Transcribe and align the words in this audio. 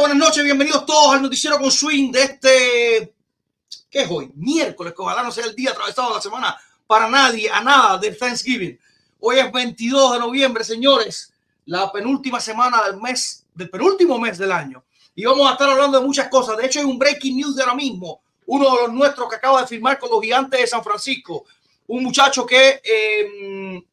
buenas 0.00 0.16
noches, 0.16 0.42
bienvenidos 0.42 0.86
todos 0.86 1.12
al 1.12 1.20
noticiero 1.20 1.58
con 1.58 1.70
Swing 1.70 2.10
de 2.10 2.22
este, 2.22 3.14
¿qué 3.90 4.00
es 4.00 4.10
hoy? 4.10 4.32
Miércoles, 4.34 4.94
que 4.94 5.02
ojalá 5.02 5.22
no 5.22 5.30
sea 5.30 5.44
el 5.44 5.54
día 5.54 5.72
atravesado 5.72 6.08
de 6.08 6.14
la 6.14 6.22
semana 6.22 6.58
para 6.86 7.06
nadie, 7.06 7.50
a 7.50 7.60
nada 7.60 7.98
del 7.98 8.16
Thanksgiving. 8.16 8.80
Hoy 9.18 9.38
es 9.38 9.52
22 9.52 10.14
de 10.14 10.18
noviembre, 10.18 10.64
señores, 10.64 11.34
la 11.66 11.92
penúltima 11.92 12.40
semana 12.40 12.82
del 12.84 12.96
mes, 12.98 13.44
del 13.54 13.68
penúltimo 13.68 14.18
mes 14.18 14.38
del 14.38 14.52
año. 14.52 14.82
Y 15.14 15.26
vamos 15.26 15.46
a 15.46 15.52
estar 15.52 15.68
hablando 15.68 16.00
de 16.00 16.06
muchas 16.06 16.28
cosas. 16.28 16.56
De 16.56 16.64
hecho, 16.64 16.78
hay 16.78 16.86
un 16.86 16.98
breaking 16.98 17.36
news 17.36 17.56
de 17.56 17.62
ahora 17.62 17.74
mismo. 17.74 18.22
Uno 18.46 18.74
de 18.74 18.82
los 18.84 18.92
nuestros 18.94 19.28
que 19.28 19.36
acaba 19.36 19.60
de 19.60 19.66
firmar 19.66 19.98
con 19.98 20.08
los 20.08 20.22
gigantes 20.22 20.60
de 20.60 20.66
San 20.66 20.82
Francisco. 20.82 21.44
Un 21.88 22.02
muchacho 22.04 22.46
que 22.46 22.80
eh, 22.82 23.84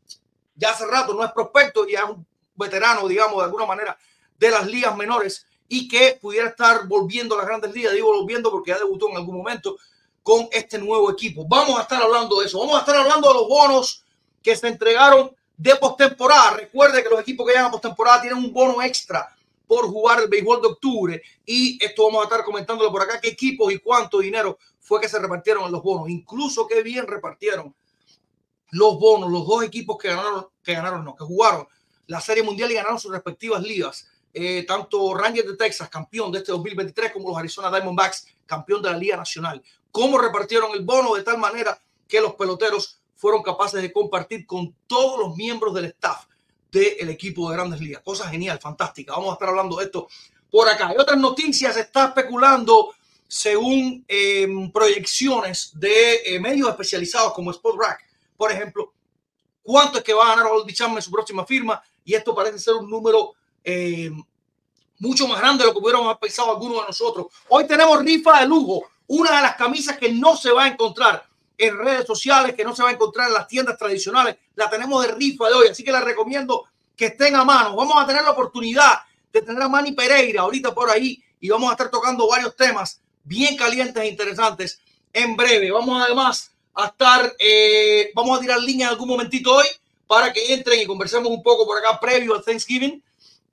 ya 0.55 0.69
hace 0.69 0.85
rato 0.85 1.13
no 1.13 1.25
es 1.25 1.33
prospecto, 1.33 1.85
ya 1.85 1.99
es 1.99 2.09
un 2.11 2.25
veterano, 2.55 3.09
digamos, 3.09 3.39
de 3.39 3.43
alguna 3.43 3.65
manera, 3.65 3.97
de 4.39 4.51
las 4.51 4.65
ligas 4.67 4.95
menores 4.95 5.45
y 5.67 5.87
que 5.87 6.17
pudiera 6.21 6.49
estar 6.49 6.87
volviendo 6.87 7.35
a 7.35 7.39
las 7.39 7.47
grandes 7.47 7.73
ligas. 7.73 7.93
Digo 7.93 8.13
volviendo 8.13 8.51
porque 8.51 8.71
ya 8.71 8.77
debutó 8.77 9.09
en 9.09 9.17
algún 9.17 9.37
momento 9.37 9.77
con 10.23 10.47
este 10.51 10.77
nuevo 10.77 11.11
equipo. 11.11 11.45
Vamos 11.47 11.79
a 11.79 11.83
estar 11.83 12.01
hablando 12.01 12.39
de 12.39 12.47
eso. 12.47 12.59
Vamos 12.59 12.75
a 12.75 12.79
estar 12.79 12.95
hablando 12.95 13.27
de 13.27 13.33
los 13.33 13.47
bonos 13.47 14.03
que 14.41 14.55
se 14.55 14.67
entregaron 14.67 15.35
de 15.57 15.75
postemporada. 15.75 16.51
Recuerde 16.51 17.03
que 17.03 17.09
los 17.09 17.19
equipos 17.19 17.45
que 17.45 17.53
llegan 17.53 17.67
a 17.67 17.71
postemporada 17.71 18.21
tienen 18.21 18.39
un 18.39 18.53
bono 18.53 18.81
extra 18.81 19.35
por 19.67 19.87
jugar 19.87 20.21
el 20.21 20.29
béisbol 20.29 20.61
de 20.61 20.67
octubre 20.67 21.21
y 21.45 21.83
esto 21.83 22.05
vamos 22.05 22.21
a 22.21 22.23
estar 22.23 22.43
comentándolo 22.45 22.91
por 22.91 23.01
acá, 23.01 23.19
qué 23.19 23.27
equipos 23.27 23.71
y 23.73 23.79
cuánto 23.79 24.19
dinero 24.19 24.57
fue 24.79 25.01
que 25.01 25.09
se 25.09 25.19
repartieron 25.19 25.65
en 25.65 25.73
los 25.73 25.83
bonos, 25.83 26.09
incluso 26.09 26.65
qué 26.65 26.81
bien 26.81 27.05
repartieron 27.05 27.75
los 28.71 28.97
bonos, 28.97 29.29
los 29.29 29.45
dos 29.45 29.63
equipos 29.63 29.97
que 29.97 30.07
ganaron, 30.09 30.47
que 30.63 30.73
ganaron, 30.73 31.03
no, 31.03 31.15
que 31.15 31.25
jugaron 31.25 31.67
la 32.07 32.21
Serie 32.21 32.43
Mundial 32.43 32.71
y 32.71 32.75
ganaron 32.75 32.99
sus 32.99 33.11
respectivas 33.11 33.61
ligas. 33.61 34.07
Eh, 34.39 34.65
tanto 34.67 35.15
Rangers 35.15 35.47
de 35.47 35.57
Texas, 35.57 35.89
campeón 35.89 36.31
de 36.31 36.37
este 36.37 36.51
2023, 36.51 37.11
como 37.11 37.29
los 37.29 37.37
Arizona 37.39 37.71
Diamondbacks, 37.71 38.27
campeón 38.45 38.83
de 38.83 38.91
la 38.91 38.97
Liga 38.97 39.17
Nacional. 39.17 39.63
Cómo 39.91 40.19
repartieron 40.19 40.73
el 40.75 40.85
bono 40.85 41.15
de 41.15 41.23
tal 41.23 41.39
manera 41.39 41.81
que 42.07 42.21
los 42.21 42.35
peloteros 42.35 42.99
fueron 43.15 43.41
capaces 43.41 43.81
de 43.81 43.91
compartir 43.91 44.45
con 44.45 44.75
todos 44.85 45.17
los 45.17 45.35
miembros 45.35 45.73
del 45.73 45.85
staff 45.85 46.25
del 46.71 47.09
equipo 47.09 47.49
de 47.49 47.55
Grandes 47.55 47.81
Ligas. 47.81 48.03
Cosa 48.03 48.29
genial, 48.29 48.59
fantástica. 48.59 49.13
Vamos 49.13 49.31
a 49.31 49.33
estar 49.33 49.49
hablando 49.49 49.77
de 49.77 49.85
esto 49.85 50.07
por 50.51 50.69
acá. 50.69 50.89
Hay 50.89 50.97
otras 50.99 51.17
noticias, 51.17 51.73
se 51.73 51.81
está 51.81 52.09
especulando 52.09 52.93
según 53.27 54.05
eh, 54.07 54.47
proyecciones 54.71 55.71
de 55.73 56.21
eh, 56.25 56.39
medios 56.39 56.69
especializados 56.69 57.33
como 57.33 57.49
Sport 57.49 57.79
Rack, 57.79 58.05
por 58.37 58.51
ejemplo, 58.51 58.93
cuánto 59.63 59.97
es 59.97 60.03
que 60.03 60.13
va 60.13 60.27
a 60.27 60.35
ganar 60.35 60.51
Oldie 60.51 60.75
Chapman 60.75 60.97
en 60.97 61.01
su 61.01 61.09
próxima 61.09 61.43
firma 61.43 61.81
y 62.05 62.13
esto 62.13 62.35
parece 62.35 62.59
ser 62.59 62.75
un 62.75 62.87
número 62.87 63.33
eh, 63.69 64.09
mucho 64.99 65.27
más 65.27 65.39
grande 65.39 65.63
de 65.63 65.67
lo 65.67 65.73
que 65.73 65.83
hubiéramos 65.83 66.17
pensado 66.19 66.51
algunos 66.51 66.79
de 66.79 66.87
nosotros. 66.87 67.27
Hoy 67.49 67.67
tenemos 67.67 67.99
rifa 67.99 68.39
de 68.39 68.47
lujo, 68.47 68.83
una 69.07 69.35
de 69.35 69.41
las 69.41 69.57
camisas 69.57 69.97
que 69.97 70.09
no 70.09 70.37
se 70.37 70.51
va 70.51 70.63
a 70.63 70.67
encontrar 70.69 71.25
en 71.57 71.77
redes 71.77 72.07
sociales, 72.07 72.55
que 72.55 72.63
no 72.63 72.73
se 72.73 72.81
va 72.81 72.89
a 72.89 72.93
encontrar 72.93 73.27
en 73.27 73.33
las 73.33 73.45
tiendas 73.45 73.77
tradicionales, 73.77 74.37
la 74.55 74.69
tenemos 74.69 75.05
de 75.05 75.11
rifa 75.13 75.49
de 75.49 75.53
hoy, 75.55 75.67
así 75.67 75.83
que 75.83 75.91
la 75.91 75.99
recomiendo 75.99 76.63
que 76.95 77.07
estén 77.07 77.35
a 77.35 77.43
mano. 77.43 77.75
Vamos 77.75 78.01
a 78.01 78.07
tener 78.07 78.23
la 78.23 78.31
oportunidad 78.31 79.01
de 79.33 79.41
tener 79.41 79.61
a 79.61 79.67
Manny 79.67 79.91
Pereira 79.91 80.41
ahorita 80.43 80.73
por 80.73 80.89
ahí 80.89 81.21
y 81.41 81.49
vamos 81.49 81.67
a 81.69 81.73
estar 81.73 81.91
tocando 81.91 82.25
varios 82.25 82.55
temas 82.55 83.01
bien 83.25 83.57
calientes 83.57 84.01
e 84.01 84.07
interesantes 84.07 84.79
en 85.11 85.35
breve. 85.35 85.71
Vamos 85.71 86.01
además 86.01 86.53
a 86.73 86.85
estar, 86.85 87.35
eh, 87.37 88.11
vamos 88.15 88.37
a 88.37 88.41
tirar 88.41 88.61
línea 88.61 88.87
en 88.87 88.93
algún 88.93 89.09
momentito 89.09 89.53
hoy 89.55 89.67
para 90.07 90.31
que 90.31 90.53
entren 90.53 90.79
y 90.79 90.85
conversemos 90.85 91.29
un 91.29 91.43
poco 91.43 91.65
por 91.65 91.77
acá 91.77 91.99
previo 91.99 92.33
al 92.33 92.45
Thanksgiving. 92.45 93.03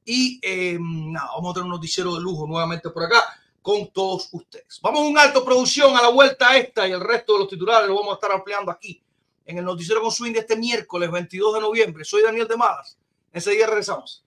Y 0.05 0.39
eh, 0.43 0.79
nada, 0.81 1.31
vamos 1.35 1.51
a 1.51 1.55
tener 1.55 1.65
un 1.65 1.71
noticiero 1.71 2.15
de 2.15 2.21
lujo 2.21 2.47
nuevamente 2.47 2.91
por 2.91 3.05
acá 3.05 3.23
con 3.63 3.89
todos 3.89 4.29
ustedes. 4.33 4.79
Vamos 4.83 5.01
a 5.01 5.05
un 5.05 5.19
alto 5.19 5.45
producción 5.45 5.97
a 5.97 6.03
la 6.03 6.09
vuelta 6.09 6.57
esta 6.57 6.87
y 6.87 6.93
el 6.93 7.01
resto 7.01 7.33
de 7.33 7.39
los 7.41 7.49
titulares 7.49 7.89
lo 7.89 7.95
vamos 7.95 8.13
a 8.13 8.15
estar 8.15 8.33
ampliando 8.33 8.71
aquí 8.71 9.03
en 9.47 9.59
el 9.59 9.65
noticiero 9.65 10.01
con 10.03 10.11
swing 10.11 10.33
de 10.33 10.41
este 10.41 10.57
miércoles 10.57 11.11
22 11.11 11.55
de 11.55 11.61
noviembre. 11.61 12.05
Soy 12.05 12.23
Daniel 12.23 12.47
de 12.47 12.57
Madas. 12.57 12.99
Día 13.33 13.67
regresamos. 13.67 14.23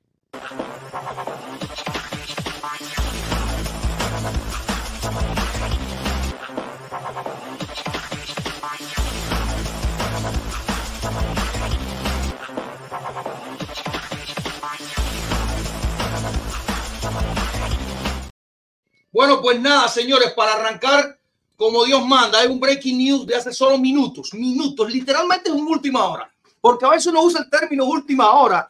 Bueno, 19.18 19.42
pues 19.42 19.60
nada, 19.60 19.88
señores, 19.88 20.31
para 20.34 20.54
arrancar 20.54 21.19
como 21.56 21.84
Dios 21.86 22.06
manda, 22.06 22.40
hay 22.40 22.48
un 22.50 22.60
breaking 22.60 23.00
news 23.00 23.25
de 23.25 23.34
hace 23.34 23.52
solo 23.52 23.80
minutos, 23.80 24.31
minutos, 24.36 24.94
literalmente 24.94 25.50
es 25.50 25.56
una 25.56 25.72
última 25.72 26.08
hora, 26.08 26.31
porque 26.62 26.86
a 26.86 26.90
veces 26.90 27.08
uno 27.08 27.24
usa 27.24 27.42
el 27.42 27.50
término 27.50 27.86
última 27.86 28.31
hora 28.34 28.69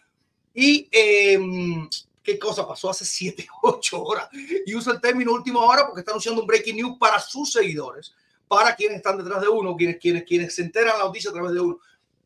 y 0.53 0.87
eh, 0.89 1.37
qué 2.23 2.39
cosa 2.39 2.65
pasó 2.65 2.89
hace 2.89 3.03
7, 3.03 3.45
8 3.61 4.01
horas 4.01 4.29
y 4.65 4.73
usa 4.73 4.93
el 4.93 5.01
término 5.01 5.33
última 5.33 5.59
hora 5.59 5.85
porque 5.85 5.99
está 5.99 6.11
anunciando 6.11 6.39
un 6.39 6.47
breaking 6.47 6.77
news 6.77 6.97
para 6.97 7.19
sus 7.19 7.51
seguidores, 7.51 8.13
para 8.47 8.73
quienes 8.73 8.99
están 8.99 9.17
detrás 9.17 9.41
de 9.41 9.49
uno, 9.49 9.75
quienes, 9.75 9.97
quienes, 9.97 10.23
quienes 10.23 10.55
se 10.55 10.61
enteran 10.61 10.97
la 10.97 11.03
noticia 11.03 11.29
a 11.29 11.33
través 11.33 11.51
de 11.51 11.59
uno. 11.59 11.77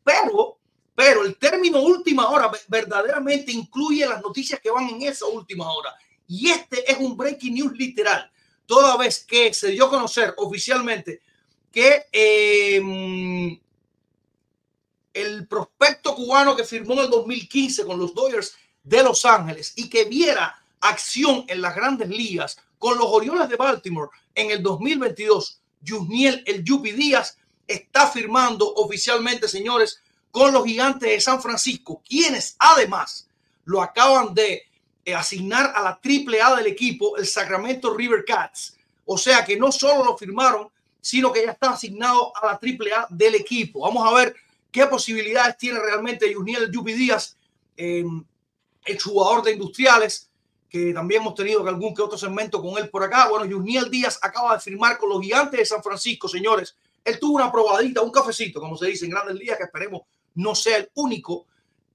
Pero, 0.04 0.58
pero 0.94 1.24
el 1.24 1.36
término 1.38 1.82
última 1.82 2.28
hora 2.28 2.52
verdaderamente 2.68 3.50
incluye 3.50 4.06
las 4.06 4.22
noticias 4.22 4.60
que 4.60 4.70
van 4.70 4.88
en 4.90 5.02
esa 5.02 5.26
última 5.26 5.68
hora. 5.74 5.92
Y 6.32 6.48
este 6.48 6.90
es 6.90 6.96
un 6.96 7.14
breaking 7.14 7.52
news 7.52 7.72
literal, 7.76 8.32
toda 8.64 8.96
vez 8.96 9.22
que 9.22 9.52
se 9.52 9.68
dio 9.68 9.84
a 9.84 9.90
conocer 9.90 10.32
oficialmente 10.38 11.20
que 11.70 12.06
eh, 12.10 13.60
el 15.12 15.46
prospecto 15.46 16.14
cubano 16.14 16.56
que 16.56 16.64
firmó 16.64 16.94
en 16.94 17.00
el 17.00 17.10
2015 17.10 17.84
con 17.84 17.98
los 17.98 18.14
Dodgers 18.14 18.54
de 18.82 19.02
Los 19.02 19.26
Ángeles 19.26 19.74
y 19.76 19.90
que 19.90 20.06
viera 20.06 20.58
acción 20.80 21.44
en 21.48 21.60
las 21.60 21.76
grandes 21.76 22.08
ligas 22.08 22.56
con 22.78 22.96
los 22.96 23.08
Orioles 23.08 23.50
de 23.50 23.56
Baltimore 23.56 24.08
en 24.34 24.52
el 24.52 24.62
2022, 24.62 25.60
Yusniel 25.82 26.42
El 26.46 26.64
Yupi 26.64 26.92
Díaz 26.92 27.36
está 27.66 28.08
firmando 28.08 28.72
oficialmente, 28.76 29.48
señores, 29.48 30.00
con 30.30 30.50
los 30.54 30.64
gigantes 30.64 31.10
de 31.10 31.20
San 31.20 31.42
Francisco, 31.42 32.00
quienes 32.08 32.56
además 32.58 33.28
lo 33.66 33.82
acaban 33.82 34.32
de 34.32 34.71
asignar 35.16 35.72
a 35.74 35.82
la 35.82 35.98
triple 36.00 36.40
A 36.40 36.54
del 36.56 36.66
equipo, 36.66 37.16
el 37.16 37.26
Sacramento 37.26 37.94
River 37.94 38.24
Cats. 38.24 38.76
O 39.04 39.18
sea 39.18 39.44
que 39.44 39.56
no 39.56 39.72
solo 39.72 40.04
lo 40.04 40.16
firmaron, 40.16 40.68
sino 41.00 41.32
que 41.32 41.44
ya 41.44 41.52
está 41.52 41.70
asignado 41.70 42.32
a 42.36 42.46
la 42.46 42.58
triple 42.58 42.92
A 42.92 43.06
del 43.10 43.34
equipo. 43.34 43.80
Vamos 43.80 44.06
a 44.06 44.14
ver 44.14 44.36
¿Qué 44.72 44.86
posibilidades 44.86 45.58
tiene 45.58 45.78
realmente 45.78 46.32
Juniel 46.32 46.70
Yupi 46.72 46.94
Díaz, 46.94 47.36
eh, 47.76 48.04
el 48.86 49.00
jugador 49.00 49.44
de 49.44 49.52
industriales? 49.52 50.28
que 50.70 50.94
también 50.94 51.20
hemos 51.20 51.34
tenido 51.34 51.68
algún 51.68 51.94
que 51.94 52.00
otro 52.00 52.16
segmento 52.16 52.62
con 52.62 52.82
él 52.82 52.88
por 52.88 53.04
acá. 53.04 53.28
Bueno, 53.28 53.44
Juniel 53.44 53.90
Díaz 53.90 54.18
acaba 54.22 54.54
de 54.54 54.60
firmar 54.60 54.96
con 54.96 55.10
los 55.10 55.20
gigantes 55.20 55.60
de 55.60 55.66
San 55.66 55.82
Francisco, 55.82 56.28
señores. 56.28 56.74
Él 57.04 57.20
tuvo 57.20 57.36
una 57.36 57.52
probadita, 57.52 58.00
un 58.00 58.10
cafecito, 58.10 58.58
como 58.58 58.74
se 58.78 58.86
dice 58.86 59.04
en 59.04 59.10
grandes 59.10 59.36
ligas, 59.36 59.58
que 59.58 59.64
esperemos 59.64 60.00
no 60.34 60.54
sea 60.54 60.78
el 60.78 60.90
único, 60.94 61.44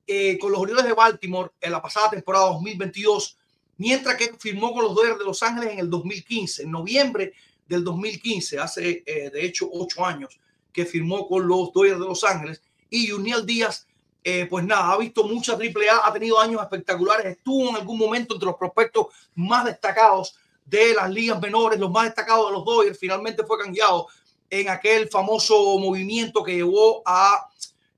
eh, 0.08 0.38
con 0.40 0.52
los 0.52 0.62
Orioles 0.62 0.86
de 0.86 0.94
Baltimore 0.94 1.52
en 1.60 1.72
la 1.72 1.82
pasada 1.82 2.12
temporada 2.12 2.46
2022, 2.46 3.38
mientras 3.78 4.16
que 4.16 4.34
firmó 4.40 4.74
con 4.74 4.86
los 4.86 4.96
Dodgers 4.96 5.20
de 5.20 5.26
Los 5.26 5.44
Ángeles 5.44 5.74
en 5.74 5.80
el 5.80 5.90
2015, 5.90 6.64
en 6.64 6.72
noviembre 6.72 7.34
del 7.68 7.84
2015, 7.84 8.60
hace 8.60 9.04
eh, 9.06 9.30
de 9.30 9.46
hecho 9.46 9.70
ocho 9.72 10.06
años 10.06 10.40
que 10.72 10.86
firmó 10.86 11.28
con 11.28 11.48
los 11.48 11.74
Dodgers 11.74 12.00
de 12.00 12.06
Los 12.06 12.24
Ángeles. 12.24 12.62
Y 12.90 13.08
Juniel 13.08 13.46
Díaz 13.46 13.88
eh, 14.30 14.46
pues 14.50 14.66
nada, 14.66 14.92
ha 14.92 14.98
visto 14.98 15.24
mucha 15.24 15.54
AAA, 15.54 16.06
ha 16.06 16.12
tenido 16.12 16.38
años 16.38 16.62
espectaculares, 16.62 17.26
estuvo 17.28 17.70
en 17.70 17.78
algún 17.78 17.98
momento 17.98 18.34
entre 18.34 18.48
los 18.48 18.58
prospectos 18.58 19.08
más 19.36 19.64
destacados 19.64 20.36
de 20.66 20.94
las 20.94 21.10
ligas 21.10 21.40
menores, 21.42 21.80
los 21.80 21.90
más 21.90 22.04
destacados 22.06 22.48
de 22.48 22.52
los 22.52 22.66
Dodgers, 22.66 23.00
finalmente 23.00 23.46
fue 23.46 23.58
cambiado 23.58 24.08
en 24.50 24.68
aquel 24.68 25.08
famoso 25.08 25.80
movimiento 25.80 26.44
que 26.44 26.56
llevó 26.56 27.02
a 27.06 27.48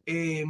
eh, 0.05 0.45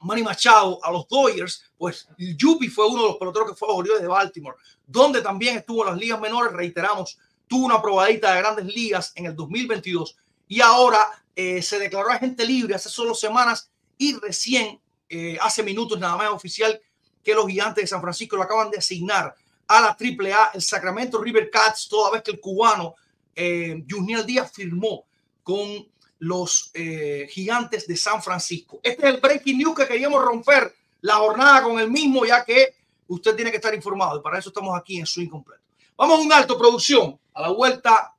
Manny 0.00 0.22
Machado 0.22 0.78
a 0.82 0.90
los 0.90 1.06
Dodgers, 1.08 1.64
pues 1.76 2.08
Yupi 2.18 2.68
fue 2.68 2.86
uno 2.86 3.02
de 3.02 3.08
los 3.08 3.16
peloteros 3.16 3.50
que 3.50 3.56
fue 3.56 3.68
a 3.68 4.00
de 4.00 4.06
Baltimore, 4.06 4.56
donde 4.86 5.22
también 5.22 5.58
estuvo 5.58 5.84
en 5.84 5.90
las 5.90 5.98
ligas 5.98 6.20
menores, 6.20 6.52
reiteramos, 6.52 7.18
tuvo 7.46 7.66
una 7.66 7.82
probadita 7.82 8.32
de 8.32 8.40
grandes 8.40 8.66
ligas 8.66 9.12
en 9.14 9.26
el 9.26 9.36
2022 9.36 10.16
y 10.48 10.60
ahora 10.60 11.06
eh, 11.36 11.62
se 11.62 11.78
declaró 11.78 12.10
agente 12.10 12.44
libre 12.44 12.74
hace 12.74 12.88
solo 12.88 13.14
semanas 13.14 13.70
y 13.98 14.18
recién, 14.18 14.80
eh, 15.08 15.36
hace 15.40 15.62
minutos 15.62 15.98
nada 15.98 16.16
más 16.16 16.30
oficial, 16.30 16.80
que 17.22 17.34
los 17.34 17.46
gigantes 17.46 17.84
de 17.84 17.88
San 17.88 18.00
Francisco 18.00 18.36
lo 18.36 18.42
acaban 18.42 18.70
de 18.70 18.78
asignar 18.78 19.34
a 19.68 19.80
la 19.80 19.88
AAA, 19.88 20.52
el 20.54 20.62
Sacramento 20.62 21.20
River 21.20 21.50
Cats, 21.50 21.88
toda 21.88 22.10
vez 22.10 22.22
que 22.22 22.32
el 22.32 22.40
cubano 22.40 22.94
eh, 23.36 23.84
Díaz 24.26 24.50
firmó 24.52 25.04
con 25.42 25.86
los 26.20 26.70
eh, 26.74 27.26
gigantes 27.30 27.86
de 27.86 27.96
San 27.96 28.22
Francisco. 28.22 28.78
Este 28.82 29.08
es 29.08 29.14
el 29.14 29.20
breaking 29.20 29.58
news 29.58 29.74
que 29.74 29.88
queríamos 29.88 30.22
romper 30.22 30.74
la 31.00 31.16
jornada 31.16 31.62
con 31.62 31.78
el 31.78 31.90
mismo, 31.90 32.24
ya 32.24 32.44
que 32.44 32.74
usted 33.08 33.34
tiene 33.34 33.50
que 33.50 33.56
estar 33.56 33.74
informado 33.74 34.18
y 34.18 34.22
para 34.22 34.38
eso 34.38 34.50
estamos 34.50 34.78
aquí 34.78 34.98
en 34.98 35.06
su 35.06 35.20
incompleto. 35.20 35.62
Vamos 35.96 36.18
a 36.18 36.22
un 36.22 36.32
alto 36.32 36.56
producción. 36.58 37.18
A 37.32 37.42
la 37.42 37.48
vuelta, 37.50 38.14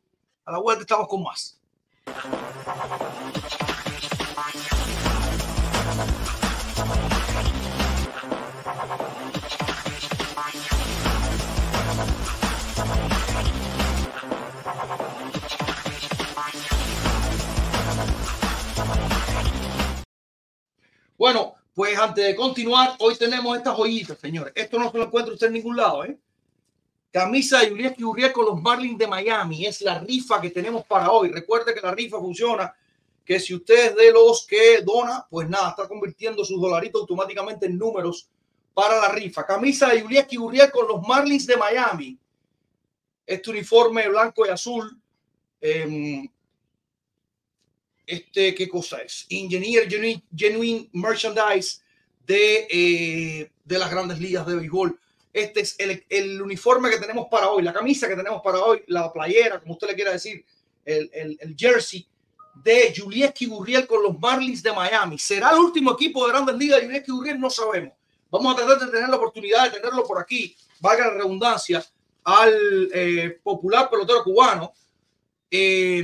a 0.45 0.51
la 0.51 0.57
vuelta 0.59 0.81
estamos 0.81 1.07
con 1.07 1.23
más. 1.23 1.59
Bueno, 21.21 21.53
pues 21.75 21.95
antes 21.99 22.25
de 22.25 22.35
continuar, 22.35 22.95
hoy 22.97 23.15
tenemos 23.15 23.55
estas 23.55 23.77
joyitas, 23.77 24.17
señores. 24.17 24.53
Esto 24.55 24.79
no 24.79 24.91
se 24.91 24.97
lo 24.97 25.03
encuentra 25.03 25.31
usted 25.31 25.45
en 25.45 25.53
ningún 25.53 25.77
lado, 25.77 26.03
¿eh? 26.03 26.17
Camisa 27.11 27.59
de 27.59 27.69
Yulieski 27.69 28.03
Uriel 28.03 28.31
con 28.31 28.47
los 28.47 28.59
Marlins 28.59 28.97
de 28.97 29.05
Miami. 29.05 29.67
Es 29.67 29.81
la 29.81 29.99
rifa 29.99 30.41
que 30.41 30.49
tenemos 30.49 30.83
para 30.83 31.11
hoy. 31.11 31.29
Recuerde 31.29 31.75
que 31.75 31.81
la 31.81 31.91
rifa 31.91 32.17
funciona, 32.17 32.73
que 33.23 33.39
si 33.39 33.53
usted 33.53 33.91
es 33.91 33.95
de 33.97 34.11
los 34.11 34.47
que 34.47 34.81
dona, 34.81 35.27
pues 35.29 35.47
nada, 35.47 35.69
está 35.69 35.87
convirtiendo 35.87 36.43
sus 36.43 36.59
dolaritos 36.59 37.01
automáticamente 37.01 37.67
en 37.67 37.77
números 37.77 38.27
para 38.73 38.99
la 38.99 39.09
rifa. 39.09 39.45
Camisa 39.45 39.89
de 39.89 40.01
Yulieski 40.01 40.39
Uriel 40.39 40.71
con 40.71 40.87
los 40.87 41.07
Marlins 41.07 41.45
de 41.45 41.55
Miami. 41.55 42.17
Este 43.27 43.51
uniforme 43.51 44.09
blanco 44.09 44.43
y 44.47 44.49
azul. 44.49 44.99
Eh, 45.61 46.27
este, 48.11 48.53
¿qué 48.53 48.67
cosa 48.67 49.01
es? 49.01 49.25
Engineer 49.29 49.87
Genuine, 50.35 50.89
Merchandise 50.91 51.79
de, 52.27 52.67
eh, 52.69 53.51
de 53.63 53.79
las 53.79 53.89
grandes 53.89 54.19
ligas 54.19 54.45
de 54.45 54.55
béisbol. 54.55 54.99
Este 55.31 55.61
es 55.61 55.75
el, 55.79 56.03
el, 56.09 56.41
uniforme 56.41 56.89
que 56.89 56.97
tenemos 56.97 57.27
para 57.31 57.49
hoy, 57.49 57.63
la 57.63 57.71
camisa 57.71 58.09
que 58.09 58.17
tenemos 58.17 58.41
para 58.43 58.59
hoy, 58.59 58.83
la 58.87 59.13
playera, 59.13 59.61
como 59.61 59.75
usted 59.75 59.87
le 59.87 59.95
quiera 59.95 60.11
decir, 60.11 60.43
el, 60.83 61.09
el, 61.13 61.37
el 61.39 61.55
jersey 61.57 62.05
de 62.55 62.93
Julieski 62.93 63.45
Gurriel 63.45 63.87
con 63.87 64.03
los 64.03 64.19
Marlins 64.19 64.61
de 64.61 64.73
Miami. 64.73 65.17
¿Será 65.17 65.51
el 65.51 65.59
último 65.59 65.93
equipo 65.93 66.25
de 66.25 66.33
grandes 66.33 66.57
ligas 66.57 66.81
de 66.81 66.87
Julieski 66.87 67.11
Gurriel? 67.13 67.39
No 67.39 67.49
sabemos. 67.49 67.93
Vamos 68.29 68.53
a 68.53 68.57
tratar 68.57 68.79
de 68.87 68.91
tener 68.91 69.07
la 69.07 69.15
oportunidad 69.15 69.71
de 69.71 69.79
tenerlo 69.79 70.03
por 70.03 70.19
aquí, 70.19 70.53
valga 70.81 71.07
la 71.07 71.13
redundancia, 71.13 71.81
al 72.25 72.89
eh, 72.93 73.39
popular 73.41 73.89
pelotero 73.89 74.21
cubano, 74.21 74.73
eh, 75.53 76.01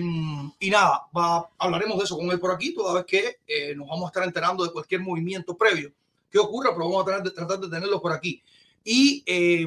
y 0.60 0.70
nada, 0.70 1.08
va, 1.18 1.50
hablaremos 1.58 1.98
de 1.98 2.04
eso 2.04 2.18
con 2.18 2.30
él 2.30 2.40
por 2.40 2.52
aquí, 2.52 2.74
toda 2.74 2.96
vez 2.96 3.06
que 3.06 3.40
eh, 3.48 3.74
nos 3.76 3.88
vamos 3.88 4.04
a 4.04 4.08
estar 4.08 4.24
enterando 4.24 4.66
de 4.66 4.74
cualquier 4.74 5.00
movimiento 5.00 5.56
previo 5.56 5.94
que 6.30 6.38
ocurra, 6.38 6.72
pero 6.72 6.90
vamos 6.90 7.04
a 7.04 7.06
tratar 7.06 7.24
de, 7.24 7.32
tratar 7.32 7.60
de 7.62 7.70
tenerlo 7.70 8.02
por 8.02 8.12
aquí. 8.12 8.44
Y 8.84 9.24
eh, 9.26 9.66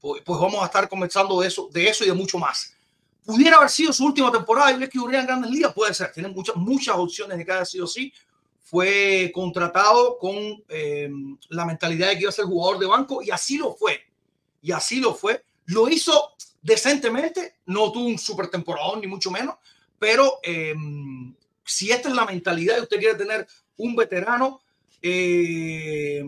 pues, 0.00 0.22
pues, 0.24 0.40
vamos 0.40 0.62
a 0.62 0.66
estar 0.66 0.88
conversando 0.88 1.40
de 1.40 1.48
eso, 1.48 1.68
de 1.72 1.88
eso 1.88 2.04
y 2.04 2.06
de 2.06 2.14
mucho 2.14 2.38
más. 2.38 2.72
Pudiera 3.24 3.56
haber 3.56 3.68
sido 3.68 3.92
su 3.92 4.04
última 4.04 4.30
temporada 4.30 4.70
y 4.70 4.88
que 4.88 5.00
hubiera 5.00 5.20
en 5.20 5.26
grandes 5.26 5.50
ligas, 5.50 5.74
puede 5.74 5.92
ser. 5.92 6.12
Tienen 6.12 6.32
muchas, 6.32 6.54
muchas 6.54 6.96
opciones 6.96 7.36
de 7.36 7.44
que 7.44 7.50
haya 7.50 7.64
sido 7.64 7.86
así. 7.86 8.12
Fue 8.60 9.32
contratado 9.34 10.18
con 10.18 10.34
la 11.48 11.66
mentalidad 11.66 12.08
de 12.08 12.14
que 12.14 12.20
iba 12.22 12.30
a 12.30 12.32
ser 12.32 12.44
jugador 12.44 12.78
de 12.78 12.86
banco 12.86 13.22
y 13.22 13.30
así 13.30 13.58
lo 13.58 13.74
fue. 13.74 14.00
Y 14.60 14.70
así 14.70 15.00
lo 15.00 15.14
fue. 15.14 15.44
Lo 15.66 15.88
hizo 15.88 16.32
decentemente, 16.62 17.56
no 17.66 17.92
tuvo 17.92 18.06
un 18.06 18.18
super 18.18 18.48
temporada, 18.48 18.96
ni 19.00 19.06
mucho 19.06 19.30
menos, 19.30 19.56
pero 19.98 20.38
eh, 20.42 20.74
si 21.64 21.90
esta 21.90 22.08
es 22.08 22.14
la 22.14 22.24
mentalidad 22.24 22.78
y 22.78 22.82
usted 22.82 22.98
quiere 22.98 23.14
tener 23.16 23.46
un 23.76 23.96
veterano, 23.96 24.60
eh, 25.00 26.24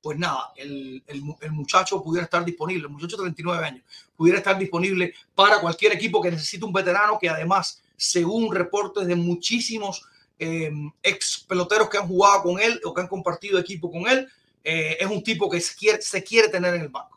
pues 0.00 0.18
nada, 0.18 0.52
el, 0.56 1.02
muchacho 1.50 2.02
pudiera 2.02 2.24
estar 2.24 2.44
disponible, 2.44 2.84
el 2.84 2.92
muchacho 2.92 3.16
de 3.16 3.24
39 3.24 3.66
años, 3.66 3.82
pudiera 4.16 4.38
estar 4.38 4.58
disponible 4.58 5.12
para 5.34 5.60
cualquier 5.60 5.92
equipo 5.92 6.22
que 6.22 6.30
necesite 6.30 6.64
un 6.64 6.72
veterano 6.72 7.18
que 7.20 7.28
además, 7.28 7.82
según 7.96 8.54
reportes 8.54 9.06
de 9.06 9.16
muchísimos 9.16 10.04
eh, 10.38 10.70
ex 11.02 11.44
peloteros 11.48 11.88
que 11.88 11.98
han 11.98 12.06
jugado 12.06 12.42
con 12.42 12.60
él 12.60 12.80
o 12.84 12.94
que 12.94 13.00
han 13.00 13.08
compartido 13.08 13.58
equipo 13.58 13.90
con 13.90 14.06
él, 14.06 14.28
eh, 14.62 14.96
es 15.00 15.06
un 15.06 15.22
tipo 15.22 15.50
que 15.50 15.60
se 15.60 15.74
quiere, 15.74 16.00
se 16.00 16.22
quiere 16.22 16.48
tener 16.48 16.74
en 16.74 16.82
el 16.82 16.88
banco 16.88 17.15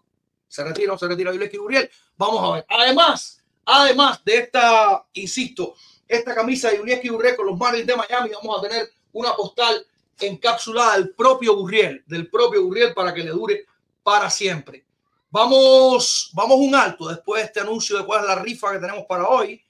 se 0.49 0.63
retira 0.63 0.93
o 0.93 0.97
se 0.97 1.07
retira 1.07 1.31
Yuleski 1.31 1.57
Uriel. 1.57 1.89
Vamos 2.17 2.43
a 2.43 2.55
ver. 2.55 2.65
Además, 2.67 3.41
además 3.63 4.21
de 4.25 4.37
esta, 4.37 5.05
insisto, 5.13 5.75
esta 6.07 6.35
camisa 6.35 6.69
de 6.69 6.77
Yuleski 6.77 7.09
Uriel 7.09 7.35
con 7.35 7.45
los 7.45 7.57
Marlins 7.57 7.87
de 7.87 7.95
Miami, 7.95 8.31
vamos 8.31 8.59
a 8.59 8.67
tener 8.67 8.89
una 9.13 9.33
postal 9.35 9.85
encapsulada 10.19 10.97
del 10.97 11.11
propio 11.11 11.55
Gurriel, 11.55 12.03
del 12.05 12.29
propio 12.29 12.63
Gurriel 12.63 12.93
para 12.93 13.13
que 13.13 13.23
le 13.23 13.29
dure 13.29 13.65
para 14.03 14.29
siempre. 14.29 14.83
Vamos, 15.31 16.31
vamos 16.33 16.57
un 16.57 16.73
alto 16.73 17.07
después 17.07 17.41
de 17.41 17.45
este 17.45 17.59
anuncio 17.59 17.97
de 17.97 18.05
cuál 18.05 18.21
es 18.21 18.27
la 18.27 18.35
rifa 18.35 18.71
que 18.71 18.79
tenemos 18.79 19.05
para 19.05 19.27
hoy 19.27 19.63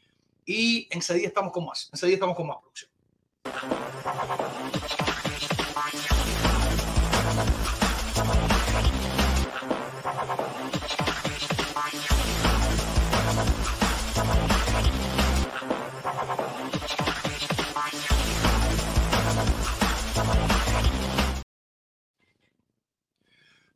y 0.45 0.87
enseguida 0.89 1.27
estamos 1.27 1.51
con 1.51 1.65
más, 1.65 1.89
enseguida 1.91 2.15
estamos 2.15 2.35
con 2.35 2.47
más 2.47 2.57
producción. 2.57 2.89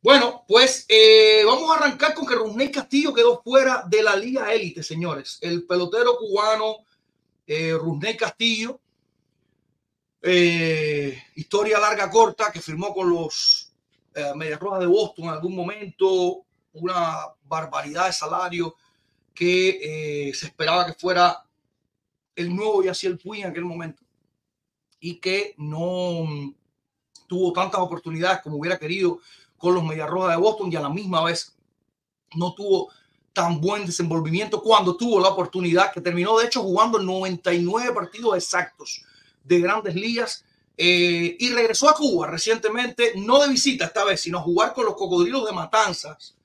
Bueno, 0.04 0.44
pues 0.46 0.84
eh, 0.90 1.42
vamos 1.46 1.70
a 1.70 1.76
arrancar 1.76 2.12
con 2.12 2.26
que 2.26 2.34
Rusney 2.34 2.70
Castillo 2.70 3.14
quedó 3.14 3.40
fuera 3.42 3.84
de 3.88 4.02
la 4.02 4.14
Liga 4.14 4.52
Élite, 4.52 4.82
señores. 4.82 5.38
El 5.40 5.64
pelotero 5.64 6.18
cubano 6.18 6.84
eh, 7.46 7.74
Castillo, 8.18 8.78
eh, 10.20 11.22
historia 11.36 11.78
larga 11.78 12.10
corta, 12.10 12.52
que 12.52 12.60
firmó 12.60 12.92
con 12.92 13.08
los 13.08 13.72
eh, 14.14 14.30
Medias 14.36 14.60
Rojas 14.60 14.80
de 14.80 14.86
Boston 14.88 15.24
en 15.24 15.30
algún 15.30 15.56
momento, 15.56 16.44
una 16.74 17.28
barbaridad 17.44 18.04
de 18.04 18.12
salario 18.12 18.76
que 19.32 20.28
eh, 20.28 20.34
se 20.34 20.48
esperaba 20.48 20.84
que 20.84 20.92
fuera 20.92 21.46
el 22.36 22.54
nuevo 22.54 22.84
y 22.84 22.88
así 22.88 23.06
el 23.06 23.16
Puy 23.16 23.40
en 23.40 23.48
aquel 23.48 23.64
momento 23.64 24.02
y 25.00 25.18
que 25.18 25.54
no 25.56 26.26
tuvo 27.26 27.54
tantas 27.54 27.80
oportunidades 27.80 28.42
como 28.42 28.58
hubiera 28.58 28.78
querido 28.78 29.18
con 29.64 29.74
los 29.74 29.82
Medias 29.82 30.10
Rojas 30.10 30.36
de 30.36 30.42
Boston 30.42 30.70
y 30.70 30.76
a 30.76 30.82
la 30.82 30.90
misma 30.90 31.24
vez 31.24 31.56
no 32.34 32.54
tuvo 32.54 32.90
tan 33.32 33.62
buen 33.62 33.86
desenvolvimiento 33.86 34.60
cuando 34.60 34.94
tuvo 34.94 35.18
la 35.20 35.28
oportunidad, 35.28 35.90
que 35.90 36.02
terminó 36.02 36.36
de 36.38 36.44
hecho 36.44 36.62
jugando 36.62 36.98
99 36.98 37.94
partidos 37.94 38.36
exactos 38.36 39.02
de 39.42 39.60
grandes 39.60 39.94
ligas 39.94 40.44
eh, 40.76 41.34
y 41.38 41.48
regresó 41.48 41.88
a 41.88 41.94
Cuba 41.94 42.26
recientemente, 42.26 43.12
no 43.16 43.40
de 43.40 43.48
visita 43.48 43.86
esta 43.86 44.04
vez, 44.04 44.20
sino 44.20 44.38
a 44.38 44.42
jugar 44.42 44.74
con 44.74 44.84
los 44.84 44.96
cocodrilos 44.96 45.46
de 45.46 45.52
Matanzas 45.52 46.36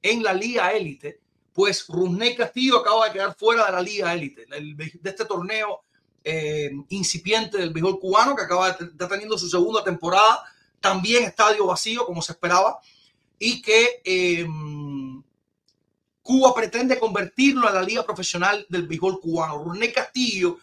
en 0.00 0.22
la 0.22 0.32
Liga 0.32 0.72
Élite. 0.72 1.20
Pues 1.52 1.86
Rusney 1.86 2.34
Castillo 2.34 2.78
acaba 2.78 3.04
de 3.06 3.12
quedar 3.12 3.36
fuera 3.36 3.66
de 3.66 3.72
la 3.72 3.82
Liga 3.82 4.14
Élite, 4.14 4.46
de 4.48 5.10
este 5.10 5.26
torneo 5.26 5.82
eh, 6.24 6.70
incipiente 6.88 7.58
del 7.58 7.70
béisbol 7.70 8.00
cubano 8.00 8.34
que 8.34 8.44
acaba 8.44 8.72
de 8.72 8.86
estar 8.86 9.08
teniendo 9.10 9.36
su 9.36 9.50
segunda 9.50 9.84
temporada, 9.84 10.42
también 10.82 11.24
estadio 11.24 11.66
vacío 11.66 12.04
como 12.04 12.20
se 12.20 12.32
esperaba, 12.32 12.78
y 13.38 13.62
que 13.62 14.00
eh, 14.04 14.46
Cuba 16.22 16.54
pretende 16.54 16.98
convertirlo 16.98 17.66
a 17.66 17.72
la 17.72 17.82
liga 17.82 18.04
profesional 18.04 18.64
del 18.68 18.86
béisbol 18.86 19.20
cubano. 19.20 19.64
Rusney 19.64 19.92
Castillo 19.92 20.58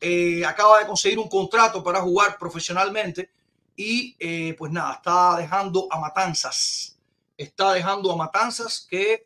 eh, 0.00 0.44
acaba 0.44 0.78
de 0.78 0.86
conseguir 0.86 1.18
un 1.18 1.28
contrato 1.28 1.82
para 1.82 2.00
jugar 2.00 2.38
profesionalmente 2.38 3.30
y 3.74 4.14
eh, 4.20 4.54
pues 4.56 4.70
nada, 4.70 4.94
está 4.94 5.36
dejando 5.38 5.88
a 5.90 5.98
Matanzas. 5.98 6.96
Está 7.36 7.72
dejando 7.72 8.12
a 8.12 8.16
Matanzas, 8.16 8.86
que 8.88 9.24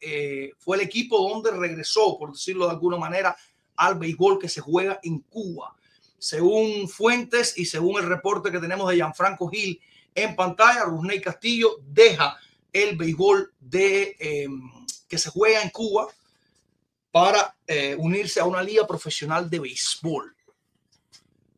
fue 0.60 0.76
el 0.76 0.84
equipo 0.84 1.28
donde 1.28 1.50
regresó, 1.50 2.16
por 2.16 2.32
decirlo 2.32 2.66
de 2.66 2.70
alguna 2.70 2.96
manera, 2.96 3.36
al 3.76 3.96
béisbol 3.96 4.38
que 4.38 4.48
se 4.48 4.60
juega 4.60 5.00
en 5.02 5.18
Cuba. 5.18 5.74
Según 6.16 6.88
fuentes 6.88 7.58
y 7.58 7.66
según 7.66 8.00
el 8.00 8.08
reporte 8.08 8.52
que 8.52 8.60
tenemos 8.60 8.88
de 8.88 8.94
Gianfranco 8.94 9.48
Gil 9.48 9.80
en 10.14 10.36
pantalla, 10.36 10.84
Rusney 10.84 11.20
Castillo 11.20 11.76
deja 11.82 12.36
el 12.72 12.96
béisbol 12.96 13.52
de, 13.60 14.48
que 15.08 15.18
se 15.18 15.30
juega 15.30 15.62
en 15.62 15.70
Cuba 15.70 16.08
para 17.10 17.54
unirse 17.98 18.40
a 18.40 18.44
una 18.44 18.62
liga 18.62 18.86
profesional 18.86 19.48
de 19.48 19.60
béisbol. 19.60 20.34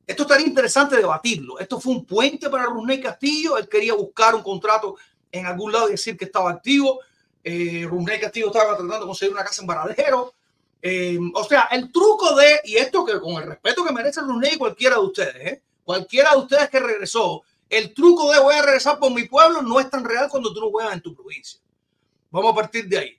Esto 0.07 0.23
estaría 0.23 0.47
interesante 0.47 0.97
debatirlo. 0.97 1.59
Esto 1.59 1.81
fue 1.81 1.95
un 1.95 2.05
puente 2.05 2.49
para 2.49 2.67
Rusney 2.67 3.01
Castillo. 3.01 3.59
Él 3.59 3.69
quería 3.69 3.95
buscar 3.95 4.35
un 4.35 4.43
contrato 4.43 4.97
en 5.33 5.47
algún 5.47 5.73
lado 5.73 5.89
y 5.89 5.93
decir 5.93 6.17
que 6.17 6.27
estaba 6.27 6.51
activo. 6.51 7.01
Eh, 7.43 7.89
Castillo 8.21 8.49
estaba 8.49 8.77
tratando 8.77 9.01
de 9.01 9.07
conseguir 9.07 9.35
una 9.35 9.45
casa 9.45 9.63
en 9.63 9.67
Varadero. 9.67 10.33
Eh, 10.81 11.19
o 11.35 11.45
sea, 11.45 11.69
el 11.73 11.91
truco 11.91 12.37
de, 12.37 12.61
y 12.65 12.77
esto 12.77 13.05
que 13.05 13.21
con 13.21 13.35
el 13.43 13.49
respeto 13.49 13.85
que 13.85 13.93
merece 13.93 14.21
Rusney 14.21 14.57
cualquiera 14.57 14.97
de 14.97 15.03
ustedes, 15.03 15.37
¿eh? 15.37 15.63
cualquiera 15.85 16.33
de 16.33 16.37
ustedes 16.39 16.71
que 16.71 16.79
regresó, 16.79 17.43
el 17.69 17.95
truco 17.95 18.33
de 18.33 18.41
voy 18.41 18.55
a 18.55 18.63
regresar 18.63 18.99
por 18.99 19.13
mi 19.13 19.25
pueblo 19.25 19.63
no 19.63 19.81
es 19.81 19.91
tan 19.91 20.05
real 20.05 20.29
cuando 20.29 20.53
tú 20.53 20.61
no 20.61 20.71
juegas 20.71 20.95
en 20.95 21.03
tu 21.03 21.15
provincia. 21.15 21.61
Vamos 22.31 22.53
a 22.53 22.55
partir 22.55 22.89
de 22.89 22.99
ahí. 22.99 23.19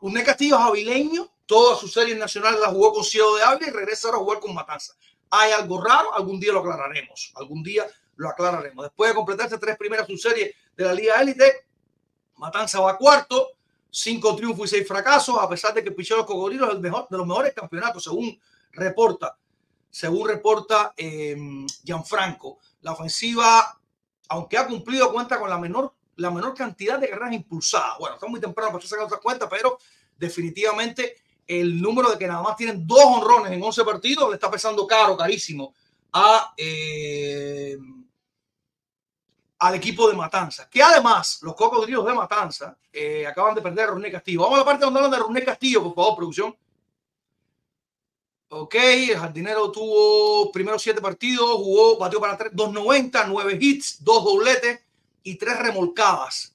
Rusney 0.00 0.24
Castillo 0.24 0.56
es 0.56 0.62
avileño, 0.62 1.32
todas 1.46 1.78
sus 1.78 1.92
series 1.92 2.18
nacionales 2.18 2.60
las 2.60 2.70
jugó 2.70 2.92
con 2.92 3.04
Ciego 3.04 3.36
de 3.36 3.42
Ávila 3.42 3.68
y 3.68 3.70
regresa 3.70 4.08
ahora 4.08 4.18
a 4.18 4.22
jugar 4.22 4.40
con 4.40 4.54
Matanza 4.54 4.94
hay 5.36 5.52
algo 5.52 5.82
raro, 5.82 6.14
algún 6.14 6.38
día 6.38 6.52
lo 6.52 6.60
aclararemos, 6.60 7.32
algún 7.34 7.62
día 7.62 7.86
lo 8.16 8.28
aclararemos. 8.28 8.84
Después 8.84 9.10
de 9.10 9.14
completarse 9.14 9.58
tres 9.58 9.76
primeras 9.76 10.06
subseries 10.06 10.54
de 10.76 10.84
la 10.84 10.94
Liga 10.94 11.20
Élite, 11.20 11.66
Matanza 12.36 12.80
va 12.80 12.92
a 12.92 12.96
cuarto, 12.96 13.48
cinco 13.90 14.36
triunfos 14.36 14.66
y 14.72 14.76
seis 14.76 14.88
fracasos, 14.88 15.36
a 15.40 15.48
pesar 15.48 15.74
de 15.74 15.82
que 15.82 15.90
pichó 15.90 16.16
los 16.16 16.26
cocodrilos 16.26 16.70
el 16.70 16.80
mejor 16.80 17.08
de 17.10 17.16
los 17.16 17.26
mejores 17.26 17.52
campeonatos, 17.52 18.04
según 18.04 18.38
reporta, 18.72 19.36
según 19.90 20.28
reporta 20.28 20.94
eh, 20.96 21.36
Gianfranco. 21.84 22.58
La 22.82 22.92
ofensiva, 22.92 23.80
aunque 24.28 24.58
ha 24.58 24.66
cumplido, 24.66 25.12
cuenta 25.12 25.38
con 25.38 25.50
la 25.50 25.58
menor, 25.58 25.94
la 26.16 26.30
menor 26.30 26.54
cantidad 26.54 26.98
de 26.98 27.08
carreras 27.08 27.34
impulsadas. 27.34 27.98
Bueno, 27.98 28.14
está 28.14 28.26
muy 28.26 28.40
temprano 28.40 28.72
para 28.72 28.86
sacar 28.86 29.04
otra 29.04 29.18
cuenta, 29.18 29.48
pero 29.48 29.78
definitivamente 30.16 31.16
el 31.46 31.80
número 31.80 32.10
de 32.10 32.18
que 32.18 32.26
nada 32.26 32.42
más 32.42 32.56
tienen 32.56 32.86
dos 32.86 33.04
honrones 33.04 33.52
en 33.52 33.62
11 33.62 33.84
partidos 33.84 34.28
le 34.30 34.34
está 34.34 34.50
pesando 34.50 34.86
caro, 34.86 35.16
carísimo 35.16 35.74
a, 36.12 36.54
eh, 36.56 37.76
al 39.58 39.74
equipo 39.74 40.08
de 40.08 40.16
Matanza. 40.16 40.68
Que 40.70 40.82
además, 40.82 41.40
los 41.42 41.54
cocodrilos 41.54 42.06
de 42.06 42.14
Matanza 42.14 42.76
eh, 42.92 43.26
acaban 43.26 43.54
de 43.54 43.62
perder 43.62 43.90
a 43.90 43.94
René 43.94 44.10
Castillo. 44.10 44.42
Vamos 44.42 44.56
a 44.56 44.58
la 44.60 44.64
parte 44.64 44.84
donde 44.84 45.00
hablan 45.00 45.20
de 45.20 45.26
René 45.26 45.44
Castillo, 45.44 45.82
por 45.82 45.94
favor, 45.94 46.16
producción. 46.16 46.56
Ok, 48.56 48.74
el 48.76 49.16
jardinero 49.16 49.72
tuvo 49.72 50.52
primero 50.52 50.78
siete 50.78 51.00
partidos, 51.00 51.50
jugó, 51.56 51.98
batió 51.98 52.20
para 52.20 52.36
3, 52.36 52.52
290, 52.54 53.26
9 53.26 53.58
hits, 53.60 54.04
dos 54.04 54.22
dobletes 54.24 54.80
y 55.24 55.34
tres 55.34 55.58
remolcadas 55.58 56.54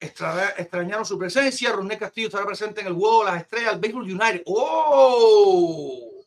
extrañaron 0.00 1.04
su 1.04 1.18
presencia. 1.18 1.72
René 1.72 1.98
Castillo 1.98 2.28
estará 2.28 2.46
presente 2.46 2.80
en 2.80 2.88
el 2.88 2.94
juego 2.94 3.24
de 3.24 3.32
las 3.32 3.42
estrellas 3.42 3.72
del 3.72 3.80
Baseball 3.80 4.04
United. 4.04 4.42
¡Oh! 4.46 6.24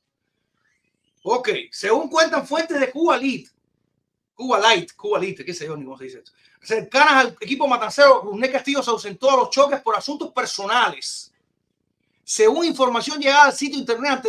Ok, 1.23 1.49
según 1.71 2.09
cuentan 2.09 2.45
fuentes 2.47 2.79
de 2.79 2.91
Cuba 2.91 3.17
Light, 3.17 3.47
Cuba 4.33 4.59
Light, 4.59 4.91
Cuba 4.93 5.19
Light, 5.19 5.39
qué 5.45 5.53
sé 5.53 5.65
yo 5.65 5.77
ni 5.77 5.85
cómo 5.85 5.97
se 5.97 6.05
dice 6.05 6.17
esto. 6.19 6.31
Cercanas 6.61 7.13
al 7.13 7.37
equipo 7.39 7.67
matancero, 7.67 8.29
René 8.31 8.51
Castillo 8.51 8.81
se 8.81 8.89
ausentó 8.89 9.31
a 9.31 9.37
los 9.37 9.49
choques 9.49 9.81
por 9.81 9.95
asuntos 9.95 10.31
personales. 10.31 11.30
Según 12.31 12.63
información 12.63 13.19
llegada 13.19 13.43
al 13.43 13.53
sitio 13.53 13.77
internet 13.77 14.25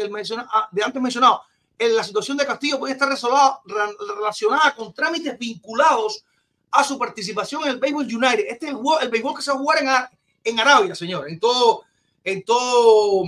ah, 0.51 0.69
de 0.73 0.83
antes 0.83 1.01
mencionado, 1.01 1.43
en 1.79 1.95
la 1.95 2.03
situación 2.03 2.37
de 2.37 2.45
Castillo 2.45 2.81
puede 2.81 2.95
estar 2.95 3.09
relacionada 3.09 4.75
con 4.75 4.93
trámites 4.93 5.39
vinculados 5.39 6.25
a 6.73 6.83
su 6.83 6.99
participación 6.99 7.63
en 7.63 7.69
el 7.69 7.79
Béisbol 7.79 8.07
United. 8.07 8.47
Este 8.49 8.67
es 8.67 8.73
el, 8.73 8.79
el 9.03 9.09
béisbol 9.09 9.37
que 9.37 9.43
se 9.43 9.53
va 9.53 9.57
a 9.57 9.61
jugar 9.61 9.79
en, 9.85 9.89
en 10.43 10.59
Arabia, 10.59 10.97
señor, 10.97 11.29
en 11.29 11.39
todo, 11.39 11.85
en 12.25 12.45
todo, 12.45 13.23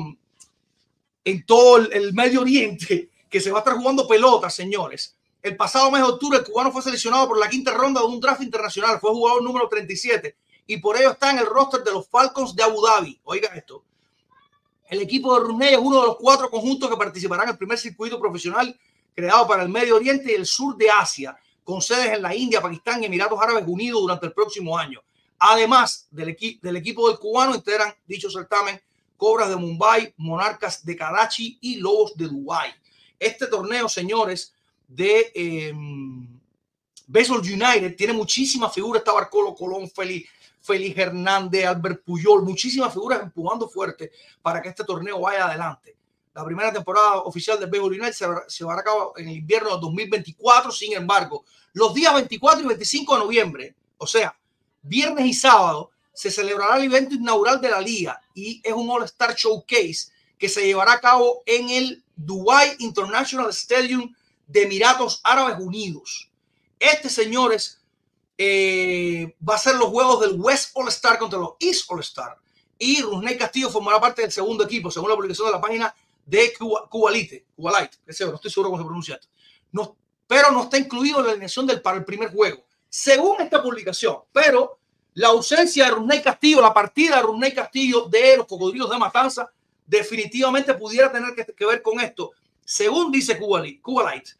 en 1.24 1.46
todo 1.46 1.76
el, 1.76 2.12
Medio 2.12 2.40
Oriente, 2.40 3.10
que 3.30 3.40
se 3.40 3.52
va 3.52 3.58
a 3.58 3.60
estar 3.60 3.76
jugando 3.76 4.08
pelota, 4.08 4.50
señores. 4.50 5.14
El 5.40 5.56
pasado 5.56 5.88
mes 5.92 6.02
de 6.02 6.08
octubre, 6.08 6.38
el 6.38 6.44
cubano 6.44 6.72
fue 6.72 6.82
seleccionado 6.82 7.28
por 7.28 7.38
la 7.38 7.48
quinta 7.48 7.70
ronda 7.70 8.00
de 8.00 8.08
un 8.08 8.18
draft 8.18 8.42
internacional, 8.42 8.98
fue 8.98 9.12
jugador 9.12 9.40
número 9.40 9.68
37 9.68 10.34
y 10.66 10.78
por 10.78 10.96
ello 10.96 11.12
está 11.12 11.30
en 11.30 11.38
el 11.38 11.46
roster 11.46 11.84
de 11.84 11.92
los 11.92 12.08
Falcons 12.08 12.56
de 12.56 12.64
Abu 12.64 12.84
Dhabi. 12.84 13.20
Oiga 13.22 13.54
esto. 13.54 13.84
El 14.88 15.00
equipo 15.00 15.34
de 15.34 15.46
Runey 15.46 15.74
es 15.74 15.78
uno 15.78 16.00
de 16.00 16.06
los 16.08 16.16
cuatro 16.16 16.50
conjuntos 16.50 16.90
que 16.90 16.96
participarán 16.96 17.44
en 17.46 17.52
el 17.52 17.58
primer 17.58 17.78
circuito 17.78 18.20
profesional 18.20 18.78
creado 19.14 19.46
para 19.46 19.62
el 19.62 19.68
Medio 19.68 19.96
Oriente 19.96 20.32
y 20.32 20.34
el 20.34 20.46
sur 20.46 20.76
de 20.76 20.90
Asia 20.90 21.36
con 21.62 21.80
sedes 21.80 22.12
en 22.12 22.22
la 22.22 22.34
India, 22.34 22.60
Pakistán 22.60 23.02
y 23.02 23.06
Emiratos 23.06 23.40
Árabes 23.40 23.64
Unidos 23.66 24.02
durante 24.02 24.26
el 24.26 24.32
próximo 24.32 24.76
año. 24.76 25.02
Además 25.38 26.06
del, 26.10 26.28
equipo 26.28 27.08
del 27.08 27.18
cubano, 27.18 27.54
integran 27.54 27.94
dicho 28.06 28.30
certamen 28.30 28.80
Cobras 29.16 29.48
de 29.48 29.56
Mumbai, 29.56 30.12
Monarcas 30.18 30.84
de 30.84 30.96
Karachi 30.96 31.58
y 31.60 31.76
Lobos 31.76 32.14
de 32.16 32.28
Dubái. 32.28 32.70
Este 33.18 33.46
torneo, 33.46 33.88
señores, 33.88 34.54
de 34.86 35.32
eh, 35.34 35.72
United 37.08 37.96
tiene 37.96 38.12
muchísimas 38.12 38.72
figuras. 38.74 39.00
Está 39.00 39.12
Barcolo 39.12 39.54
Colón, 39.54 39.88
Félix, 39.88 40.28
Félix 40.64 40.98
Hernández, 40.98 41.66
Albert 41.66 42.02
Puyol, 42.04 42.42
muchísimas 42.42 42.92
figuras 42.92 43.22
empujando 43.22 43.68
fuerte 43.68 44.10
para 44.40 44.62
que 44.62 44.70
este 44.70 44.82
torneo 44.82 45.20
vaya 45.20 45.46
adelante. 45.46 45.94
La 46.32 46.42
primera 46.42 46.72
temporada 46.72 47.18
oficial 47.18 47.60
del 47.60 47.68
Béisbol 47.68 47.96
se, 48.06 48.26
se 48.48 48.58
llevará 48.58 48.80
a 48.80 48.84
cabo 48.84 49.12
en 49.18 49.28
el 49.28 49.36
invierno 49.36 49.74
de 49.74 49.80
2024. 49.82 50.72
Sin 50.72 50.94
embargo, 50.94 51.44
los 51.74 51.92
días 51.92 52.14
24 52.14 52.64
y 52.64 52.66
25 52.66 53.14
de 53.14 53.20
noviembre, 53.20 53.74
o 53.98 54.06
sea, 54.06 54.34
viernes 54.82 55.26
y 55.26 55.34
sábado, 55.34 55.90
se 56.14 56.30
celebrará 56.30 56.78
el 56.78 56.84
evento 56.84 57.14
inaugural 57.14 57.60
de 57.60 57.68
la 57.68 57.80
liga 57.80 58.20
y 58.32 58.62
es 58.64 58.72
un 58.72 58.88
All-Star 58.88 59.34
Showcase 59.34 60.12
que 60.38 60.48
se 60.48 60.64
llevará 60.64 60.94
a 60.94 61.00
cabo 61.00 61.42
en 61.44 61.68
el 61.68 62.02
Dubai 62.16 62.76
International 62.78 63.50
Stadium 63.50 64.14
de 64.46 64.62
Emiratos 64.62 65.20
Árabes 65.24 65.58
Unidos. 65.58 66.30
Este, 66.78 67.10
señores, 67.10 67.80
eh, 68.36 69.36
va 69.48 69.54
a 69.54 69.58
ser 69.58 69.76
los 69.76 69.88
juegos 69.88 70.20
del 70.20 70.40
West 70.40 70.70
All 70.74 70.88
Star 70.88 71.18
contra 71.18 71.38
los 71.38 71.52
East 71.60 71.84
All 71.88 72.00
Star. 72.00 72.36
Y 72.78 73.02
Rusney 73.02 73.36
Castillo 73.36 73.70
formará 73.70 74.00
parte 74.00 74.22
del 74.22 74.32
segundo 74.32 74.64
equipo, 74.64 74.90
según 74.90 75.10
la 75.10 75.16
publicación 75.16 75.46
de 75.46 75.52
la 75.52 75.60
página 75.60 75.94
de 76.26 76.52
Cuba, 76.58 76.88
Cubalite, 76.88 77.46
Cubalite, 77.54 77.98
no 78.06 78.34
estoy 78.34 78.50
seguro 78.50 78.70
cómo 78.70 78.82
se 78.82 78.86
pronuncia 78.86 79.14
esto. 79.16 79.28
No, 79.72 79.96
pero 80.26 80.50
no 80.50 80.64
está 80.64 80.78
incluido 80.78 81.20
en 81.20 81.26
la 81.26 81.30
alineación 81.32 81.66
del, 81.66 81.80
para 81.80 81.98
el 81.98 82.04
primer 82.04 82.32
juego, 82.32 82.64
según 82.88 83.40
esta 83.40 83.62
publicación. 83.62 84.18
Pero 84.32 84.78
la 85.14 85.28
ausencia 85.28 85.84
de 85.84 85.90
Rusney 85.92 86.22
Castillo, 86.22 86.60
la 86.60 86.74
partida 86.74 87.16
de 87.16 87.22
Rusney 87.22 87.52
Castillo 87.52 88.06
de 88.06 88.38
los 88.38 88.46
cocodrilos 88.46 88.90
de 88.90 88.98
Matanza, 88.98 89.50
definitivamente 89.86 90.74
pudiera 90.74 91.12
tener 91.12 91.34
que, 91.34 91.66
ver 91.66 91.82
con 91.82 92.00
esto, 92.00 92.32
según 92.64 93.12
dice 93.12 93.38
Cubalite, 93.38 93.80
Cubalite 93.80 94.32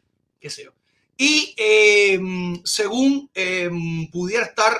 sé 0.49 0.63
yo. 0.65 0.71
Y 1.17 1.53
em, 1.57 2.61
según 2.65 3.29
em, 3.33 4.09
pudiera 4.11 4.45
estar 4.45 4.73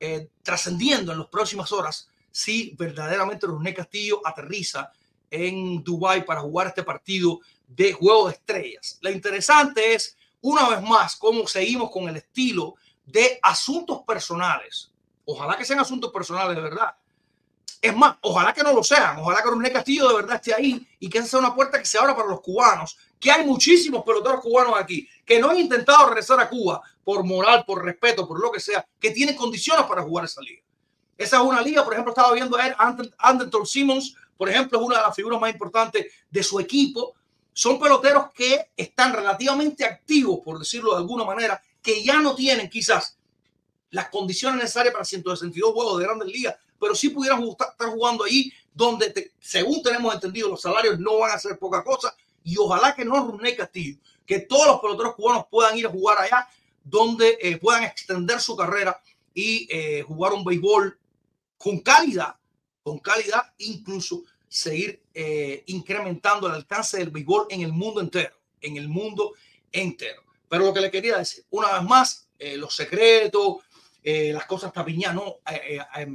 eh, 0.00 0.28
trascendiendo 0.42 1.12
en 1.12 1.18
las 1.18 1.28
próximas 1.28 1.70
horas 1.72 2.08
si 2.30 2.74
verdaderamente 2.76 3.46
Rusney 3.46 3.72
Castillo 3.72 4.20
aterriza 4.24 4.92
en 5.30 5.82
Dubai 5.82 6.24
para 6.24 6.42
jugar 6.42 6.66
este 6.66 6.82
partido 6.82 7.40
de 7.66 7.92
juego 7.92 8.28
de 8.28 8.34
estrellas. 8.34 8.98
Lo 9.00 9.10
interesante 9.10 9.94
es, 9.94 10.16
una 10.40 10.68
vez 10.68 10.82
más, 10.82 11.16
cómo 11.16 11.46
seguimos 11.46 11.90
con 11.90 12.08
el 12.08 12.16
estilo 12.16 12.74
de 13.04 13.38
asuntos 13.42 14.02
personales. 14.02 14.90
Ojalá 15.24 15.56
que 15.56 15.64
sean 15.64 15.80
asuntos 15.80 16.12
personales 16.12 16.56
de 16.56 16.62
verdad. 16.62 16.94
Es 17.80 17.96
más, 17.96 18.16
ojalá 18.20 18.52
que 18.52 18.62
no 18.62 18.72
lo 18.72 18.82
sean. 18.82 19.18
Ojalá 19.18 19.42
que 19.42 19.50
René 19.50 19.72
Castillo 19.72 20.08
de 20.08 20.14
verdad 20.14 20.36
esté 20.36 20.54
ahí 20.54 20.86
y 20.98 21.08
que 21.08 21.18
esa 21.18 21.28
sea 21.28 21.38
una 21.40 21.54
puerta 21.54 21.78
que 21.78 21.86
se 21.86 21.98
abra 21.98 22.14
para 22.14 22.28
los 22.28 22.40
cubanos 22.40 22.96
que 23.18 23.30
hay 23.30 23.44
muchísimos 23.44 24.04
peloteros 24.04 24.40
cubanos 24.40 24.74
aquí 24.76 25.08
que 25.24 25.38
no 25.38 25.50
han 25.50 25.58
intentado 25.58 26.06
regresar 26.06 26.40
a 26.40 26.48
Cuba 26.48 26.82
por 27.02 27.24
moral, 27.24 27.64
por 27.66 27.84
respeto, 27.84 28.26
por 28.26 28.40
lo 28.40 28.50
que 28.50 28.60
sea, 28.60 28.86
que 29.00 29.10
tienen 29.10 29.36
condiciones 29.36 29.86
para 29.86 30.02
jugar 30.02 30.24
esa 30.24 30.40
liga. 30.40 30.62
Esa 31.16 31.36
es 31.38 31.42
una 31.42 31.62
liga, 31.62 31.82
por 31.82 31.94
ejemplo, 31.94 32.12
estaba 32.12 32.32
viendo 32.32 32.56
a 32.58 32.96
Anderton 33.18 33.66
Simmons, 33.66 34.14
por 34.36 34.50
ejemplo, 34.50 34.78
es 34.78 34.84
una 34.84 34.96
de 34.98 35.02
las 35.02 35.14
figuras 35.14 35.40
más 35.40 35.50
importantes 35.50 36.06
de 36.30 36.42
su 36.42 36.60
equipo. 36.60 37.14
Son 37.52 37.78
peloteros 37.78 38.30
que 38.34 38.70
están 38.76 39.14
relativamente 39.14 39.84
activos, 39.84 40.40
por 40.44 40.58
decirlo 40.58 40.92
de 40.92 40.98
alguna 40.98 41.24
manera, 41.24 41.60
que 41.80 42.04
ya 42.04 42.20
no 42.20 42.34
tienen 42.34 42.68
quizás 42.68 43.16
las 43.90 44.10
condiciones 44.10 44.60
necesarias 44.60 44.92
para 44.92 45.04
162 45.04 45.72
juegos 45.72 45.98
de 45.98 46.04
grandes 46.04 46.28
ligas, 46.28 46.56
pero 46.78 46.94
sí 46.94 47.08
pudieran 47.08 47.42
estar 47.44 47.88
jugando 47.88 48.24
ahí 48.24 48.52
donde, 48.74 49.32
según 49.40 49.82
tenemos 49.82 50.12
entendido, 50.12 50.50
los 50.50 50.60
salarios 50.60 50.98
no 50.98 51.20
van 51.20 51.30
a 51.30 51.38
ser 51.38 51.58
poca 51.58 51.82
cosa 51.82 52.14
y 52.46 52.56
ojalá 52.58 52.94
que 52.94 53.04
no 53.04 53.32
René 53.32 53.56
Castillo, 53.56 53.98
que 54.24 54.38
todos 54.38 54.68
los 54.68 54.80
peloteros 54.80 55.16
cubanos 55.16 55.46
puedan 55.50 55.76
ir 55.76 55.86
a 55.86 55.90
jugar 55.90 56.18
allá 56.20 56.48
donde 56.84 57.36
eh, 57.40 57.56
puedan 57.56 57.82
extender 57.82 58.40
su 58.40 58.54
carrera 58.54 59.02
y 59.34 59.66
eh, 59.68 60.02
jugar 60.02 60.32
un 60.32 60.44
béisbol 60.44 60.96
con 61.58 61.80
calidad, 61.80 62.36
con 62.84 63.00
calidad, 63.00 63.52
incluso 63.58 64.22
seguir 64.48 65.02
eh, 65.12 65.64
incrementando 65.66 66.46
el 66.46 66.54
alcance 66.54 66.98
del 66.98 67.10
béisbol 67.10 67.48
en 67.50 67.62
el 67.62 67.72
mundo 67.72 68.00
entero, 68.00 68.36
en 68.60 68.76
el 68.76 68.86
mundo 68.86 69.32
entero. 69.72 70.22
Pero 70.48 70.66
lo 70.66 70.72
que 70.72 70.82
le 70.82 70.90
quería 70.92 71.18
decir, 71.18 71.44
una 71.50 71.72
vez 71.72 71.82
más, 71.82 72.28
los 72.38 72.76
secretos, 72.76 73.56
eh, 74.08 74.32
las 74.32 74.46
cosas 74.46 74.72
tapiñadas, 74.72 75.16
no, 75.16 75.40
eh, 75.50 75.80
eh, 75.96 76.06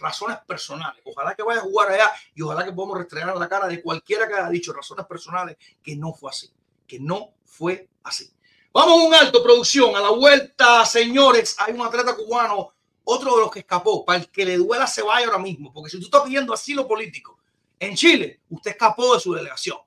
razones 0.00 0.38
personales. 0.48 1.00
Ojalá 1.04 1.32
que 1.32 1.44
vaya 1.44 1.60
a 1.60 1.62
jugar 1.62 1.92
allá 1.92 2.10
y 2.34 2.42
ojalá 2.42 2.64
que 2.64 2.72
podamos 2.72 2.98
restregar 2.98 3.36
la 3.36 3.48
cara 3.48 3.68
de 3.68 3.80
cualquiera 3.80 4.26
que 4.26 4.34
haya 4.34 4.48
dicho 4.48 4.72
razones 4.72 5.06
personales 5.06 5.56
que 5.80 5.94
no 5.94 6.12
fue 6.12 6.30
así, 6.30 6.50
que 6.88 6.98
no 6.98 7.34
fue 7.44 7.88
así. 8.02 8.28
Vamos 8.72 9.00
a 9.00 9.06
un 9.06 9.14
alto, 9.14 9.44
producción, 9.44 9.94
a 9.94 10.00
la 10.00 10.10
vuelta, 10.10 10.84
señores. 10.86 11.54
Hay 11.60 11.72
un 11.72 11.82
atleta 11.82 12.16
cubano, 12.16 12.72
otro 13.04 13.36
de 13.36 13.42
los 13.42 13.52
que 13.52 13.60
escapó, 13.60 14.04
para 14.04 14.18
el 14.18 14.28
que 14.28 14.44
le 14.44 14.56
duela 14.56 14.88
se 14.88 15.02
vaya 15.02 15.26
ahora 15.26 15.38
mismo, 15.38 15.72
porque 15.72 15.88
si 15.88 16.00
tú 16.00 16.06
estás 16.06 16.22
pidiendo 16.22 16.52
asilo 16.52 16.84
político 16.88 17.38
en 17.78 17.94
Chile, 17.94 18.40
usted 18.50 18.72
escapó 18.72 19.14
de 19.14 19.20
su 19.20 19.32
delegación. 19.32 19.78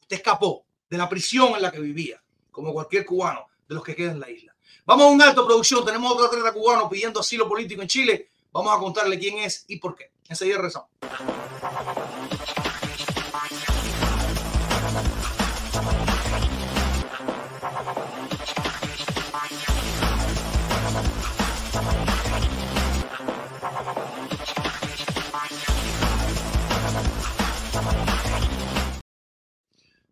Usted 0.00 0.16
escapó 0.16 0.64
de 0.90 0.98
la 0.98 1.08
prisión 1.08 1.54
en 1.54 1.62
la 1.62 1.70
que 1.70 1.78
vivía, 1.78 2.20
como 2.50 2.72
cualquier 2.72 3.06
cubano 3.06 3.46
de 3.68 3.76
los 3.76 3.84
que 3.84 3.94
quedan 3.94 4.14
en 4.14 4.20
la 4.20 4.30
isla. 4.30 4.47
Vamos 4.88 5.04
a 5.04 5.10
un 5.10 5.20
alto 5.20 5.44
producción. 5.44 5.84
Tenemos 5.84 6.10
otro 6.10 6.24
atleta 6.24 6.50
cubano 6.50 6.88
pidiendo 6.88 7.20
asilo 7.20 7.46
político 7.46 7.82
en 7.82 7.88
Chile. 7.88 8.30
Vamos 8.50 8.74
a 8.74 8.78
contarle 8.78 9.18
quién 9.18 9.36
es 9.36 9.66
y 9.68 9.76
por 9.76 9.94
qué. 9.94 10.10
Enseguida 10.30 10.56
rezamos. 10.56 10.88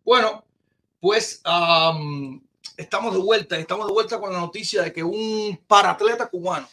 Bueno, 0.05 0.43
pues 0.99 1.41
estamos 2.77 3.13
de 3.13 3.19
vuelta, 3.19 3.57
estamos 3.57 3.87
de 3.87 3.93
vuelta 3.93 4.19
con 4.19 4.31
la 4.31 4.39
noticia 4.39 4.83
de 4.83 4.93
que 4.93 5.03
un 5.03 5.59
paratleta 5.67 6.29
cubano 6.29 6.69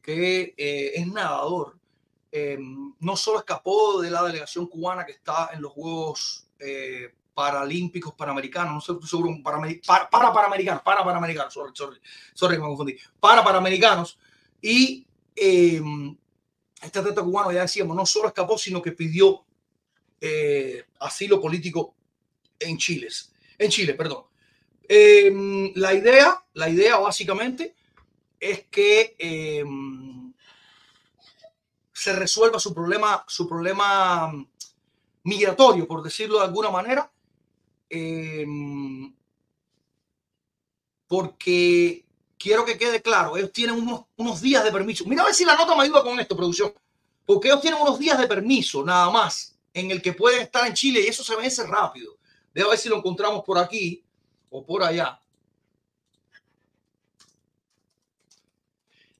que 0.00 0.54
eh, 0.56 0.92
es 0.94 1.06
nadador, 1.08 1.76
eh, 2.30 2.56
no 3.00 3.16
solo 3.16 3.40
escapó 3.40 4.00
de 4.00 4.10
la 4.10 4.22
delegación 4.22 4.68
cubana 4.68 5.04
que 5.04 5.12
está 5.12 5.50
en 5.52 5.60
los 5.60 5.72
Juegos 5.72 6.46
eh, 6.60 7.12
Paralímpicos 7.34 8.14
Panamericanos, 8.14 8.72
no 8.72 9.00
sé, 9.00 9.06
seguro, 9.08 9.36
para, 9.42 9.58
para, 9.84 10.08
para 10.08 10.32
Panamericanos, 10.32 10.82
para 10.82 11.04
Panamericanos, 11.04 11.52
sorry, 11.52 11.72
sorry, 11.74 11.98
sorry, 12.32 12.56
me 12.56 12.64
confundí, 12.64 12.96
para 13.18 13.42
Panamericanos, 13.42 14.16
y 14.62 15.06
este 15.34 16.98
atleta 16.98 17.22
cubano, 17.22 17.52
ya 17.52 17.62
decíamos, 17.62 17.94
no 17.94 18.06
solo 18.06 18.28
escapó, 18.28 18.56
sino 18.56 18.80
que 18.80 18.92
pidió 18.92 19.44
asilo 21.00 21.40
político 21.40 21.94
en 22.58 22.78
Chile, 22.78 23.08
en 23.58 23.70
Chile, 23.70 23.92
perdón. 23.94 24.24
Em, 24.88 25.72
la 25.74 25.94
idea, 25.94 26.44
la 26.54 26.68
idea 26.68 26.96
básicamente 26.98 27.74
es 28.38 28.66
que 28.66 29.16
em, 29.18 30.32
se 31.92 32.12
resuelva 32.12 32.60
su 32.60 32.72
problema, 32.72 33.24
su 33.26 33.48
problema 33.48 34.32
migratorio, 35.24 35.88
por 35.88 36.02
decirlo 36.02 36.38
de 36.38 36.44
alguna 36.44 36.70
manera, 36.70 37.10
em, 37.90 39.12
porque 41.08 42.04
quiero 42.38 42.64
que 42.64 42.78
quede 42.78 43.02
claro, 43.02 43.36
ellos 43.36 43.52
tienen 43.52 43.76
unos, 43.76 44.04
unos 44.16 44.40
días 44.40 44.62
de 44.62 44.72
permiso. 44.72 45.04
Mira 45.06 45.22
a 45.22 45.26
ver 45.26 45.34
si 45.34 45.44
la 45.44 45.56
nota 45.56 45.74
me 45.74 45.82
ayuda 45.82 46.02
con 46.02 46.20
esto, 46.20 46.36
producción, 46.36 46.72
porque 47.24 47.48
ellos 47.48 47.60
tienen 47.60 47.80
unos 47.80 47.98
días 47.98 48.18
de 48.18 48.28
permiso 48.28 48.84
nada 48.84 49.10
más 49.10 49.56
en 49.74 49.90
el 49.90 50.00
que 50.00 50.12
pueden 50.12 50.42
estar 50.42 50.66
en 50.66 50.74
Chile 50.74 51.00
y 51.00 51.08
eso 51.08 51.24
se 51.24 51.34
vence 51.36 51.66
rápido. 51.66 52.16
Debo 52.54 52.70
ver 52.70 52.78
si 52.78 52.88
lo 52.88 52.96
encontramos 52.96 53.44
por 53.44 53.58
aquí 53.58 54.05
por 54.64 54.82
allá. 54.82 55.18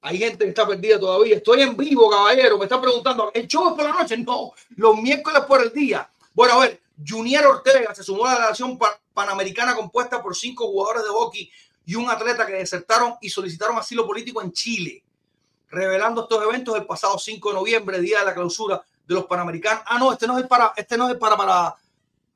Hay 0.01 0.17
gente 0.17 0.45
que 0.45 0.49
está 0.49 0.65
perdida 0.65 0.99
todavía. 0.99 1.37
Estoy 1.37 1.61
en 1.61 1.75
vivo, 1.75 2.09
caballero. 2.09 2.57
Me 2.57 2.65
están 2.65 2.81
preguntando, 2.81 3.31
¿el 3.33 3.47
show 3.47 3.69
es 3.69 3.73
por 3.73 3.83
la 3.83 3.91
noche? 3.91 4.17
No, 4.17 4.53
los 4.75 4.97
miércoles 4.97 5.41
por 5.47 5.61
el 5.61 5.73
día. 5.73 6.09
Bueno, 6.33 6.53
a 6.53 6.59
ver, 6.59 6.81
Junior 7.05 7.45
Ortega 7.45 7.93
se 7.93 8.03
sumó 8.03 8.25
a 8.25 8.29
la 8.29 8.35
delegación 8.35 8.79
panamericana 9.13 9.75
compuesta 9.75 10.21
por 10.21 10.35
cinco 10.35 10.67
jugadores 10.67 11.03
de 11.03 11.09
hockey 11.09 11.51
y 11.85 11.95
un 11.95 12.09
atleta 12.09 12.45
que 12.45 12.53
desertaron 12.53 13.15
y 13.21 13.29
solicitaron 13.29 13.77
asilo 13.77 14.05
político 14.05 14.41
en 14.41 14.51
Chile, 14.51 15.03
revelando 15.69 16.23
estos 16.23 16.43
eventos 16.43 16.75
el 16.75 16.85
pasado 16.85 17.17
5 17.17 17.49
de 17.49 17.55
noviembre, 17.55 17.99
día 17.99 18.19
de 18.19 18.25
la 18.25 18.33
clausura 18.33 18.81
de 19.05 19.15
los 19.15 19.25
panamericanos. 19.25 19.83
Ah, 19.87 19.97
no, 19.97 20.11
este 20.11 20.27
no 20.27 20.37
es 20.37 20.45
para, 20.47 20.73
este 20.75 20.97
no 20.97 21.09
es 21.09 21.17
para, 21.17 21.37
para, 21.37 21.75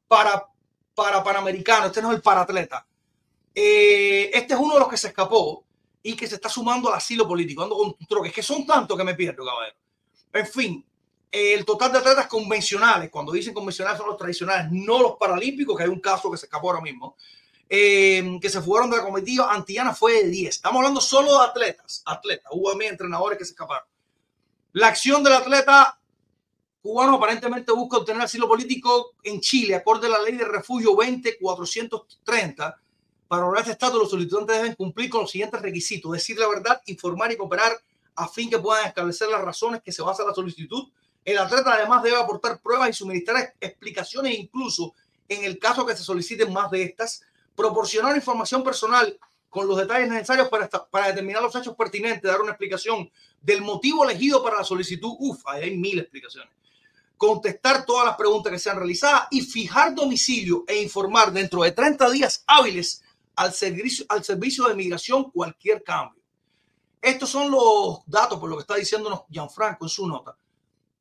para 0.07 0.51
para 0.93 1.23
Panamericano, 1.23 1.87
este 1.87 2.01
no 2.01 2.11
es 2.11 2.17
el 2.17 2.21
paratleta. 2.21 2.85
Eh, 3.53 4.31
este 4.33 4.53
es 4.53 4.59
uno 4.59 4.75
de 4.75 4.79
los 4.79 4.89
que 4.89 4.97
se 4.97 5.09
escapó 5.09 5.63
y 6.03 6.15
que 6.15 6.27
se 6.27 6.35
está 6.35 6.49
sumando 6.49 6.89
al 6.89 6.95
asilo 6.95 7.27
político, 7.27 7.63
ando 7.63 7.77
con 7.77 7.95
troques, 8.07 8.33
que 8.33 8.43
son 8.43 8.65
tantos 8.65 8.97
que 8.97 9.03
me 9.03 9.15
pierdo, 9.15 9.45
caballero. 9.45 9.77
En 10.33 10.47
fin, 10.47 10.85
el 11.31 11.65
total 11.65 11.91
de 11.91 11.99
atletas 11.99 12.27
convencionales, 12.27 13.09
cuando 13.09 13.31
dicen 13.31 13.53
convencionales 13.53 13.99
son 13.99 14.07
los 14.07 14.17
tradicionales, 14.17 14.71
no 14.71 15.01
los 15.01 15.15
paralímpicos, 15.17 15.77
que 15.77 15.83
hay 15.83 15.89
un 15.89 15.99
caso 15.99 16.31
que 16.31 16.37
se 16.37 16.45
escapó 16.45 16.69
ahora 16.69 16.81
mismo, 16.81 17.15
eh, 17.69 18.37
que 18.41 18.49
se 18.49 18.61
fueron 18.61 18.89
de 18.89 18.97
la 18.97 19.03
comitiva 19.03 19.53
antillana 19.53 19.93
fue 19.93 20.23
de 20.23 20.29
10. 20.29 20.55
Estamos 20.55 20.79
hablando 20.79 20.99
solo 20.99 21.39
de 21.39 21.45
atletas, 21.45 22.03
atletas, 22.05 22.51
hubo 22.51 22.71
a 22.71 22.75
mí 22.75 22.85
entrenadores 22.85 23.37
que 23.37 23.45
se 23.45 23.51
escaparon. 23.51 23.87
La 24.73 24.87
acción 24.87 25.23
del 25.23 25.33
atleta 25.33 25.97
cubano 26.81 27.15
aparentemente 27.15 27.71
busca 27.71 27.97
obtener 27.97 28.23
asilo 28.23 28.47
político 28.47 29.13
en 29.23 29.39
Chile, 29.39 29.75
acorde 29.75 30.07
a 30.07 30.11
la 30.11 30.21
ley 30.21 30.35
de 30.35 30.45
refugio 30.45 30.95
20430. 30.95 32.77
Para 33.31 33.43
lograr 33.43 33.61
este 33.61 33.71
estatus, 33.71 33.97
los 33.97 34.09
solicitantes 34.09 34.57
deben 34.57 34.75
cumplir 34.75 35.09
con 35.09 35.21
los 35.21 35.31
siguientes 35.31 35.61
requisitos: 35.61 36.11
decir 36.11 36.37
la 36.37 36.49
verdad, 36.49 36.81
informar 36.87 37.31
y 37.31 37.37
cooperar 37.37 37.71
a 38.13 38.27
fin 38.27 38.49
que 38.49 38.59
puedan 38.59 38.85
establecer 38.85 39.29
las 39.29 39.39
razones 39.39 39.81
que 39.81 39.93
se 39.93 40.01
basa 40.01 40.25
la 40.25 40.33
solicitud. 40.33 40.89
El 41.23 41.37
atleta 41.37 41.71
además 41.71 42.03
debe 42.03 42.17
aportar 42.17 42.59
pruebas 42.59 42.89
y 42.89 42.93
suministrar 42.93 43.55
explicaciones, 43.61 44.37
incluso 44.37 44.93
en 45.29 45.45
el 45.45 45.59
caso 45.59 45.85
que 45.85 45.95
se 45.95 46.03
soliciten 46.03 46.51
más 46.51 46.69
de 46.71 46.83
estas, 46.83 47.21
proporcionar 47.55 48.17
información 48.17 48.65
personal 48.65 49.17
con 49.49 49.65
los 49.65 49.77
detalles 49.77 50.09
necesarios 50.09 50.49
para, 50.49 50.67
para 50.67 51.07
determinar 51.07 51.41
los 51.41 51.55
hechos 51.55 51.73
pertinentes, 51.73 52.29
dar 52.29 52.41
una 52.41 52.51
explicación 52.51 53.09
del 53.41 53.61
motivo 53.61 54.03
elegido 54.03 54.43
para 54.43 54.57
la 54.57 54.65
solicitud. 54.65 55.15
Uf, 55.19 55.41
hay 55.47 55.77
mil 55.77 55.99
explicaciones 55.99 56.51
contestar 57.15 57.85
todas 57.85 58.07
las 58.07 58.17
preguntas 58.17 58.51
que 58.51 58.57
sean 58.57 58.77
realizadas 58.77 59.27
y 59.29 59.41
fijar 59.41 59.93
domicilio 59.93 60.63
e 60.67 60.81
informar 60.81 61.31
dentro 61.31 61.61
de 61.61 61.71
30 61.71 62.09
días 62.09 62.43
hábiles 62.47 63.03
al 63.35 63.53
servicio, 63.53 64.05
al 64.09 64.23
servicio 64.23 64.67
de 64.67 64.75
migración 64.75 65.31
cualquier 65.31 65.83
cambio. 65.83 66.21
Estos 67.01 67.29
son 67.29 67.49
los 67.49 67.99
datos, 68.05 68.39
por 68.39 68.49
lo 68.49 68.57
que 68.57 68.61
está 68.61 68.75
diciéndonos 68.75 69.21
Gianfranco 69.29 69.85
en 69.85 69.89
su 69.89 70.07
nota, 70.07 70.37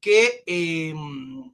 que, 0.00 0.42
em, 0.46 1.52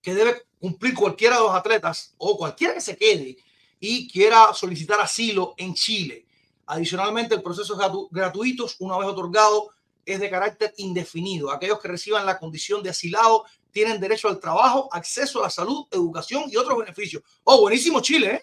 que 0.00 0.14
debe 0.14 0.42
cumplir 0.60 0.94
cualquiera 0.94 1.36
de 1.36 1.42
los 1.42 1.54
atletas 1.54 2.14
o 2.18 2.36
cualquiera 2.36 2.74
que 2.74 2.80
se 2.80 2.96
quede 2.96 3.36
y 3.80 4.08
quiera 4.08 4.52
solicitar 4.54 5.00
asilo 5.00 5.54
en 5.56 5.74
Chile. 5.74 6.26
Adicionalmente, 6.66 7.34
el 7.34 7.42
proceso 7.42 7.74
es 7.80 8.08
gratuito 8.10 8.66
una 8.78 8.98
vez 8.98 9.08
otorgado 9.08 9.72
es 10.08 10.20
de 10.20 10.30
carácter 10.30 10.72
indefinido. 10.78 11.52
Aquellos 11.52 11.80
que 11.80 11.88
reciban 11.88 12.24
la 12.24 12.38
condición 12.38 12.82
de 12.82 12.90
asilado 12.90 13.44
tienen 13.70 14.00
derecho 14.00 14.28
al 14.28 14.40
trabajo, 14.40 14.88
acceso 14.90 15.40
a 15.40 15.44
la 15.44 15.50
salud, 15.50 15.86
educación 15.90 16.44
y 16.48 16.56
otros 16.56 16.78
beneficios. 16.78 17.22
Oh, 17.44 17.60
buenísimo 17.60 18.00
Chile, 18.00 18.34
¿eh? 18.34 18.42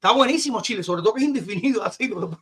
Está 0.00 0.12
buenísimo 0.12 0.62
Chile, 0.62 0.82
sobre 0.82 1.02
todo 1.02 1.12
que 1.12 1.20
es 1.20 1.26
indefinido 1.28 1.84
así, 1.84 2.08
como 2.08 2.38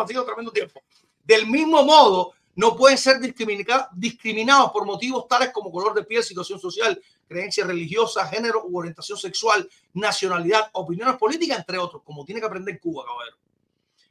ha 0.00 0.06
sido 0.06 0.24
tremendo 0.24 0.52
tiempo. 0.52 0.80
Del 1.24 1.48
mismo 1.48 1.82
modo, 1.82 2.34
no 2.54 2.76
pueden 2.76 2.96
ser 2.96 3.16
discrimina- 3.18 3.88
discriminados 3.92 4.70
por 4.70 4.86
motivos 4.86 5.26
tales 5.26 5.50
como 5.52 5.72
color 5.72 5.94
de 5.94 6.04
piel, 6.04 6.22
situación 6.22 6.60
social, 6.60 7.02
creencia 7.26 7.66
religiosa, 7.66 8.28
género 8.28 8.64
u 8.66 8.78
orientación 8.78 9.18
sexual, 9.18 9.68
nacionalidad, 9.94 10.70
opiniones 10.74 11.16
políticas, 11.16 11.58
entre 11.58 11.76
otros, 11.76 12.02
como 12.04 12.24
tiene 12.24 12.40
que 12.40 12.46
aprender 12.46 12.78
Cuba, 12.78 13.04
caballero. 13.04 13.36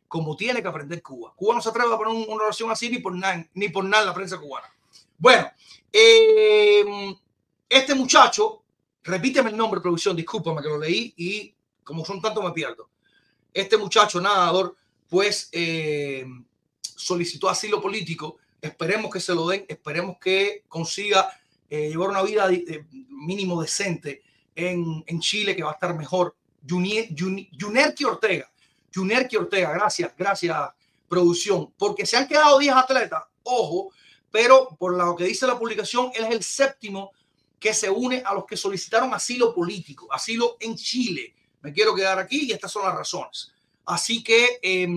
Como 0.09 0.35
tiene 0.35 0.61
que 0.61 0.67
aprender 0.67 1.01
Cuba. 1.01 1.33
Cuba 1.33 1.55
no 1.55 1.61
se 1.61 1.69
atreve 1.69 1.93
a 1.93 1.97
poner 1.97 2.13
un- 2.13 2.25
una 2.27 2.43
oración 2.43 2.69
así 2.71 2.89
ni 2.89 2.97
por 2.99 3.15
nada, 3.15 3.47
ni 3.53 3.69
por 3.69 3.85
nada 3.85 4.03
en 4.03 4.09
la 4.09 4.13
prensa 4.13 4.37
cubana. 4.37 4.67
Bueno, 5.17 5.49
eh, 5.93 7.15
este 7.69 7.95
muchacho, 7.95 8.63
repíteme 9.01 9.49
el 9.49 9.55
nombre, 9.55 9.79
producción, 9.79 10.13
discúlpame 10.13 10.61
que 10.61 10.67
lo 10.67 10.77
leí 10.77 11.13
y 11.15 11.55
como 11.85 12.03
son 12.03 12.21
tantos 12.21 12.43
me 12.43 12.51
pierdo. 12.51 12.89
Este 13.53 13.77
muchacho 13.77 14.19
nadador, 14.19 14.75
pues 15.07 15.47
eh, 15.53 16.25
solicitó 16.81 17.47
asilo 17.47 17.81
político. 17.81 18.37
Esperemos 18.59 19.09
que 19.13 19.21
se 19.21 19.33
lo 19.33 19.47
den, 19.47 19.65
esperemos 19.69 20.17
que 20.19 20.65
consiga 20.67 21.29
eh, 21.69 21.89
llevar 21.89 22.09
una 22.09 22.23
vida 22.23 22.51
eh, 22.51 22.85
mínimo 23.09 23.61
decente 23.61 24.23
en, 24.55 25.03
en, 25.07 25.19
Chile, 25.21 25.55
que 25.55 25.63
va 25.63 25.71
a 25.71 25.75
estar 25.75 25.95
mejor. 25.95 26.35
Junier, 26.67 27.09
Junerki 27.15 28.03
Ortega, 28.03 28.51
Junerki 28.93 29.35
Ortega, 29.35 29.71
gracias, 29.71 30.11
gracias, 30.17 30.57
producción, 31.07 31.71
porque 31.77 32.07
se 32.07 32.17
han 32.17 32.27
quedado 32.27 32.57
10 32.57 32.73
atletas, 32.75 33.23
ojo, 33.43 33.91
pero 34.31 34.75
por 34.79 34.97
lo 34.97 35.15
que 35.15 35.25
dice 35.25 35.45
la 35.45 35.59
publicación, 35.59 36.11
él 36.15 36.25
es 36.25 36.31
el 36.31 36.43
séptimo 36.43 37.11
que 37.59 37.73
se 37.73 37.89
une 37.89 38.21
a 38.25 38.33
los 38.33 38.45
que 38.45 38.57
solicitaron 38.57 39.13
asilo 39.13 39.53
político, 39.53 40.11
asilo 40.11 40.57
en 40.59 40.75
Chile. 40.75 41.33
Me 41.65 41.73
quiero 41.73 41.95
quedar 41.95 42.19
aquí 42.19 42.45
y 42.45 42.51
estas 42.51 42.71
son 42.71 42.85
las 42.85 42.93
razones. 42.93 43.51
Así 43.87 44.23
que 44.23 44.59
eh, 44.61 44.87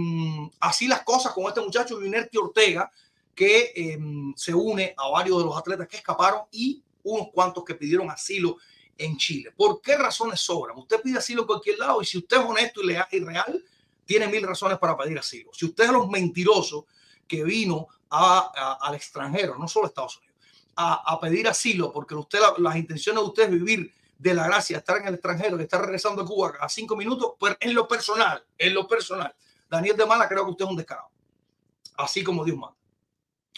así 0.61 0.87
las 0.87 1.02
cosas 1.02 1.33
con 1.33 1.46
este 1.46 1.62
muchacho 1.62 1.96
Junerki 1.96 2.37
Ortega, 2.37 2.92
que 3.35 3.72
eh, 3.74 3.98
se 4.37 4.52
une 4.52 4.94
a 4.94 5.09
varios 5.09 5.38
de 5.38 5.44
los 5.46 5.57
atletas 5.57 5.88
que 5.88 5.96
escaparon 5.96 6.42
y 6.52 6.83
unos 7.04 7.28
cuantos 7.33 7.64
que 7.64 7.74
pidieron 7.74 8.11
asilo 8.11 8.59
en 8.98 9.16
Chile. 9.16 9.50
¿Por 9.57 9.81
qué 9.81 9.96
razones 9.96 10.40
sobran? 10.40 10.76
Usted 10.76 11.00
pide 11.00 11.16
asilo 11.16 11.40
en 11.40 11.46
cualquier 11.46 11.78
lado 11.78 12.02
y 12.02 12.04
si 12.04 12.18
usted 12.18 12.37
es 12.37 12.44
honesto 12.44 12.83
y, 12.83 12.88
leal, 12.88 13.09
y 13.12 13.20
real, 13.20 13.64
tiene 14.04 14.26
mil 14.28 14.42
razones 14.42 14.76
para 14.76 14.94
pedir 14.94 15.18
asilo. 15.18 15.50
Si 15.54 15.64
usted 15.64 15.85
es 15.85 15.90
los 15.90 16.07
mentirosos 16.07 16.85
que 17.26 17.44
vino 17.44 17.87
a, 18.11 18.52
a, 18.54 18.87
al 18.87 18.94
extranjero, 18.94 19.57
no 19.57 19.68
solo 19.68 19.87
a 19.87 19.88
Estados 19.88 20.18
Unidos, 20.18 20.37
a, 20.76 21.14
a 21.14 21.18
pedir 21.18 21.48
asilo 21.48 21.90
porque 21.90 22.14
usted 22.14 22.40
la, 22.40 22.52
las 22.59 22.76
intenciones 22.76 23.22
de 23.22 23.26
usted 23.26 23.44
es 23.44 23.50
vivir 23.52 23.94
de 24.18 24.35
la 24.35 24.46
gracia, 24.46 24.78
estar 24.78 24.98
en 24.98 25.07
el 25.07 25.14
extranjero, 25.14 25.57
que 25.57 25.62
está 25.62 25.78
regresando 25.78 26.22
a 26.22 26.26
Cuba 26.26 26.54
a 26.61 26.68
cinco 26.68 26.96
minutos, 26.96 27.35
pues 27.38 27.57
en 27.61 27.72
lo 27.72 27.87
personal, 27.87 28.44
en 28.59 28.74
lo 28.74 28.87
personal, 28.87 29.35
Daniel 29.70 29.96
de 29.96 30.07
Mala 30.07 30.28
creo 30.28 30.44
que 30.44 30.50
usted 30.50 30.64
es 30.64 30.70
un 30.70 30.76
descarado, 30.76 31.09
así 31.96 32.24
como 32.24 32.44
Dios 32.44 32.57
manda. 32.57 32.76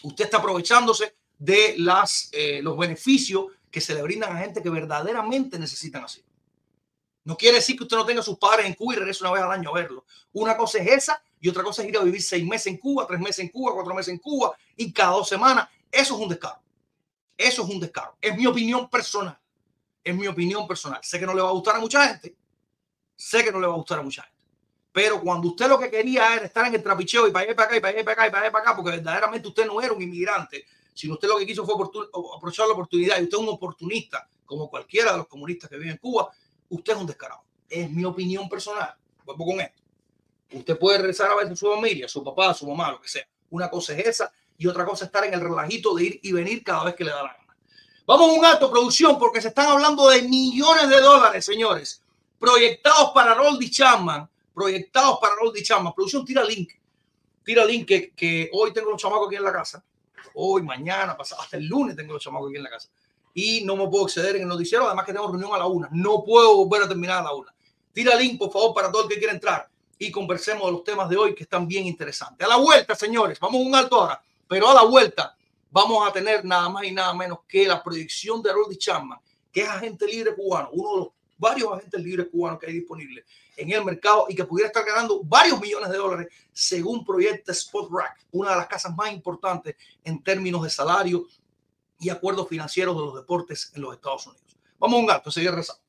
Usted 0.02 0.24
está 0.24 0.36
aprovechándose 0.36 1.16
de 1.38 1.74
las, 1.78 2.28
eh, 2.32 2.60
los 2.62 2.76
beneficios 2.76 3.46
que 3.70 3.80
se 3.80 3.94
le 3.94 4.02
brindan 4.02 4.36
a 4.36 4.40
gente 4.40 4.62
que 4.62 4.68
verdaderamente 4.70 5.58
necesitan 5.58 6.04
asilo. 6.04 6.26
No 7.24 7.36
quiere 7.36 7.56
decir 7.56 7.76
que 7.76 7.84
usted 7.84 7.96
no 7.96 8.04
tenga 8.04 8.22
sus 8.22 8.38
padres 8.38 8.66
en 8.66 8.74
Cuba 8.74 8.94
y 8.94 8.96
regrese 8.98 9.24
una 9.24 9.32
vez 9.32 9.42
al 9.42 9.52
año 9.52 9.70
a 9.70 9.74
verlo. 9.74 10.04
Una 10.32 10.56
cosa 10.56 10.78
es 10.78 10.88
esa 10.88 11.22
y 11.38 11.48
otra 11.48 11.62
cosa 11.62 11.82
es 11.82 11.88
ir 11.88 11.96
a 11.96 12.02
vivir 12.02 12.22
seis 12.22 12.44
meses 12.44 12.66
en 12.68 12.78
Cuba, 12.78 13.06
tres 13.06 13.20
meses 13.20 13.38
en 13.40 13.48
Cuba, 13.48 13.72
cuatro 13.74 13.94
meses 13.94 14.12
en 14.12 14.18
Cuba 14.18 14.56
y 14.76 14.92
cada 14.92 15.12
dos 15.12 15.28
semanas. 15.28 15.68
Eso 15.90 16.14
es 16.14 16.20
un 16.20 16.28
descaro. 16.28 16.60
Eso 17.36 17.62
es 17.62 17.68
un 17.68 17.80
descaro. 17.80 18.16
Es 18.20 18.36
mi 18.36 18.46
opinión 18.46 18.88
personal. 18.88 19.38
Es 20.02 20.14
mi 20.14 20.26
opinión 20.26 20.66
personal. 20.66 21.00
Sé 21.02 21.18
que 21.18 21.26
no 21.26 21.34
le 21.34 21.42
va 21.42 21.48
a 21.48 21.52
gustar 21.52 21.76
a 21.76 21.80
mucha 21.80 22.08
gente. 22.08 22.36
Sé 23.16 23.44
que 23.44 23.52
no 23.52 23.60
le 23.60 23.66
va 23.66 23.74
a 23.74 23.76
gustar 23.76 23.98
a 23.98 24.02
mucha 24.02 24.22
gente. 24.22 24.40
Pero 24.92 25.20
cuando 25.20 25.48
usted 25.48 25.68
lo 25.68 25.78
que 25.78 25.90
quería 25.90 26.34
era 26.34 26.46
estar 26.46 26.66
en 26.66 26.74
el 26.74 26.82
trapicheo 26.82 27.28
y 27.28 27.30
para 27.30 27.44
allá 27.44 27.54
para 27.54 27.68
acá 27.68 27.76
y 27.76 27.80
para 27.80 27.94
allá 27.94 28.04
para 28.04 28.12
acá 28.12 28.26
y 28.26 28.30
para 28.30 28.42
allá 28.42 28.52
para 28.52 28.64
acá, 28.64 28.76
porque 28.76 28.90
verdaderamente 28.90 29.48
usted 29.48 29.66
no 29.66 29.80
era 29.80 29.92
un 29.92 30.02
inmigrante, 30.02 30.64
sino 30.94 31.14
usted 31.14 31.28
lo 31.28 31.38
que 31.38 31.46
quiso 31.46 31.64
fue 31.64 31.74
aprovechar 31.74 32.66
la 32.66 32.72
oportunidad 32.72 33.18
y 33.20 33.24
usted 33.24 33.38
es 33.38 33.42
un 33.42 33.48
oportunista, 33.50 34.28
como 34.44 34.68
cualquiera 34.68 35.12
de 35.12 35.18
los 35.18 35.28
comunistas 35.28 35.70
que 35.70 35.76
viven 35.76 35.92
en 35.92 35.98
Cuba, 35.98 36.30
usted 36.68 36.92
es 36.92 36.98
un 36.98 37.06
descarado. 37.06 37.42
Es 37.68 37.88
mi 37.88 38.04
opinión 38.04 38.48
personal. 38.48 38.94
Vuelvo 39.24 39.46
con 39.46 39.60
esto. 39.60 39.82
Usted 40.52 40.76
puede 40.76 40.98
regresar 40.98 41.30
a 41.30 41.36
ver 41.36 41.56
su 41.56 41.72
familia, 41.72 42.08
su 42.08 42.24
papá, 42.24 42.52
su 42.52 42.66
mamá, 42.66 42.90
lo 42.90 43.00
que 43.00 43.08
sea. 43.08 43.28
Una 43.50 43.70
cosa 43.70 43.96
es 43.96 44.06
esa 44.06 44.32
y 44.58 44.66
otra 44.66 44.84
cosa 44.84 45.04
es 45.04 45.08
estar 45.08 45.24
en 45.24 45.34
el 45.34 45.40
relajito 45.40 45.94
de 45.94 46.04
ir 46.04 46.20
y 46.22 46.32
venir 46.32 46.64
cada 46.64 46.84
vez 46.84 46.96
que 46.96 47.04
le 47.04 47.10
da 47.12 47.22
la. 47.22 47.36
Vamos 48.10 48.28
a 48.28 48.32
un 48.32 48.44
alto 48.44 48.68
producción 48.68 49.16
porque 49.20 49.40
se 49.40 49.46
están 49.46 49.68
hablando 49.68 50.08
de 50.08 50.22
millones 50.22 50.88
de 50.88 51.00
dólares, 51.00 51.44
señores, 51.44 52.02
proyectados 52.40 53.12
para 53.14 53.34
Roldy 53.34 53.70
Chapman, 53.70 54.28
proyectados 54.52 55.20
para 55.20 55.36
Roldy 55.36 55.62
Chapman. 55.62 55.92
Producción, 55.94 56.24
tira 56.24 56.42
link. 56.42 56.72
Tira 57.44 57.64
link 57.64 57.86
que, 57.86 58.10
que 58.10 58.50
hoy 58.52 58.72
tengo 58.72 58.90
los 58.90 59.00
chamacos 59.00 59.28
aquí 59.28 59.36
en 59.36 59.44
la 59.44 59.52
casa. 59.52 59.84
Hoy, 60.34 60.60
mañana, 60.62 61.16
pasado, 61.16 61.40
hasta 61.40 61.56
el 61.56 61.68
lunes 61.68 61.94
tengo 61.94 62.14
los 62.14 62.20
chamacos 62.20 62.48
aquí 62.48 62.56
en 62.56 62.64
la 62.64 62.70
casa 62.70 62.88
y 63.32 63.62
no 63.64 63.76
me 63.76 63.86
puedo 63.86 64.06
exceder 64.06 64.34
en 64.34 64.42
el 64.42 64.48
noticiero, 64.48 64.88
además 64.88 65.06
que 65.06 65.12
tengo 65.12 65.28
reunión 65.28 65.54
a 65.54 65.58
la 65.58 65.66
una. 65.68 65.88
No 65.92 66.24
puedo 66.24 66.56
volver 66.56 66.82
a 66.82 66.88
terminar 66.88 67.18
a 67.18 67.22
la 67.22 67.32
una. 67.32 67.54
Tira 67.92 68.16
link, 68.16 68.40
por 68.40 68.50
favor, 68.50 68.74
para 68.74 68.90
todo 68.90 69.04
el 69.04 69.08
que 69.08 69.18
quiera 69.18 69.34
entrar 69.34 69.68
y 69.96 70.10
conversemos 70.10 70.66
de 70.66 70.72
los 70.72 70.82
temas 70.82 71.08
de 71.08 71.16
hoy 71.16 71.32
que 71.32 71.44
están 71.44 71.68
bien 71.68 71.86
interesantes. 71.86 72.44
A 72.44 72.50
la 72.50 72.56
vuelta, 72.56 72.96
señores, 72.96 73.38
vamos 73.38 73.64
a 73.64 73.68
un 73.68 73.74
alto 73.76 74.00
ahora, 74.00 74.20
pero 74.48 74.68
a 74.68 74.74
la 74.74 74.82
vuelta 74.82 75.36
vamos 75.70 76.06
a 76.06 76.12
tener 76.12 76.44
nada 76.44 76.68
más 76.68 76.84
y 76.84 76.92
nada 76.92 77.14
menos 77.14 77.40
que 77.48 77.66
la 77.66 77.82
proyección 77.82 78.42
de 78.42 78.52
Roldy 78.52 78.76
Chapman, 78.76 79.18
que 79.52 79.62
es 79.62 79.68
agente 79.68 80.06
libre 80.06 80.34
cubano, 80.34 80.68
uno 80.72 80.90
de 80.90 80.98
los 80.98 81.08
varios 81.40 81.72
agentes 81.72 82.02
libres 82.02 82.28
cubanos 82.30 82.60
que 82.60 82.66
hay 82.66 82.74
disponibles 82.74 83.24
en 83.56 83.70
el 83.72 83.84
mercado 83.84 84.26
y 84.28 84.34
que 84.34 84.44
pudiera 84.44 84.68
estar 84.68 84.84
ganando 84.84 85.22
varios 85.24 85.58
millones 85.58 85.90
de 85.90 85.96
dólares 85.96 86.28
según 86.52 87.04
proyecta 87.04 87.52
Spot 87.52 87.90
Rack, 87.90 88.26
una 88.32 88.50
de 88.50 88.56
las 88.56 88.66
casas 88.66 88.94
más 88.94 89.10
importantes 89.12 89.74
en 90.04 90.22
términos 90.22 90.62
de 90.62 90.70
salario 90.70 91.26
y 91.98 92.10
acuerdos 92.10 92.48
financieros 92.48 92.94
de 92.94 93.02
los 93.02 93.14
deportes 93.14 93.72
en 93.74 93.82
los 93.82 93.94
Estados 93.94 94.26
Unidos. 94.26 94.56
Vamos 94.78 94.96
a 94.96 95.00
un 95.00 95.06
gato, 95.06 95.30
seguir 95.30 95.52
rezando. 95.52 95.82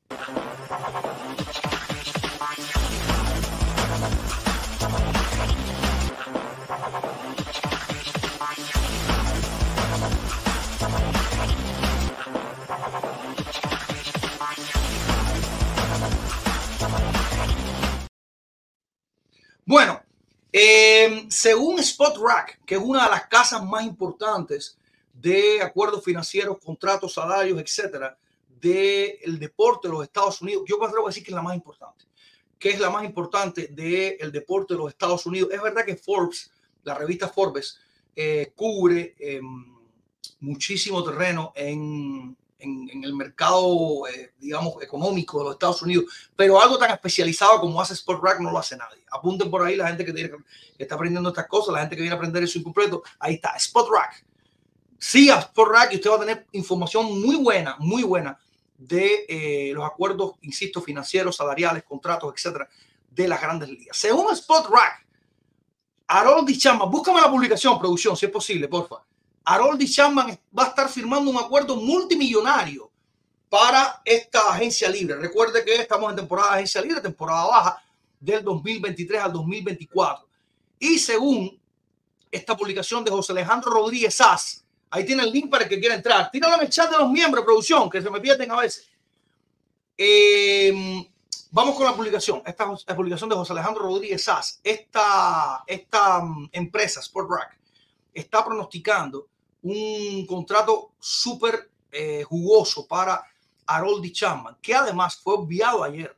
Bueno, 19.72 20.02
eh, 20.52 21.24
según 21.30 21.78
Spot 21.78 22.14
Rack, 22.18 22.60
que 22.66 22.74
es 22.74 22.80
una 22.82 23.04
de 23.04 23.10
las 23.10 23.26
casas 23.28 23.64
más 23.64 23.86
importantes 23.86 24.76
de 25.14 25.62
acuerdos 25.62 26.04
financieros, 26.04 26.58
contratos, 26.62 27.14
salarios, 27.14 27.58
etcétera, 27.58 28.14
del 28.60 29.38
deporte 29.38 29.88
de 29.88 29.94
los 29.94 30.02
Estados 30.02 30.42
Unidos. 30.42 30.64
Yo 30.68 30.76
creo 30.76 31.02
que 31.02 31.08
decir 31.08 31.24
que 31.24 31.30
es 31.30 31.34
la 31.34 31.40
más 31.40 31.54
importante. 31.54 32.04
que 32.58 32.68
es 32.68 32.80
la 32.80 32.90
más 32.90 33.02
importante 33.02 33.68
del 33.68 34.30
deporte 34.30 34.74
de 34.74 34.78
los 34.78 34.90
Estados 34.90 35.24
Unidos? 35.24 35.48
Es 35.50 35.62
verdad 35.62 35.86
que 35.86 35.96
Forbes, 35.96 36.50
la 36.84 36.94
revista 36.94 37.26
Forbes, 37.30 37.80
eh, 38.14 38.52
cubre 38.54 39.14
eh, 39.18 39.40
muchísimo 40.40 41.02
terreno 41.02 41.54
en, 41.56 42.36
en, 42.62 42.88
en 42.90 43.04
el 43.04 43.14
mercado, 43.14 44.06
eh, 44.08 44.32
digamos, 44.38 44.82
económico 44.82 45.38
de 45.38 45.44
los 45.44 45.52
Estados 45.54 45.82
Unidos, 45.82 46.04
pero 46.36 46.60
algo 46.60 46.78
tan 46.78 46.90
especializado 46.90 47.60
como 47.60 47.80
hace 47.80 47.94
Sport 47.94 48.22
Rack 48.22 48.40
no 48.40 48.50
lo 48.50 48.58
hace 48.58 48.76
nadie. 48.76 49.02
Apunten 49.10 49.50
por 49.50 49.62
ahí 49.62 49.76
la 49.76 49.88
gente 49.88 50.04
que, 50.04 50.32
está 50.78 50.94
aprendiendo 50.94 51.28
estas 51.28 51.46
cosas, 51.46 51.74
la 51.74 51.80
gente 51.80 51.96
que 51.96 52.02
viene 52.02 52.14
a 52.14 52.16
aprender 52.16 52.42
eso 52.42 52.58
incompleto. 52.58 53.02
Ahí 53.18 53.34
está, 53.34 53.50
Spot 53.56 53.88
Rack 53.90 54.24
siga 55.02 55.40
Sport 55.40 55.72
Rack 55.72 55.92
y 55.92 55.96
usted 55.96 56.10
va 56.10 56.14
a 56.14 56.20
tener 56.20 56.46
información 56.52 57.20
muy 57.20 57.34
buena, 57.34 57.74
muy 57.80 58.04
buena 58.04 58.38
de 58.78 59.26
eh, 59.28 59.72
los 59.74 59.84
acuerdos, 59.84 60.34
insisto, 60.42 60.80
financieros, 60.80 61.34
salariales, 61.34 61.82
contratos, 61.82 62.32
etcétera, 62.32 62.68
de 63.10 63.26
las 63.26 63.40
grandes 63.40 63.68
ligas. 63.68 63.96
Según 63.96 64.32
Spot 64.32 64.64
Rack, 64.70 65.04
Harold 66.06 66.56
Chapman, 66.56 66.88
búscame 66.88 67.20
la 67.20 67.28
publicación, 67.28 67.80
producción, 67.80 68.16
si 68.16 68.26
es 68.26 68.32
posible, 68.32 68.68
porfa. 68.68 69.02
Harold 69.44 69.84
Chapman 69.88 70.38
va 70.56 70.64
a 70.64 70.68
estar 70.68 70.88
firmando 70.88 71.30
un 71.30 71.38
acuerdo 71.38 71.76
multimillonario 71.76 72.90
para 73.48 74.00
esta 74.04 74.52
agencia 74.52 74.88
libre. 74.88 75.16
Recuerde 75.16 75.64
que 75.64 75.74
estamos 75.74 76.10
en 76.10 76.16
temporada 76.16 76.50
de 76.50 76.54
agencia 76.56 76.80
libre, 76.80 77.00
temporada 77.00 77.46
baja 77.46 77.82
del 78.18 78.42
2023 78.42 79.22
al 79.22 79.32
2024. 79.32 80.28
Y 80.78 80.98
según 80.98 81.60
esta 82.30 82.56
publicación 82.56 83.04
de 83.04 83.10
José 83.10 83.32
Alejandro 83.32 83.70
Rodríguez 83.72 84.14
Sass, 84.14 84.62
Ahí 84.94 85.06
tiene 85.06 85.22
el 85.22 85.32
link 85.32 85.48
para 85.48 85.64
el 85.64 85.70
que 85.70 85.80
quiera 85.80 85.94
entrar. 85.94 86.30
Tíralo 86.30 86.56
en 86.56 86.60
el 86.62 86.68
chat 86.68 86.90
de 86.90 86.98
los 86.98 87.10
miembros 87.10 87.42
de 87.42 87.46
producción, 87.46 87.88
que 87.88 88.02
se 88.02 88.10
me 88.10 88.20
pierden 88.20 88.50
a 88.50 88.56
veces. 88.56 88.90
Eh, 89.96 90.70
vamos 91.50 91.76
con 91.76 91.86
la 91.86 91.96
publicación. 91.96 92.42
Esta 92.44 92.70
es 92.74 92.84
la 92.86 92.94
publicación 92.94 93.30
de 93.30 93.36
José 93.36 93.54
Alejandro 93.54 93.84
Rodríguez 93.84 94.22
Sass. 94.22 94.60
Esta, 94.62 95.64
esta 95.66 96.18
um, 96.18 96.46
empresa, 96.52 97.00
Sport 97.00 97.30
Rack, 97.30 97.58
está 98.12 98.44
pronosticando 98.44 99.28
un 99.62 100.26
contrato 100.26 100.92
súper 100.98 101.70
eh, 101.90 102.24
jugoso 102.24 102.86
para 102.86 103.22
Haroldi 103.66 104.12
Chapman, 104.12 104.56
que 104.60 104.74
además 104.74 105.16
fue 105.16 105.36
enviado 105.36 105.84
ayer 105.84 106.16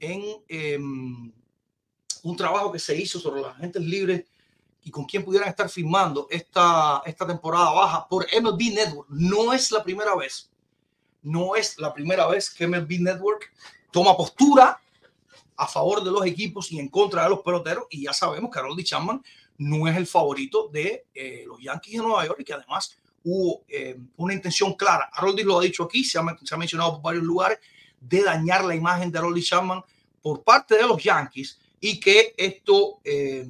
en 0.00 0.22
eh, 0.48 0.78
un 0.78 2.36
trabajo 2.36 2.72
que 2.72 2.78
se 2.78 2.96
hizo 2.96 3.20
sobre 3.20 3.42
las 3.42 3.54
agentes 3.54 3.82
libres 3.82 4.24
y 4.82 4.90
con 4.90 5.04
quién 5.04 5.24
pudieran 5.24 5.48
estar 5.48 5.68
firmando 5.68 6.26
esta, 6.30 7.02
esta 7.04 7.26
temporada 7.26 7.70
baja 7.70 8.08
por 8.08 8.26
MLB 8.32 8.72
Network. 8.72 9.08
No 9.10 9.52
es 9.52 9.70
la 9.70 9.82
primera 9.82 10.14
vez, 10.14 10.50
no 11.22 11.56
es 11.56 11.78
la 11.78 11.92
primera 11.92 12.26
vez 12.28 12.50
que 12.50 12.66
MLB 12.66 13.00
Network 13.00 13.52
toma 13.90 14.16
postura 14.16 14.80
a 15.56 15.66
favor 15.66 16.04
de 16.04 16.10
los 16.10 16.24
equipos 16.24 16.70
y 16.70 16.78
en 16.78 16.88
contra 16.88 17.24
de 17.24 17.30
los 17.30 17.40
peloteros. 17.40 17.86
Y 17.90 18.04
ya 18.04 18.12
sabemos 18.12 18.50
que 18.50 18.58
Harold 18.58 18.82
Chapman 18.84 19.22
no 19.58 19.88
es 19.88 19.96
el 19.96 20.06
favorito 20.06 20.68
de 20.72 21.06
eh, 21.14 21.44
los 21.46 21.60
Yankees 21.60 21.94
de 21.94 22.06
Nueva 22.06 22.26
York 22.26 22.40
y 22.40 22.44
que 22.44 22.54
además 22.54 22.96
hubo 23.24 23.64
eh, 23.68 23.98
una 24.16 24.34
intención 24.34 24.74
clara. 24.74 25.10
Harold 25.12 25.40
lo 25.40 25.58
ha 25.58 25.62
dicho 25.62 25.84
aquí, 25.84 26.04
se 26.04 26.18
ha, 26.18 26.22
se 26.42 26.56
mencionado 26.56 26.92
por 26.94 27.02
varios 27.02 27.24
lugares, 27.24 27.58
de 28.00 28.22
dañar 28.22 28.64
la 28.64 28.74
imagen 28.74 29.10
de 29.10 29.18
Harold 29.18 29.42
Chapman 29.42 29.82
por 30.22 30.42
parte 30.42 30.76
de 30.76 30.82
los 30.82 31.02
Yankees 31.02 31.58
y 31.80 31.98
que 31.98 32.34
esto, 32.36 33.00
eh, 33.04 33.48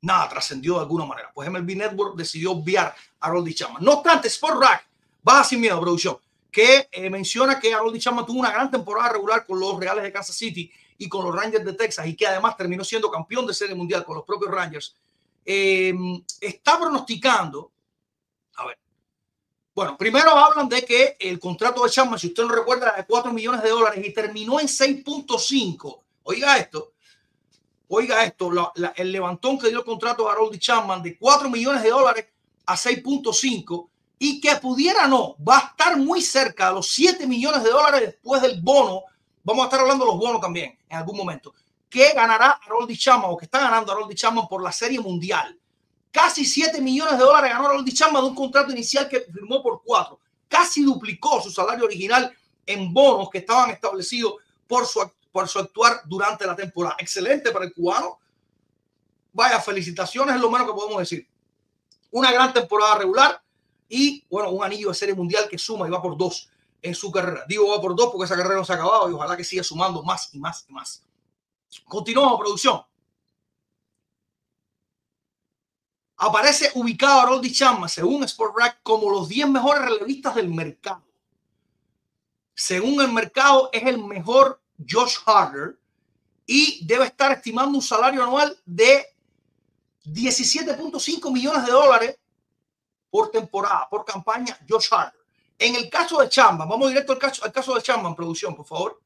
nada, 0.00 0.28
trascendió 0.28 0.74
de 0.74 0.80
alguna 0.80 1.04
manera. 1.04 1.30
Pues 1.32 1.48
MLB 1.50 1.76
Network 1.76 2.16
decidió 2.16 2.52
obviar 2.52 2.94
a 3.20 3.26
Harold 3.26 3.54
Chapman. 3.54 3.84
No 3.84 3.94
obstante, 3.94 4.28
Sport 4.28 4.60
Rack 4.60 4.88
va 5.26 5.44
sin 5.44 5.60
miedo, 5.60 5.80
producción 5.80 6.18
que 6.50 6.88
eh, 6.90 7.10
menciona 7.10 7.60
que 7.60 7.72
Harold 7.72 7.98
Chapman 7.98 8.26
tuvo 8.26 8.40
una 8.40 8.50
gran 8.50 8.70
temporada 8.70 9.10
regular 9.10 9.46
con 9.46 9.60
los 9.60 9.78
Reales 9.78 10.02
de 10.02 10.12
Kansas 10.12 10.34
City 10.34 10.70
y 10.98 11.08
con 11.08 11.24
los 11.24 11.34
Rangers 11.34 11.64
de 11.64 11.72
Texas 11.72 12.06
y 12.06 12.16
que 12.16 12.26
además 12.26 12.56
terminó 12.56 12.84
siendo 12.84 13.10
campeón 13.10 13.46
de 13.46 13.54
serie 13.54 13.74
mundial 13.74 14.04
con 14.04 14.16
los 14.16 14.24
propios 14.24 14.50
Rangers, 14.50 14.96
eh, 15.44 15.94
está 16.40 16.78
pronosticando, 16.78 17.70
a 18.56 18.66
ver, 18.66 18.78
bueno, 19.74 19.96
primero 19.96 20.30
hablan 20.30 20.68
de 20.68 20.84
que 20.84 21.16
el 21.20 21.38
contrato 21.38 21.84
de 21.84 21.90
Chapman, 21.90 22.18
si 22.18 22.26
usted 22.26 22.42
no 22.42 22.54
recuerda, 22.54 22.88
era 22.88 22.96
de 22.96 23.06
4 23.06 23.32
millones 23.32 23.62
de 23.62 23.70
dólares 23.70 24.04
y 24.04 24.12
terminó 24.12 24.58
en 24.58 24.66
6.5. 24.66 26.00
Oiga 26.24 26.58
esto, 26.58 26.92
oiga 27.86 28.24
esto, 28.24 28.50
la, 28.50 28.72
la, 28.74 28.88
el 28.96 29.12
levantón 29.12 29.58
que 29.58 29.68
dio 29.68 29.78
el 29.78 29.84
contrato 29.84 30.28
a 30.28 30.32
Harold 30.32 30.58
Chapman 30.58 31.02
de 31.02 31.16
4 31.16 31.48
millones 31.48 31.82
de 31.82 31.90
dólares 31.90 32.26
a 32.66 32.74
6.5 32.74 33.88
y 34.18 34.40
que 34.40 34.56
pudiera 34.56 35.06
no, 35.06 35.36
va 35.42 35.58
a 35.58 35.66
estar 35.68 35.96
muy 35.96 36.20
cerca 36.20 36.68
de 36.68 36.74
los 36.74 36.90
7 36.90 37.26
millones 37.26 37.62
de 37.62 37.70
dólares 37.70 38.00
después 38.00 38.42
del 38.42 38.60
bono. 38.60 39.04
Vamos 39.48 39.62
a 39.62 39.66
estar 39.68 39.80
hablando 39.80 40.04
de 40.04 40.10
los 40.10 40.20
bonos 40.20 40.42
también 40.42 40.78
en 40.90 40.98
algún 40.98 41.16
momento. 41.16 41.54
Que 41.88 42.12
ganará 42.12 42.60
Harold 42.66 42.94
Chapman 42.94 43.30
o 43.30 43.36
que 43.38 43.46
está 43.46 43.60
ganando 43.60 43.90
Harold 43.92 44.14
Chapman 44.14 44.46
por 44.46 44.62
la 44.62 44.70
Serie 44.70 45.00
Mundial. 45.00 45.58
Casi 46.12 46.44
7 46.44 46.82
millones 46.82 47.16
de 47.16 47.24
dólares 47.24 47.52
ganó 47.52 47.68
Harold 47.68 47.90
Chapman 47.90 48.24
de 48.24 48.28
un 48.28 48.34
contrato 48.34 48.72
inicial 48.72 49.08
que 49.08 49.20
firmó 49.20 49.62
por 49.62 49.80
4. 49.82 50.20
Casi 50.48 50.82
duplicó 50.82 51.40
su 51.40 51.50
salario 51.50 51.86
original 51.86 52.30
en 52.66 52.92
bonos 52.92 53.30
que 53.30 53.38
estaban 53.38 53.70
establecidos 53.70 54.34
por 54.66 54.84
su, 54.84 55.10
por 55.32 55.48
su 55.48 55.60
actuar 55.60 56.02
durante 56.04 56.46
la 56.46 56.54
temporada. 56.54 56.96
Excelente 56.98 57.50
para 57.50 57.64
el 57.64 57.72
cubano. 57.72 58.18
Vaya, 59.32 59.60
felicitaciones 59.60 60.34
es 60.34 60.42
lo 60.42 60.50
menos 60.50 60.66
que 60.66 60.74
podemos 60.74 60.98
decir. 60.98 61.26
Una 62.10 62.30
gran 62.32 62.52
temporada 62.52 62.96
regular 62.96 63.42
y 63.88 64.26
bueno, 64.28 64.50
un 64.50 64.62
anillo 64.62 64.88
de 64.88 64.94
serie 64.94 65.14
mundial 65.14 65.48
que 65.48 65.56
suma 65.56 65.88
y 65.88 65.90
va 65.90 66.02
por 66.02 66.18
dos 66.18 66.50
en 66.82 66.94
su 66.94 67.10
carrera. 67.10 67.44
Digo 67.48 67.68
va 67.68 67.80
por 67.80 67.94
dos 67.94 68.10
porque 68.10 68.24
esa 68.24 68.36
carrera 68.36 68.56
no 68.56 68.64
se 68.64 68.72
ha 68.72 68.76
acabado 68.76 69.10
y 69.10 69.14
ojalá 69.14 69.36
que 69.36 69.44
siga 69.44 69.62
sumando 69.62 70.02
más 70.02 70.32
y 70.32 70.38
más 70.38 70.64
y 70.68 70.72
más. 70.72 71.02
Continuamos, 71.84 72.38
producción. 72.38 72.82
Aparece 76.16 76.72
ubicado 76.74 77.20
Harold 77.20 77.52
Chapman, 77.52 77.88
según 77.88 78.24
Sport 78.24 78.56
Rack, 78.58 78.80
como 78.82 79.10
los 79.10 79.28
10 79.28 79.48
mejores 79.50 79.84
relevistas 79.84 80.34
del 80.34 80.48
mercado. 80.48 81.04
Según 82.54 83.00
el 83.00 83.12
mercado, 83.12 83.70
es 83.72 83.84
el 83.84 84.02
mejor 84.02 84.60
Josh 84.88 85.18
Harder 85.24 85.78
y 86.44 86.84
debe 86.84 87.04
estar 87.04 87.30
estimando 87.30 87.76
un 87.78 87.82
salario 87.82 88.24
anual 88.24 88.58
de 88.64 89.06
17.5 90.06 91.32
millones 91.32 91.66
de 91.66 91.70
dólares 91.70 92.18
por 93.10 93.30
temporada, 93.30 93.86
por 93.88 94.04
campaña, 94.04 94.58
Josh 94.68 94.88
Harder. 94.90 95.17
En 95.58 95.74
el 95.74 95.90
caso 95.90 96.20
de 96.20 96.28
Chamba, 96.28 96.64
vamos 96.66 96.88
directo 96.88 97.12
al 97.12 97.18
caso, 97.18 97.44
al 97.44 97.52
caso 97.52 97.74
de 97.74 97.82
Chamba 97.82 98.08
en 98.08 98.14
producción, 98.14 98.54
por 98.54 98.66
favor. 98.66 99.00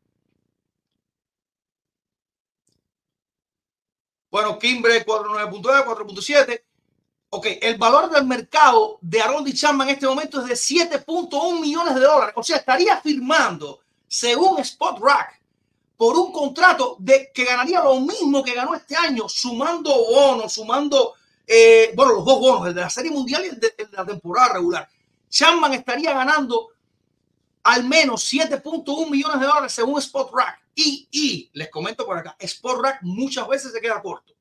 Bueno, 4.31 4.59
Kimbre 4.59 5.05
4.9.9, 5.05 5.85
4.7. 5.85 6.63
Ok, 7.31 7.47
el 7.63 7.79
valor 7.79 8.11
del 8.11 8.27
mercado 8.27 8.99
de 9.01 9.21
Harold 9.21 9.49
y 9.49 9.55
Chamba 9.55 9.85
en 9.85 9.91
este 9.91 10.07
momento 10.07 10.41
es 10.41 10.49
de 10.49 10.55
7.1 10.55 11.61
millones 11.61 11.95
de 11.95 12.01
dólares. 12.03 12.35
O 12.37 12.43
sea, 12.43 12.59
estaría 12.59 13.01
firmando, 13.01 13.81
según 14.07 14.59
Spot 14.61 14.99
Rack, 15.01 15.41
por 15.97 16.17
un 16.17 16.33
contrato 16.33 16.97
de 16.99 17.31
que 17.33 17.45
ganaría 17.45 17.83
lo 17.83 18.01
mismo 18.01 18.43
que 18.43 18.55
ganó 18.55 18.75
este 18.75 18.97
año, 18.97 19.29
sumando 19.29 19.91
bonos, 19.95 20.53
sumando 20.53 21.15
eh, 21.47 21.93
bueno, 21.95 22.15
los 22.15 22.25
dos 22.25 22.41
bonos, 22.41 22.69
el 22.69 22.75
de 22.75 22.81
la 22.81 22.91
Serie 22.91 23.11
Mundial 23.11 23.45
y 23.45 23.49
el 23.49 23.61
de 23.61 23.75
la 23.93 24.05
temporada 24.05 24.55
regular. 24.55 24.89
Chapman 25.33 25.73
estaría 25.73 26.13
ganando 26.13 26.69
al 27.63 27.85
menos 27.85 28.31
7.1 28.31 29.11
millones 29.11 29.41
de 29.41 29.47
dólares 29.47 29.73
según 29.73 29.99
Spot 29.99 30.31
Rack. 30.33 30.61
Y, 30.75 31.09
y 31.11 31.51
les 31.55 31.71
comento 31.71 32.05
por 32.05 32.19
acá, 32.19 32.37
Spot 32.39 32.81
Rack 32.83 32.99
muchas 33.03 33.49
veces 33.49 33.73
se 33.73 33.81
queda 33.81 34.01
corto. 34.01 34.35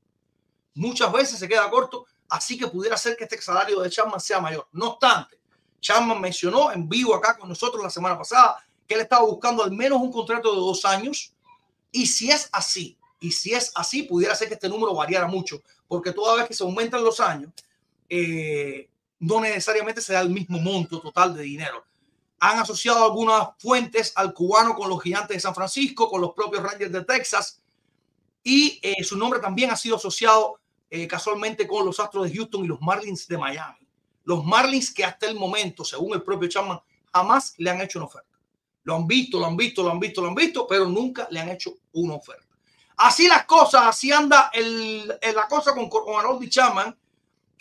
Muchas 0.73 1.11
veces 1.11 1.39
se 1.39 1.47
queda 1.47 1.69
corto, 1.69 2.05
así 2.29 2.57
que 2.57 2.67
pudiera 2.67 2.95
ser 2.97 3.17
que 3.17 3.23
este 3.23 3.41
salario 3.41 3.79
de 3.79 3.89
Chapman 3.89 4.19
sea 4.19 4.39
mayor. 4.39 4.67
No 4.71 4.89
obstante, 4.89 5.39
Chapman 5.79 6.19
mencionó 6.19 6.71
en 6.71 6.87
vivo 6.87 7.15
acá 7.15 7.37
con 7.37 7.49
nosotros 7.49 7.81
la 7.81 7.89
semana 7.89 8.17
pasada 8.17 8.63
que 8.87 8.95
él 8.95 9.01
estaba 9.01 9.25
buscando 9.25 9.63
al 9.63 9.71
menos 9.71 10.01
un 10.01 10.11
contrato 10.11 10.51
de 10.51 10.59
dos 10.59 10.83
años. 10.85 11.33
Y 11.91 12.05
si 12.05 12.31
es 12.31 12.49
así, 12.51 12.97
y 13.19 13.31
si 13.31 13.53
es 13.53 13.71
así, 13.75 14.03
pudiera 14.03 14.35
ser 14.35 14.49
que 14.49 14.55
este 14.55 14.67
número 14.67 14.93
variara 14.93 15.27
mucho, 15.27 15.61
porque 15.87 16.11
toda 16.11 16.35
vez 16.35 16.47
que 16.47 16.53
se 16.53 16.63
aumentan 16.63 17.03
los 17.03 17.19
años, 17.19 17.51
eh, 18.09 18.89
no 19.21 19.39
necesariamente 19.39 20.01
se 20.01 20.13
da 20.13 20.21
el 20.21 20.29
mismo 20.29 20.59
monto 20.59 20.99
total 20.99 21.35
de 21.35 21.43
dinero. 21.43 21.85
Han 22.39 22.57
asociado 22.57 23.05
algunas 23.05 23.49
fuentes 23.59 24.11
al 24.15 24.33
cubano 24.33 24.75
con 24.75 24.89
los 24.89 25.01
gigantes 25.01 25.37
de 25.37 25.41
San 25.41 25.53
Francisco, 25.53 26.09
con 26.09 26.21
los 26.21 26.33
propios 26.33 26.63
Rangers 26.63 26.91
de 26.91 27.05
Texas, 27.05 27.61
y 28.43 28.79
eh, 28.81 29.03
su 29.03 29.15
nombre 29.15 29.39
también 29.39 29.69
ha 29.69 29.75
sido 29.75 29.97
asociado 29.97 30.59
eh, 30.89 31.07
casualmente 31.07 31.67
con 31.67 31.85
los 31.85 31.99
Astros 31.99 32.29
de 32.29 32.35
Houston 32.35 32.65
y 32.65 32.67
los 32.67 32.81
Marlins 32.81 33.27
de 33.27 33.37
Miami. 33.37 33.87
Los 34.23 34.43
Marlins 34.43 34.91
que 34.91 35.05
hasta 35.05 35.27
el 35.27 35.35
momento, 35.35 35.85
según 35.85 36.13
el 36.15 36.23
propio 36.23 36.49
Chapman, 36.49 36.79
jamás 37.13 37.53
le 37.57 37.69
han 37.69 37.79
hecho 37.79 37.99
una 37.99 38.07
oferta. 38.07 38.39
Lo 38.83 38.95
han 38.95 39.05
visto, 39.05 39.39
lo 39.39 39.45
han 39.45 39.55
visto, 39.55 39.83
lo 39.83 39.91
han 39.91 39.99
visto, 39.99 40.21
lo 40.21 40.29
han 40.29 40.35
visto, 40.35 40.65
pero 40.65 40.89
nunca 40.89 41.27
le 41.29 41.39
han 41.39 41.49
hecho 41.49 41.75
una 41.93 42.15
oferta. 42.15 42.47
Así 42.97 43.27
las 43.27 43.45
cosas, 43.45 43.83
así 43.85 44.11
anda 44.11 44.49
el, 44.51 45.13
el 45.21 45.35
la 45.35 45.47
cosa 45.47 45.75
con, 45.75 45.87
con 45.87 46.19
Harold 46.19 46.49
Chapman, 46.49 46.97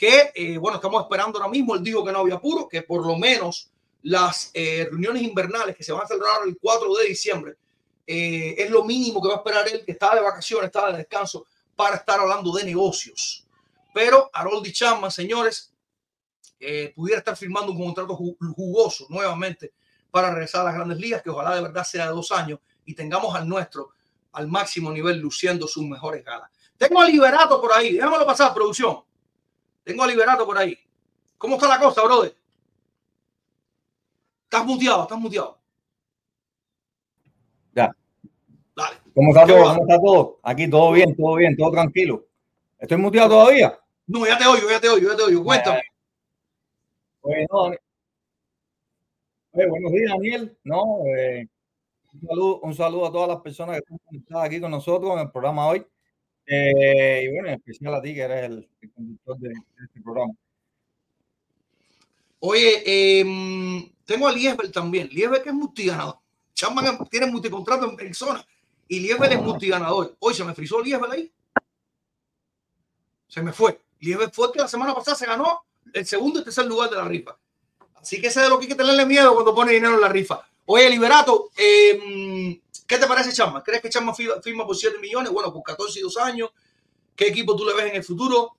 que 0.01 0.33
eh, 0.35 0.57
bueno, 0.57 0.77
estamos 0.77 1.03
esperando 1.03 1.39
ahora 1.39 1.51
mismo. 1.51 1.75
Él 1.75 1.85
dijo 1.85 2.03
que 2.03 2.11
no 2.11 2.21
había 2.21 2.37
apuro, 2.37 2.67
que 2.67 2.81
por 2.81 3.07
lo 3.07 3.19
menos 3.19 3.71
las 4.01 4.51
eh, 4.55 4.89
reuniones 4.91 5.23
invernales 5.23 5.77
que 5.77 5.85
se 5.85 5.93
van 5.93 6.05
a 6.05 6.07
celebrar 6.07 6.41
el 6.47 6.57
4 6.59 6.95
de 6.95 7.09
diciembre 7.09 7.57
eh, 8.07 8.55
es 8.57 8.71
lo 8.71 8.83
mínimo 8.83 9.21
que 9.21 9.29
va 9.29 9.35
a 9.35 9.37
esperar 9.37 9.69
él, 9.69 9.85
que 9.85 9.93
está 9.93 10.15
de 10.15 10.23
vacaciones, 10.23 10.69
está 10.69 10.91
de 10.91 10.97
descanso, 10.97 11.45
para 11.77 11.97
estar 11.97 12.19
hablando 12.19 12.51
de 12.53 12.65
negocios. 12.65 13.47
Pero 13.93 14.31
Harold 14.33 14.73
Chapman, 14.73 15.11
señores, 15.11 15.75
eh, 16.59 16.95
pudiera 16.97 17.19
estar 17.19 17.37
firmando 17.37 17.71
un 17.71 17.85
contrato 17.85 18.17
jugoso 18.17 19.07
nuevamente 19.11 19.75
para 20.11 20.31
regresar 20.31 20.63
a 20.63 20.65
las 20.65 20.75
grandes 20.77 20.99
ligas, 20.99 21.21
que 21.21 21.29
ojalá 21.29 21.55
de 21.55 21.61
verdad 21.61 21.85
sea 21.85 22.07
de 22.07 22.13
dos 22.13 22.33
años 22.33 22.59
y 22.87 22.95
tengamos 22.95 23.35
al 23.35 23.47
nuestro 23.47 23.91
al 24.33 24.49
máximo 24.49 24.91
nivel, 24.91 25.19
luciendo 25.19 25.69
sus 25.69 25.85
mejores 25.85 26.25
galas. 26.25 26.51
Tengo 26.79 27.03
a 27.03 27.05
Liberato 27.05 27.61
por 27.61 27.73
ahí, 27.75 27.93
déjamelo 27.93 28.25
pasar, 28.25 28.55
producción. 28.55 29.03
Tengo 29.85 30.03
a 30.03 30.07
Liberato 30.07 30.47
por 30.47 30.59
ahí. 30.59 30.79
¿Cómo 31.39 31.57
está 31.57 31.69
la 31.69 31.81
cosa, 31.81 32.03
brother? 32.03 32.35
Estás 34.45 34.67
muteado, 34.67 35.03
estás 35.03 35.19
muteado. 35.19 35.59
Ya. 37.75 37.95
Dale. 38.75 38.97
¿Cómo 39.15 39.31
está 39.31 39.47
¿Qué 39.47 39.53
todo? 39.53 39.63
¿Cómo 39.63 39.83
está 39.83 40.01
todo? 40.01 40.41
Aquí 40.43 40.69
todo 40.69 40.93
bien, 40.93 41.17
todo 41.17 41.35
bien, 41.37 41.57
todo 41.57 41.71
tranquilo. 41.71 42.27
¿Estoy 42.79 42.97
muteado 42.99 43.29
todavía? 43.31 43.79
No, 44.07 44.27
ya 44.27 44.37
te 44.37 44.47
oigo, 44.47 44.69
ya 44.69 44.81
te 44.81 44.89
oigo, 44.89 45.11
ya 45.11 45.17
te 45.17 45.23
oigo. 45.23 45.45
Cuéntame. 45.45 45.83
Oye, 47.23 47.47
no, 47.51 47.71
Oye, 49.53 49.67
buenos 49.69 49.93
días, 49.93 50.11
Daniel. 50.11 50.59
No, 50.65 51.05
eh, 51.07 51.49
un, 52.13 52.21
saludo, 52.21 52.61
un 52.61 52.75
saludo 52.75 53.07
a 53.07 53.13
todas 53.13 53.29
las 53.29 53.41
personas 53.41 53.81
que 53.81 54.17
están 54.17 54.45
aquí 54.45 54.61
con 54.61 54.71
nosotros 54.71 55.13
en 55.13 55.21
el 55.21 55.31
programa 55.31 55.69
hoy. 55.69 55.87
Eh, 56.53 57.23
y 57.25 57.33
bueno, 57.33 57.47
en 57.47 57.55
especial 57.55 57.95
a 57.95 58.03
ti, 58.03 58.13
que 58.13 58.23
eres 58.23 58.51
el, 58.51 58.69
conductor 58.93 59.39
de, 59.39 59.53
este 59.85 60.01
programa. 60.03 60.35
Oye, 62.41 62.83
eh, 62.85 63.93
tengo 64.05 64.27
a 64.27 64.33
Liesbel 64.33 64.73
también. 64.73 65.09
Liesbel 65.13 65.43
que 65.43 65.51
es 65.51 65.55
multiganador. 65.55 66.19
Chapman 66.53 67.07
tiene 67.09 67.27
multicontrato 67.27 67.97
en, 68.01 68.15
zona. 68.15 68.45
Y 68.89 68.99
Liesbel 68.99 69.31
es 69.31 69.41
multiganador. 69.41 70.17
Hoy 70.19 70.35
se 70.35 70.43
me 70.43 70.53
frizó 70.53 70.83
Liesbel 70.83 71.13
ahí. 71.13 71.33
Se 73.29 73.43
me 73.43 73.53
fue. 73.53 73.81
Liesbel 74.01 74.33
fue 74.33 74.51
que 74.53 74.59
la 74.59 74.67
semana 74.67 74.93
pasada 74.93 75.17
se 75.17 75.27
ganó 75.27 75.63
el 75.93 76.05
segundo 76.05 76.41
y 76.41 76.45
tercer 76.45 76.67
lugar 76.67 76.91
de 76.91 76.97
la 76.97 77.05
rifa. 77.05 77.37
Así 77.95 78.21
que 78.21 78.27
ese 78.27 78.41
es 78.41 78.47
de 78.47 78.51
lo 78.51 78.59
que 78.59 78.65
hay 78.65 78.71
que 78.71 78.75
tenerle 78.75 79.07
miedo 79.07 79.35
cuando 79.35 79.55
pone 79.55 79.71
dinero 79.71 79.95
en 79.95 80.01
la 80.01 80.09
rifa. 80.09 80.45
Oye, 80.67 80.91
Liberato, 80.91 81.51
eh, 81.57 82.61
¿qué 82.91 82.99
te 82.99 83.07
parece 83.07 83.33
Chapman? 83.33 83.63
¿Crees 83.63 83.81
que 83.81 83.89
Chapman 83.89 84.17
firma, 84.17 84.43
firma 84.43 84.67
por 84.67 84.75
7 84.75 84.99
millones? 84.99 85.33
Bueno, 85.33 85.53
por 85.53 85.63
14 85.63 86.01
y 86.01 86.03
2 86.03 86.17
años. 86.19 86.51
¿Qué 87.15 87.29
equipo 87.29 87.55
tú 87.55 87.65
le 87.65 87.73
ves 87.73 87.87
en 87.87 87.95
el 87.95 88.03
futuro? 88.03 88.57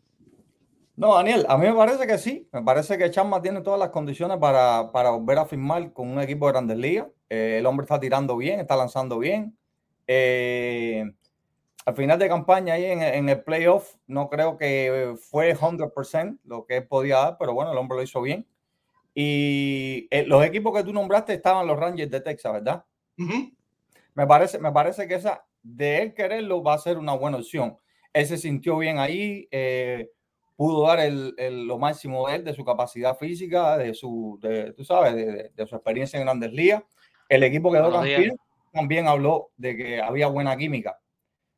No, 0.96 1.16
Daniel, 1.16 1.46
a 1.50 1.58
mí 1.58 1.68
me 1.68 1.74
parece 1.74 2.08
que 2.08 2.18
sí. 2.18 2.48
Me 2.54 2.62
parece 2.64 2.98
que 2.98 3.12
Chama 3.12 3.42
tiene 3.42 3.60
todas 3.60 3.78
las 3.78 3.90
condiciones 3.90 4.38
para, 4.38 4.90
para 4.94 5.10
volver 5.10 5.38
a 5.38 5.46
firmar 5.46 5.92
con 5.92 6.08
un 6.08 6.22
equipo 6.22 6.46
de 6.46 6.54
Grandes 6.54 6.78
Ligas. 6.78 7.08
Eh, 7.30 7.58
el 7.60 7.66
hombre 7.66 7.84
está 7.84 8.00
tirando 8.00 8.38
bien, 8.38 8.62
está 8.62 8.78
lanzando 8.78 9.20
bien. 9.20 9.58
Eh, 10.08 11.04
al 11.86 11.96
final 11.96 12.18
de 12.18 12.30
campaña 12.30 12.76
ahí 12.76 12.86
en, 12.86 13.02
en, 13.02 13.28
el 13.28 13.44
playoff, 13.44 13.96
no 14.08 14.30
creo 14.30 14.56
que 14.58 15.14
fue 15.20 15.54
100% 15.58 16.40
lo 16.46 16.66
que 16.66 16.78
él 16.78 16.88
podía 16.88 17.18
dar, 17.18 17.38
pero 17.38 17.54
bueno, 17.54 17.74
el 17.74 17.78
hombre 17.78 17.98
lo 17.98 18.04
hizo 18.04 18.22
bien. 18.22 18.48
Y 19.14 20.08
eh, 20.10 20.24
los 20.26 20.46
equipos 20.46 20.74
que 20.74 20.86
tú 20.86 20.94
nombraste 20.94 21.34
estaban 21.34 21.68
los 21.68 21.78
Rangers 21.78 22.10
de 22.10 22.22
Texas, 22.22 22.54
¿verdad? 22.54 22.86
Uh 23.18 23.24
-huh. 23.24 23.56
Me, 24.14 24.28
parece, 24.28 24.60
me 24.60 24.72
parece 24.72 25.08
que 25.08 25.16
esa 25.16 25.46
de 25.64 26.02
él 26.02 26.14
quererlo 26.14 26.64
va 26.64 26.74
a 26.74 26.80
ser 26.80 26.98
una 26.98 27.14
buena 27.14 27.38
opción. 27.38 27.78
Él 28.14 28.26
se 28.26 28.38
sintió 28.38 28.78
bien 28.78 29.00
ahí, 29.00 29.48
eh, 29.52 30.10
pudo 30.56 30.88
dar 30.88 31.00
el, 31.00 31.34
el, 31.38 31.66
lo 31.66 31.78
máximo 31.78 32.28
de 32.28 32.36
él, 32.36 32.44
de 32.44 32.54
su 32.54 32.66
capacidad 32.66 33.18
física, 33.18 33.78
de 33.78 33.94
su, 33.94 34.38
de, 34.42 34.74
tú 34.74 34.84
sabes, 34.84 35.16
de, 35.16 35.52
de, 35.56 35.68
su 35.68 35.76
experiencia 35.76 36.20
en 36.20 36.26
grandes 36.26 36.52
ligas. 36.52 36.84
El 37.30 37.44
equipo 37.44 37.72
quedó 37.72 37.92
campeón, 37.92 38.38
también 38.72 39.08
habló 39.08 39.52
de 39.58 39.78
que 39.78 40.02
había 40.02 40.28
buena 40.28 40.58
química, 40.58 41.00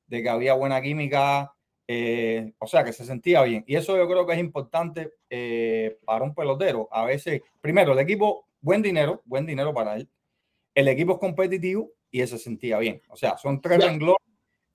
de 0.08 0.22
que 0.22 0.30
había 0.30 0.54
buena 0.54 0.82
química, 0.82 1.54
eh, 1.88 2.54
o 2.60 2.68
sea, 2.68 2.84
que 2.84 2.94
se 2.94 3.06
sentía 3.06 3.42
bien. 3.44 3.63
Y 3.68 3.76
eso 3.76 3.98
yo 3.98 4.08
creo 4.08 4.26
que 4.26 4.34
es 4.34 4.39
importante 4.39 5.13
eh, 5.30 5.98
para 6.06 6.24
un 6.24 6.36
pelotero. 6.36 6.88
A 6.92 7.06
veces, 7.06 7.42
primero, 7.62 7.94
el 7.94 8.00
equipo, 8.00 8.48
buen 8.62 8.82
dinero, 8.82 9.22
buen 9.26 9.46
dinero 9.46 9.74
para 9.74 9.96
él. 9.96 10.10
El 10.76 10.88
equipo 10.88 11.13
es 11.13 11.20
competitivo 11.20 11.92
y 12.13 12.26
se 12.28 12.38
sentía 12.38 12.78
bien. 12.78 13.02
O 13.10 13.17
sea, 13.17 13.38
son 13.38 13.60
tres 13.60 13.80
yeah. 13.80 13.88
renglones 13.88 14.17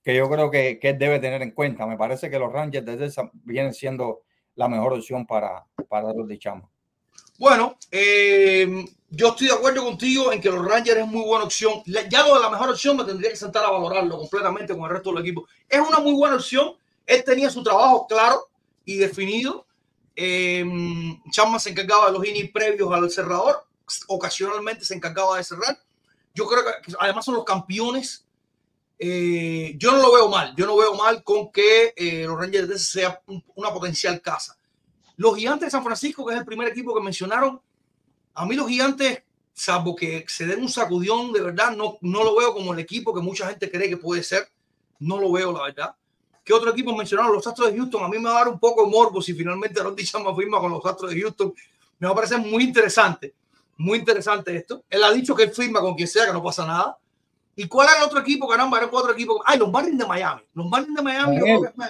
que 0.03 0.15
yo 0.15 0.29
creo 0.29 0.51
que, 0.51 0.77
que, 0.77 0.93
debe 0.93 1.19
tener 1.19 1.41
en 1.41 1.51
cuenta. 1.51 1.87
Me 1.87 1.97
parece 1.97 2.29
que 2.29 2.37
los 2.37 2.51
Rangers 2.51 2.85
de 2.85 2.97
Texas 2.97 3.29
vienen 3.33 3.73
siendo 3.73 4.23
la 4.55 4.67
mejor 4.67 4.93
opción 4.93 5.25
para, 5.25 5.65
para 5.87 6.13
los 6.13 6.27
de 6.27 6.37
Chama. 6.37 6.69
Bueno, 7.37 7.77
eh, 7.91 8.85
yo 9.09 9.29
estoy 9.29 9.47
de 9.47 9.53
acuerdo 9.53 9.85
contigo 9.85 10.33
en 10.33 10.41
que 10.41 10.49
los 10.49 10.65
Rangers 10.65 10.99
es 10.99 11.07
muy 11.07 11.25
buena 11.25 11.45
opción. 11.45 11.81
Ya 11.85 12.27
lo 12.27 12.35
de 12.35 12.41
la 12.41 12.49
mejor 12.49 12.69
opción 12.69 12.97
me 12.97 13.05
tendría 13.05 13.29
que 13.29 13.37
sentar 13.37 13.63
a 13.63 13.71
valorarlo 13.71 14.17
completamente 14.17 14.73
con 14.73 14.83
el 14.83 14.89
resto 14.89 15.13
del 15.13 15.21
equipo. 15.21 15.47
Es 15.69 15.79
una 15.79 15.99
muy 15.99 16.13
buena 16.13 16.35
opción. 16.35 16.73
Él 17.05 17.23
tenía 17.23 17.49
su 17.49 17.63
trabajo 17.63 18.05
claro 18.05 18.49
y 18.83 18.97
definido. 18.97 19.65
Eh, 20.13 20.65
Chama 21.31 21.57
se 21.57 21.69
encargaba 21.69 22.07
de 22.07 22.11
los 22.11 22.27
innings 22.27 22.51
previos 22.51 22.91
al 22.91 23.09
cerrador. 23.09 23.63
Ocasionalmente 24.07 24.83
se 24.83 24.95
encargaba 24.95 25.37
de 25.37 25.45
cerrar. 25.45 25.79
Yo 26.33 26.47
creo 26.47 26.63
que 26.63 26.93
además 26.99 27.25
son 27.25 27.35
los 27.35 27.43
campeones 27.43 28.25
eh, 29.01 29.75
yo 29.77 29.93
no 29.93 30.01
lo 30.01 30.13
veo 30.13 30.27
mal, 30.27 30.53
yo 30.57 30.65
no 30.65 30.75
veo 30.75 30.93
mal 30.93 31.23
con 31.23 31.53
que 31.53 31.93
eh, 31.95 32.25
los 32.25 32.37
Rangers 32.37 32.83
sea 32.83 33.21
una 33.55 33.71
potencial 33.73 34.21
casa. 34.21 34.57
Los 35.15 35.37
gigantes 35.37 35.67
de 35.67 35.71
San 35.71 35.85
Francisco, 35.85 36.25
que 36.25 36.33
es 36.33 36.39
el 36.39 36.45
primer 36.45 36.67
equipo 36.67 36.93
que 36.93 37.01
mencionaron, 37.01 37.61
a 38.33 38.45
mí 38.45 38.55
los 38.55 38.67
gigantes, 38.67 39.23
salvo 39.53 39.95
que 39.95 40.25
se 40.27 40.45
den 40.45 40.61
un 40.61 40.69
sacudión, 40.69 41.31
de 41.31 41.41
verdad, 41.41 41.71
no, 41.75 41.97
no 42.01 42.25
lo 42.25 42.35
veo 42.35 42.53
como 42.53 42.73
el 42.73 42.79
equipo 42.79 43.13
que 43.13 43.21
mucha 43.21 43.47
gente 43.47 43.71
cree 43.71 43.89
que 43.89 43.97
puede 43.97 44.21
ser. 44.21 44.49
No 44.99 45.17
lo 45.17 45.31
veo, 45.31 45.53
la 45.53 45.63
verdad. 45.63 45.95
¿Qué 46.43 46.53
otro 46.53 46.71
equipo 46.71 46.95
mencionaron? 46.95 47.33
Los 47.33 47.47
Astros 47.47 47.71
de 47.71 47.77
Houston. 47.77 48.03
A 48.03 48.09
mí 48.09 48.17
me 48.17 48.25
va 48.25 48.31
a 48.31 48.39
dar 48.39 48.47
un 48.49 48.59
poco 48.59 48.83
de 48.83 48.91
morbo 48.91 49.21
si 49.21 49.33
finalmente 49.33 49.81
Ron 49.81 49.95
Chama 49.95 50.35
firma 50.35 50.59
con 50.59 50.71
los 50.71 50.85
Astros 50.85 51.11
de 51.11 51.21
Houston. 51.21 51.53
Me 51.99 52.07
va 52.07 52.11
a 52.11 52.15
parecer 52.15 52.39
muy 52.39 52.63
interesante. 52.63 53.33
Muy 53.79 53.97
interesante 53.97 54.55
esto. 54.55 54.83
Él 54.89 55.03
ha 55.03 55.11
dicho 55.11 55.35
que 55.35 55.43
él 55.43 55.51
firma 55.51 55.81
con 55.81 55.95
quien 55.95 56.07
sea, 56.07 56.27
que 56.27 56.33
no 56.33 56.43
pasa 56.43 56.65
nada 56.65 56.97
¿Y 57.59 57.67
cuál 57.67 57.89
era 57.89 57.97
el 57.97 58.03
otro 58.05 58.21
equipo? 58.21 58.47
Caramba, 58.47 58.77
eran 58.77 58.89
cuatro 58.89 59.11
equipos. 59.11 59.41
Ay, 59.45 59.59
los 59.59 59.69
Marlins 59.69 59.97
de 59.97 60.05
Miami. 60.05 60.41
Los 60.53 60.65
Marlins 60.65 60.95
de 60.95 61.01
Miami. 61.01 61.39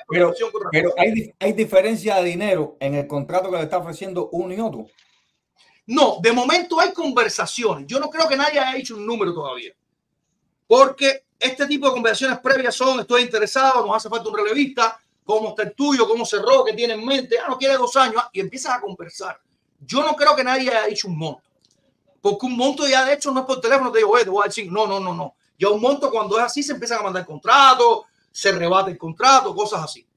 Pero, 0.08 0.34
pero 0.72 0.94
hay, 0.98 1.32
hay, 1.40 1.54
diferencia 1.54 2.16
de 2.16 2.24
dinero 2.24 2.76
en 2.80 2.96
el 2.96 3.06
contrato 3.06 3.52
que 3.52 3.58
le 3.58 3.64
está 3.66 3.78
ofreciendo 3.78 4.30
uno 4.32 4.52
y 4.52 4.60
otro. 4.60 4.88
No, 5.86 6.18
de 6.24 6.32
momento 6.32 6.80
hay 6.80 6.92
conversaciones. 6.92 7.86
Yo 7.86 8.00
no 8.00 8.10
creo 8.10 8.28
que 8.28 8.36
nadie 8.36 8.60
haya 8.60 8.80
hecho 8.80 8.96
un 8.96 9.06
número 9.06 9.32
todavía. 9.32 9.72
Porque 10.66 11.26
este 11.40 11.68
tipo 11.68 11.86
de 11.86 11.94
conversaciones 11.94 12.40
previas 12.40 12.74
son, 12.74 13.02
estoy 13.02 13.22
interesado, 13.22 13.86
nos 13.86 13.96
hace 13.96 14.10
falta 14.10 14.28
un 14.28 14.38
relevista, 14.38 15.00
cómo 15.24 15.50
está 15.50 15.62
el 15.62 15.76
tuyo, 15.76 16.08
cómo 16.08 16.26
cerró, 16.26 16.66
qué 16.66 16.74
tiene 16.74 16.96
en 16.96 17.06
mente, 17.06 17.38
ah, 17.38 17.46
no 17.48 17.60
quiere 17.60 17.76
dos 17.78 17.96
años, 17.96 18.16
ah, 18.18 18.30
y 18.34 18.40
empiezas 18.40 18.76
a 18.76 18.82
conversar. 18.82 19.40
Yo 19.82 20.02
no 20.02 20.16
creo 20.16 20.36
que 20.36 20.44
nadie 20.44 20.72
haya 20.72 20.88
hecho 20.88 21.08
un 21.08 21.16
monto. 21.20 21.49
Porque 22.22 22.46
un 22.46 22.58
monto 22.58 22.88
ya 22.88 23.06
de 23.06 23.14
hecho 23.14 23.32
no 23.32 23.42
es 23.42 23.46
por 23.46 23.62
teléfono, 23.62 23.92
te 23.92 24.00
digo, 24.00 24.18
te 24.18 24.30
voy 24.30 24.44
a 24.44 24.48
decir, 24.48 24.72
no, 24.72 24.86
no, 24.88 25.00
no, 25.00 25.14
no 25.14 25.36
ya 25.60 25.68
un 25.70 25.82
monto 25.82 26.10
cuando 26.10 26.38
es 26.38 26.46
así 26.46 26.64
se 26.64 26.72
empiezan 26.72 27.00
a 27.00 27.04
mandar 27.04 27.26
contratos, 27.26 28.06
se 28.32 28.52
rebate 28.54 28.92
el 28.92 28.98
contrato, 28.98 29.54
cosas 29.54 29.84
así. 29.84 30.08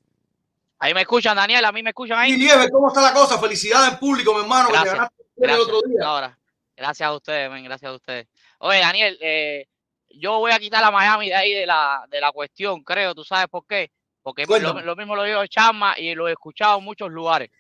Ahí 0.79 0.95
me 0.95 1.01
escuchan, 1.01 1.37
Daniel, 1.37 1.65
a 1.65 1.73
mí 1.73 1.83
me 1.83 1.91
escuchan 1.91 2.19
ahí. 2.19 2.33
Y 2.33 2.37
Lieve, 2.37 2.71
¿cómo 2.71 2.89
está 2.89 3.03
la 3.03 3.13
cosa? 3.13 3.39
Felicidades 3.39 3.93
en 3.93 3.99
público, 3.99 4.33
mi 4.35 4.43
hermano, 4.43 4.69
gracias, 4.69 4.93
que 4.93 4.97
ganaste 4.97 5.25
gracias, 5.37 5.69
el 5.69 5.75
otro 5.77 5.89
día. 5.89 6.07
Ahora, 6.07 6.39
gracias 6.77 7.09
a 7.09 7.13
ustedes, 7.13 7.51
man, 7.51 7.65
gracias 7.65 7.91
a 7.91 7.95
ustedes. 7.95 8.29
Oye, 8.59 8.79
Daniel, 8.79 9.19
eh, 9.21 9.67
yo 10.11 10.39
voy 10.39 10.53
a 10.53 10.61
quitar 10.61 10.85
a 10.85 10.91
Miami 10.93 11.29
de 11.29 11.35
ahí 11.35 11.55
de 11.55 11.67
la, 11.67 12.05
de 12.09 12.21
la 12.21 12.31
cuestión, 12.31 12.85
creo, 12.85 13.13
¿tú 13.13 13.25
sabes 13.25 13.49
por 13.49 13.67
qué? 13.67 13.91
Porque 14.23 14.47
lo, 14.47 14.81
lo, 14.81 14.95
mismo 14.95 15.17
lo 15.17 15.25
digo 15.25 15.45
Chama 15.49 15.99
y 15.99 16.15
lo 16.15 16.29
he 16.29 16.33
escuchado 16.33 16.79
en 16.79 16.85
muchos 16.85 17.11
lugares. 17.11 17.51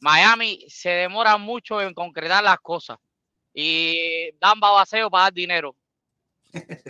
Miami 0.00 0.64
se 0.68 0.90
demora 0.90 1.36
mucho 1.36 1.80
en 1.80 1.94
concretar 1.94 2.42
las 2.42 2.58
cosas 2.58 2.98
y 3.52 4.32
dan 4.38 4.60
babaseo 4.60 5.10
para 5.10 5.24
dar 5.24 5.32
dinero 5.32 5.74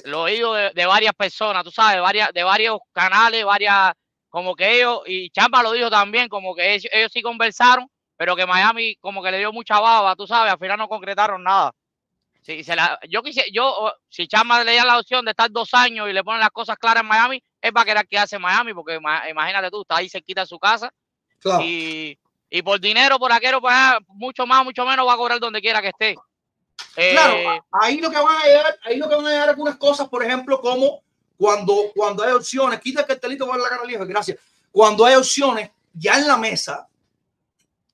lo 0.04 0.28
he 0.28 0.32
oído 0.32 0.54
de, 0.54 0.70
de, 0.74 0.86
varias 0.86 1.14
personas, 1.14 1.64
tú 1.64 1.70
sabes, 1.70 1.96
de, 1.96 2.00
varias, 2.00 2.32
de 2.32 2.44
varios 2.44 2.78
canales, 2.92 3.44
varias, 3.44 3.92
como 4.28 4.54
que 4.54 4.76
ellos, 4.76 5.02
y 5.06 5.30
Champa 5.30 5.62
lo 5.62 5.72
dijo 5.72 5.90
también, 5.90 6.28
como 6.28 6.54
que 6.54 6.74
ellos, 6.74 6.90
ellos, 6.92 7.10
sí 7.12 7.22
conversaron, 7.22 7.90
pero 8.16 8.36
que 8.36 8.46
Miami 8.46 8.96
como 8.96 9.22
que 9.22 9.30
le 9.30 9.38
dio 9.38 9.52
mucha 9.52 9.80
baba, 9.80 10.14
tú 10.16 10.26
sabes, 10.26 10.52
al 10.52 10.58
final 10.58 10.78
no 10.78 10.88
concretaron 10.88 11.42
nada. 11.42 11.72
Si, 12.42 12.64
se 12.64 12.74
la, 12.74 12.98
yo 13.08 13.22
quisiera, 13.22 13.48
yo, 13.52 13.92
si 14.08 14.26
Chamba 14.26 14.64
le 14.64 14.76
da 14.76 14.84
la 14.84 14.98
opción 14.98 15.24
de 15.24 15.32
estar 15.32 15.50
dos 15.50 15.74
años 15.74 16.08
y 16.08 16.12
le 16.12 16.24
ponen 16.24 16.40
las 16.40 16.50
cosas 16.50 16.76
claras 16.76 17.02
en 17.02 17.08
Miami, 17.08 17.42
es 17.60 17.72
para 17.72 17.84
querer 17.84 18.08
quedarse 18.08 18.36
en 18.36 18.42
Miami, 18.42 18.72
porque 18.72 18.98
imagínate 19.28 19.70
tú, 19.70 19.82
está 19.82 19.96
ahí 19.96 20.08
cerquita 20.08 20.42
de 20.42 20.46
su 20.46 20.58
casa. 20.58 20.90
Claro. 21.40 21.62
Y, 21.62 22.18
y 22.48 22.62
por 22.62 22.80
dinero, 22.80 23.18
por 23.18 23.32
aquello, 23.32 23.60
pues, 23.60 23.74
mucho 24.06 24.46
más, 24.46 24.64
mucho 24.64 24.86
menos 24.86 25.06
va 25.06 25.14
a 25.14 25.16
cobrar 25.16 25.40
donde 25.40 25.60
quiera 25.60 25.82
que 25.82 25.88
esté. 25.88 26.14
Claro, 26.94 27.34
eh, 27.34 27.62
ahí 27.72 28.00
lo 28.00 28.10
que 28.10 28.16
van 28.16 28.36
a 28.42 28.44
llegar, 28.44 28.78
ahí 28.84 28.96
lo 28.96 29.08
que 29.08 29.14
van 29.14 29.26
a 29.26 29.30
llegar 29.30 29.48
algunas 29.48 29.76
cosas, 29.76 30.08
por 30.08 30.24
ejemplo, 30.24 30.60
como 30.60 31.02
cuando, 31.36 31.92
cuando 31.94 32.24
hay 32.24 32.32
opciones, 32.32 32.80
quita 32.80 33.02
el 33.02 33.06
cartelito 33.06 33.46
para 33.46 33.62
la 33.62 33.68
cara 33.68 33.84
vieja, 33.84 34.04
gracias. 34.04 34.38
Cuando 34.72 35.04
hay 35.04 35.14
opciones 35.14 35.70
ya 35.92 36.18
en 36.18 36.26
la 36.26 36.36
mesa, 36.36 36.88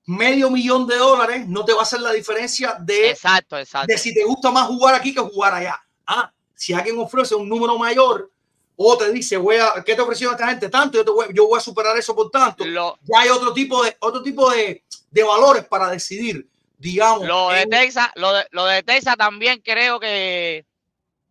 medio 0.05 0.49
millón 0.49 0.87
de 0.87 0.97
dólares 0.97 1.47
no 1.47 1.63
te 1.65 1.73
va 1.73 1.79
a 1.79 1.83
hacer 1.83 2.01
la 2.01 2.11
diferencia 2.11 2.77
de, 2.79 3.11
exacto, 3.11 3.57
exacto. 3.57 3.87
de 3.91 3.97
si 3.97 4.13
te 4.13 4.23
gusta 4.23 4.51
más 4.51 4.67
jugar 4.67 4.95
aquí 4.95 5.13
que 5.13 5.21
jugar 5.21 5.53
allá. 5.53 5.79
Ah, 6.05 6.31
si 6.53 6.73
alguien 6.73 6.97
ofrece 6.99 7.35
un 7.35 7.47
número 7.47 7.77
mayor 7.77 8.31
o 8.75 8.97
te 8.97 9.11
dice, 9.11 9.37
voy 9.37 9.57
a, 9.57 9.83
¿qué 9.85 9.95
te 9.95 10.01
ofreció 10.01 10.31
esta 10.31 10.47
gente? 10.47 10.69
Tanto, 10.69 10.97
yo, 10.97 11.05
te 11.05 11.11
voy, 11.11 11.27
yo 11.33 11.47
voy 11.47 11.57
a 11.57 11.61
superar 11.61 11.97
eso 11.97 12.15
por 12.15 12.29
tanto. 12.29 12.65
Lo, 12.65 12.97
ya 13.03 13.21
hay 13.21 13.29
otro 13.29 13.53
tipo 13.53 13.83
de, 13.83 13.95
otro 13.99 14.21
tipo 14.21 14.49
de, 14.51 14.83
de 15.11 15.23
valores 15.23 15.65
para 15.65 15.89
decidir 15.89 16.47
digamos. 16.77 17.27
Lo 17.27 17.49
de, 17.49 17.61
en... 17.61 17.69
Texas, 17.69 18.09
lo 18.15 18.33
de, 18.33 18.45
lo 18.51 18.65
de 18.65 18.83
Texas 18.83 19.15
también 19.17 19.61
creo 19.61 19.99
que, 19.99 20.65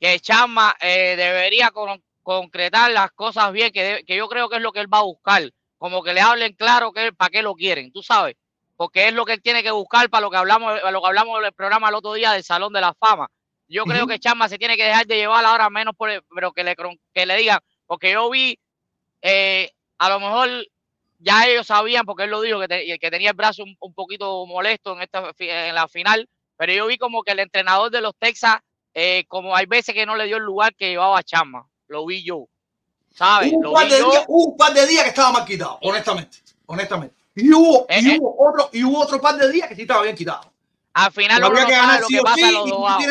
que 0.00 0.20
Chama 0.20 0.74
eh, 0.80 1.14
debería 1.16 1.70
con, 1.70 2.02
concretar 2.22 2.90
las 2.90 3.12
cosas 3.12 3.52
bien, 3.52 3.72
que, 3.72 3.82
de, 3.82 4.04
que 4.04 4.16
yo 4.16 4.28
creo 4.28 4.48
que 4.48 4.56
es 4.56 4.62
lo 4.62 4.72
que 4.72 4.80
él 4.80 4.92
va 4.92 4.98
a 4.98 5.02
buscar. 5.02 5.42
Como 5.78 6.02
que 6.02 6.14
le 6.14 6.20
hablen 6.20 6.54
claro 6.54 6.92
que 6.92 7.12
para 7.12 7.30
qué 7.30 7.42
lo 7.42 7.54
quieren, 7.54 7.92
tú 7.92 8.02
sabes. 8.02 8.36
Porque 8.76 9.08
es 9.08 9.14
lo 9.14 9.24
que 9.24 9.34
él 9.34 9.42
tiene 9.42 9.62
que 9.62 9.70
buscar 9.70 10.08
para 10.10 10.22
lo 10.22 10.30
que 10.30 10.36
hablamos, 10.36 10.80
para 10.80 10.90
lo 10.90 11.00
que 11.00 11.06
hablamos 11.06 11.42
del 11.42 11.52
programa 11.52 11.88
el 11.88 11.94
otro 11.94 12.14
día 12.14 12.32
del 12.32 12.42
Salón 12.42 12.72
de 12.72 12.80
la 12.80 12.94
Fama. 12.94 13.28
Yo 13.68 13.82
uh 13.82 13.86
-huh. 13.86 13.90
creo 13.90 14.06
que 14.06 14.18
Chama 14.18 14.48
se 14.48 14.58
tiene 14.58 14.76
que 14.76 14.84
dejar 14.84 15.06
de 15.06 15.16
llevar 15.16 15.44
ahora 15.44 15.70
menos 15.70 15.94
por 15.96 16.10
el, 16.10 16.22
pero 16.34 16.52
que 16.52 16.64
le, 16.64 16.74
que 17.14 17.26
le 17.26 17.36
digan, 17.36 17.60
porque 17.86 18.12
yo 18.12 18.28
vi 18.30 18.58
eh, 19.22 19.70
a 19.98 20.08
lo 20.08 20.20
mejor 20.20 20.48
ya 21.24 21.46
ellos 21.46 21.66
sabían, 21.66 22.04
porque 22.04 22.24
él 22.24 22.30
lo 22.30 22.40
dijo, 22.40 22.60
que, 22.60 22.68
te, 22.68 22.98
que 22.98 23.10
tenía 23.10 23.30
el 23.30 23.36
brazo 23.36 23.62
un, 23.62 23.76
un, 23.80 23.94
poquito 23.94 24.44
molesto 24.46 24.92
en, 24.92 25.02
esta, 25.02 25.32
en 25.38 25.74
la 25.74 25.88
final, 25.88 26.28
pero 26.56 26.72
yo 26.72 26.86
vi 26.86 26.98
como 26.98 27.22
que 27.22 27.32
el 27.32 27.40
entrenador 27.40 27.90
de 27.90 28.00
los 28.00 28.14
Texas, 28.18 28.58
eh, 28.92 29.24
como 29.26 29.56
hay 29.56 29.66
veces 29.66 29.94
que 29.94 30.06
no 30.06 30.16
le 30.16 30.26
dio 30.26 30.36
el 30.36 30.42
lugar 30.42 30.74
que 30.74 30.90
llevaba 30.90 31.18
a 31.18 31.22
Chama, 31.22 31.66
lo 31.88 32.04
vi 32.04 32.22
yo, 32.22 32.46
¿sabes? 33.10 33.52
Un, 33.52 33.62
lo 33.62 33.72
par, 33.72 33.86
vi 33.86 33.92
de 33.92 33.98
yo. 33.98 34.10
Días, 34.10 34.24
un 34.28 34.56
par 34.56 34.74
de 34.74 34.86
días 34.86 35.02
que 35.02 35.08
estaba 35.08 35.32
mal 35.32 35.44
quitado, 35.44 35.78
honestamente, 35.82 36.38
honestamente. 36.66 37.16
Y 37.34 37.52
hubo, 37.52 37.86
eh, 37.88 38.00
y, 38.00 38.10
eh. 38.10 38.18
hubo 38.20 38.48
otro, 38.48 38.70
y 38.72 38.84
hubo 38.84 39.00
otro 39.00 39.20
par 39.20 39.36
de 39.36 39.50
días 39.50 39.68
que 39.68 39.74
sí 39.74 39.82
estaba 39.82 40.02
bien 40.02 40.14
quitado. 40.14 40.52
Al 40.92 41.10
final 41.10 41.42
uno 41.42 41.60
no 41.60 41.66
que 41.66 41.74
sabe 41.74 42.00
lo 42.00 42.06
que 42.06 42.22
pasa 42.22 42.48
en 42.48 42.54
los 42.54 42.70
dogados. 42.70 43.02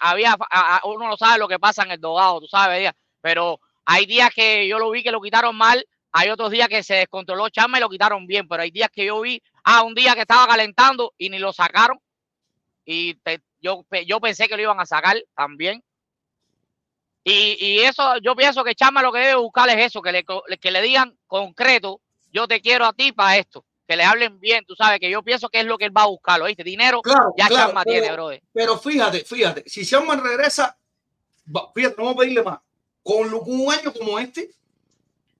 había, 0.00 0.36
uno 0.84 1.08
no 1.08 1.16
sabe 1.16 1.38
lo 1.38 1.48
que 1.48 1.58
pasa 1.58 1.82
en 1.82 1.90
el 1.90 2.00
dogado, 2.00 2.40
tú 2.40 2.46
sabes, 2.46 2.90
pero 3.20 3.60
hay 3.84 4.06
días 4.06 4.30
que 4.34 4.66
yo 4.66 4.78
lo 4.78 4.90
vi 4.90 5.02
que 5.02 5.10
lo 5.10 5.20
quitaron 5.20 5.54
mal 5.56 5.84
hay 6.16 6.30
otros 6.30 6.52
días 6.52 6.68
que 6.68 6.84
se 6.84 6.94
descontroló 6.94 7.48
Chama 7.48 7.78
y 7.78 7.80
lo 7.80 7.88
quitaron 7.88 8.24
bien, 8.24 8.46
pero 8.46 8.62
hay 8.62 8.70
días 8.70 8.88
que 8.92 9.04
yo 9.04 9.20
vi, 9.20 9.42
ah, 9.64 9.82
un 9.82 9.96
día 9.96 10.14
que 10.14 10.20
estaba 10.20 10.46
calentando 10.46 11.12
y 11.18 11.28
ni 11.28 11.40
lo 11.40 11.52
sacaron. 11.52 11.98
Y 12.84 13.14
te, 13.16 13.42
yo, 13.60 13.84
yo 14.06 14.20
pensé 14.20 14.46
que 14.46 14.54
lo 14.54 14.62
iban 14.62 14.78
a 14.78 14.86
sacar 14.86 15.16
también. 15.34 15.82
Y, 17.24 17.56
y 17.58 17.80
eso, 17.80 18.16
yo 18.18 18.36
pienso 18.36 18.62
que 18.62 18.76
Chama 18.76 19.02
lo 19.02 19.10
que 19.12 19.18
debe 19.18 19.34
buscar 19.34 19.68
es 19.70 19.86
eso, 19.86 20.00
que 20.02 20.12
le, 20.12 20.24
que 20.24 20.70
le 20.70 20.82
digan 20.82 21.18
concreto, 21.26 22.00
yo 22.30 22.46
te 22.46 22.60
quiero 22.60 22.84
a 22.86 22.92
ti 22.92 23.10
para 23.10 23.36
esto. 23.36 23.64
Que 23.88 23.96
le 23.96 24.04
hablen 24.04 24.38
bien, 24.38 24.64
tú 24.64 24.76
sabes, 24.76 25.00
que 25.00 25.10
yo 25.10 25.20
pienso 25.24 25.48
que 25.48 25.58
es 25.58 25.66
lo 25.66 25.76
que 25.76 25.86
él 25.86 25.96
va 25.96 26.02
a 26.02 26.06
buscar, 26.06 26.40
¿oíste? 26.40 26.62
Dinero 26.62 27.02
Claro, 27.02 27.34
ya 27.36 27.48
claro, 27.48 27.72
pero- 27.74 27.84
tiene, 27.90 28.12
brother. 28.12 28.42
Pero 28.52 28.78
fíjate, 28.78 29.24
fíjate, 29.24 29.64
si 29.66 29.82
Sherman 29.82 30.22
regresa, 30.22 30.78
fíjate, 31.74 31.96
vamos 31.98 32.14
a 32.14 32.18
pedirle 32.18 32.44
más. 32.44 32.60
Con 33.02 33.34
un 33.34 33.72
año 33.72 33.92
como 33.92 34.16
este, 34.20 34.54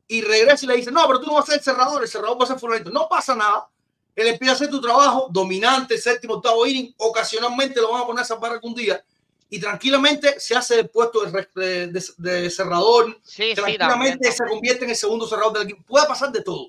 y 0.09 0.21
regresa 0.23 0.65
y 0.65 0.69
le 0.69 0.77
dice, 0.77 0.91
no, 0.91 1.07
pero 1.07 1.21
tú 1.21 1.27
no 1.27 1.35
vas 1.35 1.45
a 1.45 1.47
ser 1.53 1.55
el 1.59 1.65
cerrador, 1.65 2.03
el 2.03 2.09
cerrador 2.09 2.39
va 2.41 2.45
a 2.45 2.49
ser 2.49 2.59
fulanito. 2.59 2.91
No 2.91 3.09
pasa 3.09 3.35
nada. 3.35 3.69
Él 4.15 4.29
empieza 4.29 4.53
a 4.53 4.55
hacer 4.57 4.71
tu 4.71 4.81
trabajo, 4.81 5.29
dominante, 5.31 5.99
séptimo, 5.99 6.35
octavo 6.35 6.65
inning, 6.67 6.95
ocasionalmente 6.99 7.81
lo 7.81 7.91
van 7.93 8.03
a 8.03 8.07
poner 8.07 8.23
a 8.23 8.25
zapar 8.25 8.53
algún 8.53 8.75
día, 8.75 9.03
y 9.51 9.59
tranquilamente 9.61 10.39
se 10.39 10.55
hace 10.55 10.79
el 10.81 10.89
puesto 10.89 11.23
de, 11.25 11.49
de- 11.55 11.87
de- 11.89 12.41
de 12.41 12.51
cerrador, 12.51 13.19
Sí, 13.25 13.43
sí, 13.49 13.55
tranquilamente 13.55 14.31
se 14.31 14.45
convierte 14.47 14.85
en 14.85 14.91
el 14.91 14.97
segundo 14.97 15.27
cerrador 15.27 15.55
del 15.55 15.63
equipo. 15.65 15.83
Puede 15.87 16.07
pasar 16.07 16.31
de 16.31 16.43
todo. 16.43 16.69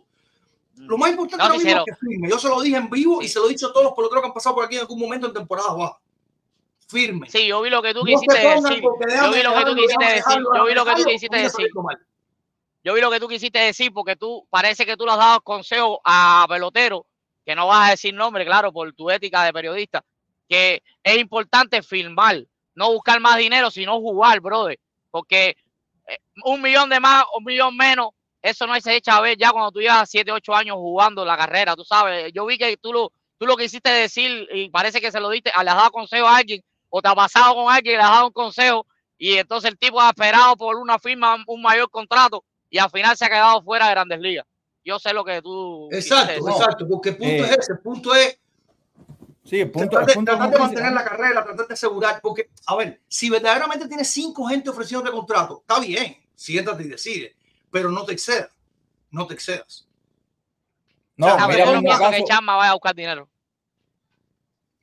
Lo 0.78 0.98
más 0.98 1.12
importante 1.12 1.38
No, 1.38 1.44
ahora 1.44 1.58
mismo 1.58 1.70
es 1.80 1.86
que 1.86 2.06
firme. 2.08 2.30
Yo 2.30 2.40
se 2.40 2.50
lo 2.50 2.62
dije 2.62 2.78
en 2.78 2.90
vivo 2.90 3.22
y 3.22 3.28
se 3.28 3.40
lo 3.40 3.46
he 3.46 3.50
dicho 3.50 3.68
a 3.68 3.72
todos 3.74 3.86
los 3.86 3.94
peloteros 3.94 4.22
que 4.24 4.28
han 4.28 4.34
pasado 4.34 4.56
por 4.56 4.66
aquí 4.66 4.76
en 4.76 4.82
algún 4.82 5.00
momento 5.00 5.28
en 5.28 5.34
temporada 5.34 5.72
baja. 5.74 5.98
Firme. 6.88 7.30
Sí, 7.30 7.48
yo 7.48 7.62
vi 7.62 7.70
lo 7.70 7.82
que 7.82 7.94
tú 7.94 8.00
No 8.00 8.06
quisiste 8.06 8.34
decir. 8.38 8.82
Yo 8.84 9.32
vi 9.32 9.44
lo 9.44 9.54
que 9.54 9.66
tú 9.66 9.76
quisiste 9.76 10.06
decir. 10.06 10.44
Yo 10.56 10.66
vi 10.66 10.74
lo 10.74 10.86
que 10.86 10.92
tú 10.96 11.04
quisiste 11.06 11.38
decir. 11.38 11.68
Yo 12.86 12.94
vi 12.94 13.02
lo 13.02 13.10
que 13.10 13.20
tú 13.20 13.28
quisiste 13.28 13.58
decir 13.58 13.92
porque 13.92 14.16
tú 14.16 14.48
parece 14.52 14.86
que 14.86 14.96
tú 14.96 15.06
le 15.06 15.14
has 15.14 15.18
dado 15.18 15.42
consejos 15.42 15.98
a 16.06 16.46
peloteros, 16.48 17.02
que 17.44 17.56
no 17.56 17.66
vas 17.66 17.88
a 17.88 17.92
decir 17.92 18.14
nombre, 18.14 18.46
claro, 18.46 18.72
por 18.72 18.94
tu 18.94 19.10
ética 19.10 19.44
de 19.44 19.52
periodista, 19.52 20.06
que 20.48 20.84
es 21.02 21.18
importante 21.18 21.82
filmar, 21.82 22.46
no 22.76 22.94
buscar 22.94 23.20
más 23.20 23.38
dinero, 23.38 23.72
sino 23.72 24.00
jugar, 24.00 24.40
brother. 24.40 24.80
Porque 25.10 25.58
eh, 26.08 26.20
un 26.44 26.62
millón 26.62 26.88
de 26.92 27.00
más, 27.00 27.26
un 27.36 27.44
millón 27.44 27.76
menos, 27.76 28.10
eso 28.40 28.68
no 28.68 28.80
se 28.80 28.96
echa 28.96 29.18
a 29.18 29.22
ver 29.22 29.36
ya 29.36 29.50
cuando 29.50 29.72
tú 29.72 29.80
llevas 29.80 30.08
7, 30.08 30.32
8 30.32 30.54
años 30.54 30.76
jugando 30.76 31.26
la 31.26 31.36
carrera, 31.36 31.76
tú 31.76 31.84
sabes. 31.84 32.32
Yo 32.34 32.46
vi 32.46 32.60
que 32.60 32.78
tú 32.78 32.94
lo, 32.94 33.12
tú 33.40 33.48
lo 33.48 33.58
quisiste 33.58 33.90
decir 33.90 34.48
y 34.54 34.70
parece 34.70 35.02
que 35.02 35.12
se 35.12 35.20
lo 35.20 35.32
diste, 35.32 35.50
le 35.50 35.70
has 35.72 35.76
dado 35.76 35.90
consejo 35.90 36.28
a 36.28 36.38
alguien 36.38 36.62
o 36.90 37.02
te 37.02 37.08
ha 37.08 37.16
pasado 37.16 37.56
con 37.56 37.74
alguien 37.74 37.96
y 37.96 37.98
le 37.98 38.04
has 38.04 38.12
dado 38.12 38.28
un 38.28 38.34
consejo 38.34 38.86
y 39.18 39.38
entonces 39.38 39.72
el 39.72 39.80
tipo 39.80 40.00
ha 40.00 40.10
esperado 40.10 40.56
por 40.56 40.76
una 40.76 41.00
firma 41.00 41.36
un 41.48 41.62
mayor 41.64 41.90
contrato 41.90 42.44
y 42.70 42.78
al 42.78 42.90
final 42.90 43.16
se 43.18 43.26
ha 43.26 43.30
quedado 43.30 43.62
fuera 43.64 43.86
de 43.86 43.92
Grandes 43.92 44.20
Ligas. 44.20 44.46
Yo 44.84 45.00
sé 45.00 45.14
lo 45.14 45.24
que 45.24 45.42
tú. 45.42 45.90
Exacto. 45.92 46.42
No. 46.42 46.52
exacto. 46.52 46.88
Porque 46.88 47.10
el 47.10 47.18
punto 47.18 47.34
Eh, 47.34 47.42
es 47.50 47.58
ese. 47.58 47.74
El 47.74 47.80
punto 47.80 48.14
es 48.16 48.40
Sí, 49.44 49.60
el 49.62 49.70
punto, 49.70 49.90
tratar 49.90 50.02
el 50.02 50.08
de, 50.08 50.14
punto 50.16 50.32
tratar 50.32 50.40
como 50.40 50.52
de 50.52 50.58
tú 50.58 50.64
mantener 50.64 50.92
la 50.94 51.04
carrera, 51.04 51.44
tratar 51.44 51.68
de 51.68 51.74
asegurar. 51.76 52.20
Porque, 52.22 52.50
a 52.66 52.76
ver, 52.76 53.02
si 53.08 53.30
verdaderamente 53.30 53.88
tienes 53.88 54.10
cinco 54.10 54.46
gente 54.48 54.70
ofreciendo 54.72 55.06
de 55.06 55.12
contrato, 55.16 55.60
está 55.62 55.80
bien. 55.80 56.18
Siéntate 56.34 56.84
y 56.84 56.88
decide. 56.88 57.36
Pero 57.72 57.92
no 57.92 58.04
te 58.06 58.14
excedas. 58.14 58.50
No 59.12 59.28
te 59.28 59.36
excedas. 59.36 59.88
No, 61.16 61.28
Ah, 61.28 61.36
pero 61.46 61.48
mira 61.50 61.58
yo 61.66 61.70
el 61.72 61.76
no 61.76 61.82
mismo 61.82 61.98
pienso 61.98 62.12
que 62.12 62.18
caso, 62.24 62.28
Chama 62.28 62.56
vaya 62.56 62.72
a 62.72 62.74
buscar 62.74 62.96
dinero. 62.96 63.30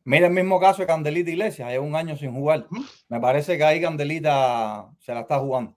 mira 0.04 0.26
el 0.28 0.32
mismo 0.32 0.58
caso 0.60 0.82
de 0.82 0.86
Candelita 0.86 1.30
Iglesias, 1.30 1.72
es 1.72 1.78
un 1.80 1.94
año 1.96 2.16
sin 2.16 2.32
jugar. 2.32 2.66
Me 3.08 3.20
parece 3.20 3.58
que 3.58 3.64
ahí 3.64 3.80
Candelita 3.80 4.88
se 5.00 5.12
la 5.12 5.20
está 5.22 5.38
jugando. 5.40 5.76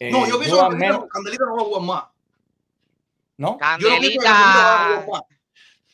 Eh, 0.00 0.10
No, 0.10 0.26
yo 0.26 0.38
pienso 0.38 0.56
yo 0.56 0.62
que 0.62 0.68
Candelita, 0.68 0.76
menos- 0.86 1.00
no- 1.00 1.08
Candelita 1.08 1.44
no 1.44 1.56
va 1.56 1.62
a 1.62 1.64
jugar 1.64 1.82
más. 1.82 2.04
¿no? 3.36 3.50
Yo 3.52 3.58
Candelita 3.58 4.32
va 4.32 4.38
a 4.38 4.78
Candelita. 4.78 5.02
jugar 5.04 5.22
más. 5.28 5.38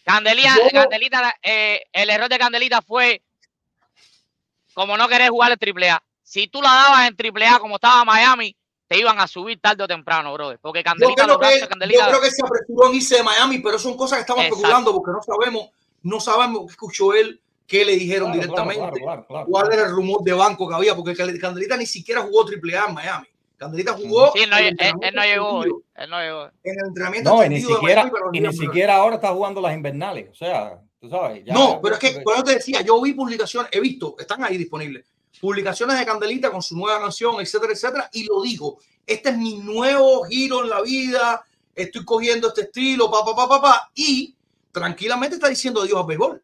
Candelita, 0.04 0.54
Yo- 0.56 0.70
Candelita, 0.80 1.34
eh, 1.42 1.82
el 1.92 2.10
error 2.10 2.28
de 2.28 2.38
Candelita 2.38 2.82
fue 2.82 3.22
como 4.74 4.96
no 4.96 5.08
querer 5.08 5.30
jugar 5.30 5.52
en 5.52 5.58
AAA. 5.58 6.02
Si 6.22 6.48
tú 6.48 6.60
la 6.60 6.70
dabas 6.70 7.08
en 7.08 7.14
AAA 7.16 7.58
como 7.58 7.76
estaba 7.76 8.04
Miami, 8.04 8.54
te 8.88 8.98
iban 8.98 9.18
a 9.20 9.26
subir 9.26 9.58
tarde 9.60 9.82
o 9.84 9.88
temprano, 9.88 10.32
brother. 10.34 10.58
Porque 10.60 10.80
Yo 10.80 10.84
Candelita, 10.84 11.24
creo, 11.24 11.38
los 11.38 11.48
que, 11.48 11.60
yo 11.60 12.06
creo 12.08 12.20
que 12.20 12.30
se 12.30 12.42
apresuró 12.44 12.88
en 12.88 12.94
irse 12.96 13.16
de 13.16 13.22
Miami, 13.22 13.58
pero 13.60 13.78
son 13.78 13.96
cosas 13.96 14.18
que 14.18 14.20
estamos 14.22 14.42
Exacto. 14.44 14.56
especulando 14.66 14.92
porque 14.92 15.10
no 15.12 15.22
sabemos, 15.22 15.70
no 16.02 16.20
sabemos 16.20 16.66
qué 16.66 16.70
escuchó 16.72 17.14
él, 17.14 17.40
qué 17.66 17.84
le 17.84 17.92
dijeron 17.96 18.32
Claro, 18.32 18.40
directamente, 18.42 18.80
claro, 18.80 18.92
claro, 19.00 19.26
claro, 19.26 19.46
cuál 19.48 19.64
claro. 19.68 19.80
era 19.80 19.88
el 19.88 19.94
rumor 19.96 20.22
de 20.22 20.32
banco 20.34 20.68
que 20.68 20.74
había, 20.74 20.94
porque 20.94 21.16
Candelita 21.16 21.76
ni 21.76 21.86
siquiera 21.86 22.20
jugó 22.22 22.44
triple 22.44 22.76
A 22.76 22.86
en 22.88 22.94
Miami. 22.94 23.26
Candelita 23.64 23.92
jugó 23.94 24.32
Sí, 24.32 24.42
él 24.42 24.50
no, 24.50 24.56
él, 24.58 24.76
él 24.78 25.14
llegó 25.14 25.64
Él 25.64 26.10
no 26.10 26.20
llegó. 26.20 26.44
En 26.62 26.78
el 26.78 26.86
entrenamiento 26.88 27.30
No, 27.30 27.44
y 27.44 27.48
ni 27.48 27.60
siquiera, 27.60 28.10
y 28.32 28.40
ni 28.40 28.52
siquiera 28.52 28.96
ahora 28.96 29.16
está 29.16 29.28
jugando 29.32 29.60
las 29.60 29.74
invernales. 29.74 30.28
O 30.30 30.34
sea, 30.34 30.80
tú 31.00 31.08
sabes. 31.10 31.44
ya- 31.44 31.54
No, 31.54 31.80
pero 31.82 31.94
es 31.94 32.00
que, 32.00 32.20
por 32.20 32.34
eso 32.34 32.44
te 32.44 32.54
decía, 32.54 32.80
yo 32.82 33.00
vi 33.00 33.12
publicaciones, 33.12 33.70
he 33.72 33.80
visto, 33.80 34.16
están 34.18 34.42
ahí 34.44 34.56
disponibles, 34.56 35.04
publicaciones 35.40 35.98
de 35.98 36.06
Candelita 36.06 36.50
con 36.50 36.62
su 36.62 36.76
nueva 36.76 37.00
canción, 37.00 37.40
etcétera, 37.40 37.72
etcétera, 37.72 38.08
y 38.12 38.24
lo 38.26 38.40
digo, 38.42 38.78
este 39.06 39.30
es 39.30 39.36
mi 39.38 39.58
nuevo 39.58 40.24
giro 40.24 40.62
en 40.62 40.70
la 40.70 40.80
vida, 40.82 41.44
estoy 41.74 42.04
cogiendo 42.04 42.48
este 42.48 42.62
estilo, 42.62 43.10
pa, 43.10 43.24
pa, 43.24 43.34
pa, 43.36 43.48
pa, 43.48 43.60
pa, 43.60 43.90
y 43.94 44.34
tranquilamente 44.72 45.36
está 45.36 45.48
diciendo 45.48 45.82
adiós 45.82 46.00
al 46.00 46.06
béisbol. 46.06 46.42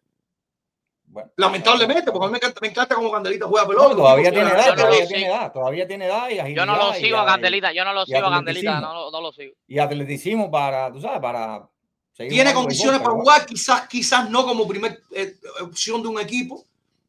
Bueno, 1.20 1.32
Lamentablemente, 1.36 2.12
porque 2.12 2.24
a 2.24 2.28
mí 2.28 2.32
me 2.32 2.38
encanta, 2.38 2.60
me 2.60 2.68
encanta 2.68 2.94
cómo 2.94 3.10
Candelita 3.12 3.46
juega 3.46 3.62
No, 3.64 3.68
pelota. 3.70 3.96
todavía 3.96 4.30
tiene 4.30 4.50
edad, 4.50 4.64
yo 4.66 4.70
no 4.70 4.76
todavía 4.76 5.00
lo 5.02 5.08
tiene 5.08 5.26
edad, 5.26 5.52
todavía 5.52 5.86
tiene 5.88 6.06
edad 6.06 6.28
y 6.30 6.54
Yo 6.54 6.66
no 6.66 6.76
lo 6.76 6.92
sigo 6.94 7.18
a 7.18 7.26
Candelita, 7.26 7.72
yo 7.72 7.84
no 7.84 7.92
lo 7.92 8.06
sigo 8.06 8.26
a 8.26 8.30
Candelita, 8.30 8.80
no, 8.80 9.10
no 9.10 9.20
lo 9.20 9.32
sigo. 9.32 9.54
Y 9.66 9.78
atleticismo 9.78 10.50
para, 10.50 10.92
tú 10.92 11.00
sabes, 11.00 11.20
para. 11.20 11.68
seguir 12.12 12.32
Tiene 12.32 12.52
condiciones 12.54 13.00
para 13.00 13.12
jugar, 13.12 13.46
quizás, 13.46 13.88
quizás 13.88 14.28
no 14.30 14.44
como 14.44 14.66
primer 14.68 15.00
eh, 15.14 15.34
opción 15.62 16.02
de 16.02 16.08
un 16.08 16.20
equipo, 16.20 16.64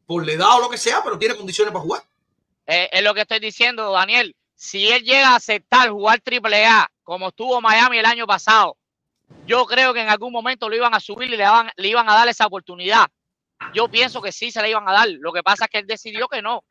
por 0.06 0.26
la 0.26 0.32
edad 0.32 0.56
o 0.56 0.60
lo 0.60 0.68
que 0.70 0.78
sea, 0.78 1.00
pero 1.02 1.18
tiene 1.18 1.34
condiciones 1.36 1.72
para 1.72 1.82
jugar. 1.84 2.02
Eh, 2.66 2.88
es 2.92 3.02
lo 3.02 3.12
que 3.14 3.22
estoy 3.22 3.40
diciendo, 3.40 3.90
Daniel. 3.92 4.34
Si 4.54 4.88
él 4.88 5.02
llega 5.02 5.30
a 5.30 5.36
aceptar 5.36 5.88
jugar 5.90 6.20
triple 6.20 6.64
A 6.66 6.88
como 7.02 7.28
estuvo 7.28 7.60
Miami 7.60 7.98
el 7.98 8.06
año 8.06 8.26
pasado, 8.26 8.76
yo 9.46 9.64
creo 9.66 9.92
que 9.92 10.00
en 10.02 10.08
algún 10.08 10.32
momento 10.32 10.68
lo 10.68 10.76
iban 10.76 10.94
a 10.94 11.00
subir 11.00 11.28
y 11.28 11.36
le, 11.36 11.42
daban- 11.42 11.72
le 11.76 11.88
iban 11.88 12.08
a 12.08 12.14
dar 12.14 12.28
esa 12.28 12.46
oportunidad. 12.46 13.06
Yo 13.74 13.88
pienso 13.88 14.20
que 14.22 14.32
sí 14.32 14.50
se 14.50 14.60
la 14.60 14.68
iban 14.68 14.88
a 14.88 14.92
dar. 14.92 15.08
Lo 15.08 15.32
que 15.32 15.42
pasa 15.42 15.64
es 15.64 15.70
que 15.70 15.78
él 15.78 15.86
decidió 15.86 16.28
que 16.28 16.42
no. 16.42 16.62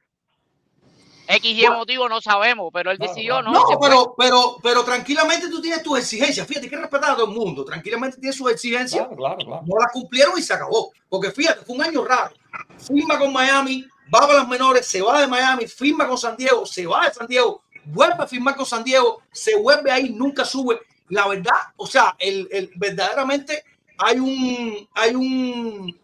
X 1.27 1.51
y 1.51 1.61
Bueno. 1.61 1.77
motivo 1.77 2.09
no 2.09 2.19
sabemos, 2.19 2.69
pero 2.73 2.91
él 2.91 2.97
decidió 2.97 3.41
no. 3.41 3.51
No, 3.53 3.63
pero, 3.79 4.15
pero, 4.17 4.57
pero 4.61 4.83
tranquilamente 4.83 5.49
tú 5.49 5.61
tienes 5.61 5.81
tus 5.83 5.97
exigencias. 5.99 6.45
Fíjate, 6.45 6.65
hay 6.65 6.69
que 6.71 6.77
respetar 6.77 7.11
a 7.11 7.15
todo 7.15 7.27
el 7.31 7.37
mundo. 7.37 7.63
Tranquilamente 7.63 8.17
tienes 8.17 8.35
sus 8.35 8.51
exigencias. 8.51 9.05
Claro, 9.07 9.15
claro, 9.15 9.37
claro. 9.37 9.61
No 9.65 9.79
las 9.79 9.91
cumplieron 9.93 10.37
y 10.37 10.41
se 10.41 10.53
acabó. 10.53 10.91
Porque 11.07 11.31
fíjate, 11.31 11.63
fue 11.63 11.75
un 11.75 11.83
año 11.83 12.03
raro. 12.03 12.33
Firma 12.77 13.17
con 13.17 13.31
Miami, 13.31 13.85
va 14.13 14.21
para 14.21 14.33
las 14.39 14.47
menores, 14.47 14.85
se 14.87 15.01
va 15.01 15.21
de 15.21 15.27
Miami, 15.27 15.67
firma 15.67 16.05
con 16.07 16.17
San 16.17 16.35
Diego, 16.35 16.65
se 16.65 16.85
va 16.85 17.07
de 17.07 17.13
San 17.13 17.27
Diego, 17.27 17.63
vuelve 17.85 18.15
a 18.23 18.27
firmar 18.27 18.55
con 18.57 18.65
San 18.65 18.83
Diego, 18.83 19.21
se 19.31 19.55
vuelve 19.55 19.89
ahí, 19.91 20.09
nunca 20.09 20.43
sube. 20.43 20.81
La 21.09 21.27
verdad, 21.27 21.53
o 21.77 21.87
sea, 21.87 22.15
el, 22.19 22.47
el- 22.51 22.71
verdaderamente 22.75 23.63
hay 23.97 24.19
un, 24.19 24.89
hay 24.95 25.15
un, 25.15 25.97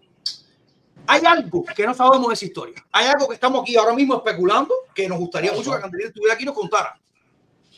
hay 1.07 1.25
algo 1.25 1.63
que 1.75 1.85
no 1.85 1.93
sabemos 1.93 2.27
de 2.27 2.33
esa 2.33 2.45
historia. 2.45 2.85
Hay 2.91 3.07
algo 3.07 3.27
que 3.27 3.35
estamos 3.35 3.61
aquí 3.61 3.75
ahora 3.77 3.93
mismo 3.93 4.17
especulando 4.17 4.73
que 4.93 5.07
nos 5.07 5.17
gustaría 5.17 5.53
mucho 5.53 5.71
que 5.71 5.79
Candelita 5.79 6.09
estuviera 6.09 6.33
aquí 6.33 6.43
y 6.43 6.45
nos 6.45 6.55
contara. 6.55 6.99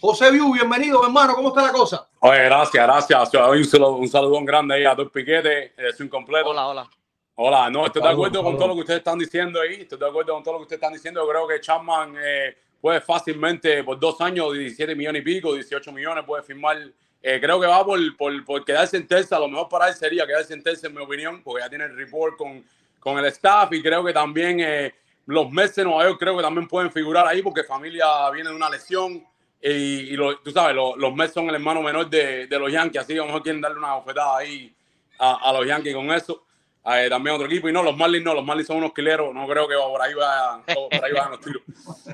José 0.02 0.32
Viu, 0.32 0.54
bienvenido, 0.54 1.04
hermano. 1.04 1.36
¿Cómo 1.36 1.50
está 1.50 1.62
la 1.62 1.72
cosa? 1.72 2.08
Oye, 2.20 2.44
gracias, 2.46 2.84
gracias. 2.84 3.34
Un 3.34 3.66
saludo, 3.66 3.96
un 3.96 4.08
saludón 4.08 4.46
grande 4.46 4.76
ahí 4.76 4.86
a 4.86 4.96
dos 4.96 5.12
piquetes, 5.12 5.74
es 5.78 6.00
un 6.00 6.08
completo. 6.08 6.50
Hola, 6.50 6.68
hola. 6.68 6.90
Hola, 7.36 7.70
no, 7.70 7.86
estoy 7.86 8.02
de 8.02 8.10
acuerdo 8.10 8.44
con 8.44 8.58
todo 8.58 8.70
lo 8.70 8.74
que 8.76 8.82
ustedes 8.82 8.98
están 9.00 9.20
diciendo 9.20 9.62
ahí. 9.62 9.82
Estoy 9.82 10.00
de 10.00 10.08
acuerdo 10.08 10.34
con 10.34 10.44
todo 10.44 10.54
lo 10.54 10.60
que 10.60 10.64
ustedes 10.64 10.82
están 10.82 10.94
diciendo. 10.94 11.22
Yo 11.22 11.30
creo 11.30 11.48
que 11.48 11.62
Chapman 11.62 12.16
eh, 12.22 12.58
puede 12.82 13.02
fácilmente 13.02 13.84
por 13.84 14.00
dos 14.00 14.20
años, 14.22 14.54
17 14.54 14.96
millones 14.96 15.22
y 15.22 15.26
pico, 15.26 15.54
18 15.54 15.92
millones, 15.92 16.24
puede 16.26 16.44
firmar. 16.44 16.78
Eh, 17.22 17.40
creo 17.42 17.60
que 17.60 17.68
va 17.68 17.86
por, 17.86 18.00
por, 18.18 18.46
por 18.46 18.66
quedarse 18.66 18.98
en 18.98 19.08
terza. 19.08 19.38
Lo 19.38 19.48
mejor 19.48 19.70
para 19.70 19.88
él 19.88 19.94
sería 19.96 20.26
quedarse 20.26 20.54
en 20.54 20.64
terza, 20.64 20.88
en 20.88 20.96
mi 20.96 21.02
opinión, 21.02 21.42
porque 21.44 21.62
ya 21.62 21.70
tiene 21.70 21.86
el 21.86 21.96
report 21.96 22.36
con, 22.38 22.64
con 23.00 23.18
el 23.18 23.26
staff 23.26 23.72
y 23.74 23.82
creo 23.82 24.04
que 24.04 24.14
también 24.14 24.60
eh, 24.60 24.93
los 25.26 25.52
Mets 25.52 25.76
de 25.76 25.84
Nueva 25.84 26.04
York 26.06 26.18
creo 26.20 26.36
que 26.38 26.43
también 26.43 26.68
pueden 26.68 26.91
figurar 26.91 27.28
ahí 27.28 27.41
porque 27.41 27.64
familia 27.64 28.30
viene 28.32 28.50
de 28.50 28.56
una 28.56 28.70
lesión 28.70 29.24
y, 29.62 30.16
tú 30.16 30.52
sabes, 30.54 30.76
lo- 30.76 30.95
los 30.95 31.14
Mets 31.14 31.34
son 31.34 31.50
el 31.50 31.56
hermano 31.56 31.82
menor 31.82 32.10
de, 32.10 32.47
los 32.50 32.72
Yankees, 32.72 33.02
así 33.02 33.14
que 33.14 33.20
a 33.20 33.24
lo 33.24 33.28
mejor 33.28 33.43
quieren 33.43 33.62
darle 33.62 33.78
una 33.78 33.95
bofetada 33.95 34.38
ahí 34.38 34.74
a, 35.20 35.52
los 35.54 35.68
Yankees 35.68 35.93
con 35.93 36.12
eso. 36.12 36.43
Eh, 36.86 37.08
también 37.10 37.36
otro 37.36 37.45
equipo. 37.45 37.68
Y 37.68 37.74
no, 37.74 37.84
los 37.84 37.95
Marlins 37.95 38.24
no, 38.24 38.34
los 38.34 38.43
Marlins 38.43 38.68
son 38.68 38.78
unos 38.78 38.93
quileros. 38.93 39.34
No 39.34 39.45
creo 39.47 39.68
que 39.68 39.76
por 39.76 40.02
ahí 40.02 40.14
vayan, 40.14 40.64
por 40.64 41.06
ahí 41.06 41.12
vayan 41.12 41.32
los 41.32 41.41
tiros. 41.41 41.62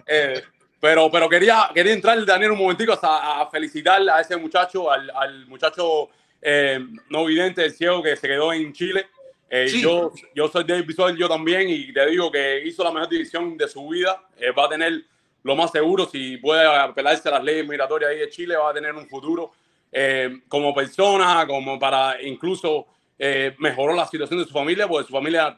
Eh, 0.08 0.44
pero, 0.80 1.10
pero 1.12 1.30
quería, 1.30 1.70
quería 1.74 1.94
entrar, 1.94 2.24
Daniel, 2.26 2.52
un 2.52 2.58
momentico 2.58 2.98
a, 3.02 3.48
felicitar 3.52 4.02
a 4.10 4.22
ese 4.22 4.36
muchacho, 4.38 4.92
al, 4.92 5.10
al 5.12 5.46
muchacho 5.48 6.10
eh, 6.42 6.80
no 7.10 7.26
vidente, 7.26 7.64
el 7.64 7.72
ciego 7.74 8.04
que 8.04 8.16
se 8.16 8.28
quedó 8.28 8.52
en 8.52 8.74
Chile. 8.74 9.08
Eh, 9.50 9.68
Sí. 9.70 9.82
yo, 9.82 10.12
yo 10.34 10.48
soy 10.48 10.64
David 10.64 10.86
Bisol, 10.88 11.16
yo 11.18 11.28
también, 11.30 11.70
y 11.70 11.94
te 11.94 12.06
digo 12.08 12.32
que 12.32 12.62
hizo 12.66 12.84
la 12.84 12.92
mejor 12.92 13.10
división 13.10 13.56
de 13.58 13.68
su 13.68 13.88
vida. 13.88 14.22
Eh, 14.38 14.52
va 14.52 14.66
a 14.66 14.70
tener 14.70 15.04
lo 15.44 15.56
más 15.56 15.72
seguro, 15.72 16.06
si 16.08 16.38
puede 16.38 16.66
apelarse 16.66 17.30
a 17.30 17.34
las 17.34 17.44
leyes 17.44 17.68
migratorias 17.68 18.10
ahí 18.12 18.18
de 18.20 18.30
Chile, 18.30 18.56
va 18.58 18.72
a 18.72 18.74
tener 18.74 18.94
un 18.96 19.08
futuro 19.08 19.52
eh, 19.92 20.40
como 20.48 20.74
persona, 20.74 21.46
como 21.48 21.78
para 21.80 22.20
incluso 22.22 22.88
eh, 23.18 23.56
mejoró 23.60 23.94
la 23.94 24.06
situación 24.08 24.40
de 24.40 24.46
su 24.46 24.52
familia, 24.52 24.88
porque 24.88 25.08
su 25.08 25.14
familia 25.14 25.56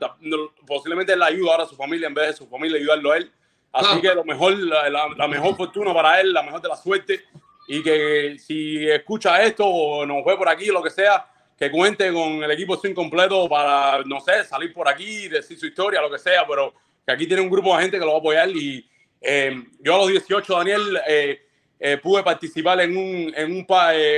posiblemente 0.68 1.14
él 1.14 1.24
ayuda 1.24 1.52
ahora 1.54 1.64
a 1.64 1.68
su 1.68 1.76
familia 1.76 2.08
en 2.08 2.14
vez 2.14 2.28
de 2.28 2.34
su 2.34 2.48
familia 2.48 2.78
ayudarlo 2.78 3.12
a 3.14 3.18
él. 3.18 3.32
Así 3.72 3.86
Claro. 3.88 4.02
que 4.02 4.16
lo 4.16 4.24
mejor, 4.26 4.58
la, 4.60 4.90
la- 4.90 5.10
la 5.16 5.28
mejor 5.28 5.56
fortuna 5.56 5.94
para 5.94 6.20
él, 6.22 6.34
la 6.34 6.44
mejor 6.44 6.62
de 6.62 6.68
la 6.70 6.76
suerte. 6.76 7.24
y 7.70 7.84
que 7.84 8.38
si 8.40 8.88
escucha 8.90 9.42
esto 9.44 9.66
o 9.66 10.06
nos 10.06 10.24
ve 10.24 10.38
por 10.38 10.48
aquí 10.48 10.68
lo 10.68 10.82
que 10.82 10.90
sea, 10.90 11.26
que 11.58 11.72
cuente 11.72 12.14
con 12.14 12.44
el 12.44 12.52
equipo 12.52 12.78
sin 12.78 12.94
completo 12.94 13.50
para, 13.50 14.04
no 14.06 14.20
sé, 14.22 14.44
salir 14.44 14.72
por 14.72 14.88
aquí, 14.88 15.28
decir 15.28 15.58
su 15.58 15.66
historia, 15.66 16.02
lo 16.02 16.12
que 16.12 16.20
sea, 16.20 16.46
pero 16.48 16.74
que 17.06 17.12
aquí 17.12 17.26
tiene 17.26 17.42
un 17.42 17.50
grupo 17.50 17.76
de 17.76 17.84
gente 17.84 17.98
que 17.98 18.06
lo 18.06 18.12
va 18.12 18.18
a 18.18 18.20
apoyar 18.20 18.50
y 18.50 18.88
eh, 19.22 19.64
yo 19.80 19.96
a 19.96 19.98
los 19.98 20.10
18, 20.10 20.54
Daniel, 20.56 21.02
eh, 21.08 21.42
eh, 21.80 21.98
pude 21.98 22.24
participar 22.24 22.82
en 22.82 22.96
un, 22.96 23.34
en 23.36 23.52
un 23.52 23.66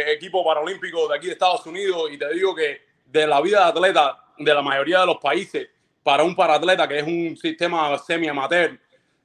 equipo 0.07 0.43
paralímpico 0.43 1.07
de 1.07 1.17
aquí 1.17 1.27
de 1.27 1.33
Estados 1.33 1.65
Unidos 1.65 2.09
y 2.11 2.17
te 2.17 2.33
digo 2.33 2.53
que 2.53 2.81
de 3.05 3.25
la 3.25 3.41
vida 3.41 3.59
de 3.59 3.69
atleta 3.69 4.23
de 4.37 4.53
la 4.53 4.61
mayoría 4.61 5.01
de 5.01 5.05
los 5.05 5.17
países 5.17 5.69
para 6.03 6.23
un 6.23 6.35
paratleta 6.35 6.87
que 6.87 6.99
es 6.99 7.03
un 7.03 7.37
sistema 7.37 7.97
semi-amateur 7.97 8.79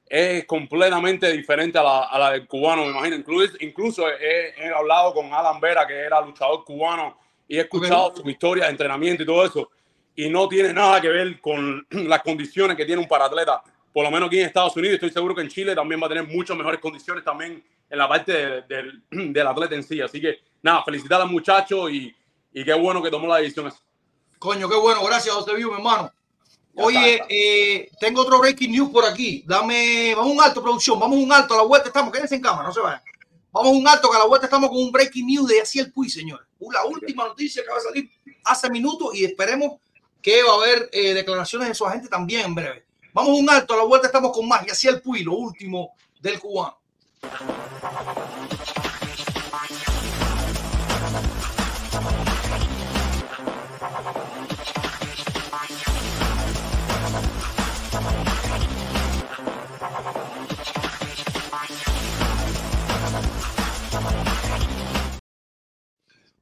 es 0.07 0.45
completamente 0.45 1.31
diferente 1.31 1.77
a 1.79 1.83
la, 1.83 2.03
a 2.03 2.19
la, 2.19 2.31
del 2.31 2.47
cubano, 2.47 2.83
me 2.83 2.91
imagino. 2.91 3.15
Incluso, 3.15 3.55
incluso 3.59 4.07
he, 4.07 4.53
he, 4.55 4.69
hablado 4.71 5.13
con 5.13 5.33
Alan 5.33 5.59
Vera, 5.59 5.87
que 5.87 5.95
era 5.95 6.21
luchador 6.21 6.63
cubano, 6.63 7.17
y 7.47 7.57
he 7.57 7.61
escuchado 7.61 8.13
su 8.15 8.29
historia 8.29 8.65
de 8.65 8.71
entrenamiento 8.71 9.23
y 9.23 9.25
todo 9.25 9.45
eso, 9.45 9.69
y 10.15 10.29
no 10.29 10.47
tiene 10.47 10.73
nada 10.73 11.01
que 11.01 11.09
ver 11.09 11.39
con 11.41 11.85
las 11.89 12.21
condiciones 12.21 12.77
que 12.77 12.85
tiene 12.85 13.01
un 13.01 13.07
paratleta, 13.07 13.61
por 13.93 14.03
lo 14.03 14.11
menos 14.11 14.27
aquí 14.27 14.39
en 14.39 14.47
Estados 14.47 14.75
Unidos. 14.75 14.95
Estoy 14.95 15.11
seguro 15.11 15.35
que 15.35 15.41
en 15.41 15.49
Chile 15.49 15.75
también 15.75 16.01
va 16.01 16.05
a 16.05 16.09
tener 16.09 16.27
muchas 16.27 16.57
mejores 16.57 16.79
condiciones 16.79 17.23
también 17.23 17.63
en 17.89 17.97
la 17.97 18.07
parte 18.07 18.31
de, 18.31 18.61
de, 18.63 18.91
del 19.31 19.47
atleta 19.47 19.75
en 19.75 19.83
sí. 19.83 20.01
Así 20.01 20.19
que, 20.19 20.39
nada, 20.61 20.83
felicitar 20.83 21.21
al 21.21 21.29
muchacho 21.29 21.89
y, 21.89 22.15
y 22.53 22.63
qué 22.63 22.73
bueno 22.73 23.01
que 23.01 23.09
tomó 23.09 23.27
la 23.27 23.37
decisión. 23.37 23.71
Coño, 24.39 24.69
qué 24.69 24.75
bueno. 24.75 25.03
Gracias, 25.05 25.33
José 25.33 25.55
Vivo, 25.55 25.71
mi 25.71 25.77
hermano. 25.77 26.11
Oye, 26.77 27.21
eh, 27.29 27.89
tengo 27.99 28.21
otro 28.21 28.39
breaking 28.39 28.71
news 28.71 28.89
por 28.89 29.05
aquí. 29.05 29.43
Dame, 29.47 30.13
vamos 30.15 30.33
un 30.33 30.41
alto, 30.41 30.61
producción. 30.61 30.99
Vamos 30.99 31.17
un 31.17 31.31
alto. 31.31 31.53
A 31.53 31.57
la 31.57 31.63
vuelta 31.63 31.87
estamos. 31.87 32.11
Quédense 32.11 32.35
en 32.35 32.41
cámara, 32.41 32.67
no 32.67 32.73
se 32.73 32.81
vayan. 32.81 33.01
Vamos 33.55 33.71
un 33.71 33.87
alto, 33.87 34.09
que 34.09 34.17
a 34.17 34.19
la 34.19 34.25
vuelta 34.25 34.47
estamos 34.47 34.69
con 34.69 34.79
un 34.79 34.91
breaking 34.91 35.27
news 35.27 35.47
de 35.47 35.61
así 35.61 35.79
el 35.79 35.89
Puy, 35.89 36.09
señor. 36.09 36.45
La 36.73 36.83
última 36.83 37.25
noticia 37.25 37.63
que 37.63 37.69
va 37.69 37.77
a 37.77 37.79
salir 37.79 38.11
hace 38.43 38.69
minutos 38.69 39.15
y 39.15 39.23
esperemos 39.23 39.79
que 40.21 40.43
va 40.43 40.51
a 40.51 40.55
haber 40.55 40.89
eh, 40.91 41.13
declaraciones 41.13 41.69
de 41.69 41.73
su 41.73 41.85
agente 41.85 42.09
también 42.09 42.47
en 42.47 42.53
breve. 42.53 42.85
Vamos 43.13 43.39
un 43.39 43.49
alto, 43.49 43.73
a 43.73 43.77
la 43.77 43.83
vuelta 43.83 44.07
estamos 44.07 44.33
con 44.33 44.45
más. 44.45 44.67
Y 44.67 44.71
así 44.71 44.89
el 44.89 45.01
Puy, 45.01 45.23
lo 45.23 45.35
último 45.35 45.95
del 46.19 46.37
cubano. 46.37 46.77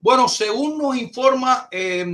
Bueno, 0.03 0.27
según 0.27 0.77
nos 0.77 0.97
informa 0.97 1.69
eh, 1.71 2.05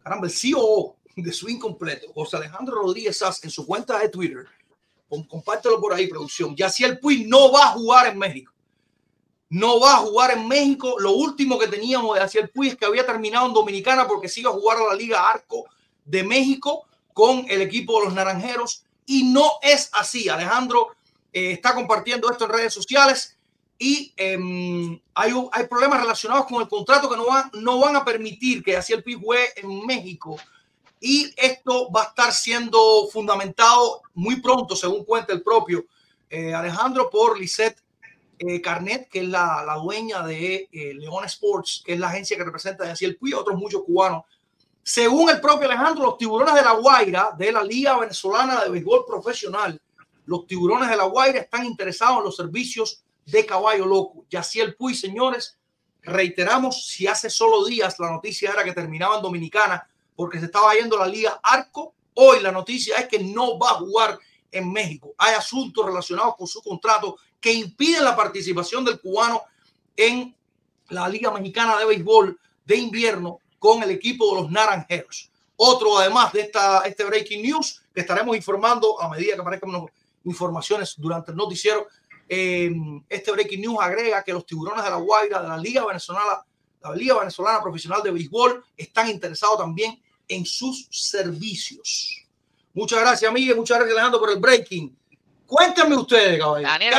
caramba, 0.00 0.28
el 0.28 0.32
CEO 0.32 0.94
de 1.16 1.32
Swing 1.32 1.58
Completo, 1.58 2.12
José 2.14 2.36
Alejandro 2.36 2.76
Rodríguez 2.76 3.18
Sass, 3.18 3.42
en 3.42 3.50
su 3.50 3.66
cuenta 3.66 3.98
de 3.98 4.08
Twitter, 4.08 4.46
compártelo 5.28 5.80
por 5.80 5.92
ahí, 5.92 6.06
producción. 6.06 6.54
el 6.56 7.00
Puy 7.00 7.24
no 7.24 7.50
va 7.50 7.64
a 7.64 7.72
jugar 7.72 8.06
en 8.06 8.16
México. 8.16 8.52
No 9.48 9.80
va 9.80 9.94
a 9.94 9.98
jugar 9.98 10.38
en 10.38 10.46
México. 10.46 11.00
Lo 11.00 11.14
último 11.14 11.58
que 11.58 11.66
teníamos 11.66 12.16
de 12.16 12.38
el 12.38 12.50
Puy 12.50 12.68
es 12.68 12.76
que 12.76 12.86
había 12.86 13.04
terminado 13.04 13.48
en 13.48 13.54
Dominicana 13.54 14.06
porque 14.06 14.28
se 14.28 14.42
a 14.46 14.52
jugar 14.52 14.78
a 14.78 14.86
la 14.86 14.94
Liga 14.94 15.28
Arco 15.28 15.64
de 16.04 16.22
México 16.22 16.86
con 17.12 17.44
el 17.48 17.60
equipo 17.60 17.98
de 17.98 18.04
los 18.04 18.14
Naranjeros. 18.14 18.84
Y 19.04 19.24
no 19.24 19.54
es 19.62 19.90
así. 19.94 20.28
Alejandro 20.28 20.90
eh, 21.32 21.50
está 21.50 21.74
compartiendo 21.74 22.30
esto 22.30 22.44
en 22.44 22.52
redes 22.52 22.72
sociales 22.72 23.31
y 23.82 24.14
eh, 24.16 24.38
hay, 25.12 25.32
hay 25.50 25.66
problemas 25.66 26.02
relacionados 26.02 26.46
con 26.46 26.62
el 26.62 26.68
contrato 26.68 27.10
que 27.10 27.16
no 27.16 27.26
van, 27.26 27.50
no 27.54 27.80
van 27.80 27.96
a 27.96 28.04
permitir 28.04 28.62
que 28.62 28.76
así 28.76 28.92
el 28.92 29.02
PIB 29.02 29.20
juegue 29.20 29.48
en 29.56 29.84
México. 29.84 30.36
Y 31.00 31.34
esto 31.36 31.90
va 31.90 32.02
a 32.02 32.06
estar 32.06 32.32
siendo 32.32 33.08
fundamentado 33.12 34.02
muy 34.14 34.40
pronto, 34.40 34.76
según 34.76 35.04
cuenta 35.04 35.32
el 35.32 35.42
propio 35.42 35.84
eh, 36.30 36.54
Alejandro, 36.54 37.10
por 37.10 37.36
Lisette 37.36 37.82
eh, 38.38 38.60
Carnet, 38.60 39.08
que 39.08 39.18
es 39.18 39.28
la, 39.28 39.64
la 39.66 39.74
dueña 39.74 40.24
de 40.24 40.68
eh, 40.70 40.94
León 40.94 41.24
Sports, 41.24 41.82
que 41.84 41.94
es 41.94 41.98
la 41.98 42.06
agencia 42.06 42.36
que 42.36 42.44
representa 42.44 42.84
a 42.84 42.92
el 42.92 43.16
PIB, 43.16 43.36
otros 43.36 43.58
muchos 43.58 43.82
cubanos. 43.82 44.22
Según 44.80 45.28
el 45.28 45.40
propio 45.40 45.68
Alejandro, 45.68 46.04
los 46.04 46.18
tiburones 46.18 46.54
de 46.54 46.62
la 46.62 46.74
Guaira, 46.74 47.32
de 47.36 47.50
la 47.50 47.64
Liga 47.64 47.98
Venezolana 47.98 48.62
de 48.62 48.70
Béisbol 48.70 49.04
Profesional, 49.04 49.82
los 50.26 50.46
tiburones 50.46 50.88
de 50.88 50.96
la 50.96 51.04
Guaira 51.04 51.40
están 51.40 51.64
interesados 51.64 52.18
en 52.18 52.24
los 52.24 52.36
servicios 52.36 53.02
de 53.26 53.46
caballo 53.46 53.86
loco. 53.86 54.24
el 54.30 54.74
Puy, 54.74 54.94
señores, 54.94 55.58
reiteramos, 56.02 56.86
si 56.86 57.06
hace 57.06 57.30
solo 57.30 57.64
días 57.64 57.98
la 57.98 58.10
noticia 58.10 58.50
era 58.50 58.64
que 58.64 58.72
terminaba 58.72 59.16
en 59.16 59.22
Dominicana 59.22 59.88
porque 60.16 60.38
se 60.38 60.46
estaba 60.46 60.74
yendo 60.74 60.96
la 60.96 61.06
Liga 61.06 61.40
Arco, 61.42 61.94
hoy 62.14 62.40
la 62.40 62.52
noticia 62.52 62.96
es 62.96 63.08
que 63.08 63.18
no 63.18 63.58
va 63.58 63.70
a 63.70 63.74
jugar 63.74 64.18
en 64.50 64.70
México. 64.70 65.14
Hay 65.16 65.34
asuntos 65.34 65.84
relacionados 65.86 66.36
con 66.36 66.46
su 66.46 66.62
contrato 66.62 67.16
que 67.40 67.52
impiden 67.52 68.04
la 68.04 68.14
participación 68.14 68.84
del 68.84 69.00
cubano 69.00 69.42
en 69.96 70.34
la 70.88 71.08
Liga 71.08 71.30
Mexicana 71.30 71.78
de 71.78 71.86
Béisbol 71.86 72.38
de 72.64 72.76
invierno 72.76 73.38
con 73.58 73.82
el 73.82 73.90
equipo 73.90 74.34
de 74.34 74.42
los 74.42 74.50
Naranjeros. 74.50 75.30
Otro, 75.56 75.98
además 75.98 76.32
de 76.32 76.42
esta, 76.42 76.80
este 76.80 77.04
breaking 77.04 77.42
news, 77.42 77.82
que 77.94 78.00
estaremos 78.00 78.36
informando 78.36 79.00
a 79.00 79.08
medida 79.08 79.34
que 79.34 79.40
aparezcan 79.40 79.86
informaciones 80.24 80.94
durante 80.98 81.30
el 81.30 81.36
noticiero, 81.36 81.86
Em, 82.34 83.04
este 83.10 83.30
breaking 83.30 83.60
news 83.60 83.76
agrega 83.78 84.24
que 84.24 84.32
los 84.32 84.46
tiburones 84.46 84.82
de 84.82 84.88
la 84.88 84.96
Guaira 84.96 85.42
de 85.42 85.48
la 85.48 85.58
Liga 85.58 85.84
Venezolana, 85.84 86.42
la 86.80 86.94
Liga 86.94 87.18
Venezolana 87.18 87.60
Profesional 87.60 88.02
de 88.02 88.10
Béisbol, 88.10 88.64
están 88.74 89.10
interesados 89.10 89.58
también 89.58 90.02
en 90.26 90.46
sus 90.46 90.88
servicios. 90.90 92.24
Muchas 92.72 93.00
gracias, 93.00 93.30
Miguel. 93.30 93.56
Muchas 93.56 93.76
gracias, 93.76 93.94
Alejandro, 93.94 94.18
por 94.18 94.30
el 94.30 94.38
breaking. 94.38 94.96
Cuéntenme 95.46 95.94
ustedes, 95.94 96.40
caballero. 96.40 96.70
Daniel, 96.70 96.94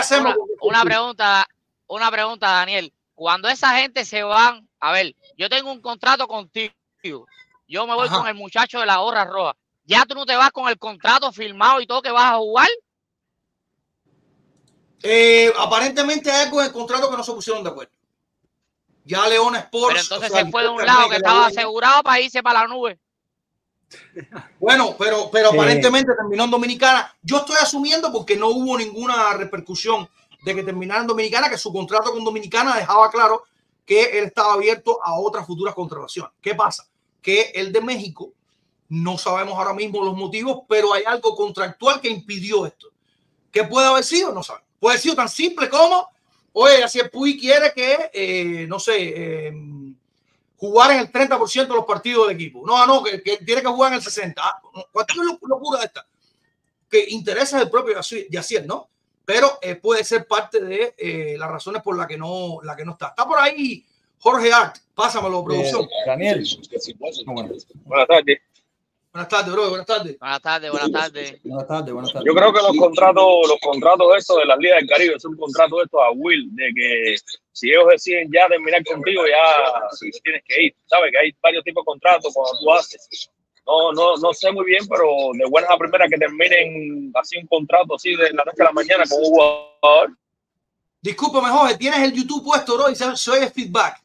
Una, 0.61 0.83
pregunta, 0.83 1.47
una 1.87 2.11
pregunta, 2.11 2.51
Daniel. 2.51 2.93
Cuando 3.15 3.49
esa 3.49 3.75
gente 3.79 4.05
se 4.05 4.21
van, 4.21 4.69
a 4.79 4.91
ver, 4.91 5.15
yo 5.35 5.49
tengo 5.49 5.71
un 5.71 5.81
contrato 5.81 6.27
contigo. 6.27 6.75
Yo 7.67 7.87
me 7.87 7.95
voy 7.95 8.07
con 8.09 8.27
el 8.27 8.35
muchacho 8.35 8.81
de 8.81 8.85
la 8.85 8.97
gorra 8.97 9.25
roja. 9.25 9.55
Ya 9.85 10.05
tú 10.05 10.13
no 10.13 10.27
te 10.27 10.35
vas 10.35 10.51
con 10.51 10.69
el 10.69 10.77
contrato 10.77 11.31
firmado 11.31 11.81
y 11.81 11.87
todo 11.87 12.03
que 12.03 12.11
vas 12.11 12.33
a 12.33 12.37
jugar. 12.37 12.69
Eh, 15.03 15.51
aparentemente 15.59 16.31
hay 16.31 16.45
algo 16.45 16.61
en 16.61 16.67
el 16.67 16.73
contrato 16.73 17.09
que 17.09 17.17
no 17.17 17.23
se 17.23 17.33
pusieron 17.33 17.63
de 17.63 17.69
acuerdo. 17.69 17.91
Ya 19.03 19.27
León 19.27 19.55
Sports. 19.57 19.87
Pero 19.89 20.01
entonces 20.01 20.31
se 20.31 20.49
fue 20.49 20.63
de 20.63 20.69
un 20.69 20.85
lado 20.85 21.09
que 21.09 21.17
estaba 21.17 21.47
asegurado 21.47 22.03
para 22.03 22.21
irse 22.21 22.41
para 22.41 22.61
la 22.61 22.67
nube. 22.67 22.99
Bueno, 24.59 24.95
pero, 24.97 25.29
pero 25.29 25.49
aparentemente 25.49 26.13
terminó 26.15 26.45
en 26.45 26.51
Dominicana. 26.51 27.15
Yo 27.21 27.37
estoy 27.37 27.57
asumiendo 27.61 28.11
porque 28.11 28.37
no 28.37 28.47
hubo 28.47 28.77
ninguna 28.77 29.33
repercusión 29.33 30.09
de 30.43 30.55
que 30.55 30.63
terminara 30.63 31.01
en 31.01 31.07
Dominicana, 31.07 31.49
que 31.49 31.57
su 31.57 31.71
contrato 31.71 32.11
con 32.11 32.23
Dominicana 32.23 32.75
dejaba 32.75 33.11
claro 33.11 33.43
que 33.85 34.17
él 34.17 34.25
estaba 34.25 34.53
abierto 34.53 34.99
a 35.03 35.19
otras 35.19 35.45
futuras 35.45 35.75
contrataciones. 35.75 36.31
¿Qué 36.41 36.55
pasa? 36.55 36.87
Que 37.21 37.51
el 37.55 37.71
de 37.71 37.81
México, 37.81 38.33
no 38.89 39.17
sabemos 39.17 39.57
ahora 39.57 39.73
mismo 39.73 40.03
los 40.03 40.15
motivos, 40.15 40.61
pero 40.67 40.93
hay 40.93 41.03
algo 41.03 41.35
contractual 41.35 41.99
que 41.99 42.09
impidió 42.09 42.65
esto. 42.65 42.87
¿Qué 43.51 43.63
puede 43.63 43.87
haber 43.87 44.03
sido? 44.03 44.31
No 44.31 44.41
sabemos. 44.41 44.67
Puede 44.83 44.97
ser 44.97 45.15
tan 45.15 45.29
simple 45.29 45.69
como, 45.69 46.09
oye, 46.51 46.83
así 46.83 46.99
el 46.99 47.09
Puy 47.09 47.39
quiere 47.39 47.71
que, 47.71 48.11
eh, 48.11 48.67
no 48.67 48.79
sé, 48.79 48.95
eh, 48.99 49.53
jugar 50.57 50.91
en 50.91 50.99
el 50.99 51.09
30% 51.09 51.69
de 51.69 51.73
los 51.73 51.85
partidos 51.85 52.27
del 52.27 52.35
equipo. 52.35 52.65
No, 52.67 52.85
no, 52.85 53.01
que, 53.01 53.19
tiene 53.19 53.61
que 53.61 53.67
jugar 53.69 53.93
en 53.93 53.99
el 53.99 54.03
60%. 54.03 54.33
Ah, 54.39 54.61
cualquier 54.91 55.25
locura 55.41 55.85
esta. 55.85 56.05
Que 56.89 57.05
interesa 57.11 57.61
el 57.61 57.69
propio 57.69 57.95
Yacier, 58.29 58.65
¿no? 58.65 58.89
Pero 59.23 59.57
eh, 59.61 59.75
puede 59.75 60.03
ser 60.03 60.27
parte 60.27 60.59
de 60.59 61.37
las 61.39 61.49
razones 61.49 61.81
por 61.81 61.95
las 61.95 62.05
que 62.05 62.17
no, 62.17 62.59
la 62.61 62.75
que 62.75 62.83
no 62.83 62.91
está. 62.91 63.07
Está 63.07 63.25
por 63.25 63.39
ahí 63.39 63.85
Jorge 64.19 64.51
Art. 64.51 64.79
Pásamelo, 64.93 65.45
producción. 65.45 65.87
Daniel. 66.05 66.45
Buenas 67.85 68.07
tardes. 68.09 68.41
Buenas 69.13 69.29
tardes, 69.29 69.53
bro. 69.53 69.69
Buenas 69.69 69.85
tardes. 69.85 70.17
Buenas 70.17 70.41
tardes, 70.41 70.71
buenas 70.71 70.91
tardes. 70.91 71.43
Buenas 71.43 71.67
tardes, 71.67 71.93
buenas 71.93 72.13
tardes. 72.13 72.25
Yo 72.25 72.33
creo 72.33 72.51
que 72.51 72.61
los 72.63 72.75
contratos, 72.75 73.47
los 73.47 73.59
contratos 73.61 74.07
estos 74.17 74.37
de 74.37 74.45
las 74.45 74.57
Ligas 74.57 74.79
del 74.79 74.89
Caribe 74.89 75.19
son 75.19 75.37
contratos 75.37 75.83
estos 75.83 76.01
a 76.01 76.09
Will, 76.15 76.49
de 76.55 76.71
que 76.73 77.15
si 77.51 77.69
ellos 77.69 77.85
deciden 77.91 78.31
ya 78.33 78.47
terminar 78.47 78.83
contigo, 78.83 79.21
ya 79.27 80.09
tienes 80.23 80.41
que 80.47 80.63
ir. 80.63 80.75
Sabes 80.87 81.11
que 81.11 81.19
hay 81.19 81.31
varios 81.43 81.63
tipos 81.63 81.83
de 81.83 81.85
contratos 81.85 82.33
cuando 82.33 82.59
tú 82.59 82.73
haces. 82.73 83.29
No, 83.67 83.93
no, 83.93 84.17
no 84.17 84.33
sé 84.33 84.51
muy 84.51 84.65
bien, 84.65 84.87
pero 84.87 85.05
de 85.33 85.45
buenas 85.47 85.69
a 85.69 85.77
primeras 85.77 86.09
que 86.09 86.17
terminen 86.17 87.11
así 87.13 87.37
un 87.37 87.45
contrato 87.45 87.93
así 87.93 88.15
de 88.15 88.33
la 88.33 88.43
noche 88.43 88.61
a 88.61 88.65
la 88.65 88.71
mañana 88.71 89.03
con 89.07 89.19
un 89.19 89.25
jugador. 89.25 90.17
Discúlpame, 91.01 91.49
Jorge, 91.49 91.77
tienes 91.77 91.99
el 91.99 92.13
YouTube 92.13 92.43
puesto, 92.43 92.75
bro, 92.75 92.89
y 92.89 92.95
se, 92.95 93.15
se 93.15 93.29
oye 93.29 93.51
feedback. 93.51 94.01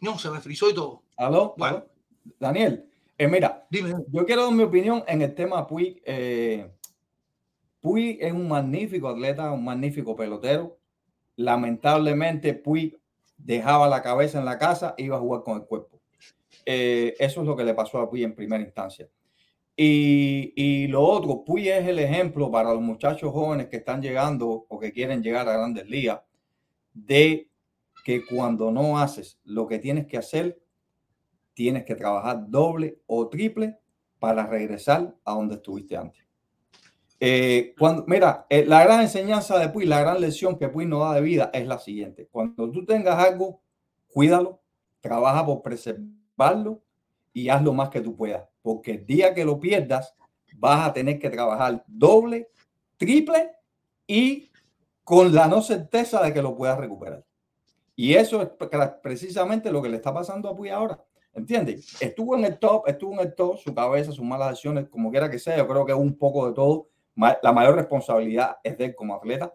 No, 0.00 0.18
se 0.18 0.30
me 0.30 0.40
frizó 0.40 0.70
y 0.70 0.74
todo. 0.74 1.03
¿Aló? 1.16 1.54
Bueno. 1.56 1.84
Daniel, 2.40 2.88
eh, 3.18 3.28
mira, 3.28 3.66
yo 3.70 4.24
quiero 4.24 4.44
dar 4.44 4.52
mi 4.52 4.62
opinión 4.62 5.04
en 5.06 5.22
el 5.22 5.34
tema 5.34 5.66
Puig. 5.66 6.02
Eh, 6.04 6.70
Puy 7.80 8.18
es 8.20 8.32
un 8.32 8.48
magnífico 8.48 9.08
atleta, 9.08 9.52
un 9.52 9.64
magnífico 9.64 10.16
pelotero. 10.16 10.78
Lamentablemente, 11.36 12.54
Puy 12.54 12.96
dejaba 13.36 13.88
la 13.88 14.02
cabeza 14.02 14.38
en 14.38 14.46
la 14.46 14.58
casa, 14.58 14.94
iba 14.96 15.16
a 15.16 15.20
jugar 15.20 15.42
con 15.42 15.58
el 15.58 15.66
cuerpo. 15.66 16.00
Eh, 16.64 17.14
eso 17.18 17.42
es 17.42 17.46
lo 17.46 17.54
que 17.54 17.64
le 17.64 17.74
pasó 17.74 17.98
a 17.98 18.08
Puy 18.08 18.24
en 18.24 18.34
primera 18.34 18.64
instancia. 18.64 19.08
Y, 19.76 20.52
y, 20.56 20.86
lo 20.86 21.02
otro, 21.02 21.44
Puy 21.44 21.68
es 21.68 21.86
el 21.86 21.98
ejemplo 21.98 22.50
para 22.50 22.72
los 22.72 22.80
muchachos 22.80 23.32
jóvenes 23.32 23.66
que 23.68 23.76
están 23.76 24.00
llegando 24.00 24.66
o 24.68 24.78
que 24.78 24.92
quieren 24.92 25.22
llegar 25.22 25.48
a 25.48 25.56
grandes 25.58 25.88
ligas 25.88 26.20
de 26.92 27.48
que 28.04 28.24
cuando 28.24 28.70
no 28.70 28.98
haces 28.98 29.40
lo 29.44 29.66
que 29.66 29.78
tienes 29.78 30.06
que 30.06 30.16
hacer, 30.16 30.63
tienes 31.54 31.84
que 31.84 31.94
trabajar 31.94 32.44
doble 32.48 32.98
o 33.06 33.28
triple 33.28 33.78
para 34.18 34.46
regresar 34.46 35.14
a 35.24 35.32
donde 35.32 35.56
estuviste 35.56 35.96
antes. 35.96 36.24
Eh, 37.20 37.74
cuando, 37.78 38.04
mira, 38.06 38.46
eh, 38.50 38.66
la 38.66 38.84
gran 38.84 39.00
enseñanza 39.00 39.58
de 39.58 39.68
Puy, 39.68 39.86
la 39.86 40.00
gran 40.00 40.20
lección 40.20 40.58
que 40.58 40.68
Puy 40.68 40.84
nos 40.84 41.00
da 41.00 41.14
de 41.14 41.20
vida 41.20 41.50
es 41.54 41.66
la 41.66 41.78
siguiente. 41.78 42.28
Cuando 42.30 42.70
tú 42.70 42.84
tengas 42.84 43.18
algo, 43.18 43.62
cuídalo, 44.08 44.60
trabaja 45.00 45.46
por 45.46 45.62
preservarlo 45.62 46.82
y 47.32 47.48
haz 47.48 47.62
lo 47.62 47.72
más 47.72 47.88
que 47.88 48.00
tú 48.00 48.16
puedas. 48.16 48.46
Porque 48.62 48.92
el 48.92 49.06
día 49.06 49.32
que 49.32 49.44
lo 49.44 49.58
pierdas, 49.58 50.14
vas 50.56 50.88
a 50.88 50.92
tener 50.92 51.18
que 51.18 51.30
trabajar 51.30 51.84
doble, 51.86 52.48
triple 52.96 53.52
y 54.06 54.50
con 55.02 55.34
la 55.34 55.46
no 55.46 55.62
certeza 55.62 56.22
de 56.22 56.32
que 56.32 56.42
lo 56.42 56.56
puedas 56.56 56.78
recuperar. 56.78 57.24
Y 57.96 58.14
eso 58.14 58.42
es 58.42 58.48
precisamente 59.02 59.70
lo 59.70 59.80
que 59.80 59.88
le 59.88 59.96
está 59.96 60.12
pasando 60.12 60.48
a 60.48 60.56
Puy 60.56 60.70
ahora. 60.70 61.02
¿Entiendes? 61.34 62.00
Estuvo 62.00 62.36
en 62.36 62.44
el 62.44 62.58
top, 62.58 62.86
estuvo 62.86 63.12
en 63.14 63.20
el 63.20 63.34
top, 63.34 63.58
su 63.58 63.74
cabeza, 63.74 64.12
sus 64.12 64.24
malas 64.24 64.50
acciones, 64.50 64.88
como 64.88 65.10
quiera 65.10 65.30
que 65.30 65.38
sea, 65.38 65.56
yo 65.56 65.66
creo 65.66 65.84
que 65.84 65.92
es 65.92 65.98
un 65.98 66.16
poco 66.16 66.46
de 66.46 66.54
todo. 66.54 66.88
La 67.42 67.52
mayor 67.52 67.74
responsabilidad 67.74 68.56
es 68.62 68.78
de 68.78 68.86
él 68.86 68.94
como 68.94 69.14
atleta. 69.14 69.54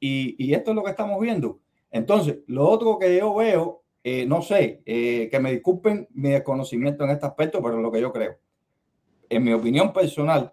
Y, 0.00 0.34
y 0.44 0.54
esto 0.54 0.70
es 0.70 0.74
lo 0.74 0.82
que 0.82 0.90
estamos 0.90 1.20
viendo. 1.20 1.60
Entonces, 1.92 2.38
lo 2.46 2.68
otro 2.68 2.98
que 2.98 3.16
yo 3.16 3.34
veo, 3.34 3.82
eh, 4.02 4.26
no 4.26 4.42
sé, 4.42 4.82
eh, 4.84 5.28
que 5.30 5.38
me 5.38 5.52
disculpen 5.52 6.08
mi 6.12 6.30
desconocimiento 6.30 7.04
en 7.04 7.10
este 7.10 7.26
aspecto, 7.26 7.62
pero 7.62 7.76
es 7.76 7.82
lo 7.82 7.92
que 7.92 8.00
yo 8.00 8.12
creo. 8.12 8.36
En 9.28 9.44
mi 9.44 9.52
opinión 9.52 9.92
personal, 9.92 10.52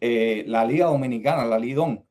eh, 0.00 0.44
la 0.46 0.64
Liga 0.64 0.86
Dominicana, 0.86 1.44
la 1.44 1.58
Lidón, 1.58 2.04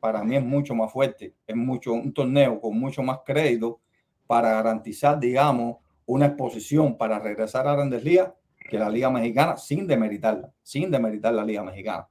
para 0.00 0.22
mí 0.24 0.36
es 0.36 0.44
mucho 0.44 0.74
más 0.74 0.92
fuerte, 0.92 1.34
es 1.46 1.56
mucho 1.56 1.92
un 1.92 2.12
torneo 2.14 2.60
con 2.60 2.78
mucho 2.78 3.02
más 3.02 3.20
crédito 3.24 3.80
para 4.26 4.50
garantizar, 4.52 5.18
digamos, 5.18 5.78
una 6.06 6.26
exposición 6.26 6.96
para 6.96 7.18
regresar 7.18 7.66
a 7.66 7.74
Grandes 7.74 8.04
Ligas 8.04 8.32
que 8.68 8.78
la 8.78 8.88
Liga 8.88 9.10
Mexicana 9.10 9.56
sin 9.56 9.86
demeritarla, 9.86 10.50
sin 10.62 10.90
demeritar 10.90 11.34
la 11.34 11.44
Liga 11.44 11.62
Mexicana. 11.62 12.08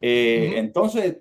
Eh, 0.00 0.54
entonces, 0.56 1.18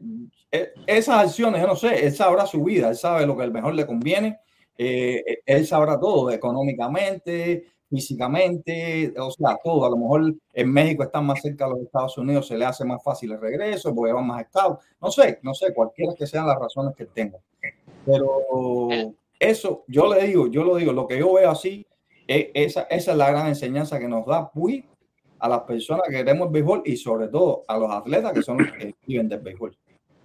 e, 0.52 0.74
esas 0.88 1.26
acciones, 1.26 1.62
yo 1.62 1.68
no 1.68 1.76
sé, 1.76 2.06
él 2.06 2.14
sabrá 2.14 2.46
su 2.46 2.64
vida, 2.64 2.90
él 2.90 2.96
sabe 2.96 3.26
lo 3.26 3.38
que 3.38 3.44
el 3.44 3.52
mejor 3.52 3.76
le 3.76 3.86
conviene, 3.86 4.40
eh, 4.78 5.24
e, 5.26 5.42
él 5.46 5.68
sabrá 5.68 6.00
todo, 6.00 6.32
económicamente, 6.32 7.66
físicamente, 7.90 9.14
o 9.20 9.30
sea, 9.32 9.58
todo. 9.64 9.86
A 9.86 9.90
lo 9.90 9.98
mejor 9.98 10.34
en 10.54 10.72
México 10.72 11.04
están 11.04 11.26
más 11.26 11.42
cerca 11.42 11.66
de 11.66 11.72
los 11.72 11.82
Estados 11.82 12.18
Unidos, 12.18 12.48
se 12.48 12.58
le 12.58 12.66
hace 12.66 12.86
más 12.86 13.04
fácil 13.04 13.34
el 13.34 13.42
regreso, 13.42 13.94
porque 13.94 14.14
van 14.14 14.26
más 14.26 14.42
estados. 14.42 14.80
No 15.02 15.12
sé, 15.12 15.40
no 15.44 15.54
sé, 15.54 15.74
cualquiera 15.74 16.14
que 16.18 16.26
sean 16.26 16.48
las 16.48 16.58
razones 16.58 16.96
que 16.96 17.06
tenga. 17.06 17.38
Pero 18.06 18.40
eso, 19.38 19.84
yo 19.88 20.12
le 20.14 20.26
digo, 20.26 20.48
yo 20.48 20.64
lo 20.64 20.76
digo, 20.78 20.94
lo 20.94 21.06
que 21.06 21.20
yo 21.20 21.34
veo 21.34 21.52
así, 21.52 21.86
esa, 22.54 22.84
esa 22.84 23.12
es 23.12 23.18
la 23.18 23.30
gran 23.30 23.48
enseñanza 23.48 24.00
que 24.00 24.08
nos 24.08 24.26
da 24.26 24.52
Puy 24.52 24.86
a 25.42 25.50
las 25.50 25.62
personas 25.62 26.04
que 26.08 26.18
queremos 26.18 26.48
el 26.48 26.54
béisbol 26.54 26.84
y 26.86 26.96
sobre 26.96 27.28
todo 27.28 27.66
a 27.68 27.78
los 27.78 27.92
atletas 27.92 28.32
que 28.32 28.44
son 28.44 28.60
los 28.60 28.72
que 28.72 28.94
viven 29.08 29.28
del 29.28 29.40
béisbol. 29.40 29.76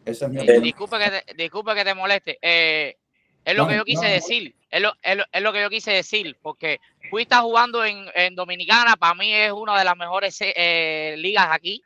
Ese 0.05 0.27
es 0.27 0.31
mi 0.31 0.41
eh, 0.41 0.61
disculpe, 0.61 0.99
que 0.99 1.11
te, 1.11 1.35
disculpe 1.35 1.75
que 1.75 1.85
te 1.85 1.95
moleste. 1.95 2.39
Eh, 2.41 2.97
es 3.45 3.57
lo 3.57 3.67
que 3.67 3.77
yo 3.77 3.85
quise 3.85 4.07
decir. 4.07 4.55
Es 4.71 4.81
lo, 4.83 4.93
es, 5.03 5.17
lo, 5.17 5.25
es 5.33 5.43
lo, 5.43 5.53
que 5.53 5.63
yo 5.63 5.71
quise 5.71 5.93
decir. 5.93 6.37
Porque 6.43 6.81
Puy 7.11 7.23
está 7.23 7.41
jugando 7.41 7.85
en, 7.85 8.07
en 8.15 8.35
Dominicana. 8.35 8.97
Para 8.97 9.15
mí 9.15 9.33
es 9.33 9.51
una 9.53 9.79
de 9.79 9.85
las 9.85 9.97
mejores 9.97 10.37
eh, 10.41 11.15
ligas 11.19 11.49
aquí. 11.51 11.83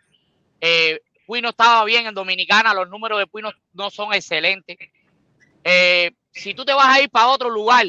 Eh, 0.61 1.01
Puy 1.25 1.41
no 1.41 1.51
estaba 1.51 1.85
bien 1.85 2.07
en 2.07 2.15
Dominicana. 2.15 2.75
Los 2.75 2.91
números 2.91 3.21
de 3.21 3.27
Puy 3.27 3.43
no, 3.43 3.53
no 3.75 3.91
son 3.91 4.13
excelentes. 4.13 4.77
Si 6.33 6.55
tú 6.55 6.65
te 6.65 6.75
vas 6.75 6.97
a 6.97 7.01
ir 7.01 7.11
para 7.11 7.29
otro 7.29 7.49
lugar, 7.49 7.87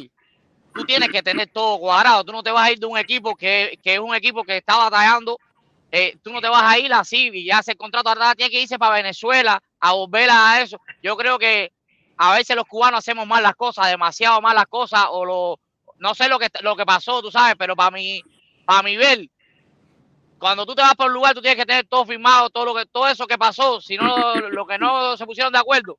tú 0.74 0.86
tienes 0.86 1.09
que 1.09 1.22
tener 1.22 1.49
todo 1.51 1.80
cuadrado. 1.80 2.24
Tú 2.24 2.32
no 2.32 2.43
te 2.43 2.51
vas 2.51 2.67
a 2.67 2.72
ir 2.72 2.80
de 2.80 2.86
un 2.86 2.97
equipo 2.97 3.36
que, 3.36 3.80
que 3.84 3.93
es 3.93 3.99
un 3.99 4.15
equipo 4.15 4.43
que 4.43 4.57
está 4.57 4.78
batallando. 4.78 5.38
Eh, 5.91 6.17
tú 6.24 6.32
no 6.32 6.39
te 6.39 6.47
vas 6.47 6.63
a 6.63 6.80
ir 6.80 6.93
así 6.93 7.30
y 7.34 7.45
ya 7.45 7.61
el 7.65 7.78
contrato. 7.78 8.09
Ahora 8.09 8.36
tiene 8.36 8.49
que 8.49 8.61
irse 8.61 8.80
para 8.80 8.95
Venezuela 8.95 9.61
a 9.80 9.91
volver 9.93 10.30
a 10.32 10.61
eso. 10.61 10.80
Yo 11.03 11.17
creo 11.17 11.38
que 11.38 11.72
a 12.17 12.36
veces 12.36 12.55
los 12.55 12.65
cubanos 12.65 12.99
hacemos 12.99 13.28
mal 13.28 13.43
las 13.43 13.55
cosas, 13.55 13.88
demasiado 13.88 14.41
mal 14.41 14.55
las 14.55 14.67
cosas, 14.67 15.05
o 15.09 15.26
lo, 15.26 15.59
no 15.97 16.13
sé 16.13 16.30
lo 16.30 16.38
que, 16.38 16.49
lo 16.61 16.76
que 16.76 16.86
pasó, 16.86 17.22
tú 17.22 17.32
sabes, 17.32 17.55
pero 17.57 17.76
para 17.76 17.91
mi, 17.91 18.22
para 18.65 18.84
mi 18.84 18.95
ver, 18.95 19.28
cuando 20.38 20.65
tú 20.65 20.76
te 20.76 20.82
vas 20.82 20.95
por 20.95 21.07
un 21.07 21.13
lugar, 21.13 21.34
tú 21.34 21.41
tienes 21.41 21.57
que 21.57 21.65
tener 21.65 21.88
todo 21.88 22.05
firmado, 22.05 22.49
todo 22.49 22.65
lo 22.65 22.76
que, 22.76 22.86
todo 22.86 23.07
eso 23.07 23.26
que 23.28 23.38
pasó, 23.38 23.82
si 23.82 23.97
no, 23.97 24.36
lo 24.36 24.65
que 24.65 24.78
no 24.78 25.17
se 25.17 25.26
pusieron 25.26 25.51
de 25.53 25.59
acuerdo, 25.59 25.97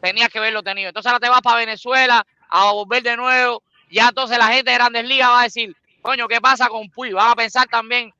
tenías 0.00 0.28
que 0.28 0.40
verlo 0.40 0.62
tenido. 0.62 0.88
Entonces 0.88 1.10
ahora 1.10 1.20
te 1.20 1.30
vas 1.30 1.40
para 1.40 1.58
Venezuela 1.58 2.26
a 2.50 2.72
volver 2.72 3.02
de 3.02 3.16
nuevo. 3.16 3.62
Ya 3.90 4.08
entonces 4.08 4.38
la 4.38 4.48
gente 4.48 4.70
de 4.70 4.76
Grandes 4.76 5.04
Ligas 5.04 5.28
va 5.28 5.40
a 5.40 5.44
decir, 5.44 5.76
coño, 6.02 6.28
¿qué 6.28 6.40
pasa 6.40 6.68
con 6.68 6.90
Puy? 6.90 7.12
Van 7.12 7.30
a 7.30 7.36
pensar 7.36 7.66
también, 7.68 8.12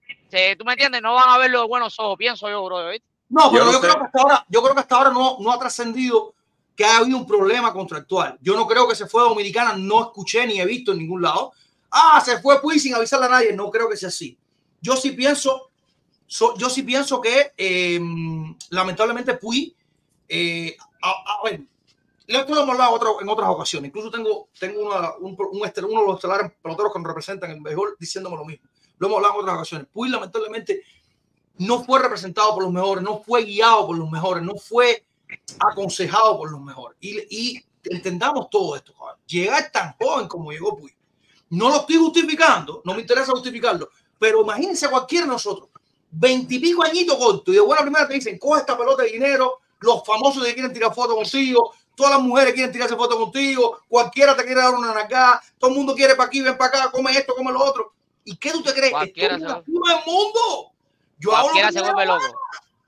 tú 0.59 0.65
me 0.65 0.73
entiendes, 0.73 1.03
no 1.03 1.15
van 1.15 1.29
a 1.29 1.39
verlo 1.39 1.61
de 1.61 1.67
buenos 1.67 1.99
ojos, 1.99 2.17
pienso 2.17 2.49
yo, 2.49 2.65
bro. 2.65 2.89
¿viste? 2.91 3.07
No, 3.29 3.51
pero 3.51 3.67
yo, 3.67 3.73
yo 3.73 3.81
creo 3.81 3.99
que 3.99 4.05
hasta 4.05 4.21
ahora, 4.21 4.47
yo 4.49 4.63
creo 4.63 4.75
que 4.75 4.81
hasta 4.81 4.97
ahora 4.97 5.11
no, 5.11 5.39
no 5.41 5.53
ha 5.53 5.59
trascendido 5.59 6.35
que 6.77 6.85
ha 6.85 6.99
habido 6.99 7.19
un 7.19 7.27
problema 7.27 7.73
contractual. 7.73 8.39
Yo 8.41 8.57
no 8.57 8.67
creo 8.67 8.89
que 8.89 8.95
se 8.95 9.07
fue 9.07 9.23
a 9.23 9.29
Dominicana, 9.29 9.75
no 9.77 10.03
escuché 10.03 10.47
ni 10.47 10.61
he 10.61 10.67
visto 10.67 10.93
en 10.93 10.99
ningún 10.99 11.23
lado. 11.23 11.53
Ah, 11.91 12.21
se 12.25 12.41
fue 12.41 12.61
Puy 12.61 12.79
sin 12.79 12.95
avisarle 12.95 13.27
a 13.27 13.31
nadie. 13.31 13.53
No 13.53 13.71
creo 13.71 13.89
que 13.89 13.97
sea 13.97 14.09
así. 14.09 14.37
Yo 14.81 14.97
sí 14.97 15.13
pienso, 15.13 15.71
so, 16.27 16.57
yo 16.59 16.69
sí 16.69 16.83
pienso 16.83 17.21
que 17.21 17.53
eh, 17.57 18.01
lamentablemente 18.71 19.35
Puy, 19.35 19.75
eh, 20.29 20.77
a, 21.03 21.11
a, 21.11 21.45
ver, 21.45 21.61
lo 22.27 22.41
hemos 22.41 22.69
hablado 22.71 22.93
otro, 22.93 23.21
en 23.21 23.29
otras 23.29 23.49
ocasiones. 23.49 23.89
Incluso 23.89 24.11
tengo, 24.11 24.49
tengo 24.59 24.87
una, 24.87 25.17
un, 25.19 25.37
uno 25.39 25.69
de 25.69 26.07
los 26.07 26.15
estelares 26.17 26.53
peloteros 26.63 26.93
que 26.93 26.99
nos 26.99 27.09
representan 27.09 27.51
en 27.51 27.57
el 27.59 27.63
béisbol 27.63 27.97
diciéndome 27.99 28.37
lo 28.37 28.45
mismo. 28.45 28.69
Lo 28.99 29.07
hemos 29.07 29.17
hablado 29.17 29.35
en 29.35 29.41
otras 29.41 29.57
ocasiones. 29.57 29.89
Puy, 29.93 30.09
lamentablemente, 30.09 30.83
no 31.59 31.85
fue 31.85 32.01
representado 32.01 32.55
por 32.55 32.65
los 32.65 32.73
mejores, 32.73 33.05
no 33.05 33.21
fue 33.21 33.45
guiado 33.45 33.87
por 33.87 33.99
los 33.99 34.11
mejores, 34.11 34.43
no 34.43 34.55
fue 34.57 35.05
aconsejado 35.59 36.39
por 36.39 36.51
los 36.51 36.61
mejores. 36.61 36.97
Y, 37.01 37.63
entendamos 37.85 38.49
todo 38.49 38.77
esto. 38.77 38.95
Llegar 39.27 39.71
tan 39.71 39.95
joven 39.99 40.27
como 40.27 40.51
llegó 40.51 40.77
Puy. 40.77 40.95
No 41.51 41.69
lo 41.69 41.77
estoy 41.77 41.97
justificando, 41.97 42.81
no 42.85 42.95
me 42.95 43.03
interesa 43.03 43.33
justificarlo, 43.33 43.91
pero 44.19 44.41
imagínense 44.41 44.89
cualquiera 44.89 45.27
de 45.27 45.33
nosotros, 45.33 45.69
veintipico 46.11 46.83
añitos 46.83 47.17
corto 47.19 47.53
y 47.53 47.57
de 47.57 47.61
buena 47.61 47.83
primera 47.83 48.09
te 48.09 48.15
dicen, 48.15 48.39
coge 48.39 48.61
esta 48.61 48.77
pelota 48.77 49.03
de 49.03 49.11
dinero, 49.11 49.61
los 49.81 50.05
famosos 50.05 50.43
que 50.43 50.55
quieren 50.55 50.73
tirar 50.73 50.95
fotos 50.95 51.15
contigo, 51.15 51.75
todas 51.95 52.13
las 52.13 52.23
mujeres 52.23 52.55
quieren 52.55 52.73
tirarse 52.73 52.97
fotos 52.97 53.17
contigo, 53.17 53.81
cualquiera 53.89 54.37
te 54.37 54.45
quiere 54.45 54.61
dar 54.61 54.75
una 54.75 54.93
nacada, 54.93 55.43
todo 55.59 55.71
el 55.71 55.77
mundo 55.77 55.95
quiere 55.95 56.15
para 56.15 56.27
aquí, 56.27 56.41
ven 56.41 56.57
para 56.57 56.79
acá, 56.79 56.91
come 56.91 57.13
esto, 57.13 57.35
come 57.35 57.53
lo 57.53 57.63
otro. 57.63 57.93
¿Y 58.25 58.37
qué 58.37 58.51
tú 58.51 58.63
te 58.63 58.73
crees? 58.73 58.91
Cualquiera 58.91 59.37
Esto 59.37 59.59
es 59.59 59.67
el 59.67 60.13
mundo. 60.13 60.73
Yo 61.19 61.31
cualquiera 61.31 61.71
se 61.71 61.81
vuelve 61.81 62.07
loco. 62.07 62.25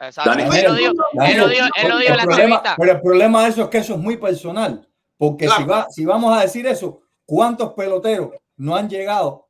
Exacto. 0.01 0.31
Daniel, 0.31 0.53
él 0.55 0.65
lo 0.65 0.75
dijo, 0.75 0.93
él 1.25 1.39
lo 1.39 1.49
dijo, 1.49 1.67
él 1.75 1.89
lo 1.89 1.99
dijo 1.99 2.11
en 2.11 2.17
la 2.17 2.23
entrevista. 2.23 2.75
Pero 2.77 2.93
el 2.93 3.01
problema 3.01 3.43
de 3.45 3.51
eso 3.51 3.63
es 3.63 3.69
que 3.69 3.79
eso 3.79 3.95
es 3.95 4.01
muy 4.01 4.17
personal. 4.17 4.87
Porque 5.17 5.47
claro. 5.47 5.63
si, 5.63 5.69
va, 5.69 5.87
si 5.91 6.05
vamos 6.05 6.37
a 6.37 6.43
decir 6.43 6.67
eso, 6.67 7.01
¿cuántos 7.25 7.73
peloteros 7.73 8.31
no 8.57 8.77
han 8.77 8.89
llegado 8.89 9.49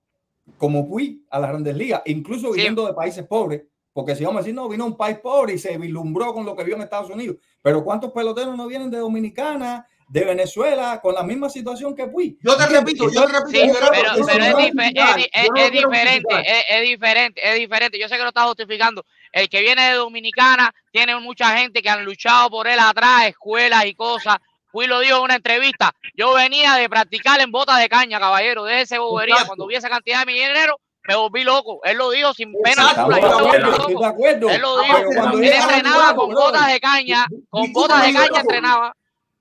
como 0.59 0.89
Puy 0.89 1.25
a 1.31 1.41
las 1.41 1.51
grandes 1.51 1.77
ligas? 1.77 2.03
Incluso 2.07 2.53
viniendo 2.53 2.83
sí. 2.83 2.89
de 2.89 2.95
países 2.95 3.27
pobres. 3.27 3.63
Porque 3.97 4.15
si 4.15 4.25
vamos 4.25 4.41
a 4.41 4.43
decir, 4.43 4.55
no, 4.55 4.69
vino 4.69 4.85
a 4.85 4.89
un 4.89 4.97
país 4.99 5.17
pobre 5.21 5.55
y 5.55 5.59
se 5.59 5.79
vislumbró 5.79 6.35
con 6.35 6.45
lo 6.45 6.55
que 6.55 6.65
vio 6.65 6.77
en 6.77 6.83
Estados 6.83 7.09
Unidos. 7.09 7.39
Pero 7.63 7.83
¿cuántos 7.83 8.13
peloteros 8.13 8.55
no 8.55 8.67
vienen 8.67 8.91
de 8.91 8.99
Dominicana, 8.99 9.89
de 10.07 10.23
Venezuela, 10.23 11.01
con 11.01 11.15
la 11.15 11.23
misma 11.23 11.49
situación 11.49 11.97
que 11.97 12.07
Puy? 12.07 12.37
Yo 12.43 12.59
te 12.59 12.67
repito, 12.67 13.11
yo 13.11 13.25
te 13.25 13.33
repito. 13.33 13.59
Sí, 13.59 13.71
pero, 13.73 13.89
pero, 13.91 14.11
es, 14.11 14.57
dife 14.59 14.87
es, 14.89 15.29
es, 15.33 15.49
es 15.57 15.73
diferente, 15.73 16.45
es, 16.69 16.83
diferente, 16.83 17.41
es 17.43 17.59
diferente. 17.59 17.99
Yo 17.99 18.07
sé 18.07 18.19
que 18.19 18.23
lo 18.23 18.29
está 18.29 18.45
justificando. 18.45 19.03
El 19.33 19.49
que 19.49 19.63
viene 19.63 19.89
de 19.89 19.95
Dominicana 19.95 20.75
tiene 20.93 21.19
mucha 21.19 21.57
gente 21.57 21.81
que 21.81 21.89
han 21.89 22.05
luchado 22.05 22.51
por 22.51 22.69
él 22.69 22.79
atrás, 22.79 23.29
escuelas 23.29 23.87
y 23.87 23.95
cosas. 23.95 24.37
Puy 24.71 24.87
lo 24.89 25.01
dijo 25.01 25.17
en 25.17 25.23
una 25.23 25.37
entrevista. 25.37 25.91
Yo 26.15 26.35
venía 26.35 26.75
de 26.75 26.87
practicar 26.91 27.41
en 27.41 27.51
botas 27.51 27.79
de 27.79 27.89
caña, 27.89 28.21
caballero, 28.21 28.65
de 28.65 28.83
ese 28.83 28.99
bobería. 28.99 29.47
Cuando 29.47 29.67
vi 29.67 29.77
esa 29.77 29.89
cantidad 29.89 30.21
de 30.21 30.27
mi 30.27 30.35
dinero, 30.35 30.79
me 31.09 31.15
volví 31.15 31.45
loco. 31.45 31.81
Él 31.85 31.99
lo 31.99 32.11
dijo 32.11 32.33
sin 32.35 32.53
pena. 32.63 32.91
Él 32.93 34.61
lo 34.61 34.81
dijo. 34.81 35.39
Él 35.39 35.45
entrenaba 35.45 36.15
con 36.15 36.35
botas 36.35 36.73
de 36.73 36.81
caña, 36.81 37.27
con 37.51 37.73
botas 37.73 38.07
de 38.07 38.13
caña 38.13 38.41
entrenaba. 38.41 38.97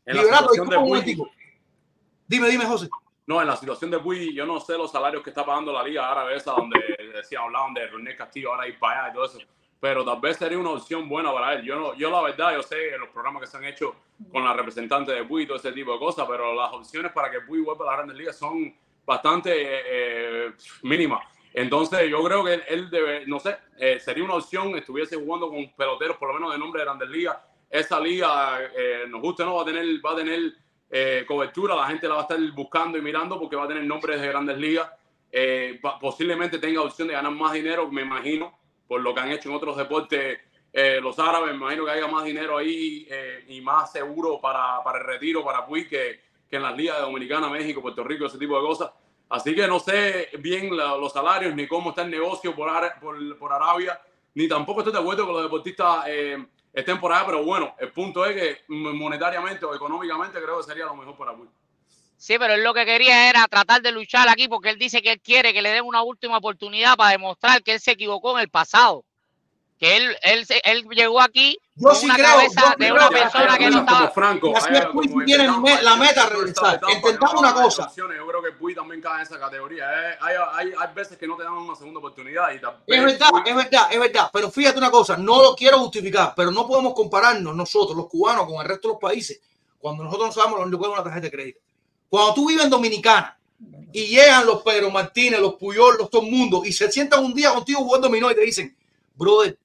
En 0.05 0.17
la 0.17 0.23
situación 0.23 0.69
de 0.69 0.77
Puy, 0.77 1.17
dime, 2.27 2.49
dime, 2.49 2.65
José. 2.65 2.87
No, 3.27 3.41
en 3.41 3.47
la 3.47 3.55
situación 3.55 3.89
de 3.89 3.97
Puy, 3.97 4.35
yo 4.35 4.45
no 4.45 4.59
sé 4.59 4.77
los 4.77 4.91
salarios 4.91 5.23
que 5.23 5.31
está 5.31 5.43
pagando 5.43 5.73
la 5.73 5.83
Liga 5.83 6.11
Árabe 6.11 6.35
esa, 6.35 6.51
donde 6.51 6.79
decía, 7.11 7.39
hablaban 7.39 7.73
de 7.73 7.87
René 7.87 8.15
Castillo, 8.15 8.51
ahora 8.51 8.67
ir 8.67 8.77
para 8.77 9.05
allá 9.05 9.11
y 9.11 9.13
todo 9.15 9.25
eso. 9.25 9.39
pero 9.79 10.05
tal 10.05 10.19
vez 10.19 10.37
sería 10.37 10.59
una 10.59 10.71
opción 10.71 11.09
buena 11.09 11.33
para 11.33 11.53
él. 11.53 11.63
Yo, 11.63 11.75
no, 11.75 11.95
yo 11.95 12.11
la 12.11 12.21
verdad, 12.21 12.53
yo 12.53 12.61
sé 12.61 12.97
los 12.99 13.09
programas 13.09 13.41
que 13.41 13.47
se 13.47 13.57
han 13.57 13.65
hecho 13.65 13.95
con 14.31 14.43
la 14.43 14.53
representante 14.53 15.11
de 15.11 15.23
Puy 15.23 15.43
y 15.43 15.47
todo 15.47 15.57
ese 15.57 15.71
tipo 15.71 15.93
de 15.93 15.99
cosas, 15.99 16.27
pero 16.29 16.53
las 16.53 16.71
opciones 16.71 17.11
para 17.11 17.31
que 17.31 17.41
Puy 17.41 17.61
vuelva 17.61 17.85
a 17.85 17.87
la 17.89 17.95
Grandes 17.95 18.17
Ligas 18.17 18.37
son 18.37 18.75
bastante 19.05 19.51
eh, 19.55 20.53
mínimas. 20.83 21.25
Entonces 21.55 22.09
yo 22.09 22.23
creo 22.23 22.43
que 22.43 22.61
él 22.67 22.89
debe, 22.89 23.25
no 23.25 23.39
sé, 23.39 23.57
eh, 23.79 23.99
sería 23.99 24.23
una 24.23 24.35
opción, 24.35 24.75
estuviese 24.77 25.15
jugando 25.15 25.49
con 25.49 25.71
peloteros 25.75 26.17
por 26.17 26.27
lo 26.27 26.35
menos 26.35 26.51
de 26.51 26.59
nombre 26.59 26.81
de 26.81 26.85
Grandes 26.85 27.09
Ligas. 27.09 27.37
Esa 27.69 27.99
liga, 27.99 28.59
eh, 28.75 29.05
nos 29.07 29.21
gusta 29.21 29.45
no, 29.45 29.55
va 29.55 29.61
a 29.63 29.65
tener, 29.65 29.85
va 30.05 30.11
a 30.11 30.15
tener 30.15 30.53
cobertura, 31.27 31.75
la 31.75 31.87
gente 31.87 32.07
la 32.07 32.13
va 32.13 32.19
a 32.21 32.23
estar 32.23 32.39
buscando 32.53 32.97
y 32.97 33.01
mirando 33.01 33.37
porque 33.37 33.57
va 33.57 33.65
a 33.65 33.67
tener 33.67 33.83
nombres 33.83 34.21
de 34.21 34.27
Grandes 34.27 34.57
Ligas. 34.57 34.89
posiblemente 35.99 36.59
tenga 36.59 36.81
opción 36.81 37.07
de 37.07 37.15
ganar 37.15 37.31
más 37.31 37.51
dinero, 37.51 37.89
me 37.91 38.03
imagino, 38.03 38.57
por 38.87 39.01
lo 39.01 39.13
que 39.13 39.19
han 39.19 39.31
hecho 39.31 39.49
en 39.49 39.55
otros 39.55 39.75
deportes 39.75 40.39
eh, 40.77 40.99
los 41.01 41.17
árabes. 41.19 41.51
Me 41.51 41.55
imagino 41.55 41.85
que 41.85 41.91
haya 41.91 42.07
más 42.07 42.25
dinero 42.25 42.57
ahí 42.57 43.07
eh, 43.09 43.45
y 43.47 43.61
más 43.61 43.93
seguro 43.93 44.41
para, 44.41 44.83
para, 44.83 44.99
el 44.99 45.05
retiro, 45.05 45.41
para 45.41 45.65
Puig, 45.65 45.87
que, 45.87 46.19
que 46.49 46.57
en 46.57 46.63
las 46.63 46.75
ligas 46.75 46.97
de 46.97 47.03
Dominicana, 47.03 47.47
México, 47.47 47.81
Puerto 47.81 48.03
Rico, 48.03 48.25
ese 48.25 48.37
tipo 48.37 48.59
de 48.59 48.67
cosas. 48.67 48.91
Así 49.35 49.53
que 49.53 49.67
no 49.67 49.81
sé 49.81 50.29
bien 50.39 50.69
los 50.77 51.11
salarios 51.11 51.53
ni 51.53 51.67
cómo 51.67 51.89
está 51.89 52.03
el 52.03 52.09
negocio 52.09 52.55
por, 52.55 52.71
por, 53.37 53.51
Arabia, 53.51 53.99
ni 54.33 54.47
tampoco 54.47 54.79
estoy 54.79 54.93
de 54.93 54.99
acuerdo 54.99 55.27
que 55.27 55.33
los 55.33 55.43
deportistas 55.43 56.05
eh, 56.07 56.37
estén 56.71 57.01
por 57.01 57.11
allá, 57.11 57.25
pero 57.25 57.43
bueno, 57.43 57.75
el 57.77 57.91
punto 57.91 58.25
es 58.25 58.33
que 58.33 58.63
monetariamente 58.69 59.65
o 59.65 59.75
económicamente 59.75 60.41
creo 60.41 60.59
que 60.59 60.63
sería 60.63 60.85
lo 60.85 60.95
mejor 60.95 61.17
para 61.17 61.35
Puig. 61.35 61.49
Sí, 62.15 62.39
pero 62.39 62.55
lo 62.55 62.73
que 62.73 62.85
quería 62.85 63.29
era 63.29 63.45
tratar 63.49 63.81
de 63.81 63.91
luchar 63.91 64.29
aquí 64.29 64.47
porque 64.47 64.69
él 64.69 64.79
dice 64.79 65.01
que 65.01 65.11
él 65.11 65.19
quiere 65.19 65.51
que 65.51 65.61
le 65.61 65.71
den 65.71 65.83
una 65.83 66.01
última 66.01 66.37
oportunidad 66.37 66.95
para 66.95 67.11
demostrar 67.11 67.61
que 67.61 67.73
él 67.73 67.81
se 67.81 67.91
equivocó 67.91 68.37
en 68.37 68.43
el 68.43 68.49
pasado. 68.49 69.03
Que 69.77 69.97
él, 69.97 70.15
él, 70.21 70.47
él 70.63 70.87
llegó 70.91 71.19
aquí 71.19 71.59
yo 71.77 71.93
sí 71.93 72.05
una 72.05 72.15
creo, 72.15 72.27
cabeza 72.27 72.75
de 72.77 72.91
una 72.91 73.09
persona 73.09 73.57
que 73.57 73.69
no 73.69 73.79
estaba. 73.79 74.11
Franco, 74.11 74.55
así 74.55 74.73
es 74.73 74.85
Puy 74.85 75.25
tiene 75.25 75.45
la 75.45 75.95
meta 75.97 76.29
regresar. 76.29 76.79
Intentamos 76.89 77.41
una 77.41 77.53
cosa. 77.53 77.91
Yo 77.95 78.07
creo 78.07 78.41
que 78.41 78.51
Puy 78.53 78.73
también 78.73 79.01
cae 79.01 79.17
en 79.17 79.21
esa 79.23 79.37
categoría. 79.37 79.85
Eh, 79.85 80.17
hay, 80.21 80.35
hay, 80.53 80.73
hay, 80.77 80.93
veces 80.93 81.17
que 81.17 81.27
no 81.27 81.35
te 81.35 81.43
dan 81.43 81.53
una 81.53 81.75
segunda 81.75 81.99
oportunidad. 81.99 82.51
Y 82.53 82.55
es 82.55 83.03
verdad, 83.03 83.29
es 83.45 83.55
verdad, 83.55 83.87
es 83.91 83.99
verdad. 83.99 84.29
Pero 84.31 84.49
fíjate 84.49 84.77
una 84.77 84.89
cosa, 84.89 85.17
no 85.17 85.41
lo 85.41 85.55
quiero 85.55 85.79
justificar, 85.79 86.33
pero 86.33 86.49
no 86.49 86.65
podemos 86.65 86.93
compararnos 86.93 87.53
nosotros, 87.53 87.97
los 87.97 88.07
cubanos, 88.07 88.45
con 88.45 88.61
el 88.61 88.67
resto 88.67 88.87
de 88.87 88.93
los 88.93 89.01
países, 89.01 89.41
cuando 89.77 90.03
nosotros 90.05 90.29
no 90.29 90.33
sabemos 90.33 90.59
dónde 90.59 90.77
juega 90.77 90.93
una 90.93 91.03
tarjeta 91.03 91.25
de 91.25 91.31
crédito. 91.31 91.59
Cuando 92.07 92.33
tú 92.35 92.47
vives 92.47 92.63
en 92.63 92.69
Dominicana 92.69 93.37
y 93.91 94.05
llegan 94.05 94.45
los 94.45 94.61
Pedro 94.61 94.91
Martínez, 94.91 95.41
los 95.41 95.55
Puyol, 95.55 95.97
los 95.97 96.09
todo 96.09 96.21
el 96.21 96.31
mundo 96.31 96.63
y 96.63 96.71
se 96.71 96.89
sientan 96.89 97.23
un 97.23 97.33
día 97.33 97.53
contigo 97.53 97.81
jugando 97.81 98.07
dominó 98.07 98.31
y 98.31 98.35
te 98.35 98.41
dicen, 98.41 98.75
brother, 99.15 99.57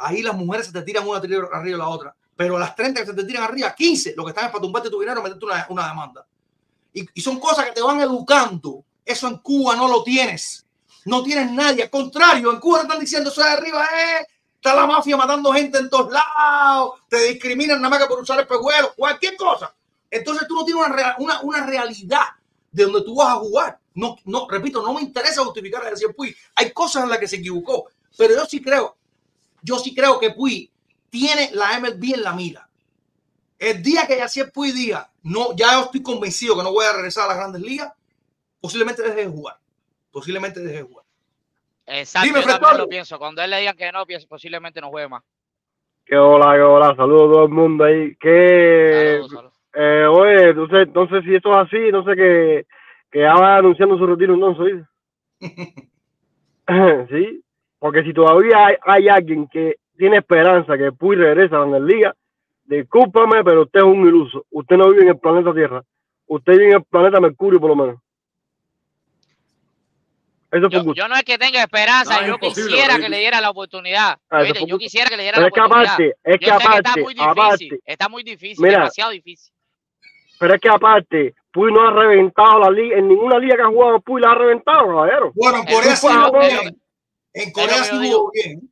ahí 0.00 0.22
las 0.22 0.34
mujeres 0.34 0.66
se 0.66 0.72
te 0.72 0.82
tiran 0.82 1.06
una 1.06 1.18
arriba 1.18 1.62
de 1.62 1.76
la 1.76 1.88
otra, 1.88 2.14
pero 2.36 2.58
las 2.58 2.74
30 2.74 3.00
que 3.00 3.06
se 3.06 3.14
te 3.14 3.24
tiran 3.24 3.44
arriba, 3.44 3.74
15, 3.74 4.14
lo 4.16 4.24
que 4.24 4.30
están 4.30 4.46
es 4.46 4.50
para 4.50 4.62
tumbarte 4.62 4.90
tu 4.90 4.98
dinero, 4.98 5.22
meterte 5.22 5.44
una, 5.44 5.66
una 5.68 5.88
demanda. 5.88 6.26
Y, 6.92 7.20
son 7.20 7.38
cosas 7.38 7.66
que 7.66 7.72
te 7.72 7.82
van 7.82 8.00
educando. 8.00 8.84
Eso 9.04 9.28
en 9.28 9.38
Cuba 9.38 9.76
no 9.76 9.88
lo 9.88 10.02
tienes. 10.02 10.66
No 11.04 11.22
tienes 11.22 11.50
nadie. 11.52 11.84
Al 11.84 11.90
contrario, 11.90 12.50
en 12.50 12.58
Cuba 12.58 12.78
te 12.78 12.86
están 12.86 13.00
diciendo 13.00 13.30
eso 13.30 13.42
de 13.42 13.48
arriba, 13.48 13.84
eh, 13.84 14.26
está 14.54 14.74
la 14.74 14.86
mafia 14.86 15.16
matando 15.16 15.52
gente 15.52 15.78
en 15.78 15.88
todos 15.88 16.12
lados, 16.12 17.00
te 17.08 17.28
discriminan 17.28 17.78
nada 17.80 17.90
más 17.90 18.00
que 18.00 18.06
por 18.06 18.20
usar 18.20 18.40
espejuelos, 18.40 18.92
cualquier 18.96 19.36
cosa. 19.36 19.74
Entonces 20.10 20.46
tú 20.48 20.54
no 20.54 20.64
tienes 20.64 20.84
una, 20.86 21.16
una, 21.18 21.40
una, 21.42 21.66
realidad 21.66 22.26
de 22.70 22.84
donde 22.84 23.02
tú 23.02 23.14
vas 23.14 23.28
a 23.28 23.36
jugar. 23.36 23.78
No, 23.94 24.16
no, 24.24 24.46
repito, 24.48 24.82
no 24.82 24.94
me 24.94 25.00
interesa 25.00 25.44
justificar 25.44 25.86
a 25.86 25.90
decir 25.90 26.14
Puy. 26.14 26.36
Hay 26.56 26.72
cosas 26.72 27.04
en 27.04 27.10
las 27.10 27.18
que 27.18 27.28
se 27.28 27.36
equivocó, 27.36 27.86
pero 28.16 28.34
yo 28.34 28.44
sí 28.46 28.60
creo, 28.60 28.96
yo 29.62 29.78
sí 29.78 29.94
creo 29.94 30.18
que 30.18 30.30
Puy 30.30 30.70
tiene 31.10 31.50
la 31.52 31.78
MLB 31.78 32.14
en 32.14 32.22
la 32.22 32.32
mira. 32.32 32.68
El 33.58 33.82
día 33.82 34.06
que 34.06 34.16
Yacier 34.16 34.50
Puy 34.52 34.72
diga, 34.72 35.10
no, 35.22 35.54
ya 35.54 35.80
estoy 35.82 36.02
convencido 36.02 36.56
que 36.56 36.62
no 36.62 36.72
voy 36.72 36.86
a 36.86 36.92
regresar 36.92 37.24
a 37.24 37.28
las 37.28 37.36
grandes 37.36 37.60
ligas, 37.60 37.92
posiblemente 38.60 39.02
deje 39.02 39.26
de 39.26 39.26
jugar. 39.26 39.56
Posiblemente 40.10 40.60
deje 40.60 40.78
de 40.78 40.82
jugar. 40.82 41.04
Exacto, 41.86 42.26
Dime, 42.26 42.40
yo 42.40 42.46
también 42.46 42.78
lo 42.78 42.88
pienso. 42.88 43.18
Cuando 43.18 43.42
él 43.42 43.50
le 43.50 43.60
diga 43.60 43.74
que 43.74 43.92
no, 43.92 44.04
posiblemente 44.28 44.80
no 44.80 44.88
juegue 44.88 45.08
más. 45.08 45.22
Que 46.06 46.16
hola, 46.16 46.54
que 46.54 46.62
hola, 46.62 46.96
saludos 46.96 47.22
a 47.22 47.32
todo 47.32 47.44
el 47.44 47.50
mundo 47.50 47.84
ahí. 47.84 48.16
Que 48.16 49.18
saludos, 49.18 49.30
saludos. 49.30 49.60
Eh, 49.74 50.06
oye, 50.06 50.50
entonces, 50.50 50.78
entonces 50.86 51.24
si 51.24 51.34
esto 51.34 51.50
es 51.52 51.66
así, 51.66 51.76
entonces 51.76 52.16
que, 52.16 52.66
que 53.10 53.20
ya 53.20 53.34
va 53.34 53.56
anunciando 53.56 53.96
su 53.96 54.06
retiro 54.06 54.34
entonces, 54.34 54.84
sí, 57.10 57.44
porque 57.80 58.04
si 58.04 58.12
todavía 58.12 58.66
hay, 58.66 58.76
hay, 58.82 59.08
alguien 59.08 59.48
que 59.48 59.76
tiene 59.96 60.18
esperanza 60.18 60.76
que 60.76 60.92
Puy 60.92 61.16
regresa 61.16 61.62
a 61.62 61.66
la 61.66 61.80
liga, 61.80 62.14
discúlpame, 62.64 63.42
pero 63.42 63.62
usted 63.62 63.80
es 63.80 63.86
un 63.86 64.06
iluso. 64.06 64.44
Usted 64.50 64.76
no 64.76 64.90
vive 64.90 65.02
en 65.02 65.08
el 65.08 65.18
planeta 65.18 65.52
Tierra. 65.52 65.82
Usted 66.26 66.52
vive 66.52 66.66
en 66.66 66.76
el 66.76 66.84
planeta 66.84 67.18
Mercurio, 67.20 67.58
por 67.58 67.70
lo 67.70 67.76
menos. 67.76 68.00
Eso 70.52 70.68
yo, 70.68 70.94
yo, 70.94 71.08
no 71.08 71.14
es 71.14 71.22
que 71.22 71.38
tenga 71.38 71.62
esperanza, 71.62 72.20
no, 72.20 72.26
yo 72.26 72.38
quisiera 72.38 72.98
que 72.98 73.08
le 73.08 73.18
diera 73.18 73.40
la 73.40 73.50
oportunidad. 73.50 74.18
Ah, 74.28 74.42
yo 74.44 74.78
quisiera 74.78 75.08
que 75.08 75.16
le 75.16 75.22
diera 75.22 75.40
la 75.40 75.46
oportunidad. 75.46 75.94
Aparte, 75.94 76.14
es 76.24 76.38
que 76.38 76.50
aparte, 76.50 76.78
está 76.78 77.00
muy 77.00 77.14
difícil, 77.14 77.30
aparte, 77.30 77.80
está 77.86 78.08
muy 78.08 78.22
difícil, 78.24 78.64
mira, 78.64 78.78
demasiado 78.78 79.10
difícil. 79.12 79.54
Pero 80.40 80.54
es 80.54 80.60
que 80.60 80.68
aparte, 80.68 81.34
Puy 81.52 81.72
no 81.72 81.86
ha 81.86 81.92
reventado 81.92 82.58
la 82.58 82.70
liga, 82.70 82.98
en 82.98 83.06
ninguna 83.06 83.38
liga 83.38 83.54
que 83.56 83.62
ha 83.62 83.66
jugado 83.66 84.00
Puy 84.00 84.20
la 84.20 84.32
ha 84.32 84.34
reventado, 84.34 84.88
caballero. 84.88 85.32
Bueno, 85.36 85.62
sí 85.68 86.08
bien. 86.40 86.79
En 87.32 87.52
Corea 87.52 87.84
sí 87.84 87.96
jugó 87.96 88.30
bien. 88.32 88.70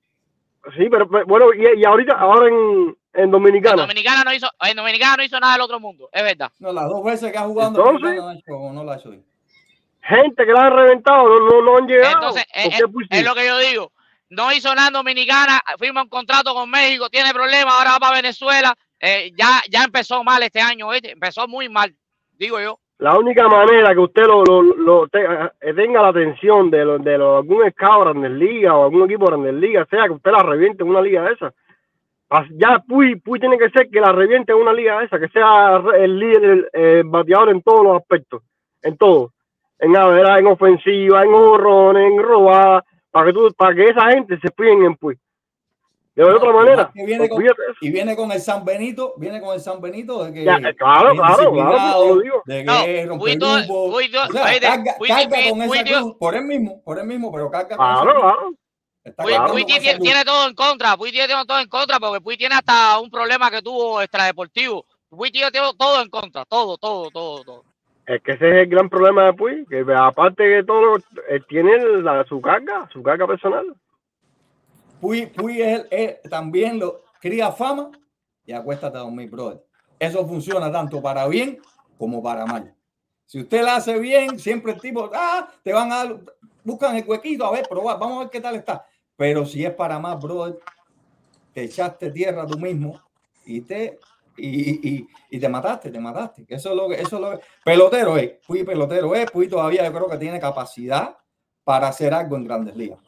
Sí, 0.77 0.89
pero 0.91 1.07
bueno, 1.27 1.47
y, 1.55 1.81
y, 1.81 1.85
ahorita, 1.85 2.15
ahora 2.15 2.49
en, 2.49 2.97
en 3.15 3.31
Dominicana. 3.31 3.83
En 3.83 3.89
Dominicana 3.89 4.25
no 4.25 4.35
hizo, 4.35 4.49
en 4.61 4.77
Dominicana 4.77 5.17
no 5.17 5.25
hizo 5.25 5.41
nada 5.41 5.55
del 5.55 5.63
otro 5.63 5.81
mundo, 5.81 6.09
es 6.13 6.23
verdad. 6.23 6.53
No, 6.59 6.73
las 6.73 6.89
dos 6.89 7.05
veces 7.05 7.33
que 7.33 7.39
ha 7.39 7.43
jugado 7.43 7.71
Entonces, 7.71 8.17
no, 8.17 8.29
ha 8.29 8.35
hecho, 8.35 8.73
no 8.73 8.85
la 8.85 8.93
ha 8.93 8.97
hecho 8.97 9.11
bien. 9.11 9.25
Gente 10.03 10.45
que 10.45 10.53
la 10.53 10.67
ha 10.67 10.71
reventado, 10.71 11.29
no, 11.29 11.41
no, 11.41 11.63
no 11.63 11.77
han 11.79 11.87
llegado. 11.87 12.15
Entonces, 12.15 12.45
es, 12.53 12.81
es, 13.11 13.25
lo 13.25 13.35
que 13.35 13.47
yo 13.47 13.59
digo. 13.59 13.93
No 14.31 14.53
hizo 14.53 14.75
nada 14.75 14.89
en 14.89 14.95
Dominicana, 14.95 15.63
firma 15.79 16.03
un 16.03 16.09
contrato 16.09 16.53
con 16.53 16.69
México, 16.69 17.09
tiene 17.09 17.33
problemas, 17.33 17.73
ahora 17.75 17.93
va 17.93 18.01
para 18.01 18.17
Venezuela, 18.17 18.77
eh, 19.01 19.33
ya, 19.37 19.63
ya 19.71 19.85
empezó 19.85 20.23
mal 20.23 20.43
este 20.43 20.61
año, 20.61 20.91
¿viste? 20.91 21.13
empezó 21.13 21.49
muy 21.49 21.69
mal, 21.69 21.95
digo 22.33 22.61
yo. 22.61 22.79
La 22.99 23.17
única 23.17 23.47
manera 23.47 23.93
que 23.95 24.01
usted 24.01 24.27
lo, 24.27 24.43
lo, 24.45 24.63
lo 24.63 25.05
eh, 25.05 25.75
tenga 25.75 26.03
la 26.03 26.09
atención 26.09 26.69
de, 26.69 26.85
lo, 26.85 26.99
de 26.99 27.15
algún 27.15 27.71
scout 27.71 28.03
Grandes 28.03 28.33
Liga 28.33 28.77
o 28.77 28.85
algún 28.85 29.05
equipo 29.05 29.27
Grandes 29.27 29.55
Liga 29.55 29.87
sea 29.89 30.07
que 30.07 30.15
usted 30.15 30.33
la 30.33 30.43
reviente 30.43 30.83
en 30.83 30.91
una 30.91 31.01
liga 31.01 31.23
de 31.23 31.35
esa. 31.35 31.55
Ya 32.57 32.81
Puy, 32.87 33.17
Puy 33.17 33.39
tiene 33.39 33.57
que 33.57 33.71
ser 33.71 33.89
que 33.89 34.01
la 34.01 34.11
reviente 34.11 34.53
en 34.53 34.59
una 34.59 34.73
liga 34.73 34.99
de 34.99 35.07
esa, 35.07 35.19
que 35.19 35.29
sea 35.29 35.81
el 35.97 36.19
líder, 36.19 36.69
el, 36.73 37.05
bateador 37.05 37.51
en 37.51 37.63
todos 37.63 37.85
los 37.85 37.97
aspectos, 37.97 38.43
en 38.83 38.97
todo. 38.97 39.33
En 39.79 39.95
en 39.95 40.47
ofensiva, 40.49 41.23
en 41.23 41.33
horrones, 41.33 42.11
en 42.11 42.21
robada, 42.21 42.85
para 43.13 43.27
que, 43.27 43.33
tú, 43.33 43.55
para 43.57 43.77
que 43.77 43.85
esa 43.85 44.11
gente 44.11 44.39
se 44.41 44.51
piden 44.51 44.83
en 44.83 44.97
Puy. 44.97 45.17
De 46.19 46.25
otra 46.25 46.53
manera. 46.53 46.91
Viene 46.95 47.29
con, 47.29 47.45
y 47.81 47.91
viene 47.93 48.17
con 48.17 48.33
el 48.33 48.41
San 48.41 48.65
Benito, 48.65 49.15
viene 49.19 49.41
con 49.41 49.55
el 49.55 49.61
San 49.61 49.81
Benito 49.81 50.25
de 50.25 50.33
que. 50.33 50.43
Ya, 50.43 50.59
claro, 50.75 51.15
claro, 51.15 51.53
claro, 51.53 52.15
lo 52.15 52.21
digo. 52.21 52.43
De 52.45 52.65
que 52.65 53.07
no, 53.07 53.19
cuido, 53.19 53.47
cuido, 53.93 54.23
o 54.25 54.33
sea, 54.33 54.61
carga, 54.61 54.97
carga 55.07 55.51
con 55.51 55.63
esa 55.63 55.85
cruz, 55.85 56.17
por 56.19 56.35
él 56.35 56.45
mismo, 56.45 56.83
por 56.83 56.99
él 56.99 57.07
mismo, 57.07 57.31
pero 57.31 57.49
carga 57.49 57.77
claro, 57.77 58.11
con 58.11 58.57
claro. 59.15 59.53
Puy 59.53 59.65
tiene, 59.65 59.97
tiene, 60.01 60.25
todo 60.25 60.49
en 60.49 60.57
contra, 60.57 60.97
Puy 60.97 61.13
tiene 61.13 61.29
todo 61.29 61.61
en 61.61 61.69
contra, 61.69 62.01
porque 62.01 62.21
Puy 62.21 62.37
tiene 62.37 62.57
hasta 62.57 62.99
un 62.99 63.11
problema 63.13 63.49
que 63.49 63.63
tuvo 63.63 64.03
extradeportivo. 64.03 64.87
Puy 65.09 65.31
tiene 65.31 65.53
todo 65.53 66.03
en 66.03 66.11
contra, 66.11 66.45
todo, 66.47 66.79
todo, 66.79 67.11
todo, 67.13 67.45
todo. 67.45 67.65
Es 68.09 68.21
que 68.25 68.33
ese 68.33 68.49
es 68.49 68.57
el 68.65 68.67
gran 68.67 68.89
problema 68.89 69.27
de 69.27 69.35
Puy, 69.35 69.65
que 69.71 69.85
aparte 69.97 70.43
de 70.43 70.65
todo, 70.65 70.97
él 71.29 71.45
tiene 71.49 71.79
la, 72.03 72.25
su 72.25 72.41
carga, 72.41 72.89
su 72.93 73.05
carga 73.05 73.25
personal. 73.29 73.67
Puy, 75.01 75.27
Puy 75.27 75.63
es, 75.63 75.87
es, 75.91 76.23
también 76.29 76.79
lo 76.79 77.05
cría 77.21 77.53
fama 77.53 77.91
y 78.45 78.53
acuéstate 78.53 78.97
a 78.97 79.01
dormir, 79.01 79.31
brother. 79.31 79.65
Eso 79.99 80.27
funciona 80.27 80.71
tanto 80.71 81.03
para 81.03 81.27
bien 81.27 81.61
como 81.99 82.23
para 82.23 82.47
mal. 82.47 82.75
Si 83.27 83.41
usted 83.41 83.63
la 83.63 83.77
hace 83.77 83.99
bien, 83.99 84.39
siempre 84.39 84.73
el 84.73 84.81
tipo, 84.81 85.11
ah, 85.13 85.49
te 85.63 85.73
van 85.73 85.93
a 85.93 86.19
buscan 86.65 86.97
el 86.97 87.05
huequito, 87.07 87.45
a 87.45 87.53
ver, 87.53 87.67
probar, 87.69 87.99
vamos 87.99 88.17
a 88.17 88.21
ver 88.21 88.31
qué 88.31 88.41
tal 88.41 88.57
está. 88.57 88.87
Pero 89.17 89.45
si 89.45 89.65
es 89.65 89.73
para 89.73 89.99
más, 89.99 90.21
brother, 90.21 90.59
te 91.53 91.65
echaste 91.65 92.11
tierra 92.11 92.47
tú 92.47 92.59
mismo 92.59 93.01
y 93.45 93.61
te 93.63 93.99
y, 94.37 94.89
y, 94.89 95.09
y, 95.31 95.41
te 95.41 95.49
mataste, 95.49 95.91
te 95.91 95.99
mataste. 95.99 96.45
Eso 96.49 96.71
es 96.71 96.77
lo 96.77 96.89
que, 96.89 96.95
eso 96.95 97.17
es 97.17 97.23
lo 97.23 97.31
que, 97.33 97.45
pelotero 97.65 98.17
es, 98.17 98.35
Puy 98.47 98.63
pelotero 98.63 99.13
es, 99.15 99.29
Puy 99.31 99.49
todavía 99.49 99.85
yo 99.85 99.93
creo 99.93 100.09
que 100.09 100.17
tiene 100.17 100.39
capacidad 100.39 101.17
para 101.65 101.89
hacer 101.89 102.15
algo 102.15 102.37
en 102.37 102.45
grandes 102.45 102.77
ligas 102.77 103.01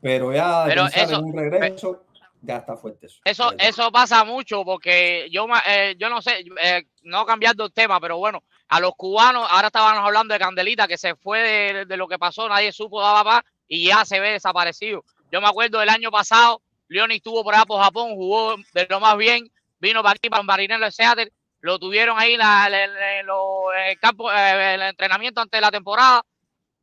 pero 0.00 0.32
ya 0.32 0.64
pero 0.66 0.86
eso, 0.86 1.20
un 1.20 1.36
regreso 1.36 2.04
ya 2.40 2.58
está 2.58 2.76
fuerte 2.76 3.06
eso. 3.06 3.20
Eso, 3.24 3.52
eso 3.58 3.90
pasa 3.90 4.24
mucho 4.24 4.64
porque 4.64 5.28
yo, 5.30 5.46
eh, 5.66 5.96
yo 5.98 6.08
no 6.08 6.22
sé, 6.22 6.44
eh, 6.62 6.84
no 7.02 7.26
cambiando 7.26 7.64
el 7.64 7.72
tema, 7.72 8.00
pero 8.00 8.18
bueno, 8.18 8.44
a 8.68 8.80
los 8.80 8.92
cubanos, 8.96 9.48
ahora 9.50 9.68
estábamos 9.68 10.04
hablando 10.04 10.34
de 10.34 10.40
Candelita, 10.40 10.86
que 10.86 10.98
se 10.98 11.16
fue 11.16 11.40
de, 11.40 11.84
de 11.86 11.96
lo 11.96 12.06
que 12.06 12.18
pasó, 12.18 12.48
nadie 12.48 12.72
supo 12.72 13.00
de 13.00 13.12
papá 13.12 13.44
y 13.66 13.88
ya 13.88 14.04
se 14.04 14.20
ve 14.20 14.32
desaparecido. 14.32 15.04
Yo 15.32 15.40
me 15.40 15.48
acuerdo 15.48 15.78
del 15.80 15.88
año 15.88 16.10
pasado 16.10 16.62
Leoni 16.88 17.16
estuvo 17.16 17.44
por 17.44 17.54
allá 17.54 17.64
por 17.66 17.82
Japón, 17.82 18.14
jugó 18.14 18.56
de 18.72 18.86
lo 18.88 19.00
más 19.00 19.16
bien, 19.16 19.50
vino 19.78 20.02
para 20.02 20.14
aquí, 20.14 20.28
para 20.28 20.42
Marinero 20.42 20.84
de 20.84 20.90
Seattle, 20.90 21.32
lo 21.60 21.78
tuvieron 21.78 22.18
ahí 22.18 22.34
en, 22.34 22.40
en, 22.40 22.74
en 22.74 23.28
en 23.28 23.88
el 23.90 23.98
campo, 23.98 24.32
eh, 24.32 24.74
el 24.74 24.82
entrenamiento 24.82 25.40
antes 25.40 25.58
de 25.58 25.60
la 25.60 25.70
temporada, 25.70 26.22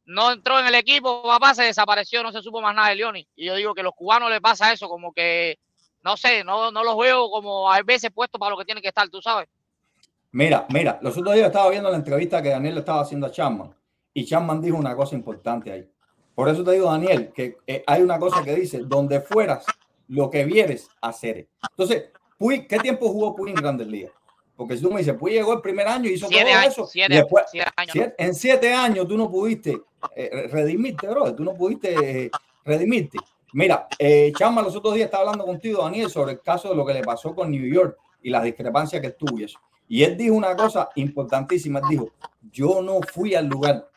no 0.05 0.31
entró 0.31 0.59
en 0.59 0.67
el 0.67 0.75
equipo, 0.75 1.23
papá, 1.23 1.53
se 1.53 1.63
desapareció, 1.63 2.23
no 2.23 2.31
se 2.31 2.41
supo 2.41 2.61
más 2.61 2.75
nada 2.75 2.89
de 2.89 2.95
Leoni. 2.95 3.27
Y 3.35 3.45
yo 3.45 3.55
digo 3.55 3.73
que 3.73 3.81
a 3.81 3.83
los 3.83 3.95
cubanos 3.95 4.29
les 4.29 4.41
pasa 4.41 4.71
eso, 4.71 4.87
como 4.87 5.13
que, 5.13 5.57
no 6.03 6.15
sé, 6.17 6.43
no, 6.43 6.71
no 6.71 6.83
los 6.83 6.97
veo 6.97 7.29
como 7.29 7.71
a 7.71 7.81
veces 7.81 8.11
puestos 8.13 8.39
para 8.39 8.51
lo 8.51 8.57
que 8.57 8.65
tienen 8.65 8.81
que 8.81 8.89
estar, 8.89 9.09
tú 9.09 9.21
sabes. 9.21 9.47
Mira, 10.31 10.65
mira, 10.69 10.99
los 11.01 11.17
otros 11.17 11.33
días 11.33 11.47
estaba 11.47 11.69
viendo 11.69 11.89
la 11.89 11.97
entrevista 11.97 12.41
que 12.41 12.49
Daniel 12.49 12.75
le 12.75 12.79
estaba 12.81 13.01
haciendo 13.01 13.27
a 13.27 13.31
Chapman 13.31 13.73
y 14.13 14.25
Chapman 14.25 14.61
dijo 14.61 14.77
una 14.77 14.95
cosa 14.95 15.15
importante 15.15 15.71
ahí. 15.71 15.89
Por 16.33 16.49
eso 16.49 16.63
te 16.63 16.71
digo, 16.71 16.91
Daniel, 16.91 17.31
que 17.33 17.57
eh, 17.65 17.83
hay 17.87 18.01
una 18.01 18.19
cosa 18.19 18.43
que 18.43 18.53
dice, 18.53 18.79
donde 18.79 19.21
fueras, 19.21 19.65
lo 20.09 20.29
que 20.29 20.43
vieres, 20.43 20.89
hacer. 21.01 21.47
Entonces, 21.69 22.11
¿qué 22.67 22.79
tiempo 22.79 23.09
jugó 23.09 23.35
Puig 23.35 23.49
en 23.49 23.55
Grandes 23.55 23.87
Ligas? 23.87 24.11
Porque 24.55 24.77
si 24.77 24.83
tú 24.83 24.89
me 24.91 24.99
dices, 24.99 25.15
Puig 25.15 25.33
llegó 25.33 25.53
el 25.53 25.61
primer 25.61 25.87
año 25.87 26.09
y 26.09 26.13
hizo 26.13 26.27
Siete 26.27 26.45
todo 26.49 26.59
años, 26.59 26.73
eso. 26.73 26.87
siete, 26.87 27.13
después, 27.15 27.43
siete 27.51 27.69
años. 27.75 27.91
siete- 27.91 28.15
en 28.17 28.33
siete 28.35 28.73
años 28.73 29.07
tú 29.07 29.17
no 29.17 29.29
pudiste 29.29 29.81
eh, 30.15 30.47
redimirte, 30.51 31.07
bro. 31.07 31.35
Tú 31.35 31.43
no 31.43 31.53
pudiste 31.55 32.25
eh, 32.25 32.31
redimirte. 32.63 33.19
Mira, 33.53 33.87
eh, 33.99 34.31
Chama 34.35 34.61
los 34.61 34.75
otros 34.75 34.93
días 34.95 35.05
estaba 35.05 35.23
hablando 35.23 35.45
contigo, 35.45 35.81
Daniel, 35.83 36.09
sobre 36.09 36.33
el 36.33 36.41
caso 36.41 36.69
de 36.69 36.75
lo 36.75 36.85
que 36.85 36.93
le 36.93 37.03
pasó 37.03 37.33
con 37.35 37.51
New 37.51 37.65
York 37.65 37.97
y 38.21 38.29
las 38.29 38.43
discrepancias 38.43 39.01
que 39.01 39.11
tuvo 39.11 39.39
y 39.39 39.43
eso. 39.43 39.59
Y 39.87 40.03
él 40.03 40.15
dijo 40.17 40.35
una 40.35 40.55
cosa 40.55 40.89
importantísima. 40.95 41.79
Él 41.79 41.87
dijo, 41.87 42.09
yo 42.51 42.81
no 42.81 43.01
fui 43.03 43.35
al 43.35 43.47
lugar, 43.47 43.89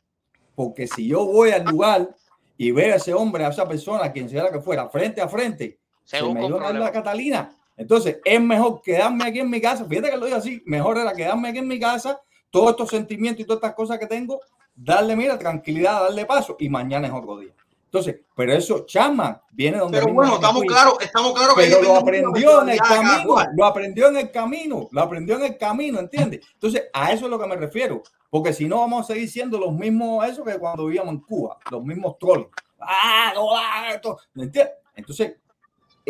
porque 0.55 0.87
si 0.87 1.07
yo 1.07 1.25
voy 1.25 1.51
al 1.51 1.65
lugar 1.65 2.15
y 2.57 2.71
veo 2.73 2.93
a 2.93 2.97
ese 2.97 3.15
hombre, 3.15 3.45
a 3.45 3.49
esa 3.49 3.67
persona, 3.69 4.11
quien 4.13 4.29
sea 4.29 4.51
que 4.51 4.61
fuera, 4.61 4.89
frente 4.89 5.21
a 5.21 5.29
frente, 5.29 5.79
Se 6.05 6.19
se 6.19 6.23
me 6.25 6.49
dar 6.49 6.75
la. 6.75 6.91
Catalina. 6.93 7.55
Entonces, 7.79 8.19
es 8.25 8.41
mejor 8.41 8.83
quedarme 8.83 9.25
aquí 9.25 9.39
en 9.39 9.49
mi 9.49 9.61
casa. 9.61 9.85
Fíjate 9.85 10.11
que 10.11 10.17
lo 10.17 10.27
digo 10.27 10.37
así, 10.37 10.63
mejor 10.67 10.99
era 10.99 11.15
quedarme 11.15 11.49
aquí 11.49 11.59
en 11.59 11.69
mi 11.69 11.79
casa, 11.79 12.21
todos 12.51 12.71
estos 12.71 12.91
sentimientos 12.91 13.41
y 13.41 13.45
todas 13.45 13.59
estas 13.59 13.75
cosas 13.75 13.99
que 13.99 14.07
tengo, 14.07 14.41
darle, 14.75 15.15
mira, 15.15 15.39
tranquilidad, 15.39 16.03
darle 16.03 16.27
paso 16.27 16.57
y 16.59 16.69
mañana 16.69 17.07
es 17.07 17.15
otro 17.15 17.39
día. 17.39 17.53
Entonces, 17.85 18.17
pero 18.37 18.53
eso, 18.53 18.85
Chama, 18.85 19.41
viene 19.53 19.79
donde 19.79 19.99
Pero 19.99 20.13
bueno, 20.13 20.35
estamos 20.35 20.63
claros, 20.65 20.95
estamos 21.01 21.33
claros 21.33 21.55
que 21.55 21.63
pero 21.63 21.83
lo 21.83 21.97
aprendió 21.97 22.63
en 22.63 22.69
el 22.69 22.79
camino, 22.79 23.37
lo 23.57 23.65
aprendió 23.65 24.09
en 24.09 24.17
el 24.19 24.31
camino, 24.31 24.89
lo 24.91 25.01
aprendió 25.01 25.37
en 25.37 25.45
el 25.45 25.57
camino, 25.57 25.99
¿entiendes? 25.99 26.47
Entonces, 26.53 26.91
a 26.93 27.13
eso 27.13 27.25
es 27.25 27.31
lo 27.31 27.39
que 27.39 27.47
me 27.47 27.57
refiero, 27.57 28.03
porque 28.29 28.53
si 28.53 28.67
no 28.67 28.81
vamos 28.81 29.05
a 29.05 29.15
seguir 29.15 29.31
siendo 29.31 29.59
los 29.59 29.73
mismos, 29.73 30.29
eso 30.29 30.45
que 30.45 30.59
cuando 30.59 30.85
vivíamos 30.85 31.15
en 31.15 31.21
Cuba, 31.21 31.57
los 31.71 31.83
mismos 31.83 32.19
troles. 32.19 32.49
Ah, 32.79 33.33
no, 33.35 33.57
ah, 33.57 33.93
esto, 33.95 34.19
¿me 34.35 34.45
entiendes? 34.45 34.75
Entonces, 34.95 35.37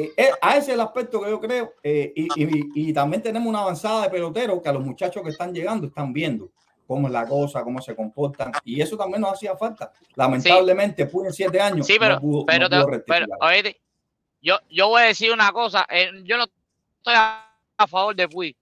eh, 0.02 0.12
eh, 0.16 0.30
a 0.40 0.50
ese 0.56 0.68
es 0.70 0.74
el 0.74 0.80
aspecto 0.80 1.20
que 1.20 1.30
yo 1.30 1.40
creo, 1.40 1.74
eh, 1.82 2.12
y, 2.14 2.28
y- 2.42 2.90
y 2.90 2.92
también 2.92 3.22
tenemos 3.22 3.48
una 3.48 3.60
avanzada 3.60 4.02
de 4.04 4.10
peloteros 4.10 4.62
que 4.62 4.68
a 4.68 4.72
los 4.72 4.84
muchachos 4.84 5.22
que 5.22 5.30
están 5.30 5.52
llegando 5.52 5.86
están 5.86 6.12
viendo 6.12 6.50
cómo 6.86 7.06
es 7.08 7.12
la 7.12 7.26
cosa, 7.26 7.62
cómo 7.64 7.82
se 7.82 7.94
comportan, 7.94 8.52
y 8.64 8.80
eso 8.80 8.96
también 8.96 9.20
nos 9.20 9.32
hacía 9.32 9.54
falta. 9.56 9.92
Lamentablemente, 10.14 11.04
Puig 11.06 11.26
en 11.26 11.32
siete 11.32 11.60
años 11.60 11.86
Sí, 11.86 11.96
pero, 11.98 12.14
no 12.14 12.20
pudo, 12.20 12.46
pero, 12.46 12.68
no 12.68 12.86
te- 12.86 12.98
pero, 13.00 13.26
oíste, 13.40 13.80
yo, 14.40 14.58
yo 14.70 14.88
voy 14.88 15.02
a 15.02 15.06
decir 15.06 15.32
una 15.32 15.52
cosa, 15.52 15.86
yo 16.24 16.36
no 16.38 16.44
estoy 16.44 17.14
a, 17.16 17.44
favor 17.88 18.14
de 18.16 18.26
Puig, 18.28 18.56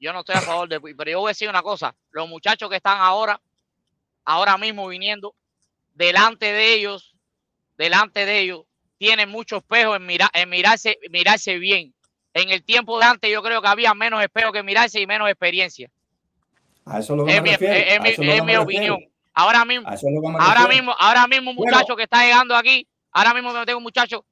yo 0.00 0.12
no 0.12 0.20
estoy 0.20 0.36
a 0.36 0.42
favor 0.42 0.68
de 0.68 0.80
Puig, 0.80 0.96
pero 0.96 1.10
yo 1.10 1.20
voy 1.20 1.28
a 1.28 1.30
decir 1.30 1.48
una 1.50 1.62
cosa, 1.62 1.94
los 2.12 2.28
muchachos 2.28 2.70
que 2.70 2.76
están 2.76 2.98
ahora, 2.98 3.40
ahora 4.24 4.56
mismo 4.56 4.86
viniendo, 4.88 5.34
delante 5.94 6.52
de 6.52 6.74
ellos, 6.74 7.14
delante 7.76 8.24
de 8.24 8.40
ellos, 8.40 8.62
tienen 8.98 9.28
mucho 9.28 9.58
espejo 9.58 9.94
en, 9.96 10.06
mira, 10.06 10.30
en 10.32 10.48
mirarse, 10.48 10.98
mirarse 11.10 11.58
bien. 11.58 11.94
En 12.34 12.50
el 12.50 12.62
tiempo 12.64 12.98
de 12.98 13.06
antes 13.06 13.30
yo 13.30 13.42
creo 13.42 13.62
que 13.62 13.68
había 13.68 13.94
menos 13.94 14.22
espejo 14.22 14.52
que 14.52 14.62
mirarse 14.62 15.00
y 15.00 15.06
menos 15.06 15.28
experiencia. 15.28 15.90
A 16.84 16.98
eso 17.00 17.14
es 17.14 17.16
lo 17.18 17.24
mi, 17.24 17.32
es- 17.50 17.60
es 17.62 18.58
opinión. 18.58 18.98
Ahora 19.34 19.64
mismo, 19.64 19.86
ahora 20.40 20.66
mismo, 20.68 20.94
ahora 20.98 21.26
mismo 21.26 21.50
un 21.50 21.56
Bueno. 21.56 21.76
muchacho 21.76 21.96
que 21.96 22.04
está 22.04 22.22
llegando 22.24 22.56
aquí, 22.56 22.86
ahora 23.12 23.34
mismo 23.34 23.52
que 23.52 23.66
tengo 23.66 23.78
un 23.78 23.82
muchacho, 23.82 24.24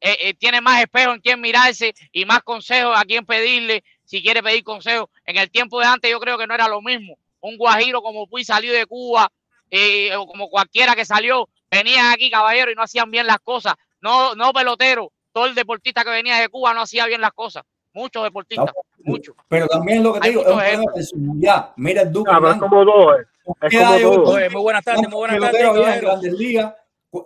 eh, 0.00 0.16
eh, 0.20 0.34
tiene 0.34 0.60
más 0.60 0.80
espejo 0.80 1.12
en 1.14 1.20
quien 1.20 1.40
mirarse 1.40 1.94
y 2.12 2.24
más 2.24 2.42
consejos 2.42 2.96
a 2.96 3.04
quien 3.04 3.24
pedirle, 3.26 3.82
si 4.04 4.22
quiere 4.22 4.42
pedir 4.42 4.62
consejos. 4.62 5.08
En 5.24 5.36
el 5.36 5.50
tiempo 5.50 5.80
de 5.80 5.86
antes 5.86 6.10
yo 6.10 6.20
creo 6.20 6.38
que 6.38 6.46
no 6.46 6.54
era 6.54 6.68
lo 6.68 6.80
mismo. 6.82 7.16
Un 7.40 7.56
guajiro 7.56 8.02
como 8.02 8.26
Puy 8.28 8.44
salió 8.44 8.72
de 8.72 8.86
Cuba, 8.86 9.32
eh, 9.70 10.14
o 10.16 10.26
como 10.26 10.48
cualquiera 10.48 10.94
que 10.94 11.04
salió, 11.04 11.48
venían 11.70 12.12
aquí, 12.12 12.30
caballero, 12.30 12.70
y 12.70 12.74
no 12.74 12.82
hacían 12.82 13.10
bien 13.10 13.26
las 13.26 13.38
cosas. 13.40 13.74
No, 14.02 14.34
no 14.34 14.52
pelotero, 14.52 15.10
todo 15.32 15.46
el 15.46 15.54
deportista 15.54 16.04
que 16.04 16.10
venía 16.10 16.36
de 16.36 16.48
Cuba 16.48 16.74
no 16.74 16.82
hacía 16.82 17.06
bien 17.06 17.20
las 17.20 17.32
cosas. 17.32 17.62
Muchos 17.94 18.22
deportistas, 18.24 18.72
muchos. 19.04 19.34
Pero 19.48 19.66
también 19.68 19.98
es 19.98 20.04
lo 20.04 20.14
que 20.14 20.20
te 20.20 20.28
digo, 20.30 20.40
es 20.42 20.46
un 20.46 20.54
muchos 20.54 20.64
problema 20.64 20.82
de 20.90 20.94
personalidad. 20.94 21.72
Mira 21.76 22.02
el 22.02 22.12
Duque. 22.12 22.30
Ah, 22.32 22.50
es 22.52 22.58
como 22.58 22.84
todo, 22.84 23.18
eh. 23.18 23.24
¿Por 23.44 23.56
Es 23.60 23.78
como 23.78 24.22
todo. 24.24 24.34
Oye, 24.34 24.50
muy 24.50 24.62
buenas 24.62 24.84
tardes, 24.84 25.08
muy 25.08 25.18
buenas 25.18 25.40
tardes, 25.40 26.00
grandes 26.02 26.32
ligas, 26.32 26.74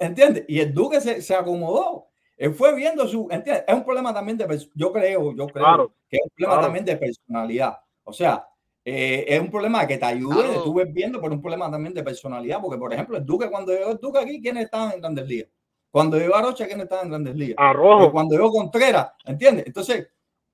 ¿entiendes? 0.00 0.44
Y 0.48 0.60
el 0.60 0.74
Duque 0.74 1.00
se, 1.00 1.22
se 1.22 1.34
acomodó. 1.34 2.08
Él 2.36 2.52
fue 2.52 2.74
viendo 2.74 3.06
su, 3.08 3.28
¿entiendes? 3.30 3.64
Es 3.66 3.74
un 3.74 3.84
problema 3.84 4.12
también 4.12 4.36
de, 4.36 4.68
yo 4.74 4.92
creo, 4.92 5.34
yo 5.34 5.46
creo 5.46 5.64
Claro, 5.64 5.94
que 6.10 6.16
es 6.18 6.22
un 6.24 6.30
problema 6.30 6.52
claro. 6.54 6.66
también 6.66 6.84
de 6.84 6.96
personalidad. 6.96 7.78
O 8.04 8.12
sea, 8.12 8.46
eh, 8.84 9.24
es 9.26 9.40
un 9.40 9.50
problema 9.50 9.86
que 9.86 9.96
te 9.98 10.04
ayude, 10.04 10.44
Claro. 10.44 10.62
tú 10.62 10.74
ves 10.74 10.92
viendo, 10.92 11.20
pero 11.20 11.32
un 11.32 11.40
problema 11.40 11.70
también 11.70 11.94
de 11.94 12.02
personalidad, 12.02 12.60
porque 12.60 12.76
por 12.78 12.92
ejemplo, 12.92 13.16
el 13.16 13.24
Duque, 13.24 13.48
cuando 13.50 13.72
llegó 13.72 13.92
el 13.92 13.98
Duque 13.98 14.18
aquí, 14.18 14.40
¿quiénes 14.42 14.64
estaban 14.64 14.92
en 14.92 15.00
grandes 15.00 15.26
ligas? 15.26 15.48
Cuando 15.96 16.18
llegó 16.18 16.36
Arocha, 16.36 16.66
¿quiénes 16.66 16.84
estaban 16.84 17.06
en 17.06 17.10
grandes 17.12 17.36
ligas? 17.36 17.56
A 17.58 17.70
Eh, 17.70 17.72
rojo. 17.72 18.12
cuando 18.12 18.34
llegó 18.36 18.50
Contreras, 18.52 19.12
¿entiendes? 19.24 19.64
Entonces, 19.66 20.06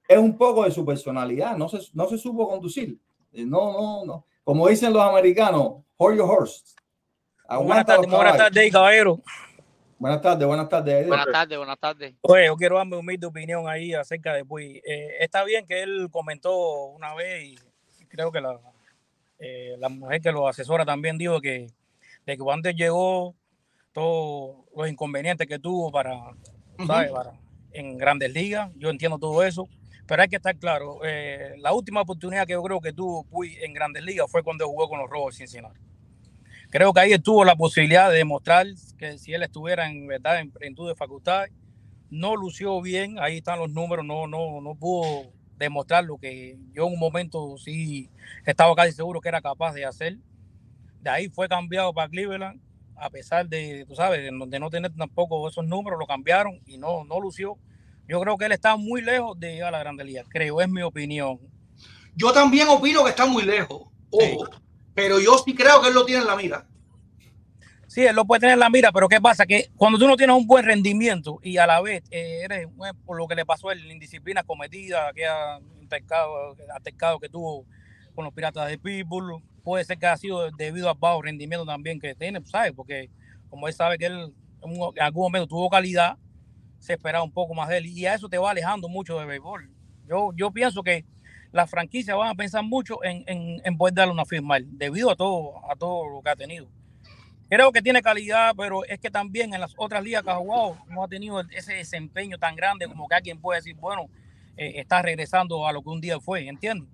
es 0.07 0.17
un 0.17 0.39
poco 0.39 0.63
de 0.63 0.71
su 0.71 0.85
personalidad, 0.87 1.57
no 1.57 1.69
se, 1.69 1.81
no 1.95 2.07
se 2.07 2.17
supo 2.17 2.49
conducir. 2.49 2.97
Eh, 3.33 3.45
No, 3.45 3.73
no, 3.73 4.05
no. 4.05 4.27
Como 4.45 4.69
dicen 4.69 4.93
los 4.93 5.03
americanos, 5.03 5.83
hold 5.97 6.17
your 6.19 6.31
horse. 6.31 6.63
Buenas 7.61 7.85
tardes, 7.85 8.09
buenas 8.09 8.37
tardes, 8.37 8.71
caballero. 8.71 9.21
Buenas 9.99 10.23
tardes, 10.23 10.47
buenas 10.47 10.69
tardes. 10.69 11.09
Buenas 11.09 11.27
tardes, 11.33 11.59
buenas 11.59 11.79
tardes. 11.81 12.15
Oye, 12.21 12.47
yo 12.47 12.55
quiero 12.57 12.77
dar 12.77 12.87
mi 12.87 12.95
humilde 12.97 13.27
opinión 13.27 13.67
ahí 13.67 13.95
acerca 13.95 14.35
de 14.35 14.45
Puy. 14.45 14.81
Eh, 14.87 15.17
está 15.19 15.43
bien 15.43 15.67
que 15.67 15.83
él 15.83 16.07
comentó 16.13 16.87
una 16.87 17.15
vez 17.15 17.43
y 17.99 18.07
creo 18.07 18.31
que 18.31 18.41
la, 18.41 18.61
eh, 19.41 19.75
la 19.81 19.89
mujer 19.89 20.21
que 20.21 20.31
lo 20.31 20.47
asesora 20.47 20.85
también 20.85 21.19
dijo 21.19 21.41
que 21.41 21.67
de 22.27 22.37
que 22.37 22.43
cuando 22.45 22.71
llegó 22.71 23.35
todos 23.93 24.65
los 24.77 24.89
inconvenientes 24.89 25.47
que 25.47 25.59
tuvo 25.59 25.91
para, 25.91 26.19
¿sabes? 26.87 27.11
para 27.11 27.33
en 27.73 27.99
grandes 27.99 28.33
ligas, 28.33 28.71
yo 28.77 28.91
entiendo 28.91 29.19
todo 29.19 29.43
eso, 29.43 29.69
pero 30.07 30.23
hay 30.23 30.29
que 30.29 30.37
estar 30.37 30.57
claro, 30.57 31.01
eh, 31.05 31.55
la 31.59 31.73
última 31.73 32.01
oportunidad 32.01 32.47
que 32.47 32.53
yo 32.53 32.63
creo 32.63 32.81
que 32.81 32.93
tuvo 32.93 33.25
Puy 33.25 33.57
en 33.63 33.73
grandes 33.73 34.05
ligas 34.05 34.31
fue 34.31 34.43
cuando 34.43 34.67
jugó 34.67 34.89
con 34.89 34.99
los 34.99 35.09
Rojos 35.09 35.35
de 35.35 35.39
Cincinnati. 35.39 35.81
Creo 36.71 36.93
que 36.93 37.01
ahí 37.01 37.13
él 37.13 37.23
tuvo 37.23 37.45
la 37.45 37.55
posibilidad 37.55 38.11
de 38.11 38.17
demostrar 38.17 38.67
que 38.99 39.19
si 39.19 39.35
él 39.35 39.43
estuviera 39.43 39.91
en 39.91 40.07
verdad 40.07 40.41
en 40.41 40.51
plenitud 40.51 40.89
de 40.89 40.95
facultades, 40.95 41.53
no 42.11 42.37
lució 42.37 42.81
bien, 42.81 43.19
ahí 43.19 43.39
están 43.39 43.59
los 43.59 43.71
números, 43.71 44.05
no, 44.05 44.27
no, 44.27 44.61
no 44.61 44.75
pudo 44.75 45.33
demostrar 45.59 46.05
lo 46.05 46.19
que 46.19 46.59
yo 46.73 46.87
en 46.87 46.95
un 46.95 46.99
momento 46.99 47.57
sí 47.59 48.11
estaba 48.45 48.75
casi 48.75 48.93
seguro 48.93 49.21
que 49.21 49.29
era 49.29 49.41
capaz 49.41 49.75
de 49.75 49.85
hacer. 49.85 50.19
De 51.01 51.11
ahí 51.11 51.29
fue 51.29 51.49
cambiado 51.49 51.93
para 51.93 52.09
Cleveland, 52.09 52.61
a 53.03 53.11
pesar 53.11 53.49
de, 53.49 53.85
tú 53.87 53.97
sabes, 53.97 54.23
de 54.23 54.61
no, 54.61 54.71
tener 54.71 54.95
tampoco 54.95 55.49
esos 55.49 55.67
números, 55.67 55.99
lo 55.99 56.07
cambiaron 56.07 56.61
y 56.67 56.79
no, 56.79 57.05
no 57.05 57.21
lució. 57.21 57.59
Yo 58.07 58.21
creo 58.21 58.37
que 58.37 58.45
él 58.47 58.53
está 58.53 58.77
muy 58.77 59.03
lejos 59.03 59.39
de 59.39 59.55
llegar 59.55 59.69
a 59.69 59.79
la 59.79 59.81
Grande 59.81 60.05
Liga, 60.05 60.25
creo, 60.29 60.61
es 60.61 60.69
mi 60.69 60.83
opinión. 60.83 61.41
Yo 62.15 62.33
también 62.33 62.69
opino 62.69 63.03
que 63.03 63.11
está 63.11 63.27
muy 63.27 63.43
lejos. 63.43 63.89
Ojo. 64.11 64.49
Pero 64.95 65.19
yo 65.19 65.37
sí 65.39 65.55
creo 65.55 65.81
que 65.81 65.89
él 65.89 65.95
lo 65.95 66.05
tiene 66.05 66.21
en 66.21 66.27
la 66.29 66.37
mira. 66.37 66.67
Sí, 67.89 68.07
él 68.07 68.15
lo 68.15 68.25
puede 68.25 68.41
tener 68.41 68.55
en 68.55 68.61
la 68.61 68.71
mira, 68.71 68.93
pero 68.93 69.09
¿qué 69.09 69.21
pasa? 69.21 69.47
Que 69.47 69.71
cuando 69.77 69.99
tú 69.99 70.07
no 70.07 70.17
tienes 70.17 70.37
un 70.37 70.47
buen 70.47 70.65
rendimiento 70.65 71.41
y 71.43 71.57
a 71.57 71.67
la 71.67 71.81
vez 71.81 72.05
eh, 72.11 72.41
eres, 72.45 72.69
bueno, 72.75 72.99
por 73.05 73.19
lo 73.19 73.27
que 73.27 73.35
le 73.35 73.45
pasó 73.45 73.73
la 73.73 73.93
indisciplina 73.93 74.45
cometida, 74.45 75.09
aquella 75.09 75.57
altercado, 75.81 76.57
altercado 76.75 77.19
que 77.19 77.29
tuvo 77.29 77.67
con 78.15 78.25
los 78.25 78.33
piratas 78.33 78.69
de 78.69 78.79
Pitbull, 78.79 79.43
puede 79.63 79.85
ser 79.85 79.99
que 79.99 80.07
ha 80.07 80.17
sido 80.17 80.51
debido 80.51 80.89
al 80.89 80.97
bajo 80.99 81.23
rendimiento 81.23 81.65
también 81.67 82.01
que 82.01 82.15
tiene, 82.15 82.41
¿sabes? 82.45 82.73
Porque 82.73 83.11
como 83.49 83.69
él 83.69 83.75
sabe 83.75 83.99
que 83.99 84.07
él 84.07 84.35
en 84.63 85.03
algún 85.03 85.25
momento 85.25 85.49
tuvo 85.49 85.69
calidad, 85.69 86.17
se 86.79 86.95
esperaba 86.95 87.25
un 87.25 87.33
poco 87.33 87.55
más 87.55 87.69
de 87.69 87.79
él 87.79 87.87
y 87.87 88.07
a 88.07 88.15
eso 88.15 88.29
te 88.29 88.39
va 88.39 88.51
alejando 88.51 88.89
mucho 88.89 89.19
de 89.19 89.27
béisbol. 89.27 89.71
Yo, 90.09 90.33
yo 90.35 90.51
pienso 90.51 90.83
que 90.83 91.05
las 91.53 91.71
franquicias 91.71 92.17
van 92.17 92.31
a 92.31 92.35
pensar 92.35 92.65
mucho 92.65 93.03
en, 93.05 93.25
en, 93.27 93.61
en 93.65 93.77
poder 93.77 93.95
darle 93.95 94.13
una 94.13 94.25
firma 94.25 94.57
a 94.57 94.61
debido 94.63 95.11
a 95.11 95.17
todo, 95.17 95.71
a 95.71 95.77
todo 95.77 96.09
lo 96.09 96.23
que 96.23 96.31
ha 96.31 96.37
tenido. 96.37 96.69
Creo 97.49 97.71
que 97.71 97.83
tiene 97.83 98.01
calidad, 98.01 98.55
pero 98.57 98.85
es 98.87 98.99
que 98.99 99.11
también 99.11 99.53
en 99.53 99.61
las 99.61 99.75
otras 99.77 100.03
ligas 100.03 100.23
que 100.23 100.31
ha 100.31 100.37
jugado 100.37 100.79
no 100.89 101.05
ha 101.05 101.09
tenido 101.09 101.41
ese 101.51 101.75
desempeño 101.75 102.39
tan 102.39 102.57
grande 102.57 102.89
como 102.89 103.07
que 103.07 103.15
alguien 103.15 103.39
puede 103.39 103.59
decir, 103.59 103.77
bueno, 103.77 104.07
eh, 104.57 104.73
está 104.77 105.03
regresando 105.03 105.67
a 105.67 105.73
lo 105.73 105.83
que 105.83 105.91
un 105.91 106.01
día 106.01 106.19
fue, 106.19 106.49
¿entiendes? 106.49 106.89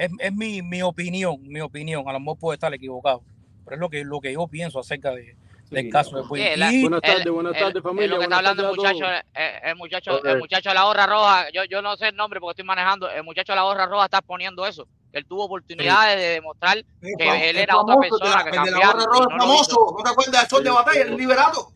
Es, 0.00 0.10
es 0.18 0.32
mi, 0.32 0.62
mi 0.62 0.80
opinión, 0.80 1.36
mi 1.42 1.60
opinión, 1.60 2.08
a 2.08 2.12
lo 2.14 2.20
mejor 2.20 2.38
puede 2.38 2.54
estar 2.56 2.72
equivocado, 2.72 3.22
pero 3.64 3.76
es 3.76 3.80
lo 3.80 3.90
que, 3.90 4.02
lo 4.02 4.18
que 4.20 4.32
yo 4.32 4.46
pienso 4.48 4.80
acerca 4.80 5.10
de, 5.10 5.36
del 5.70 5.84
Sí, 5.84 5.90
caso 5.90 6.16
de 6.16 6.22
Puy. 6.26 6.40
Sí, 6.40 6.48
la- 6.56 6.72
Y 6.72 6.80
Buenas 6.82 7.00
el- 7.04 7.10
tardes, 7.16 7.32
buenas 7.32 7.52
el- 7.54 7.58
tardes, 7.60 7.76
es 7.76 7.82
familia. 7.82 8.08
lo 8.08 8.16
que 8.18 8.22
está 8.24 8.36
hablando 8.38 8.70
el 8.70 8.76
muchacho, 8.76 9.04
eh, 9.34 9.60
el 9.64 9.76
muchacho, 9.76 10.24
el 10.24 10.38
muchacho 10.38 10.68
de 10.70 10.74
la 10.74 10.84
gorra 10.84 11.06
roja, 11.06 11.50
yo, 11.52 11.64
yo 11.64 11.82
no 11.82 11.96
sé 11.98 12.08
el 12.08 12.16
nombre 12.16 12.40
porque 12.40 12.52
estoy 12.52 12.64
manejando, 12.64 13.10
el 13.10 13.22
muchacho 13.24 13.52
de 13.52 13.56
la 13.56 13.62
gorra 13.64 13.84
roja 13.84 14.06
está 14.06 14.22
poniendo 14.22 14.64
eso, 14.66 14.88
que 15.12 15.18
él 15.18 15.26
tuvo 15.26 15.44
oportunidades 15.44 16.16
de 16.16 16.28
demostrar 16.30 16.78
que 17.18 17.50
él 17.50 17.58
era 17.58 17.76
otra 17.76 17.94
el 17.96 18.00
persona 18.00 18.36
la- 18.36 18.44
que 18.50 18.56
el 18.56 18.64
de 18.64 18.70
la 18.70 18.78
gorra 18.86 19.04
roja 19.04 19.36
no 19.36 19.38
famoso. 19.38 19.94
¿No 19.98 20.02
te 20.02 20.10
acuerdas 20.10 20.40
del 20.40 20.48
sol 20.48 20.64
de 20.64 20.70
batalla, 20.70 21.02
el 21.02 21.14
liberato? 21.16 21.72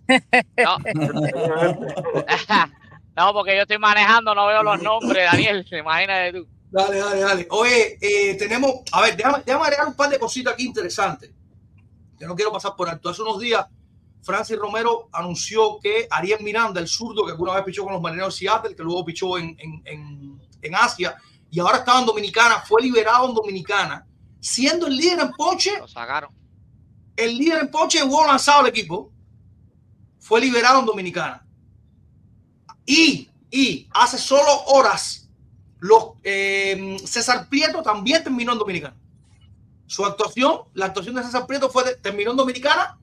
No. 0.65 0.79
no, 3.17 3.33
porque 3.35 3.55
yo 3.55 3.63
estoy 3.63 3.79
manejando, 3.79 4.35
no 4.35 4.47
veo 4.47 4.63
los 4.63 4.83
nombres, 4.83 5.31
Daniel, 5.31 5.67
imagínate 5.71 6.33
tú. 6.39 6.49
Dale, 6.75 6.99
dale, 6.99 7.21
dale. 7.21 7.47
Oye, 7.51 7.99
eh, 8.01 8.35
tenemos, 8.37 8.81
a 8.91 9.01
ver, 9.03 9.17
déjame, 9.17 9.45
déjame 9.47 9.65
agregar 9.65 9.87
un 9.87 9.95
par 9.95 10.11
de 10.11 10.19
cositas 10.19 10.55
aquí 10.55 10.65
interesantes. 10.67 11.31
Que 12.19 12.27
no 12.27 12.35
quiero 12.35 12.51
pasar 12.51 12.75
por 12.77 12.89
alto. 12.89 13.09
Hace 13.09 13.23
unos 13.23 13.39
días, 13.39 13.65
Francis 14.25 14.59
Romero 14.59 15.09
anunció 15.13 15.79
que 15.81 16.09
Ariel 16.11 16.43
Miranda, 16.43 16.81
el 16.81 16.89
zurdo 16.89 17.25
que 17.25 17.31
alguna 17.31 17.55
vez 17.55 17.63
pichó 17.65 17.85
con 17.85 17.93
los 17.93 18.03
marineros 18.03 18.35
de 18.35 18.39
Seattle, 18.41 18.75
que 18.75 18.83
luego 18.83 19.05
pichó 19.05 19.39
en, 19.39 19.57
en, 19.61 19.83
en, 19.85 20.43
en 20.63 20.75
Asia 20.75 21.17
y 21.49 21.61
ahora 21.61 21.79
estaba 21.79 22.01
en 22.01 22.07
Dominicana, 22.07 22.65
fue 22.67 22.83
liberado 22.83 23.29
en 23.29 23.35
Dominicana, 23.35 24.05
siendo 24.41 24.89
el 24.89 24.97
líder 24.97 25.21
en 25.21 25.31
ponche, 25.31 25.79
Lo 25.79 25.87
sacaron. 25.87 26.31
el 27.17 27.39
líder 27.39 27.61
en 27.61 27.71
ponche 27.71 28.01
en 28.01 28.09
juego 28.11 28.27
lanzado 28.27 28.65
del 28.65 28.71
equipo, 28.71 29.13
fue 30.19 30.41
liberado 30.41 30.81
en 30.81 30.87
Dominicana. 30.87 31.47
Y, 32.85 33.29
y 33.53 33.89
hace 33.93 34.19
solo 34.19 34.65
horas, 34.67 35.24
los, 35.85 36.13
eh, 36.23 36.97
César 37.05 37.47
Prieto 37.51 37.83
también 37.83 38.23
terminó 38.25 38.53
en 38.53 38.59
Dominicana. 38.59 38.97
Su 39.87 40.03
actuación, 40.07 40.61
la 40.73 40.87
actuación 40.87 41.15
de 41.15 41.23
César 41.23 41.47
Prieto 41.47 41.69
fue 41.69 41.85
de- 41.85 41.97
terminó 41.97 42.31
en 42.31 42.39
Dominicana. 42.39 42.99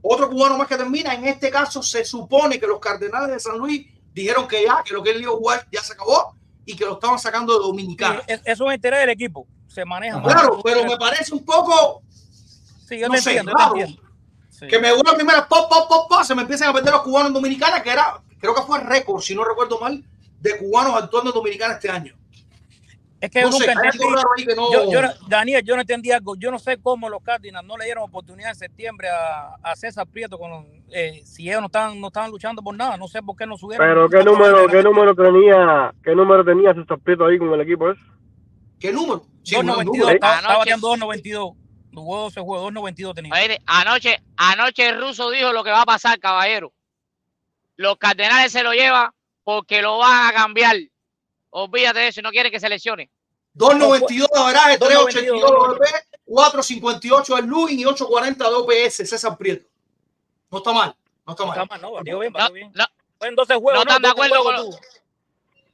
Otro 0.00 0.30
cubano 0.30 0.56
más 0.56 0.68
que 0.68 0.76
termina. 0.76 1.12
En 1.12 1.24
este 1.26 1.50
caso, 1.50 1.82
se 1.82 2.04
supone 2.04 2.60
que 2.60 2.68
los 2.68 2.78
Cardenales 2.78 3.30
de 3.30 3.40
San 3.40 3.58
Luis 3.58 3.84
dijeron 4.14 4.46
que 4.46 4.62
ya, 4.64 4.80
que 4.84 4.94
lo 4.94 5.02
que 5.02 5.10
él 5.10 5.22
iba 5.22 5.32
a 5.32 5.36
jugar 5.36 5.66
ya 5.72 5.82
se 5.82 5.92
acabó 5.94 6.36
y 6.64 6.76
que 6.76 6.84
lo 6.84 6.92
estaban 6.94 7.18
sacando 7.18 7.52
de 7.54 7.58
Dominicana. 7.66 8.22
es- 8.28 8.40
eso 8.44 8.70
es 8.70 8.76
interés 8.76 9.00
del 9.00 9.10
equipo. 9.10 9.48
Se 9.66 9.84
maneja 9.84 10.18
más. 10.20 10.32
Claro, 10.32 10.60
pero 10.62 10.84
me 10.84 10.96
parece 10.96 11.34
un 11.34 11.44
poco 11.44 12.02
Sí, 12.88 12.98
yo 13.00 13.08
no 13.08 13.14
te 13.14 13.22
sé, 13.22 13.30
entiendo, 13.30 13.50
yo 13.52 13.58
raro. 13.58 13.74
te 13.74 13.80
entiendo. 13.80 14.02
Sí. 14.50 14.66
que 14.68 14.78
me 14.78 14.92
vuelva 14.92 15.14
primero 15.14 15.46
pop, 15.48 15.68
pop, 15.70 15.88
pop, 15.88 16.08
pop, 16.08 16.22
se 16.22 16.34
me 16.34 16.42
empiezan 16.42 16.68
a 16.68 16.72
perder 16.74 16.92
los 16.92 17.02
cubanos 17.02 17.28
en 17.28 17.34
Dominicana, 17.34 17.82
que 17.82 17.90
era, 17.90 18.22
creo 18.38 18.54
que 18.54 18.62
fue 18.62 18.78
récord, 18.80 19.20
si 19.22 19.34
no 19.34 19.42
recuerdo 19.42 19.80
mal, 19.80 20.04
de 20.40 20.58
cubanos 20.58 20.94
actuando 21.02 21.30
en 21.30 21.34
Dominicana 21.34 21.74
este 21.74 21.88
año. 21.90 22.14
Es 23.20 23.30
que 23.30 23.42
No 23.42 23.50
yo 23.50 23.58
sé, 23.58 23.66
nunca 23.74 23.82
entendí. 23.88 24.06
ahí 24.38 24.46
que 24.46 24.54
no. 24.54 24.72
Yo, 24.72 24.90
yo 24.92 25.02
no- 25.02 25.08
Daniel, 25.28 25.62
yo 25.62 25.74
no 25.74 25.82
entendí 25.82 26.10
algo. 26.10 26.36
Yo 26.36 26.50
no 26.50 26.58
sé 26.58 26.78
cómo 26.80 27.08
los 27.10 27.22
Cardinals 27.22 27.66
no 27.66 27.76
le 27.76 27.84
dieron 27.84 28.04
oportunidad 28.04 28.48
en 28.50 28.56
septiembre 28.56 29.08
a, 29.10 29.56
a 29.62 29.76
César 29.76 30.06
Prieto 30.06 30.38
con 30.38 30.66
eh, 30.90 31.20
si 31.24 31.48
ellos 31.48 31.60
no 31.60 31.66
estaban, 31.66 32.00
no 32.00 32.06
estaban 32.06 32.30
luchando 32.30 32.62
por 32.62 32.74
nada. 32.74 32.96
No 32.96 33.08
sé 33.08 33.22
por 33.22 33.36
qué 33.36 33.46
no 33.46 33.58
subieron. 33.58 33.86
Pero 33.86 34.08
qué 34.08 34.24
número, 34.24 34.66
qué 34.68 34.82
número 34.82 35.14
tenía, 35.14 35.92
qué 36.02 36.14
número 36.14 36.44
tenía 36.44 36.72
César 36.72 36.98
Prieto 36.98 37.26
ahí 37.26 37.36
con 37.38 37.52
el 37.52 37.60
equipo 37.60 37.90
ese. 37.90 38.00
¿Qué 38.78 38.90
número? 38.92 39.26
Sí, 39.42 39.56
un 39.56 39.66
2.92, 39.66 39.84
número. 39.84 40.08
estaba, 40.08 40.32
Anoche- 40.32 40.40
estaba 40.40 40.58
bateando 40.58 40.88
2.92. 40.96 41.56
Los 41.92 42.04
juegos 42.04 42.32
se 42.32 42.40
juego 42.40 42.70
2.92 42.70 43.14
tenía. 43.14 43.34
Oye, 43.34 43.60
anoche, 43.66 44.22
anoche 44.36 44.88
el 44.88 44.98
ruso 45.00 45.28
dijo 45.30 45.52
lo 45.52 45.62
que 45.62 45.70
va 45.70 45.82
a 45.82 45.86
pasar, 45.86 46.18
caballero. 46.18 46.72
Los 47.76 47.96
cardenales 47.98 48.52
se 48.52 48.62
lo 48.62 48.72
llevan 48.72 49.10
porque 49.44 49.82
lo 49.82 49.98
van 49.98 50.28
a 50.28 50.32
cambiar. 50.32 50.76
Olvídate 51.50 51.98
de 52.00 52.08
eso, 52.08 52.22
no 52.22 52.30
quiere 52.30 52.50
que 52.50 52.60
se 52.60 52.68
lesione. 52.68 53.10
2.92 53.56 54.28
de 54.32 54.40
averaje, 54.40 54.78
3.82 54.78 55.12
de 55.12 55.30
2.92, 55.30 55.42
OVP, 55.44 55.84
4.58 56.26 57.36
de 57.36 57.42
Luis 57.42 57.72
y 57.78 57.84
8.40 57.84 58.36
de 58.36 58.44
OPS, 58.54 58.94
César 59.08 59.36
Prieto. 59.36 59.66
No 60.50 60.58
está 60.58 60.72
mal, 60.72 60.94
no 61.26 61.32
está 61.32 61.44
Está 61.44 61.56
mal. 61.56 61.68
mal, 61.68 61.80
no, 61.82 61.92
batió 61.92 62.18
bien, 62.20 62.32
No, 62.32 62.38
batió 62.38 62.54
bien. 62.54 62.72
no, 62.74 62.84
Fue 63.18 63.28
en 63.28 63.34
12 63.34 63.54
juegos. 63.56 63.74
no 63.74 63.80
están 63.82 64.02
de 64.02 64.08
12 64.08 64.12
acuerdo 64.26 64.44
con 64.44 64.54
lo- 64.54 64.78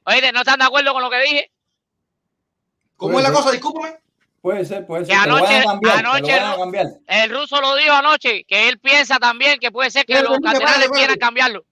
oye, 0.04 0.32
¿no 0.32 0.38
están 0.40 0.58
de 0.58 0.64
acuerdo 0.64 0.92
con 0.94 1.02
lo 1.02 1.10
que 1.10 1.20
dije? 1.22 1.50
¿Cómo 2.96 3.18
es 3.18 3.24
la 3.24 3.32
cosa? 3.32 3.50
Discúlpame. 3.52 3.98
Puede 4.40 4.64
ser, 4.64 4.86
puede 4.86 5.04
ser. 5.04 5.14
Que 5.14 5.20
anoche- 5.20 5.62
cambiar. 5.64 5.98
anoche 5.98 6.32
van 6.32 6.44
a 6.44 6.50
no- 6.52 6.58
cambiar. 6.58 6.86
El 7.06 7.30
ruso 7.30 7.60
lo 7.60 7.74
dijo 7.74 7.92
anoche, 7.92 8.44
que 8.44 8.68
él 8.68 8.78
piensa 8.78 9.18
también 9.18 9.58
que 9.58 9.70
puede 9.70 9.90
ser 9.90 10.06
que 10.06 10.22
los 10.22 10.38
cardenales 10.38 10.88
quieran 10.90 11.16
cambiarlo. 11.18 11.64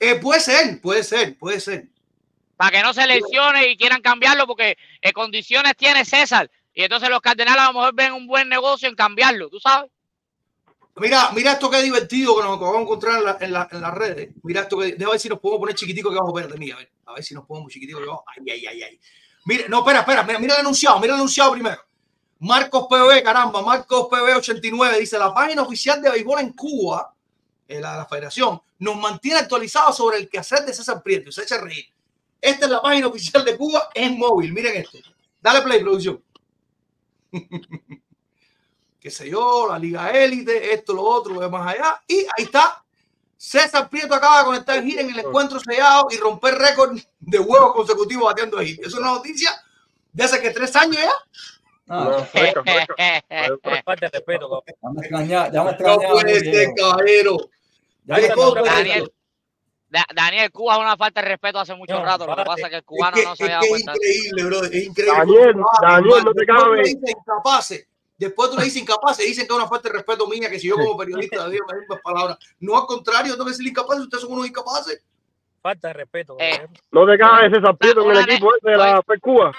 Eh, 0.00 0.16
puede 0.16 0.40
ser, 0.40 0.80
puede 0.80 1.04
ser, 1.04 1.38
puede 1.38 1.60
ser. 1.60 1.86
Para 2.56 2.70
que 2.70 2.82
no 2.82 2.92
se 2.94 3.06
lesione 3.06 3.68
y 3.68 3.76
quieran 3.76 4.00
cambiarlo 4.02 4.46
porque 4.46 4.76
eh, 5.00 5.12
condiciones 5.12 5.76
tiene 5.76 6.04
César. 6.04 6.50
Y 6.74 6.84
entonces 6.84 7.08
los 7.10 7.20
cardenales 7.20 7.60
a 7.62 7.66
lo 7.66 7.72
mejor 7.74 7.94
ven 7.94 8.12
un 8.12 8.26
buen 8.26 8.48
negocio 8.48 8.88
en 8.88 8.94
cambiarlo, 8.94 9.48
¿tú 9.50 9.58
sabes? 9.60 9.90
Mira, 10.96 11.30
mira 11.34 11.52
esto 11.52 11.70
que 11.70 11.82
divertido 11.82 12.36
que 12.36 12.42
nos 12.42 12.56
acabamos 12.56 12.76
de 12.78 12.82
encontrar 12.82 13.18
en, 13.18 13.24
la- 13.24 13.38
en, 13.40 13.52
la- 13.52 13.68
en 13.72 13.80
las 13.80 13.94
redes. 13.94 14.28
Mira 14.42 14.60
esto 14.62 14.78
que. 14.78 14.92
Déjame 14.92 15.12
ver 15.12 15.20
si 15.20 15.28
nos 15.30 15.38
podemos 15.40 15.60
poner 15.60 15.74
chiquitico 15.74 16.10
que 16.10 16.16
abajo. 16.18 16.38
Espérate, 16.38 16.58
mira, 16.58 16.76
a 16.76 16.78
ver. 16.80 16.90
A 17.06 17.12
ver 17.14 17.24
si 17.24 17.34
nos 17.34 17.46
ponemos 17.46 17.72
chiquitico 17.72 17.98
que 17.98 18.04
abajo. 18.04 18.24
Ay, 18.36 18.50
ay, 18.50 18.66
ay, 18.66 18.82
ay. 18.82 19.00
Mira, 19.46 19.64
no, 19.68 19.78
espera, 19.78 20.00
espera. 20.00 20.22
Mira, 20.22 20.38
mira 20.38 20.54
el 20.54 20.60
anunciado. 20.60 21.00
Mira 21.00 21.14
el 21.14 21.20
anunciado 21.20 21.52
primero. 21.52 21.82
Marcos 22.40 22.86
PB, 22.90 23.22
caramba. 23.22 23.62
Marcos 23.62 24.08
PB 24.10 24.36
89 24.36 25.00
dice: 25.00 25.18
La 25.18 25.32
página 25.32 25.62
oficial 25.62 26.02
de 26.02 26.10
béisbol 26.10 26.40
en 26.40 26.52
Cuba, 26.52 27.14
eh, 27.66 27.80
la, 27.80 27.96
la 27.96 28.06
federación, 28.06 28.60
nos 28.78 28.96
mantiene 28.96 29.38
actualizados 29.40 29.96
sobre 29.96 30.18
el 30.18 30.28
quehacer 30.28 30.60
de 30.66 30.74
César 30.74 31.02
Prieto. 31.02 31.32
Se 31.32 31.42
echa 31.42 31.54
a 31.54 31.60
reír. 31.62 31.86
Esta 32.42 32.66
es 32.66 32.72
la 32.72 32.82
página 32.82 33.06
oficial 33.06 33.44
de 33.44 33.56
Cuba 33.56 33.88
en 33.94 34.18
móvil. 34.18 34.52
Miren 34.52 34.76
esto. 34.76 34.98
Dale 35.40 35.62
play, 35.62 35.80
producción. 35.80 36.20
qué 39.00 39.10
sé 39.10 39.30
yo, 39.30 39.68
la 39.68 39.78
Liga 39.78 40.10
Élite, 40.10 40.74
esto, 40.74 40.92
lo 40.92 41.02
otro, 41.02 41.34
lo 41.34 41.40
de 41.40 41.48
más 41.48 41.74
allá. 41.74 42.02
Y 42.08 42.18
ahí 42.18 42.44
está. 42.44 42.84
César 43.36 43.88
Prieto 43.88 44.14
acaba 44.14 44.40
de 44.40 44.44
conectar 44.44 44.76
el 44.78 44.84
gira 44.84 45.02
en 45.02 45.10
el 45.10 45.20
encuentro 45.20 45.58
sellado 45.60 46.08
y 46.10 46.16
romper 46.16 46.54
récord 46.54 46.98
de 47.20 47.38
huevos 47.38 47.74
consecutivos 47.74 48.24
bateando 48.24 48.58
ahí. 48.58 48.78
Es 48.82 48.92
una 48.94 49.12
noticia 49.12 49.50
de 50.12 50.24
hace 50.24 50.40
que 50.40 50.50
tres 50.50 50.74
años 50.74 50.96
ya. 50.96 51.12
Ah, 51.88 52.08
No, 52.10 52.24
fresca, 52.24 52.62
fresca. 52.62 53.82
Falta 53.84 54.06
de 54.06 54.10
respeto, 54.10 54.48
cabrón. 54.48 54.62
ya 54.66 54.90
me 54.90 55.00
extraña, 55.00 55.52
ya 55.52 55.64
me 55.64 55.76
No 55.78 55.98
puede 55.98 56.40
ser, 56.40 56.68
caballero. 56.76 57.36
Ya. 58.04 58.16
Daniel, 58.64 59.12
Da- 59.92 60.06
Daniel, 60.14 60.50
Cuba 60.50 60.72
es 60.76 60.80
una 60.80 60.96
falta 60.96 61.20
de 61.20 61.28
respeto 61.28 61.58
hace 61.58 61.74
mucho 61.74 61.92
No, 61.92 62.02
rato. 62.02 62.26
Lo 62.26 62.34
que 62.34 62.44
pasa 62.44 62.62
es 62.62 62.68
que 62.70 62.76
el 62.76 62.80
Es 62.80 62.86
cubano 62.86 63.14
que, 63.14 63.24
no 63.24 63.36
se 63.36 63.44
es 63.44 63.50
había 63.50 63.60
que 63.60 63.66
dado 63.66 63.76
es 63.76 63.84
cuenta. 63.84 63.92
increíble, 63.94 64.44
bro. 64.44 64.64
Es 64.64 64.84
increíble. 64.86 65.18
Daniel, 65.18 65.54
Daniel, 65.82 66.24
no 66.24 66.32
te 66.32 66.40
después 66.40 66.46
tú 66.46 66.64
cabe. 66.64 66.76
le 66.78 66.82
dices 66.84 67.10
incapaces. 67.10 67.86
Después 68.16 68.50
tú 68.50 68.56
le 68.56 68.64
dices 68.64 68.82
incapaces. 68.82 69.26
Dicen 69.26 69.46
que 69.46 69.52
es 69.52 69.58
una 69.58 69.68
falta 69.68 69.88
de 69.90 69.94
respeto 69.96 70.26
mía, 70.28 70.48
que 70.48 70.58
si 70.58 70.68
yo 70.68 70.76
como 70.76 70.96
periodista 70.96 71.46
digo 71.50 71.66
las 71.68 71.78
mismas 71.78 72.00
palabras. 72.02 72.38
No, 72.60 72.78
al 72.78 72.86
contrario, 72.86 73.32
tengo 73.34 73.44
que 73.44 73.50
decir 73.50 73.66
incapaces. 73.66 74.04
Ustedes 74.04 74.22
son 74.22 74.32
unos 74.32 74.46
incapaces. 74.46 75.04
Falta 75.60 75.88
de 75.88 75.94
respeto. 75.94 76.36
Eh. 76.40 76.66
No 76.90 77.06
te 77.06 77.18
cabe 77.18 77.50
César 77.50 77.76
Prieto 77.76 78.02
en 78.10 78.16
el 78.16 78.18
equipo 78.30 78.48
ese 78.56 78.70
de 78.70 78.76
la 78.78 79.02
Fed 79.02 79.20
Cuba. 79.20 79.52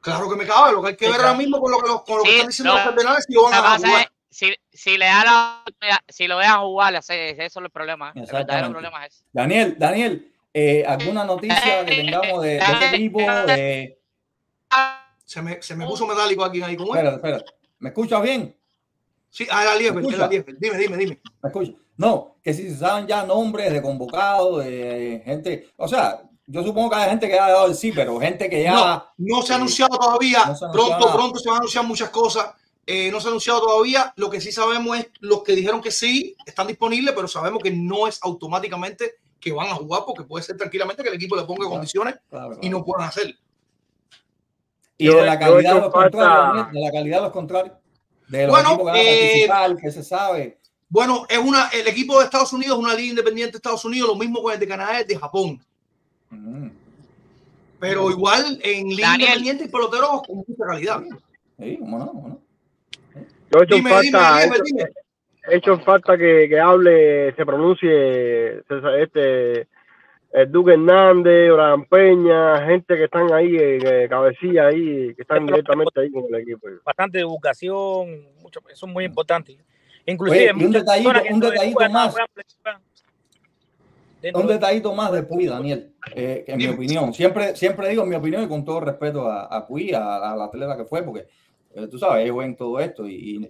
Claro 0.00 0.30
que 0.30 0.36
me 0.36 0.46
cabe. 0.46 0.72
Lo 0.72 0.80
que 0.82 0.88
hay 0.88 0.96
que 0.96 1.04
Sí, 1.04 1.10
ver 1.10 1.18
claro. 1.20 1.28
ahora 1.32 1.38
mismo 1.38 1.60
con 1.60 1.70
lo 1.70 1.78
que, 1.80 1.88
los- 1.88 2.02
con 2.02 2.16
lo 2.18 2.22
que 2.22 2.28
Sí, 2.30 2.34
están 2.36 2.48
diciendo 2.48 2.72
no. 2.72 2.78
los 2.78 2.88
cardenales 2.88 3.24
si 3.28 3.34
van 3.36 3.50
que 3.52 3.58
a 3.58 3.76
jugar. 3.76 4.12
Si, 4.36 4.54
si 4.70 4.98
le 4.98 5.06
da 5.06 5.24
la 5.24 5.64
si 6.06 6.26
lo 6.26 6.36
dejan 6.36 6.60
jugar, 6.60 6.94
ese, 6.94 7.30
ese 7.30 7.46
es 7.46 7.56
el 7.56 7.70
problema. 7.70 8.12
El 8.14 8.20
verdadero 8.26 8.42
Exactamente. 8.42 8.70
problema 8.70 9.06
es. 9.06 9.24
Daniel, 9.32 9.76
Daniel, 9.78 10.32
eh, 10.52 10.84
¿alguna 10.86 11.24
noticia 11.24 11.86
que 11.86 11.96
tengamos 11.96 12.42
de, 12.42 12.48
de 12.48 12.58
este 12.58 12.96
equipo? 12.96 13.18
De... 13.20 13.98
Se 15.24 15.40
me, 15.40 15.62
se 15.62 15.74
me 15.74 15.86
puso 15.86 16.06
metálico 16.06 16.44
aquí. 16.44 16.62
ahí. 16.62 16.76
¿Cómo 16.76 16.94
es? 16.94 17.02
Espera, 17.02 17.16
espera. 17.16 17.44
¿Me 17.78 17.88
escuchas 17.88 18.20
bien? 18.20 18.54
Sí, 19.30 19.46
ah, 19.50 19.74
¿Me 19.78 19.86
era 19.86 20.00
escucha? 20.00 20.28
Liefeld. 20.28 20.58
Dime, 20.60 20.78
dime, 20.78 20.96
dime. 20.98 21.20
¿Me 21.42 21.48
escuchas? 21.48 21.74
No, 21.96 22.36
que 22.42 22.52
si 22.52 22.68
se 22.68 22.76
saben 22.76 23.06
ya 23.06 23.24
nombres 23.24 23.72
de 23.72 23.80
convocados, 23.80 24.62
de 24.66 25.22
gente. 25.24 25.70
O 25.76 25.88
sea, 25.88 26.20
yo 26.46 26.62
supongo 26.62 26.90
que 26.90 26.96
hay 26.96 27.08
gente 27.08 27.26
que 27.26 27.38
ha 27.38 27.48
dado 27.48 27.66
el 27.68 27.74
sí, 27.74 27.90
pero 27.90 28.20
gente 28.20 28.50
que 28.50 28.64
ya. 28.64 28.74
No, 28.74 29.04
no 29.16 29.42
se 29.42 29.54
ha 29.54 29.56
anunciado 29.56 29.96
todavía. 29.96 30.44
No 30.44 30.54
se 30.54 30.64
ha 30.66 30.68
anunciado 30.68 30.72
pronto, 30.72 31.06
nada. 31.06 31.12
pronto 31.16 31.38
se 31.38 31.48
van 31.48 31.54
a 31.54 31.58
anunciar 31.60 31.84
muchas 31.86 32.10
cosas. 32.10 32.54
Eh, 32.86 33.10
no 33.10 33.20
se 33.20 33.26
ha 33.26 33.30
anunciado 33.30 33.60
todavía. 33.60 34.12
Lo 34.16 34.30
que 34.30 34.40
sí 34.40 34.52
sabemos 34.52 34.96
es 34.98 35.08
los 35.20 35.42
que 35.42 35.54
dijeron 35.56 35.80
que 35.80 35.90
sí 35.90 36.36
están 36.46 36.68
disponibles, 36.68 37.14
pero 37.16 37.26
sabemos 37.26 37.60
que 37.62 37.70
no 37.72 38.06
es 38.06 38.20
automáticamente 38.22 39.16
que 39.40 39.52
van 39.52 39.68
a 39.68 39.74
jugar, 39.74 40.02
porque 40.06 40.22
puede 40.24 40.44
ser 40.44 40.56
tranquilamente 40.56 41.02
que 41.02 41.08
el 41.08 41.14
equipo 41.16 41.34
le 41.36 41.42
ponga 41.42 41.58
Claro. 41.58 41.70
condiciones 41.70 42.14
Claro, 42.30 42.58
y 42.62 42.68
no 42.68 42.84
puedan 42.84 43.08
hacerlo. 43.08 43.34
Y 44.98 45.08
de 45.08 45.22
la 45.22 45.38
calidad 45.38 45.74
de 45.74 45.80
los 45.80 45.92
contrarios, 45.92 46.72
de 46.72 46.80
la 46.80 46.90
calidad 46.92 47.16
de 47.18 47.22
los 47.24 47.32
contrarios. 47.32 47.74
De 48.28 48.42
los 48.46 48.50
Bueno, 48.50 48.70
equipos 48.70 48.92
que 48.92 49.46
van 49.48 49.70
a 49.70 49.74
eh, 49.74 49.76
que 49.80 49.90
se 49.90 50.02
sabe. 50.02 50.58
Bueno, 50.88 51.26
es 51.28 51.38
una, 51.38 51.68
el 51.68 51.86
equipo 51.88 52.18
de 52.18 52.24
Estados 52.24 52.52
Unidos 52.52 52.78
es 52.78 52.84
una 52.84 52.94
liga 52.94 53.10
independiente 53.10 53.52
de 53.52 53.56
Estados 53.58 53.84
Unidos, 53.84 54.08
lo 54.08 54.14
mismo 54.16 54.40
con 54.42 54.52
el 54.54 54.58
de 54.60 54.68
Canadá, 54.68 55.00
el 55.00 55.06
de 55.06 55.18
Japón. 55.18 55.64
Mm, 56.30 56.68
Pero 57.78 58.10
igual 58.10 58.58
en 58.62 58.88
liga 58.88 59.08
Daniel. 59.10 59.28
independiente 59.28 59.64
y 59.64 59.68
peloteros 59.68 60.22
con 60.26 60.36
mucha 60.38 60.64
calidad. 60.66 61.02
Sí, 61.58 61.76
cómo 61.78 61.98
no, 61.98 62.06
cómo 62.08 62.28
no. 62.28 62.45
Yo 63.52 63.60
he 63.60 63.64
hecho 63.64 63.76
Dime, 63.76 63.90
dime, 64.02 64.10
falta, 64.18 64.40
he 64.40 64.44
dime, 64.44 64.56
hecho- 64.56 64.64
dime. 64.64 64.84
he 65.48 65.56
hecho 65.56 65.78
falta 65.80 66.18
que, 66.18 66.46
que 66.48 66.60
hable, 66.60 67.34
se 67.34 67.46
pronuncie 67.46 68.62
este 69.00 69.68
el 70.32 70.52
Duque 70.52 70.72
Hernández, 70.72 71.50
Orán 71.50 71.84
Peña, 71.86 72.66
gente 72.66 72.94
que 72.96 73.04
están 73.04 73.32
ahí, 73.32 73.56
eh, 73.56 73.78
que 73.80 74.06
cabecilla 74.08 74.66
ahí, 74.66 75.14
que 75.14 75.22
están 75.22 75.46
directamente 75.46 75.98
ahí 76.00 76.10
con 76.10 76.24
el 76.28 76.42
equipo. 76.42 76.66
Bastante 76.84 77.18
divulgación, 77.18 78.26
mucho, 78.42 78.60
eso 78.68 78.86
es 78.86 78.92
muy 78.92 79.04
importante. 79.04 79.56
Inclusive, 80.04 80.52
Oye, 80.52 80.64
un 80.66 80.72
detallito, 80.72 81.10
un 81.30 81.40
detallito 81.40 81.88
más. 81.90 82.14
Un 84.34 84.46
de- 84.46 84.52
detallito 84.54 84.92
más 84.94 85.12
de 85.12 85.22
Puy, 85.22 85.46
Daniel, 85.46 85.92
eh, 86.14 86.42
que 86.44 86.52
en 86.52 86.58
mi 86.58 86.66
opinión, 86.68 87.14
siempre, 87.14 87.54
siempre 87.54 87.88
digo 87.88 88.04
mi 88.04 88.16
opinión 88.16 88.42
y 88.42 88.48
con 88.48 88.64
todo 88.64 88.80
respeto 88.80 89.30
a, 89.30 89.44
a 89.44 89.66
Puy, 89.66 89.92
a, 89.94 90.16
a 90.32 90.36
la 90.36 90.44
atleta 90.46 90.76
que 90.76 90.84
fue, 90.84 91.02
porque 91.02 91.26
tú 91.90 91.98
sabes, 91.98 92.24
ellos 92.24 92.38
ven 92.38 92.56
todo 92.56 92.80
esto 92.80 93.06
y, 93.08 93.48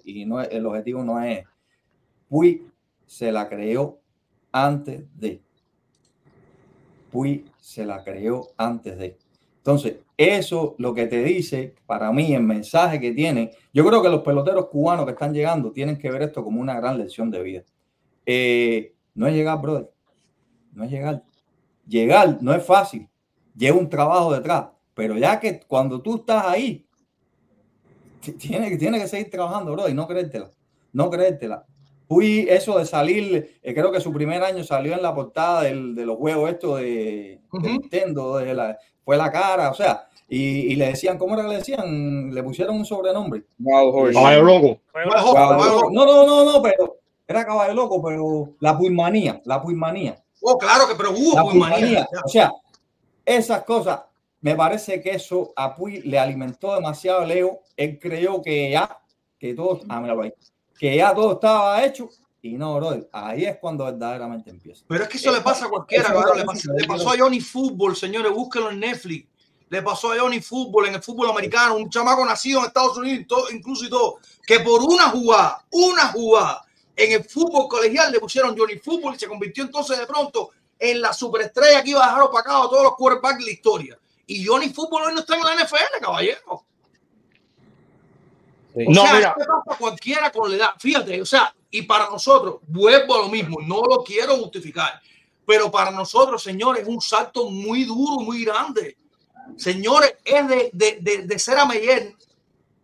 el 0.50 0.66
objetivo 0.66 1.04
no 1.04 1.22
es. 1.22 1.44
Puy 2.28 2.66
se 3.06 3.30
la 3.30 3.48
creó 3.48 4.00
antes 4.50 5.04
de. 5.14 5.40
Puy 7.10 7.44
se 7.58 7.86
la 7.86 8.02
creó 8.02 8.48
antes 8.56 8.98
de. 8.98 9.16
Entonces, 9.58 9.98
eso 10.16 10.74
lo 10.78 10.94
que 10.94 11.06
te 11.06 11.22
dice, 11.22 11.74
para 11.86 12.12
mí, 12.12 12.34
el 12.34 12.42
mensaje 12.42 13.00
que 13.00 13.12
tiene, 13.12 13.52
yo 13.72 13.86
creo 13.86 14.02
que 14.02 14.08
los 14.08 14.22
peloteros 14.22 14.66
cubanos 14.66 15.04
que 15.04 15.12
están 15.12 15.32
llegando 15.32 15.72
tienen 15.72 15.98
que 15.98 16.10
ver 16.10 16.22
esto 16.22 16.42
como 16.42 16.60
una 16.60 16.74
gran 16.74 16.98
lección 16.98 17.30
de 17.30 17.42
vida. 17.42 17.64
Eh, 18.24 18.94
no 19.14 19.26
es 19.26 19.34
llegar, 19.34 19.60
brother. 19.60 19.90
No 20.72 20.84
es 20.84 20.90
llegar. 20.90 21.22
Llegar 21.86 22.38
no 22.40 22.54
es 22.54 22.64
fácil. 22.64 23.08
Lleva 23.56 23.78
un 23.78 23.88
trabajo 23.88 24.32
detrás. 24.32 24.68
Pero 24.94 25.16
ya 25.18 25.38
que 25.38 25.60
cuando 25.60 26.00
tú 26.00 26.16
estás 26.16 26.46
ahí, 26.46 26.85
tiene, 28.32 28.68
que- 28.70 28.76
tiene 28.78 28.98
que 29.00 29.08
seguir 29.08 29.30
trabajando, 29.30 29.72
bro, 29.72 29.88
y 29.88 29.94
no 29.94 30.06
creértela. 30.06 30.50
No 30.92 31.10
creértela. 31.10 31.64
Fui 32.08 32.46
eso 32.48 32.78
de 32.78 32.86
salir, 32.86 33.58
eh, 33.62 33.74
creo 33.74 33.90
que 33.90 34.00
su 34.00 34.12
primer 34.12 34.42
año 34.42 34.62
salió 34.62 34.94
en 34.94 35.02
la 35.02 35.14
portada 35.14 35.62
del- 35.62 35.94
de 35.94 36.06
los 36.06 36.16
juegos 36.16 36.50
estos 36.50 36.78
de, 36.78 36.84
de 36.84 37.40
Ujú. 37.52 37.66
Nintendo, 37.66 38.36
de 38.36 38.54
la, 38.54 38.78
fue 39.04 39.16
la 39.16 39.30
cara, 39.32 39.70
o 39.70 39.74
sea, 39.74 40.06
y, 40.28 40.38
y 40.72 40.76
le 40.76 40.86
decían, 40.88 41.18
¿cómo 41.18 41.34
era 41.34 41.42
que 41.44 41.48
le 41.50 41.56
decían? 41.58 42.32
Le 42.34 42.42
pusieron 42.42 42.76
un 42.76 42.84
sobrenombre. 42.84 43.44
Wild 43.58 43.90
Horse. 43.94 44.14
Caballo 44.14 44.42
loco. 44.44 44.80
No, 45.92 46.04
no, 46.06 46.26
no, 46.26 46.44
no, 46.52 46.62
pero 46.62 46.96
era 47.26 47.44
caballo 47.44 47.74
loco, 47.74 48.02
pero 48.02 48.50
la 48.60 48.76
puimanía, 48.78 49.40
la 49.44 49.60
puimanía. 49.62 50.16
Oh, 50.42 50.56
claro 50.58 50.86
que, 50.88 50.94
pero 50.94 51.10
hubo 51.10 51.34
La 51.34 51.42
pulmonía. 51.42 51.76
pulmonía. 51.76 52.08
O 52.24 52.28
sea, 52.28 52.52
esas 53.24 53.64
cosas, 53.64 54.00
me 54.40 54.54
parece 54.54 55.00
que 55.00 55.10
eso 55.10 55.52
a 55.56 55.74
Puy 55.74 56.02
le 56.02 56.18
alimentó 56.18 56.74
demasiado 56.74 57.22
el 57.22 57.30
ego. 57.32 57.62
Él 57.76 57.98
creyó 57.98 58.42
que 58.42 58.70
ya, 58.70 58.98
que 59.38 59.54
todo, 59.54 59.80
ah, 59.88 60.02
ahí, 60.22 60.32
que 60.78 60.96
ya 60.96 61.14
todo 61.14 61.32
estaba 61.32 61.84
hecho. 61.84 62.08
Y 62.42 62.52
no, 62.52 62.76
bro, 62.76 63.08
ahí 63.10 63.44
es 63.44 63.56
cuando 63.58 63.86
verdaderamente 63.86 64.50
empieza. 64.50 64.84
Pero 64.86 65.02
es 65.04 65.08
que 65.10 65.16
eso 65.16 65.32
le 65.32 65.40
pasa 65.40 65.66
a 65.66 65.68
cualquiera, 65.68 66.04
es 66.04 66.10
Le, 66.36 66.60
yo 66.62 66.72
le 66.74 66.86
pasó 66.86 67.10
a 67.10 67.18
Johnny 67.18 67.40
Fútbol, 67.40 67.96
señores, 67.96 68.30
búsquenlo 68.30 68.70
en 68.70 68.78
Netflix. 68.80 69.26
Le 69.68 69.82
pasó 69.82 70.12
a 70.12 70.18
Johnny 70.18 70.40
Fútbol 70.40 70.86
en 70.86 70.94
el 70.94 71.02
fútbol 71.02 71.28
americano, 71.30 71.74
un 71.74 71.90
chamaco 71.90 72.24
nacido 72.24 72.60
en 72.60 72.66
Estados 72.66 72.96
Unidos, 72.98 73.24
todo- 73.26 73.50
incluso 73.50 73.84
y 73.84 73.90
todo, 73.90 74.18
que 74.46 74.60
por 74.60 74.80
una 74.80 75.10
jugada, 75.10 75.64
una 75.72 76.12
jugada 76.12 76.64
en 76.94 77.12
el 77.20 77.24
fútbol 77.24 77.66
colegial 77.66 78.12
le 78.12 78.20
pusieron 78.20 78.56
Johnny 78.56 78.78
Fútbol 78.78 79.16
y 79.16 79.18
se 79.18 79.26
convirtió 79.26 79.64
entonces 79.64 79.98
de 79.98 80.06
pronto 80.06 80.50
en 80.78 81.00
la 81.00 81.12
superestrella 81.12 81.82
que 81.82 81.90
iba 81.90 82.04
a 82.04 82.06
dejar 82.08 82.22
opacado 82.22 82.62
a 82.64 82.70
todos 82.70 82.82
los 82.84 82.94
quarterbacks 82.94 83.38
de 83.38 83.44
la 83.44 83.50
historia. 83.50 83.98
Y 84.26 84.44
Johnny 84.44 84.70
Fútbol 84.70 85.04
hoy 85.04 85.14
no 85.14 85.20
está 85.20 85.36
en 85.36 85.42
la 85.42 85.64
NFL, 85.64 86.00
caballero. 86.00 86.64
Sí. 88.74 88.84
O 88.86 88.90
No, 88.92 89.02
sea, 89.02 89.14
mira. 89.14 89.34
esto 89.38 89.46
pasa 89.64 89.74
a 89.74 89.78
cualquiera 89.78 90.32
con 90.32 90.50
la 90.50 90.56
edad. 90.56 90.70
Fíjate, 90.78 91.22
o 91.22 91.26
sea, 91.26 91.54
y 91.70 91.82
para 91.82 92.10
nosotros, 92.10 92.56
vuelvo 92.66 93.14
a 93.14 93.18
lo 93.18 93.28
mismo, 93.28 93.58
no 93.62 93.82
lo 93.82 94.02
quiero 94.04 94.36
justificar, 94.36 95.00
pero 95.46 95.70
para 95.70 95.90
nosotros, 95.90 96.42
señores, 96.42 96.82
es 96.82 96.88
un 96.88 97.00
salto 97.00 97.48
muy 97.50 97.84
duro, 97.84 98.20
muy 98.24 98.44
grande. 98.44 98.96
Señores, 99.56 100.14
es 100.24 100.48
de, 100.48 100.70
de, 100.72 100.98
de, 101.00 101.18
de 101.22 101.38
ser 101.38 101.58
a 101.58 101.64
Meyer 101.66 102.14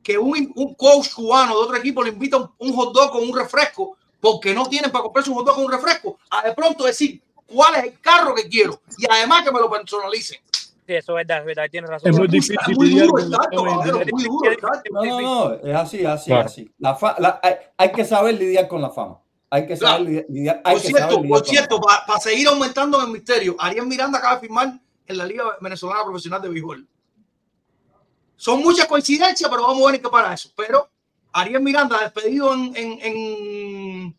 que 0.03 0.17
un, 0.19 0.53
un 0.57 0.75
coach 0.75 1.13
cubano 1.13 1.55
de 1.57 1.63
otro 1.65 1.77
equipo 1.77 2.03
le 2.03 2.11
invita 2.11 2.37
un, 2.37 2.51
un 2.59 2.73
hot 2.75 2.93
dog 2.93 3.11
con 3.13 3.23
un 3.29 3.37
refresco 3.37 3.97
porque 4.21 4.55
no 4.55 4.67
tienen 4.69 4.91
para 4.91 5.03
comprarse 5.03 5.31
un 5.31 5.37
hot 5.37 5.47
dog 5.47 5.55
con 5.57 5.65
un 5.65 5.73
refresco, 5.73 6.19
a 6.31 6.43
de 6.47 6.55
pronto 6.55 6.85
decir 6.85 7.21
cuál 7.47 7.75
es 7.77 7.85
el 7.85 8.01
carro 8.01 8.35
que 8.35 8.49
quiero 8.49 8.81
y 8.97 9.05
además 9.11 9.43
que 9.45 9.53
me 9.53 9.61
lo 9.61 9.69
personalicen. 9.71 10.41
Sí, 10.87 10.95
eso 10.95 11.13
es 11.13 11.27
verdad, 11.27 11.39
es 11.41 11.45
verdad, 11.47 11.65
tienes 11.71 11.89
razón. 11.91 12.11
Es 12.11 12.17
muy 12.19 12.27
Es 12.27 12.33
difícil 12.33 12.59
muy 12.77 12.89
lidiar 12.89 13.07
duro 13.07 13.23
caballero, 13.51 13.99
dinero. 13.99 14.07
muy 14.13 14.25
duro 14.25 14.51
el 14.51 14.61
salto. 14.61 14.83
No, 14.93 15.05
no, 15.05 15.21
no, 15.21 15.55
es 15.55 15.75
así, 15.77 16.05
así, 16.05 16.27
Claro. 16.31 16.47
así. 16.47 16.71
La 16.79 16.95
fa- 16.97 17.17
la- 17.19 17.39
hay, 17.43 17.55
hay 17.77 17.93
que 17.93 18.05
saber 18.05 18.35
lidiar 18.35 18.67
con 18.67 18.83
la 18.83 18.91
fama. 18.91 19.21
Hay 19.49 19.67
que 19.67 19.77
saber 19.77 20.07
Claro. 20.07 20.27
lidiar, 20.29 20.61
hay 20.65 20.73
Por 20.75 20.83
que 20.83 20.89
cierto, 20.89 21.01
saber 21.09 21.17
lidiar 21.23 21.29
por 21.29 21.39
con 21.39 21.47
la 21.47 21.51
cierto, 21.61 21.77
fama. 21.83 22.03
para 22.07 22.21
seguir 22.21 22.49
aumentando 22.49 23.01
el 23.01 23.09
misterio, 23.13 23.55
Ariel 23.61 23.87
Miranda 23.87 24.19
acaba 24.19 24.35
de 24.35 24.41
firmar 24.41 24.73
en 25.07 25.19
la 25.19 25.25
Liga 25.25 25.45
Venezolana 25.61 26.05
Profesional 26.05 26.43
de 26.43 26.49
Béisbol. 26.49 26.89
Son 28.37 28.61
muchas 28.61 28.87
coincidencias, 28.87 29.49
pero 29.49 29.63
vamos 29.63 29.83
a 29.83 29.87
ver 29.87 29.95
en 29.97 30.03
qué 30.03 30.09
para 30.09 30.35
eso. 30.35 30.51
Pero 30.57 30.89
Ariel 31.33 31.63
Miranda 31.63 32.01
despedido 32.01 32.53
en, 32.55 32.75
en, 32.77 32.99
en, 33.03 34.17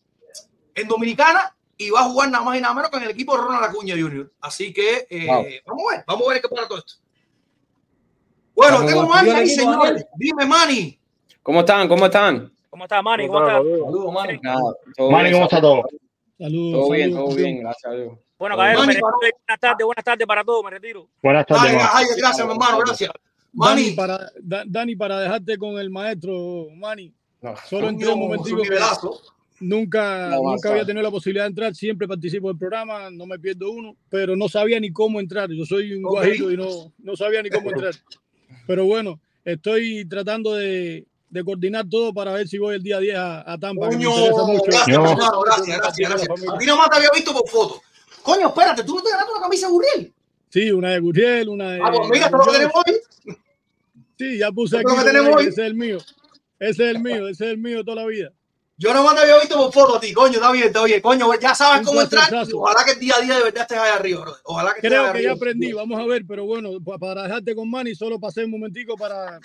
en 0.75 0.87
Dominicana 0.87 1.53
y 1.77 1.89
va 1.89 2.01
a 2.01 2.03
jugar 2.03 2.29
nada 2.29 2.43
más 2.43 2.57
y 2.57 2.61
nada 2.61 2.73
menos 2.73 2.89
que 2.91 2.97
en 2.97 3.03
el 3.03 3.09
equipo 3.11 3.35
de 3.35 3.43
Ronald 3.43 3.63
Acuña 3.65 3.95
Jr. 3.97 4.31
Así 4.41 4.71
que 4.73 5.07
eh, 5.09 5.25
Wow. 5.27 5.45
vamos 5.65 5.83
a 5.91 5.95
ver, 5.95 6.03
vamos 6.07 6.27
a 6.27 6.33
ver 6.33 6.41
qué 6.41 6.47
para 6.49 6.67
todo 6.67 6.77
esto. 6.79 6.93
Bueno, 8.55 8.85
tengo 8.85 9.07
Manny 9.07 9.29
ahí, 9.31 9.49
señores. 9.49 10.05
Dime, 10.15 10.45
Manny. 10.45 10.99
¿Cómo 11.41 11.61
están? 11.61 11.87
¿Cómo 11.87 12.05
están? 12.05 12.53
¿Cómo 12.69 12.83
estás, 12.85 13.03
Manny? 13.03 13.27
¿Cómo 13.27 13.39
estás? 13.39 13.55
Saludos. 13.57 14.13
Nada, 14.13 14.63
Manny, 15.11 15.23
bien, 15.23 15.33
¿cómo 15.33 15.43
está 15.45 15.61
todo? 15.61 15.83
Saludos. 16.39 16.73
Todo 16.81 16.89
bien, 16.91 17.13
todo 17.13 17.35
bien, 17.35 17.59
gracias 17.61 17.91
a 17.91 17.95
Dios. 17.95 18.13
Bueno, 18.37 18.55
caballero. 18.55 18.79
Buenas 18.85 19.59
tardes, 19.59 19.85
buenas 19.85 20.03
tardes 20.03 20.27
para 20.27 20.43
todos, 20.43 20.63
me 20.63 20.69
retiro. 20.71 21.07
Buenas 21.21 21.45
tardes, 21.45 21.71
Ay, 21.73 21.77
ay, 21.93 22.05
gracias, 22.17 22.45
mi 22.45 22.53
hermano, 22.53 22.77
gracias. 22.79 23.09
Dani, 23.55 23.83
Manny, 23.83 23.91
para, 23.91 24.19
Da- 24.41 24.63
Dani, 24.65 24.95
para 24.95 25.19
dejarte 25.19 25.57
con 25.57 25.77
el 25.77 25.89
maestro, 25.89 26.67
Manny, 26.75 27.13
No. 27.41 27.55
solo 27.69 27.89
entré 27.89 28.09
un 28.09 28.19
momentico. 28.19 28.61
Nunca, 29.59 30.29
No, 30.29 30.43
nunca 30.51 30.69
había 30.69 30.85
tenido 30.85 31.03
la 31.03 31.11
posibilidad 31.11 31.45
de 31.45 31.49
entrar, 31.49 31.75
siempre 31.75 32.07
participo 32.07 32.47
del 32.49 32.57
programa, 32.57 33.09
no 33.11 33.25
me 33.25 33.39
pierdo 33.39 33.71
uno, 33.71 33.95
pero 34.09 34.35
no 34.35 34.47
sabía 34.49 34.79
ni 34.79 34.91
cómo 34.91 35.19
entrar. 35.19 35.49
Yo 35.51 35.65
soy 35.65 35.93
un 35.93 36.05
Ok. 36.05 36.11
guajiro 36.11 36.51
y 36.51 36.57
no, 36.57 36.91
no 36.99 37.15
sabía 37.15 37.41
ni 37.41 37.49
cómo 37.49 37.69
entrar. 37.71 37.93
Pero 38.67 38.85
bueno, 38.85 39.19
estoy 39.43 40.05
tratando 40.05 40.53
de, 40.53 41.05
de 41.29 41.43
coordinar 41.43 41.85
todo 41.89 42.13
para 42.13 42.31
ver 42.33 42.47
si 42.47 42.57
voy 42.57 42.75
el 42.75 42.83
día 42.83 42.99
10 42.99 43.15
a, 43.17 43.51
a 43.53 43.57
Tampa. 43.57 43.87
Coño, 43.87 44.09
mucho. 44.09 44.63
gracias, 44.65 44.97
No. 44.97 45.03
gracias, 45.43 45.77
gracias, 45.79 46.09
gracias. 46.09 46.29
A 46.53 46.57
ti 46.57 46.65
nomás 46.65 46.89
te 46.89 46.95
había 46.97 47.09
visto 47.13 47.33
por 47.33 47.49
foto. 47.49 47.81
Coño, 48.21 48.47
espérate, 48.47 48.83
tú 48.83 48.95
no 48.95 49.01
te 49.01 49.09
ganaste 49.09 49.31
una 49.31 49.41
camisa 49.41 49.67
de 49.67 49.71
Gurriel. 49.73 50.13
Sí, 50.49 50.71
una 50.71 50.91
de 50.91 50.99
Gurriel, 50.99 51.49
una 51.49 51.71
de. 51.71 51.79
Ah, 51.83 51.91
pues 51.93 52.09
mira, 52.09 52.25
esto 52.27 52.37
es 52.39 52.45
lo 52.45 52.51
que 52.51 52.57
tenemos 52.57 52.75
hoy. 52.85 53.35
Sí, 54.17 54.37
ya 54.37 54.51
puse 54.51 54.77
aquí. 54.77 54.85
lo 54.87 54.95
que 54.97 55.03
tenemos 55.03 55.35
hoy. 55.35 55.45
Ese 55.47 55.61
es 55.61 55.67
el 55.67 55.73
mío. 55.75 55.97
Ese 56.59 56.69
es 56.89 56.95
el 56.95 56.99
mío, 57.01 57.27
ese 57.27 57.45
es 57.45 57.51
el 57.51 57.57
mío 57.57 57.83
toda 57.83 58.03
la 58.03 58.05
vida. 58.07 58.31
Yo 58.83 58.93
nomás 58.93 59.15
te 59.15 59.21
había 59.21 59.39
visto 59.39 59.55
por 59.57 59.71
foto 59.71 59.95
a 59.95 59.99
ti, 60.01 60.11
coño, 60.11 60.33
está 60.33 60.51
bien, 60.51 60.67
está 60.67 60.83
bien. 60.83 60.99
Coño, 61.01 61.33
ya 61.39 61.55
sabes 61.55 61.85
cómo 61.87 62.01
entrar. 62.01 62.29
Ojalá 62.53 62.83
que 62.83 62.91
el 62.91 62.99
día 62.99 63.13
a 63.17 63.21
día 63.21 63.37
de 63.37 63.43
verdad 63.45 63.61
estés 63.61 63.77
allá 63.77 63.95
arriba, 63.95 64.21
bro. 64.21 64.35
Ojalá 64.43 64.71
que 64.73 64.79
estés 64.79 64.89
Creo 64.89 65.01
que 65.03 65.07
ya 65.07 65.11
arriba. 65.11 65.33
aprendí, 65.33 65.71
vamos 65.71 65.99
a 66.01 66.05
ver, 66.05 66.23
pero 66.27 66.45
bueno, 66.45 66.69
pa- 66.83 66.97
para 66.97 67.23
dejarte 67.23 67.55
con 67.55 67.69
Manny, 67.71 67.95
solo 67.95 68.19
pasé 68.19 68.43
un 68.43 68.51
momentico 68.51 68.95
para 68.97 69.39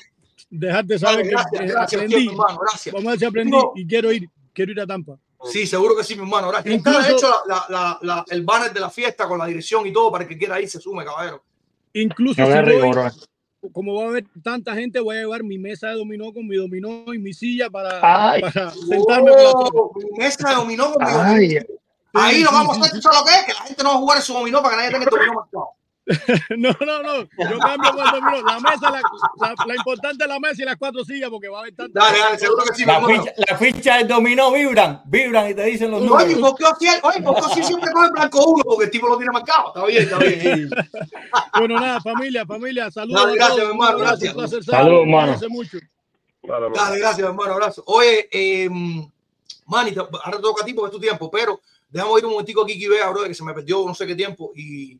dejarte 0.50 0.98
Vale, 0.98 0.98
saber 0.98 1.26
gracias, 1.28 1.50
que 1.52 1.56
eh, 1.64 1.68
gracias, 1.68 1.92
aprendí. 2.02 2.16
tío, 2.16 2.24
mi 2.32 2.32
hermano, 2.36 2.58
gracias. 2.68 2.92
Vamos 2.92 3.06
a 3.06 3.10
ver 3.10 3.18
si 3.20 3.24
aprendí 3.26 3.56
Digo- 3.56 3.72
y 3.76 3.86
quiero 3.86 4.12
ir, 4.12 4.28
quiero 4.52 4.72
ir 4.72 4.80
a 4.80 4.86
Tampa. 4.86 5.16
Sí, 5.52 5.66
seguro 5.68 5.96
que 5.96 6.02
sí, 6.02 6.16
mi 6.16 6.22
hermano. 6.22 6.48
Gracias. 6.48 6.74
Está 6.74 6.90
Incluso- 6.90 7.08
de 7.08 7.14
hecho 7.14 7.34
la, 7.46 7.64
la, 7.68 7.98
la, 8.02 8.24
el 8.28 8.42
banner 8.42 8.72
de 8.72 8.80
la 8.80 8.90
fiesta 8.90 9.28
con 9.28 9.38
la 9.38 9.46
dirección 9.46 9.86
y 9.86 9.92
todo 9.92 10.10
para 10.10 10.24
el 10.24 10.28
que 10.28 10.36
quiera 10.36 10.60
ir 10.60 10.68
se 10.68 10.80
sume, 10.80 11.04
caballero. 11.04 11.44
Incluso 11.92 12.40
No, 12.40 12.46
si 12.48 12.52
voy, 12.72 12.90
bro. 12.90 13.10
Como 13.72 13.94
va 13.94 14.04
a 14.04 14.08
haber 14.08 14.24
tanta 14.42 14.74
gente, 14.74 15.00
voy 15.00 15.16
a 15.16 15.20
llevar 15.20 15.42
mi 15.42 15.58
mesa 15.58 15.88
de 15.88 15.94
dominó 15.94 16.32
con 16.32 16.46
mi 16.46 16.56
dominó 16.56 17.12
y 17.12 17.18
mi 17.18 17.32
silla 17.32 17.68
para, 17.70 18.00
Ay. 18.02 18.40
para 18.40 18.70
sentarme 18.70 19.32
Oh, 19.54 19.92
mi 19.96 20.18
mesa 20.18 20.48
de 20.48 20.54
dominó 20.54 20.92
con 20.92 21.06
mi 21.06 21.12
dominó. 21.12 21.60
Ahí 22.14 22.36
Sí, 22.36 22.42
lo 22.44 22.50
vamos 22.52 22.76
sí, 22.76 22.82
a 22.82 22.84
hacer, 22.86 22.96
¿tú 22.96 23.02
sabes 23.02 23.18
lo 23.20 23.24
que 23.26 23.32
es? 23.32 23.44
Que 23.44 23.52
la 23.52 23.60
gente 23.60 23.82
no 23.82 23.88
va 23.90 23.94
a 23.96 23.98
jugar 23.98 24.16
en 24.18 24.22
su 24.22 24.32
dominó 24.32 24.62
para 24.62 24.70
que 24.70 24.76
nadie 24.76 24.90
tenga 24.90 25.04
el 25.04 25.10
dominó 25.10 25.34
marcado. 25.34 25.68
No, 26.56 26.70
no, 26.80 27.02
no. 27.02 27.14
Yo 27.22 27.58
cambio 27.58 27.90
el 27.90 28.10
dominó. 28.12 28.42
La 28.42 28.60
mesa, 28.60 28.90
la, 28.90 29.02
la, 29.40 29.54
la 29.66 29.74
importante 29.76 30.24
es 30.24 30.28
la 30.28 30.40
mesa 30.40 30.62
y 30.62 30.64
las 30.64 30.76
cuatro 30.76 31.04
sillas 31.04 31.28
porque 31.30 31.48
va 31.48 31.58
a 31.58 31.60
haber 31.60 31.74
tanta 31.74 32.00
Dale, 32.00 32.18
dale, 32.18 32.38
seguro 32.38 32.64
que 32.64 32.74
sí, 32.74 32.84
La 32.84 32.96
hermano. 32.96 33.22
ficha, 33.22 33.32
la 33.48 33.56
ficha 33.58 33.96
del 33.98 34.08
dominó 34.08 34.50
vibran, 34.52 35.02
vibran 35.06 35.50
y 35.50 35.54
te 35.54 35.64
dicen 35.64 35.90
los 35.90 36.00
Oye, 36.00 36.08
números. 36.34 36.38
¿por 36.40 36.56
qué 36.58 36.64
Ociel, 36.64 37.00
oye, 37.02 37.22
¿por 37.22 37.54
qué 37.54 37.62
siempre 37.64 37.90
coge 37.92 38.10
blanco 38.10 38.44
uno? 38.46 38.64
Porque 38.64 38.84
el 38.86 38.90
tipo 38.90 39.08
lo 39.08 39.16
tiene 39.18 39.32
marcado. 39.32 39.68
Está 39.68 39.84
bien, 39.86 40.02
está 40.02 40.18
bien. 40.18 40.70
Bueno, 41.58 41.78
nada, 41.80 42.00
familia, 42.00 42.46
familia, 42.46 42.90
saludos. 42.90 43.22
Dale, 43.24 43.34
gracias, 43.36 43.56
todos. 43.58 43.68
mi 43.68 43.72
hermano, 43.84 43.98
gracias. 43.98 44.34
placer, 44.34 44.64
Saludos, 44.64 45.00
hermano. 45.02 45.38
Mucho. 45.50 45.78
Vale, 46.42 46.64
man. 46.70 46.72
Dale, 46.74 46.98
gracias, 47.00 47.26
hermano, 47.28 47.52
abrazo. 47.52 47.82
Oye, 47.86 48.28
eh, 48.32 48.70
Manny, 49.66 49.92
te- 49.92 50.00
ahora 50.00 50.40
toca 50.40 50.62
a 50.62 50.64
ti 50.64 50.72
porque 50.72 50.86
es 50.88 50.92
tu 50.92 51.00
tiempo, 51.00 51.30
pero 51.30 51.60
déjame 51.90 52.12
ir 52.18 52.24
un 52.24 52.32
momentico 52.32 52.62
aquí 52.62 52.78
que 52.78 52.88
vea, 52.88 53.10
bro, 53.10 53.24
que 53.24 53.34
se 53.34 53.44
me 53.44 53.52
perdió 53.52 53.84
no 53.86 53.94
sé 53.94 54.06
qué 54.06 54.14
tiempo 54.14 54.52
y 54.54 54.98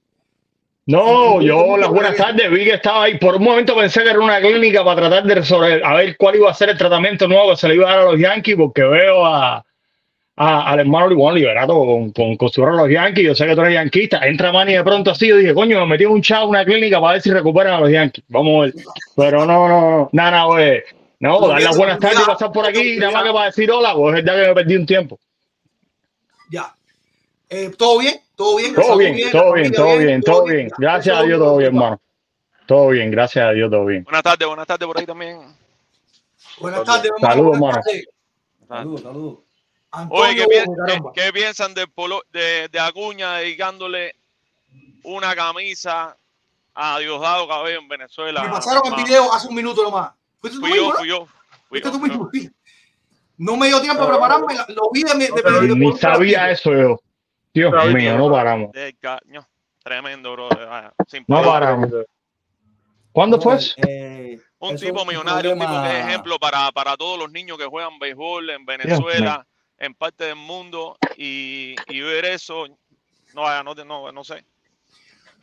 No, 0.88 1.42
yo 1.42 1.76
las 1.76 1.90
buenas 1.90 2.16
tardes, 2.16 2.50
vi 2.50 2.64
que 2.64 2.72
estaba 2.72 3.04
ahí. 3.04 3.18
Por 3.18 3.36
un 3.36 3.42
momento 3.44 3.76
pensé 3.76 4.02
que 4.02 4.08
era 4.08 4.18
una 4.20 4.40
clínica 4.40 4.82
para 4.82 5.02
tratar 5.02 5.22
de 5.24 5.34
resolver, 5.34 5.84
a 5.84 5.92
ver 5.94 6.16
cuál 6.16 6.36
iba 6.36 6.50
a 6.50 6.54
ser 6.54 6.70
el 6.70 6.78
tratamiento 6.78 7.28
nuevo 7.28 7.50
que 7.50 7.56
se 7.56 7.68
le 7.68 7.74
iba 7.74 7.86
a 7.92 7.96
dar 7.96 8.06
a 8.06 8.10
los 8.12 8.18
Yankees, 8.18 8.56
porque 8.56 8.82
veo 8.84 9.26
a, 9.26 9.62
a- 10.36 10.70
al 10.72 10.80
hermano 10.80 11.08
Libón 11.08 11.34
Liberato 11.34 11.74
con, 11.74 12.10
con, 12.12 12.36
con 12.38 12.68
a 12.68 12.72
los 12.72 12.88
Yankees. 12.90 13.22
Yo 13.22 13.34
sé 13.34 13.44
que 13.46 13.54
tú 13.54 13.60
eres 13.60 13.74
yanquista. 13.74 14.26
Entra 14.26 14.50
Manny 14.50 14.72
de 14.72 14.82
pronto 14.82 15.10
así. 15.10 15.28
Yo 15.28 15.36
dije, 15.36 15.52
coño, 15.52 15.78
me 15.80 15.86
metí 15.88 16.06
un 16.06 16.22
chavo 16.22 16.44
en 16.44 16.48
una 16.50 16.64
clínica 16.64 16.98
para 17.02 17.12
ver 17.12 17.20
si 17.22 17.30
recuperan 17.32 17.74
a 17.74 17.80
los 17.80 17.90
Yankees. 17.90 18.24
Vamos 18.28 18.56
a 18.56 18.64
ver. 18.64 18.74
Pero 19.14 19.44
no, 19.44 19.68
no, 19.68 19.90
no. 19.90 20.08
Nada, 20.12 20.44
güey. 20.44 20.82
No, 21.20 21.38
Lo 21.38 21.48
dar 21.48 21.60
las 21.60 21.76
buenas 21.76 21.98
tardes 21.98 22.20
y 22.22 22.24
pasar 22.24 22.50
por 22.50 22.64
aquí, 22.64 22.96
nada 22.96 23.12
más 23.12 23.24
que 23.24 23.32
para 23.32 23.44
decir 23.46 23.70
hola, 23.70 23.92
pues 23.92 24.16
es 24.18 24.24
verdad 24.24 24.40
que 24.40 24.48
me 24.48 24.54
perdí 24.54 24.76
un 24.76 24.86
tiempo. 24.86 25.18
Ya. 26.50 26.72
Eh, 27.50 27.70
¿Todo 27.76 27.98
bien? 27.98 28.20
¿Todo 28.36 28.56
bien? 28.56 28.74
Todo 28.74 28.84
¿Salud 28.84 28.98
bien, 28.98 29.30
todo 29.30 29.52
bien, 29.54 29.72
todo 29.72 29.98
bien, 29.98 30.22
todo 30.22 30.44
bien. 30.44 30.70
Gracias 30.78 31.16
a 31.16 31.22
Dios, 31.22 31.38
todo 31.38 31.56
bien, 31.56 31.74
hermano. 31.74 32.00
Todo 32.66 32.88
bien, 32.88 33.10
gracias 33.10 33.46
a 33.46 33.50
Dios, 33.52 33.70
todo 33.70 33.86
bien. 33.86 34.04
Buenas 34.04 34.22
tardes, 34.22 34.46
buenas 34.46 34.66
tardes 34.66 34.86
por 34.86 34.98
ahí 34.98 35.06
también. 35.06 35.40
Buenas 36.60 36.84
tardes, 36.84 37.10
hermano. 37.10 37.26
Saludos, 37.34 37.54
hermano. 37.54 37.82
Saludos, 38.68 39.00
saludos. 39.02 39.38
Oye, 40.10 40.46
¿qué, 41.14 41.32
piensan 41.32 41.72
de, 41.72 41.86
Polo- 41.86 42.22
de, 42.30 42.68
de 42.68 42.78
Acuña 42.80 43.36
dedicándole 43.38 44.14
una 45.02 45.34
camisa 45.34 46.14
a 46.74 46.98
Diosdado 46.98 47.48
Cabello 47.48 47.78
en 47.80 47.88
Venezuela? 47.88 48.42
Me 48.42 48.50
pasaron 48.50 48.82
el 48.84 48.90
Ma- 48.90 49.02
video 49.02 49.32
hace 49.32 49.48
un 49.48 49.54
minuto 49.54 49.82
nomás. 49.82 50.10
¿Fuiste 50.40 50.58
tú 50.58 50.66
Fui 50.66 50.72
mismo, 50.72 50.88
yo, 50.88 50.92
no? 50.92 50.98
fui 50.98 51.08
yo. 51.08 51.26
Fui 51.26 51.80
¿Fuiste 51.80 51.88
yo, 51.88 51.92
tú 51.92 51.98
fui 52.00 52.08
yo. 52.10 52.14
mismo? 52.16 52.30
Sí. 52.34 52.50
No 53.38 53.56
me 53.56 53.68
dio 53.68 53.80
tiempo 53.80 54.02
a 54.02 54.08
prepararme. 54.10 54.54
Lo 54.68 54.90
vi 54.92 55.04
de 55.04 55.14
mi. 55.14 55.24
de- 55.24 55.32
de- 55.42 55.60
de- 55.68 55.74
Ni 55.74 55.90
de- 55.92 55.98
sabía 55.98 56.50
eso 56.50 56.72
yo. 56.74 57.00
Dios 57.58 57.94
mío, 57.94 58.16
no 58.18 58.30
paramos. 58.30 58.72
Del 58.72 58.96
caño. 58.98 59.46
Tremendo, 59.82 60.32
bro. 60.32 60.48
Sin 61.06 61.24
No 61.26 61.42
paramos. 61.42 61.88
¿Cuándo 63.12 63.40
fue? 63.40 63.58
Eh, 63.78 64.38
Un 64.58 64.76
tipo 64.76 65.04
millonario, 65.04 65.52
un 65.52 65.58
tipo 65.58 65.70
que 65.70 65.74
es 65.76 65.82
problema- 65.82 66.08
ejemplo 66.08 66.38
para, 66.38 66.70
para 66.72 66.96
todos 66.96 67.18
los 67.18 67.30
niños 67.30 67.58
que 67.58 67.64
juegan 67.64 67.98
béisbol 67.98 68.50
en 68.50 68.64
Venezuela, 68.66 69.46
en 69.78 69.94
parte 69.94 70.24
del 70.24 70.36
mundo, 70.36 70.96
y, 71.16 71.74
y 71.88 72.00
ver 72.00 72.26
eso, 72.26 72.66
no, 73.34 73.62
no, 73.64 73.74
no, 73.74 74.12
no 74.12 74.24
sé. 74.24 74.44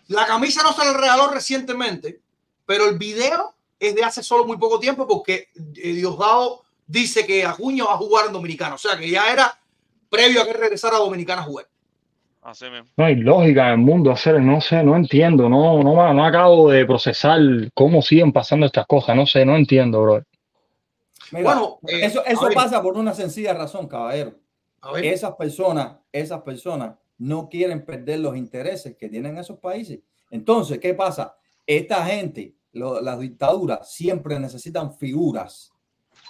La 0.07 0.25
camisa 0.25 0.61
no 0.63 0.73
se 0.73 0.85
le 0.85 0.93
regaló 0.93 1.29
recientemente, 1.31 2.19
pero 2.65 2.87
el 2.87 2.97
video 2.97 3.55
es 3.79 3.95
de 3.95 4.03
hace 4.03 4.21
solo 4.23 4.45
muy 4.45 4.57
poco 4.57 4.79
tiempo 4.79 5.07
porque 5.07 5.49
eh, 5.55 5.93
Diosdado 5.93 6.63
dice 6.85 7.25
que 7.25 7.43
Acuña 7.45 7.85
va 7.85 7.93
a 7.93 7.97
jugar 7.97 8.27
en 8.27 8.33
Dominicana. 8.33 8.75
O 8.75 8.77
sea 8.77 8.95
que 8.97 9.09
ya 9.09 9.31
era 9.31 9.59
previo 10.09 10.41
a 10.41 10.45
que 10.45 10.53
regresara 10.53 10.97
a 10.97 10.99
Dominicana 10.99 11.41
a 11.41 11.45
jugar. 11.45 11.67
Así 12.45 12.65
mismo. 12.69 12.87
No 12.95 13.05
hay 13.05 13.15
lógica 13.15 13.67
en 13.67 13.79
el 13.79 13.85
mundo 13.85 14.11
hacer, 14.11 14.39
no 14.39 14.61
sé, 14.61 14.83
no 14.83 14.95
entiendo, 14.95 15.49
no, 15.49 15.81
no, 15.81 16.13
no 16.13 16.25
acabo 16.25 16.69
de 16.69 16.85
procesar 16.85 17.39
cómo 17.73 18.03
siguen 18.03 18.31
pasando 18.31 18.67
estas 18.67 18.85
cosas, 18.85 19.15
no 19.15 19.25
sé, 19.25 19.43
no 19.45 19.55
entiendo, 19.55 19.99
bro. 20.03 20.23
Mira, 21.31 21.43
Bueno, 21.43 21.79
eh, 21.87 22.05
eso, 22.05 22.23
eso 22.23 22.41
pasa 22.53 22.83
por 22.83 22.97
una 22.97 23.15
sencilla 23.15 23.55
razón, 23.55 23.87
caballero. 23.87 24.35
Esas 25.01 25.33
personas, 25.35 25.97
esas 26.11 26.43
personas 26.43 26.95
no 27.17 27.49
quieren 27.49 27.83
perder 27.83 28.19
los 28.19 28.37
intereses 28.37 28.95
que 28.95 29.09
tienen 29.09 29.39
esos 29.39 29.57
países. 29.57 30.01
Entonces, 30.29 30.77
¿qué 30.77 30.93
pasa? 30.93 31.35
Esta 31.65 32.05
gente, 32.05 32.53
lo- 32.73 33.01
las 33.01 33.19
dictaduras, 33.19 33.91
siempre 33.91 34.39
necesitan 34.39 34.93
figuras, 34.95 35.71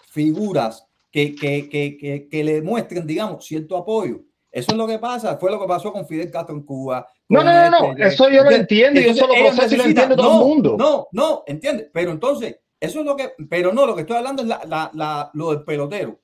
figuras 0.07 0.87
que, 1.11 1.35
que, 1.35 1.67
que, 1.69 1.97
que, 1.97 2.29
que 2.29 2.43
le 2.45 2.61
muestren, 2.61 3.05
digamos, 3.05 3.43
cierto 3.45 3.75
apoyo. 3.75 4.21
Eso 4.55 4.71
es 4.71 4.77
lo 4.77 4.87
que 4.87 4.99
pasa, 4.99 5.37
fue 5.37 5.51
lo 5.51 5.59
que 5.59 5.67
pasó 5.67 5.91
con 5.91 6.07
Fidel 6.07 6.31
Castro 6.31 6.55
en 6.55 6.63
Cuba. 6.63 7.05
No, 7.27 7.43
no, 7.43 7.51
no, 7.51 7.69
no, 7.69 7.91
este, 7.91 8.07
eso 8.07 8.29
yo 8.29 8.41
lo 8.41 8.51
entiendo 8.51 9.01
y 9.01 9.03
Entonces, 9.03 9.23
eso 9.23 9.27
lo 9.27 9.49
proceso 9.49 9.75
y 9.75 9.77
lo 9.77 9.83
entiende 9.83 10.15
todo 10.15 10.27
el 10.31 10.39
no, 10.39 10.45
mundo. 10.45 10.75
No, 10.79 11.07
no, 11.11 11.43
entiende. 11.45 11.89
Pero 11.93 12.11
entonces, 12.11 12.57
eso 12.79 12.99
es 13.01 13.05
lo 13.05 13.17
que, 13.17 13.33
pero 13.49 13.73
no, 13.73 13.85
lo 13.85 13.93
que 13.95 14.01
estoy 14.01 14.15
hablando 14.15 14.43
es 14.43 14.47
la, 14.47 14.61
la, 14.65 14.89
la- 14.93 15.29
lo 15.33 15.49
del 15.49 15.65
pelotero. 15.65 16.21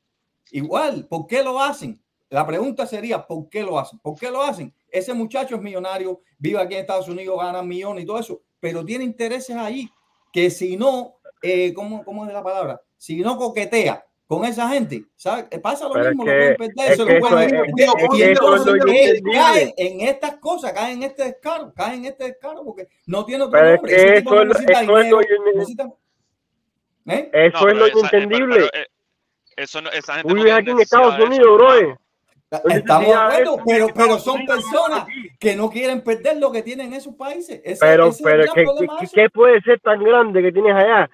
Igual, 0.52 1.08
¿por 1.10 1.28
qué 1.28 1.44
lo 1.44 1.62
hacen? 1.62 2.02
La 2.30 2.48
pregunta 2.48 2.86
sería, 2.86 3.28
¿por 3.28 3.49
qué 3.49 3.64
lo 3.64 3.78
hacen? 3.78 3.99
¿Por 3.99 4.18
qué 4.18 4.32
lo 4.32 4.41
hacen? 4.41 4.74
Ese 4.90 5.14
muchacho 5.14 5.58
es 5.58 5.62
millonario, 5.62 6.22
vive 6.40 6.58
aquí 6.58 6.76
en 6.76 6.80
Estados 6.80 7.10
Unidos, 7.10 7.38
gana 7.38 7.62
millones 7.62 8.06
y 8.06 8.08
todo 8.08 8.20
eso, 8.20 8.41
pero 8.62 8.86
tiene 8.86 9.03
intereses 9.03 9.58
ahí 9.58 9.90
que 10.32 10.49
si 10.49 10.78
no, 10.78 11.18
eh, 11.41 11.74
¿cómo, 11.74 12.06
¿cómo 12.06 12.26
es 12.26 12.32
la 12.32 12.41
palabra? 12.41 12.82
Si 12.95 13.18
no 13.18 13.36
coquetea 13.38 14.06
con 14.32 14.45
esa 14.45 14.70
gente, 14.70 15.03
¿sabes? 15.18 15.45
Eh, 15.52 15.60
Pasa 15.60 15.88
lo 15.90 15.91
Pero 15.94 16.06
es 16.06 16.10
mismo, 16.12 16.24
que- 16.24 16.32
lo 16.32 16.38
pueden 16.38 16.56
perder, 16.56 16.91
es 16.94 16.98
se 16.98 17.06
que 17.06 17.12
lo 17.12 17.18
eso 17.18 17.28
pueden 17.28 17.49
es- 17.49 17.52
es 17.52 17.74
que- 17.76 17.84
es 17.84 17.94
que 18.10 18.16
es 18.16 18.22
eh, 18.22 19.12
inentendible. 19.12 19.32
caen 19.34 19.74
en 19.76 20.02
estas 20.08 20.36
cosas, 20.38 20.72
caen 20.72 20.98
en 20.98 21.03
este 21.03 21.24
descaro, 21.26 21.74
caen 21.76 21.94
en 21.99 22.06
este 22.06 22.24
descaro 22.24 22.64
porque 22.64 22.88
no 23.08 23.26
tiene 23.26 23.44
otro 23.44 23.60
Pero 23.60 23.68
es 23.68 23.76
nombre. 23.76 23.91
que 23.94 24.02
Ese 24.06 24.14
tipo 24.22 24.34
eso 24.36 24.45
no 24.45 24.52
es 24.53 24.60
eso 24.62 24.70
es 24.72 24.80
dinero, 24.80 25.20
lo 25.20 25.52
necesita- 25.53 25.90
¿Eh? 27.08 27.30
Eso 27.34 27.60
No, 27.66 27.70
es 27.72 27.76
lo 27.78 27.86
esa- 27.88 27.88
eh, 27.88 27.91
pero- 27.91 27.99
inentendible. 27.99 28.56
pero, 28.56 28.66
eh, 28.68 28.88
eso 29.58 29.82
no- 29.82 29.90
esa 29.91 30.14
gente 30.16 30.30
Tú 30.30 30.36
no 30.36 30.56
aquí 30.56 30.70
en 30.70 30.80
Estados 30.80 31.20
Unidos, 31.20 31.58
bro. 31.58 31.98
Estamos 32.70 33.08
de 33.10 33.14
acuerdo, 33.14 33.58
pero, 33.68 33.88
que 33.88 33.94
pero 33.94 34.18
son 34.20 34.45
personas 34.45 35.08
que 35.40 35.56
no 35.58 35.70
quieren 35.70 36.02
perder 36.06 36.38
lo 36.38 36.53
que 36.53 36.62
tienen 36.62 36.88
en 36.88 36.94
esos 36.94 37.16
países. 37.16 37.60
Ese, 37.66 37.80
Pero, 37.86 38.08
ese 38.08 38.18
es 38.18 38.24
pero 38.24 38.53
¿qué, 38.53 38.66
qué 39.14 39.30
puede 39.30 39.60
ser 39.62 39.80
tan 39.82 40.02
grande 40.02 40.41
que 40.41 40.52
tienes 40.53 40.74
allá? 40.74 41.10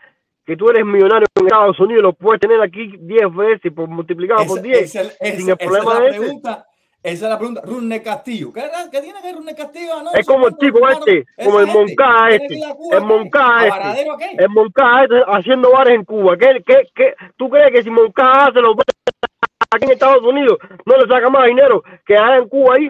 Que 0.48 0.56
tú 0.56 0.70
eres 0.70 0.86
millonario 0.86 1.28
en 1.36 1.46
Estados 1.46 1.80
Unidos, 1.82 2.02
lo 2.04 2.14
puedes 2.14 2.40
tener 2.40 2.62
aquí 2.62 2.96
10 3.02 3.36
veces 3.36 3.72
por 3.74 3.88
multiplicado 3.90 4.46
por 4.46 4.60
Esa- 4.60 4.62
10. 4.68 4.82
esa- 4.96 5.02
esa- 5.02 5.16
sin 5.20 5.30
el 5.30 5.40
esa 5.42 5.52
es 5.52 5.58
problema 5.68 6.00
la 6.00 6.08
ese. 6.08 6.20
pregunta. 6.20 6.66
Esa 7.04 7.26
es 7.26 7.30
la 7.30 7.38
pregunta. 7.38 7.62
Runner 7.66 8.02
Castillo. 8.04 8.52
¿Qué, 8.54 8.64
qué 8.92 9.02
tiene 9.02 9.20
que 9.22 9.28
ver 9.28 9.36
Runner 9.36 9.56
Castillo? 9.56 10.02
No, 10.04 10.12
Es 10.14 10.26
como 10.26 10.48
el 10.48 10.58
tipo 10.58 10.78
hermano, 10.80 11.06
este, 11.06 11.26
como 11.44 11.60
el 11.60 11.68
Moncada 11.68 12.30
este, 12.32 12.60
Cuba, 12.76 12.98
el. 12.98 13.04
Moncada 13.04 13.60
¿A 13.62 13.92
este, 14.00 14.44
el 14.44 14.50
Moncada 14.50 15.04
este 15.04 15.16
haciendo 15.28 15.72
bares 15.72 15.96
en 15.96 16.06
Cuba. 16.06 16.38
¿Qué, 16.38 16.64
qué, 16.66 16.88
qué? 16.96 17.14
¿Tú 17.38 17.50
crees 17.50 17.72
que 17.72 17.84
si 17.84 17.90
Moncada 17.90 18.46
hace 18.48 18.62
los 18.62 18.76
bares 18.76 18.96
aquí 19.70 19.86
en 19.86 19.92
Estados 19.92 20.24
Unidos 20.24 20.58
no 20.86 20.98
le 20.98 21.08
saca 21.14 21.30
más 21.30 21.46
dinero 21.46 21.84
que 22.06 22.18
allá 22.18 22.38
en 22.38 22.48
Cuba 22.48 22.76
ahí? 22.76 22.90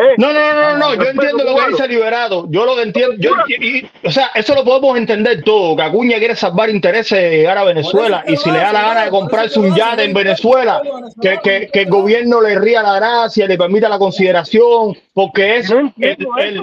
¿Eh? 0.00 0.14
No, 0.16 0.32
no, 0.32 0.54
no, 0.54 0.62
no, 0.62 0.78
no, 0.78 0.94
yo 0.94 1.10
entiendo 1.10 1.42
lo 1.42 1.56
que 1.56 1.70
dice 1.72 1.88
Liberado, 1.88 2.46
yo 2.50 2.64
lo 2.64 2.80
entiendo, 2.80 3.16
yo, 3.18 3.32
y- 3.48 3.78
y- 3.78 3.90
o 4.04 4.10
sea, 4.12 4.30
eso 4.34 4.54
lo 4.54 4.64
podemos 4.64 4.96
entender 4.96 5.42
todo, 5.42 5.74
que 5.74 5.82
Acuña 5.82 6.18
quiere 6.18 6.36
salvar 6.36 6.70
intereses 6.70 7.18
de 7.20 7.30
llegar 7.38 7.58
a 7.58 7.64
Venezuela 7.64 8.22
y 8.28 8.36
si 8.36 8.48
le 8.50 8.58
da 8.58 8.72
la 8.72 8.82
gana 8.82 9.04
de 9.06 9.10
comprarse 9.10 9.58
un 9.58 9.74
yate 9.74 10.04
en 10.04 10.14
Venezuela, 10.14 10.80
que 11.20 11.40
que, 11.42 11.68
que, 11.72 11.80
el 11.82 11.90
gobierno 11.90 12.40
le 12.40 12.56
ría 12.60 12.80
la 12.82 12.94
gracia, 12.94 13.48
le 13.48 13.58
permita 13.58 13.88
la 13.88 13.98
consideración, 13.98 14.96
porque 15.12 15.56
es 15.56 15.70
No 15.70 15.80
el, 15.80 15.86
entiendo 16.10 16.34
el- 16.38 16.58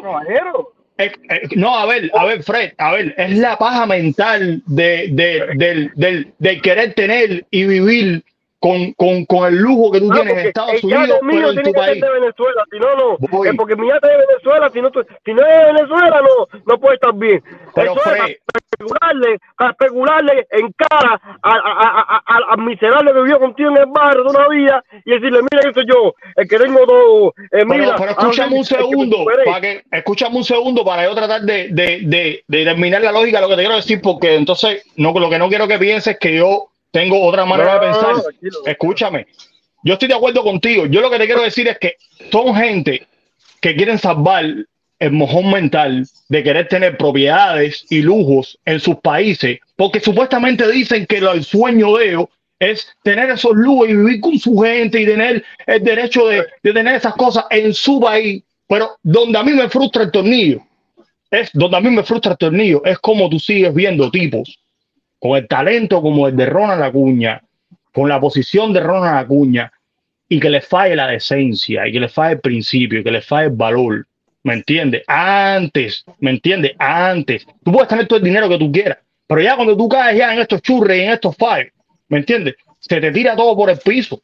eh, 0.97 1.11
eh, 1.29 1.41
no, 1.57 1.77
a 1.77 1.85
ver, 1.87 2.09
a 2.13 2.23
ver, 2.23 2.41
Fred, 2.41 2.71
a 2.77 2.93
ver, 2.93 3.13
es 3.17 3.37
la 3.37 3.57
paja 3.57 3.85
mental 3.85 4.61
de, 4.65 5.09
de, 5.11 5.45
del, 5.55 5.91
del, 5.95 6.33
del 6.39 6.61
querer 6.61 6.93
tener 6.93 7.45
y 7.51 7.65
vivir 7.65 8.23
con, 8.59 8.93
con, 8.93 9.25
con 9.25 9.47
el 9.47 9.55
lujo 9.59 9.91
que 9.91 9.99
tú 9.99 10.07
No, 10.09 10.15
tienes 10.15 10.33
en 10.37 10.47
Estados 10.47 10.83
Unidos, 10.83 11.19
pero 11.29 11.49
en 11.51 11.55
tu 11.57 11.71
que 11.71 11.73
país. 11.73 12.01
de 12.01 12.09
Venezuela, 12.09 12.63
si 12.71 12.79
no, 12.79 12.95
no. 12.95 13.17
Voy. 13.29 13.47
Es 13.49 13.55
porque 13.55 13.75
mi 13.75 13.87
yate 13.87 14.07
es 14.07 14.17
de 14.17 14.25
Venezuela, 14.27 14.69
si 14.73 14.81
no, 14.81 14.89
si 15.23 15.33
no 15.33 15.45
es 15.45 15.57
de 15.59 15.73
Venezuela, 15.73 16.21
no, 16.21 16.59
no 16.65 16.77
puede 16.79 16.95
estar 16.95 17.13
bien. 17.13 17.43
Pero, 17.75 17.91
Eso 17.91 18.01
Fred, 18.01 18.15
es 18.15 18.21
a 18.21 18.57
especularle, 18.71 19.37
a 19.57 19.69
especularle 19.69 20.47
en 20.51 20.71
cara 20.73 21.21
a- 21.41 21.49
a- 21.49 21.53
a- 21.53 22.05
a- 22.17 22.23
a- 22.25 22.51
al 22.53 22.57
miserable 22.63 23.13
que 23.13 23.21
vivió 23.21 23.39
contigo 23.39 23.69
en 23.69 23.77
el 23.77 23.85
barrio 23.87 24.23
de 24.23 24.29
una 24.29 24.47
vida 24.49 24.83
y 25.05 25.11
decirle, 25.11 25.39
mira 25.51 25.63
que 25.63 25.73
soy 25.73 25.85
yo, 25.87 26.13
el 26.35 26.47
que 26.47 26.57
tengo 26.57 26.85
todo, 26.85 27.27
eh, 27.29 27.33
Pero, 27.51 27.65
mira. 27.67 27.95
pero 27.97 28.09
ah, 28.09 28.15
escúchame 28.17 28.55
un 28.55 28.63
que 28.63 28.75
segundo, 28.75 29.17
superé. 29.17 29.43
para 29.45 29.61
que, 29.61 29.83
escúchame 29.91 30.37
un 30.37 30.43
segundo 30.43 30.83
para 30.83 31.03
yo 31.05 31.13
tratar 31.15 31.41
de, 31.41 31.67
de, 31.69 31.99
de, 32.03 32.43
de 32.47 32.63
terminar 32.65 33.01
la 33.01 33.11
lógica 33.11 33.37
de 33.37 33.41
lo 33.43 33.49
que 33.49 33.55
te 33.55 33.61
quiero 33.61 33.75
decir, 33.75 34.01
porque 34.01 34.35
entonces 34.35 34.83
no, 34.97 35.11
lo 35.17 35.29
que 35.29 35.39
no 35.39 35.49
quiero 35.49 35.67
que 35.67 35.77
pienses 35.77 36.13
es 36.13 36.19
que 36.19 36.35
yo 36.35 36.69
tengo 36.99 37.21
otra 37.21 37.43
manera 37.45 37.73
de 37.79 37.87
No, 37.87 37.91
no, 37.93 38.01
no, 38.01 38.07
pensar. 38.07 38.23
tranquilo. 38.23 38.59
Escúchame, 38.65 39.27
yo 39.83 39.93
estoy 39.93 40.07
de 40.07 40.15
acuerdo 40.15 40.43
contigo. 40.43 40.85
Yo 40.85 41.01
lo 41.01 41.09
que 41.09 41.17
te 41.17 41.25
quiero 41.25 41.41
decir 41.41 41.67
es 41.67 41.77
que 41.77 41.95
son 42.31 42.55
gente 42.55 43.05
que 43.59 43.75
quieren 43.75 43.99
salvar 43.99 44.45
el 44.97 45.11
mojón 45.11 45.51
mental 45.51 46.07
de 46.29 46.41
querer 46.43 46.69
tener 46.69 46.97
propiedades 46.97 47.85
y 47.89 48.01
lujos 48.01 48.57
en 48.63 48.79
sus 48.79 48.95
países, 48.95 49.59
porque 49.75 49.99
supuestamente 49.99 50.65
dicen 50.71 51.05
que 51.05 51.19
lo- 51.19 51.33
el 51.33 51.43
sueño 51.43 51.97
de 51.97 52.09
ellos 52.11 52.25
es 52.59 52.87
tener 53.03 53.29
esos 53.29 53.51
lujos 53.53 53.89
y 53.89 53.95
vivir 53.95 54.21
con 54.21 54.39
su 54.39 54.57
gente 54.59 55.01
y 55.01 55.05
tener 55.05 55.43
el 55.67 55.83
derecho 55.83 56.27
de, 56.27 56.45
de 56.63 56.71
tener 56.73 56.95
esas 56.95 57.13
cosas 57.15 57.43
en 57.49 57.73
su 57.73 57.99
país. 57.99 58.41
Pero 58.69 58.95
donde 59.03 59.37
a 59.37 59.43
mí 59.43 59.51
me 59.51 59.67
frustra 59.67 60.03
el 60.03 60.11
tornillo, 60.11 60.61
es 61.29 61.49
donde 61.53 61.75
a 61.75 61.81
mí 61.81 61.89
me 61.89 62.03
frustra 62.03 62.31
el 62.31 62.37
tornillo, 62.37 62.81
es 62.85 62.97
como 62.99 63.29
tú 63.29 63.37
sigues 63.37 63.73
viendo 63.73 64.09
tipos 64.09 64.57
con 65.25 65.37
el 65.37 65.47
talento 65.47 66.03
como 66.03 66.27
el 66.27 66.35
de 66.35 66.45
Ronald 66.45 66.83
Acuña, 66.83 67.41
con 67.91 68.07
la 68.07 68.19
posición 68.19 68.71
de 68.73 68.79
Ronald 68.79 69.17
Acuña, 69.17 69.71
y 70.29 70.39
que 70.39 70.51
les 70.51 70.67
falle 70.67 70.95
la 70.95 71.07
decencia, 71.07 71.87
y 71.87 71.91
que 71.91 71.99
les 71.99 72.13
falle 72.13 72.33
el 72.33 72.41
principio, 72.41 72.99
y 72.99 73.03
que 73.03 73.09
les 73.09 73.25
falle 73.25 73.47
el 73.47 73.55
valor. 73.55 74.05
¿Me 74.43 74.53
entiendes? 74.53 75.03
Antes, 75.07 76.05
¿me 76.19 76.29
entiendes? 76.29 76.73
Antes. 76.77 77.43
Tú 77.63 77.71
puedes 77.71 77.87
tener 77.87 78.05
todo 78.05 78.19
el 78.19 78.25
dinero 78.25 78.47
que 78.47 78.59
tú 78.59 78.71
quieras, 78.71 78.99
pero 79.25 79.41
ya 79.41 79.55
cuando 79.55 79.75
tú 79.75 79.89
caes 79.89 80.15
ya 80.15 80.31
en 80.31 80.41
estos 80.41 80.61
churres 80.61 81.01
en 81.01 81.09
estos 81.09 81.35
fallos, 81.35 81.71
¿me 82.07 82.19
entiendes? 82.19 82.53
Se 82.79 83.01
te 83.01 83.11
tira 83.11 83.35
todo 83.35 83.55
por 83.55 83.71
el 83.71 83.79
piso. 83.79 84.21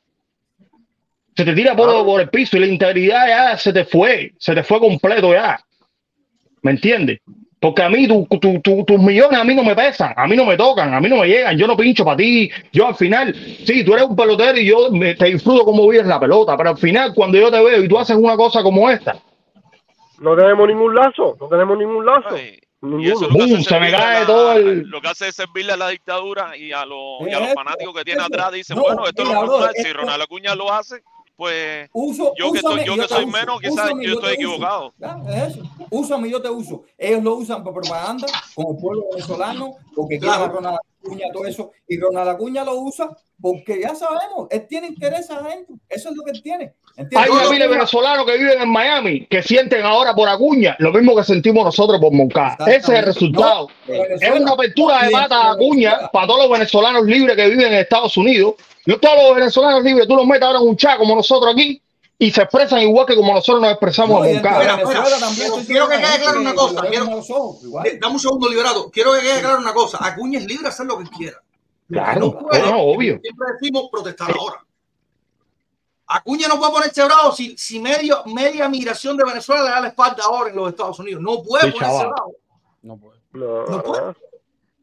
Se 1.35 1.43
te 1.43 1.55
tira 1.55 1.75
todo 1.75 2.05
por 2.05 2.21
el 2.21 2.29
piso 2.29 2.57
y 2.57 2.59
la 2.59 2.67
integridad 2.67 3.27
ya 3.27 3.57
se 3.57 3.73
te 3.73 3.85
fue, 3.85 4.33
se 4.37 4.53
te 4.53 4.61
fue 4.61 4.79
completo 4.79 5.33
ya. 5.33 5.59
¿Me 6.61 6.71
entiendes? 6.71 7.21
Porque 7.61 7.83
a 7.83 7.89
mí 7.89 8.07
tu- 8.07 8.25
tu- 8.39 8.59
tu- 8.59 8.83
tus 8.83 8.99
millones 8.99 9.39
a 9.39 9.43
mí 9.43 9.53
no 9.53 9.61
me 9.63 9.75
pesan, 9.75 10.13
a 10.17 10.25
mí 10.25 10.35
no 10.35 10.45
me 10.45 10.57
tocan, 10.57 10.91
a 10.95 10.99
mí 10.99 11.07
no 11.07 11.17
me 11.17 11.27
llegan, 11.27 11.55
yo 11.55 11.67
no 11.67 11.77
pincho 11.77 12.03
para 12.03 12.17
ti. 12.17 12.49
Yo 12.73 12.87
al 12.87 12.95
final, 12.95 13.35
sí, 13.35 13.85
tú 13.85 13.93
eres 13.93 14.05
un 14.05 14.15
pelotero 14.15 14.57
y 14.57 14.65
yo 14.65 14.89
me- 14.91 15.13
te 15.13 15.25
disfruto 15.25 15.63
como 15.63 15.87
vives 15.87 16.07
la 16.07 16.19
pelota, 16.19 16.57
pero 16.57 16.71
al 16.71 16.77
final 16.79 17.13
cuando 17.13 17.37
yo 17.37 17.51
te 17.51 17.63
veo 17.63 17.83
y 17.83 17.87
tú 17.87 17.99
haces 17.99 18.15
una 18.17 18.35
cosa 18.35 18.63
como 18.63 18.89
esta, 18.89 19.15
No 20.19 20.35
tenemos 20.35 20.67
ningún 20.67 20.93
lazo, 20.95 21.35
no 21.39 21.47
tenemos 21.47 21.77
ningún 21.77 22.05
lazo. 22.05 22.35
Y, 22.37 22.59
Y 22.99 23.11
eso 23.11 23.25
es 23.25 23.31
lo 23.31 23.37
que 23.37 23.43
hace 23.43 23.53
¡Bum! 23.53 23.61
Se 23.63 23.79
me 23.79 23.91
cae 23.91 24.19
la- 24.21 24.25
todo 24.25 24.53
el. 24.53 24.79
lo 24.89 25.01
que 25.01 25.07
hace 25.07 25.27
es 25.27 25.35
servirle 25.35 25.73
a 25.73 25.77
la 25.77 25.89
dictadura 25.89 26.57
y 26.57 26.71
a, 26.71 26.83
los 26.83 27.21
y 27.27 27.31
a 27.31 27.39
los 27.39 27.47
eso, 27.49 27.53
fanáticos 27.55 27.93
que 27.95 28.03
tiene 28.03 28.19
eso. 28.21 28.27
atrás. 28.27 28.51
Dicen, 28.53 28.75
No, 28.75 28.81
bueno, 28.83 29.05
esto 29.07 29.21
es 29.21 29.27
mira, 29.29 29.39
lo 29.41 29.45
normal. 29.47 29.69
Si 29.75 29.81
esto- 29.83 29.97
Ronald 29.99 30.21
Acuña 30.23 30.55
lo 30.55 30.73
hace, 30.73 31.03
pues 31.41 31.89
Uso, 31.93 32.33
yo 32.37 32.51
que, 32.51 32.59
úsame 32.59 32.81
estoy, 32.81 32.85
yo 32.85 32.93
y 32.93 32.95
que 32.97 33.01
te 33.01 33.07
soy 33.15 33.23
uso. 33.25 33.31
menos, 33.35 33.61
quizás 33.61 33.73
Úsame 33.73 34.05
yo 34.05 34.13
estoy 34.13 34.33
equivocado. 34.35 34.93
Ya, 34.99 35.17
es 35.27 35.55
eso. 35.55 35.63
Úsame 35.89 36.27
y 36.27 36.31
yo 36.33 36.39
te 36.39 36.49
uso. 36.51 36.83
Ellos 36.99 37.23
lo 37.23 37.35
usan 37.37 37.63
para 37.63 37.73
propaganda 37.73 38.27
como 38.53 38.79
pueblo 38.79 39.05
venezolano, 39.11 39.73
porque 39.95 40.19
quieren 40.19 40.37
Claro. 40.37 40.43
a 40.43 40.55
Ronald 40.55 40.77
Acuña, 41.03 41.25
todo 41.33 41.45
eso. 41.47 41.71
Y 41.87 41.99
Ronald 41.99 42.29
Acuña 42.29 42.63
lo 42.63 42.75
usa 42.81 43.09
porque 43.41 43.81
ya 43.81 43.95
sabemos, 43.95 44.49
él 44.51 44.67
tiene 44.69 44.85
interés 44.85 45.31
adentro. 45.31 45.77
Eso 45.89 46.09
es 46.09 46.15
lo 46.15 46.23
que 46.23 46.29
él 46.29 46.43
tiene. 46.43 46.73
Hay 47.15 47.29
una 47.31 47.49
de 47.49 47.67
venezolanos 47.67 48.23
que 48.27 48.37
viven 48.37 48.61
en 48.61 48.69
Miami 48.69 49.25
que 49.25 49.41
sienten 49.41 49.83
ahora 49.83 50.13
por 50.13 50.29
Acuña 50.29 50.75
lo 50.77 50.91
mismo 50.93 51.15
que 51.15 51.23
sentimos 51.23 51.63
nosotros 51.65 51.99
por 51.99 52.13
Moncada. 52.13 52.55
Ese 52.67 52.77
es 52.77 52.99
el 52.99 53.05
resultado. 53.05 53.67
Es 53.87 54.29
una 54.39 54.51
apertura 54.51 55.05
de 55.05 55.09
mata 55.09 55.41
a 55.41 55.51
Acuña 55.53 56.07
para 56.13 56.27
todos 56.27 56.41
los 56.43 56.51
venezolanos 56.51 57.03
libres 57.05 57.35
que 57.35 57.49
viven 57.49 57.73
en 57.73 57.79
Estados 57.79 58.15
Unidos. 58.15 58.53
Yo, 58.85 58.99
todos 58.99 59.15
los 59.23 59.35
venezolanos 59.35 59.83
libres, 59.83 60.07
tú 60.07 60.15
los 60.15 60.25
metes 60.25 60.43
ahora 60.43 60.59
en 60.59 60.67
un 60.67 60.75
chat 60.77 60.97
como 60.97 61.15
nosotros 61.15 61.53
aquí 61.53 61.81
y 62.17 62.31
se 62.31 62.41
expresan 62.43 62.79
igual 62.81 63.05
que 63.05 63.15
como 63.15 63.33
nosotros 63.33 63.61
nos 63.61 63.71
expresamos 63.71 64.19
No, 64.19 64.25
en 64.25 64.35
Moncada. 64.35 64.77
Quiero- 65.65 65.87
que 65.89 65.97
quede 65.97 66.19
claro 66.21 66.39
una 66.41 66.53
cosa. 66.55 66.87
Eh, 66.87 67.97
Dame 67.99 68.13
un 68.13 68.19
segundo, 68.19 68.47
liberado. 68.49 68.89
Quiero 68.91 69.13
que 69.13 69.21
quede 69.21 69.39
claro 69.41 69.59
una 69.59 69.73
cosa. 69.73 69.97
Acuña 70.01 70.39
es 70.39 70.45
libre 70.45 70.63
de 70.63 70.69
hacer 70.69 70.85
lo 70.85 70.97
que 70.99 71.05
quiera. 71.09 71.37
Claro, 71.89 72.19
no 72.21 72.39
puede, 72.39 72.61
no, 72.61 72.79
obvio. 72.81 73.19
siempre 73.21 73.47
decimos 73.59 73.89
protestar 73.91 74.31
ahora. 74.37 74.63
Acuña 76.07 76.47
no 76.47 76.59
puede 76.59 76.71
ponerse 76.73 77.03
bravo 77.05 77.31
si, 77.31 77.57
si 77.57 77.79
medio, 77.79 78.21
media 78.25 78.67
migración 78.67 79.15
de 79.15 79.23
Venezuela 79.23 79.63
le 79.63 79.69
da 79.69 79.79
la 79.81 79.87
espalda 79.87 80.23
ahora 80.25 80.49
en 80.49 80.55
los 80.57 80.69
Estados 80.69 80.99
Unidos. 80.99 81.21
No 81.21 81.41
puede 81.41 81.65
Sí, 81.67 81.71
ponerse 81.71 81.97
chaval. 81.97 82.07
bravo. 82.09 82.33
No 82.81 82.97
puede. 82.97 83.19
No, 83.33 83.65
No 83.67 83.83
puede. 83.83 84.01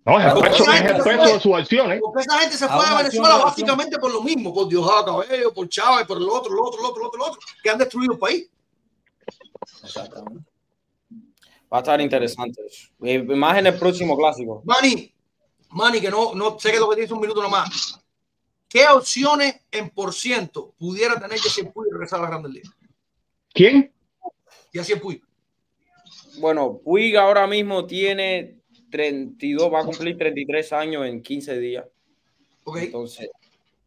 No, 0.08 0.18
es 0.18 0.26
el 0.26 0.32
Porque 0.32 0.50
peso, 0.50 0.62
esa 0.62 0.72
es 0.72 0.78
gente 0.78 0.92
el 0.94 1.02
se 1.02 1.08
peso 1.10 1.22
fue- 1.22 1.32
de 1.34 1.40
sus 1.40 1.54
acciones. 1.54 2.00
Porque 2.00 2.20
esa 2.22 2.38
gente 2.38 2.56
se 2.56 2.64
A 2.64 2.68
fue 2.68 2.86
a 2.86 2.96
Venezuela 2.96 3.28
acción. 3.34 3.44
básicamente 3.44 3.98
por 3.98 4.12
lo 4.12 4.22
mismo, 4.22 4.54
por 4.54 4.68
Diosdado 4.68 5.04
Cabello, 5.22 5.52
por 5.52 5.68
Chávez, 5.68 6.06
por 6.06 6.16
el 6.16 6.28
otro, 6.28 6.52
el 6.52 6.58
otro, 6.60 6.80
el 6.80 6.86
otro, 6.86 7.00
el 7.02 7.06
otro, 7.08 7.24
el 7.24 7.30
otro, 7.30 7.40
que 7.62 7.70
han 7.70 7.78
destruido 7.78 8.14
el 8.14 8.18
país. 8.18 8.48
Exactamente. 9.84 10.44
Va 11.72 11.78
a 11.78 11.80
estar 11.80 12.00
interesante 12.00 12.62
Más 13.00 13.58
en 13.58 13.66
el 13.66 13.78
próximo 13.78 14.16
clásico. 14.16 14.62
Manny, 14.64 15.12
Manny, 15.70 16.00
que 16.00 16.10
no, 16.10 16.34
no 16.34 16.58
sé 16.58 16.72
que 16.72 16.78
lo 16.78 16.88
que 16.88 16.96
tienes 16.96 17.12
un 17.12 17.20
minuto 17.20 17.42
nomás. 17.42 18.00
¿Qué 18.68 18.86
opciones 18.88 19.60
en 19.70 19.90
por 19.90 20.12
ciento 20.14 20.72
pudiera 20.78 21.18
tener 21.20 21.38
Jesse 21.38 21.64
Puy 21.72 21.86
regresar 21.90 22.20
a 22.20 22.22
la 22.22 22.28
Grandes 22.28 22.52
Ligas? 22.52 22.72
¿Quién? 23.52 23.92
Jesse 24.72 24.98
Puy. 25.00 25.22
Bueno, 26.38 26.78
Puig 26.84 27.16
ahora 27.16 27.46
mismo 27.46 27.84
tiene 27.86 28.57
32, 28.90 29.72
va 29.72 29.80
a 29.80 29.84
cumplir 29.84 30.16
33 30.16 30.72
años 30.72 31.06
en 31.06 31.22
15 31.22 31.58
días. 31.58 31.84
Ok. 32.64 32.78
Entonces, 32.82 33.30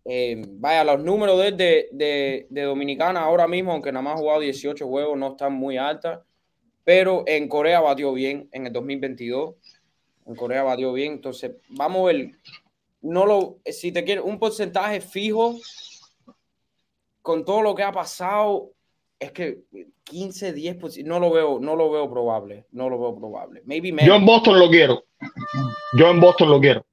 eh, 0.06 0.41
vaya, 0.48 0.84
los 0.84 1.03
números 1.03 1.40
de, 1.40 1.48
él 1.48 1.57
de, 1.57 1.90
de, 1.91 2.48
de 2.49 2.61
Dominicana 2.64 3.22
ahora 3.22 3.48
mismo, 3.48 3.72
aunque 3.72 3.91
nada 3.91 4.03
más 4.03 4.15
ha 4.15 4.18
jugado 4.18 4.40
18 4.40 4.88
juegos, 4.88 5.18
no 5.18 5.30
están 5.30 5.53
muy 5.53 5.78
altas. 5.78 6.19
Pero 6.84 7.23
en 7.28 7.48
Corea 7.48 7.80
batió 7.80 8.11
bien 8.14 8.49
en 8.52 8.68
el 8.68 8.73
2022. 8.73 9.56
En 10.26 10.36
Corea 10.36 10.64
batió 10.64 10.94
bien. 10.94 11.14
Entonces, 11.14 11.52
vamos 11.69 12.02
a 12.02 12.14
ver. 12.14 12.32
No 13.02 13.26
lo, 13.26 13.60
si 13.65 13.91
te 13.91 14.03
quieres, 14.03 14.23
un 14.23 14.40
porcentaje 14.40 15.02
fijo 15.02 15.57
con 17.22 17.45
todo 17.45 17.61
lo 17.61 17.76
que 17.76 17.84
ha 17.84 17.91
pasado, 17.91 18.72
es 19.22 19.31
que 19.31 19.60
15, 20.03 20.52
10, 20.52 20.76
pues, 20.77 20.98
no 21.06 21.19
lo 21.19 21.31
veo, 21.31 21.60
no 21.60 21.76
lo 21.76 21.91
veo 21.91 22.10
probable. 22.10 22.65
No 22.72 22.89
lo 22.89 22.99
veo 22.99 23.15
probable. 23.15 23.61
Maybe. 23.65 23.95
Yo 24.03 24.15
en 24.15 24.26
Boston 24.26 24.57
lo 24.57 24.68
quiero. 24.68 25.06
Yo 25.98 26.10
en 26.10 26.19
Boston 26.19 26.49
lo 26.49 26.60
quiero. 26.60 26.85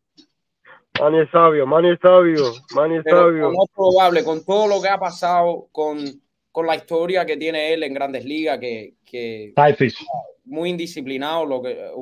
Manny 1.00 1.20
es 1.20 1.30
sabio, 1.30 1.64
Manny 1.64 1.92
es 1.92 1.98
sabio, 2.02 2.52
Manny 2.74 2.96
es 2.96 3.02
pero 3.04 3.28
sabio. 3.28 3.52
no 3.52 3.64
es 3.64 3.70
probable 3.72 4.24
con 4.24 4.44
todo 4.44 4.66
lo 4.66 4.82
que 4.82 4.88
ha 4.88 4.98
pasado 4.98 5.68
con, 5.70 6.04
con 6.50 6.66
la 6.66 6.74
historia 6.74 7.24
que 7.24 7.36
tiene 7.36 7.72
él 7.72 7.84
en 7.84 7.94
grandes 7.94 8.24
ligas 8.24 8.58
que, 8.58 8.94
que 9.04 9.50
Está 9.50 9.66
difícil. 9.66 10.04
muy 10.44 10.70
indisciplinado 10.70 11.46
lo 11.46 11.62
que 11.62 11.92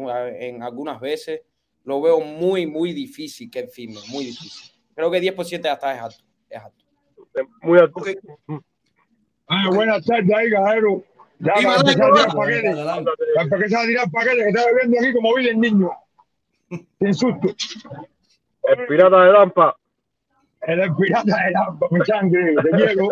en 0.40 0.62
algunas 0.62 0.98
veces 0.98 1.42
lo 1.84 2.00
veo 2.00 2.20
muy 2.20 2.66
muy 2.66 2.94
difícil 2.94 3.50
que 3.50 3.58
él 3.58 3.68
firme 3.68 4.00
muy 4.08 4.24
difícil 4.24 4.72
creo 4.94 5.10
que 5.10 5.20
10% 5.20 5.66
hasta 5.66 5.94
es 5.94 6.00
alto, 6.00 6.24
es 6.48 6.62
alto. 6.62 6.84
Muy 7.60 7.78
alto. 7.78 8.00
Ok. 8.00 8.08
Ah, 9.48 9.70
buenas 9.72 10.04
tardes 10.04 10.32
ahí, 10.34 10.50
cajero. 10.50 11.02
Ya 11.38 11.54
Dime, 11.58 11.66
para 11.68 11.80
empezar 11.80 12.10
a 12.10 12.14
tirar 12.14 12.34
paquetes. 12.34 12.76
Para 13.34 13.42
empezar 13.42 13.84
a 13.84 13.86
tirar 13.86 14.10
paquetes 14.10 14.42
que 14.44 14.48
está 14.48 14.66
bebiendo 14.66 14.98
aquí 14.98 15.12
como 15.12 15.34
vive 15.34 15.50
el 15.50 15.60
niño. 15.60 15.90
Sin 16.98 17.14
susto. 17.14 17.48
El 18.64 18.86
pirata 18.86 19.20
de 19.24 19.32
Lampa. 19.32 19.76
Eres 20.62 20.88
pirata 20.98 21.36
de 21.44 21.50
la 21.52 21.76
mi 21.90 22.04
sangre, 22.04 22.54
te 22.60 22.70
quiero. 22.70 23.08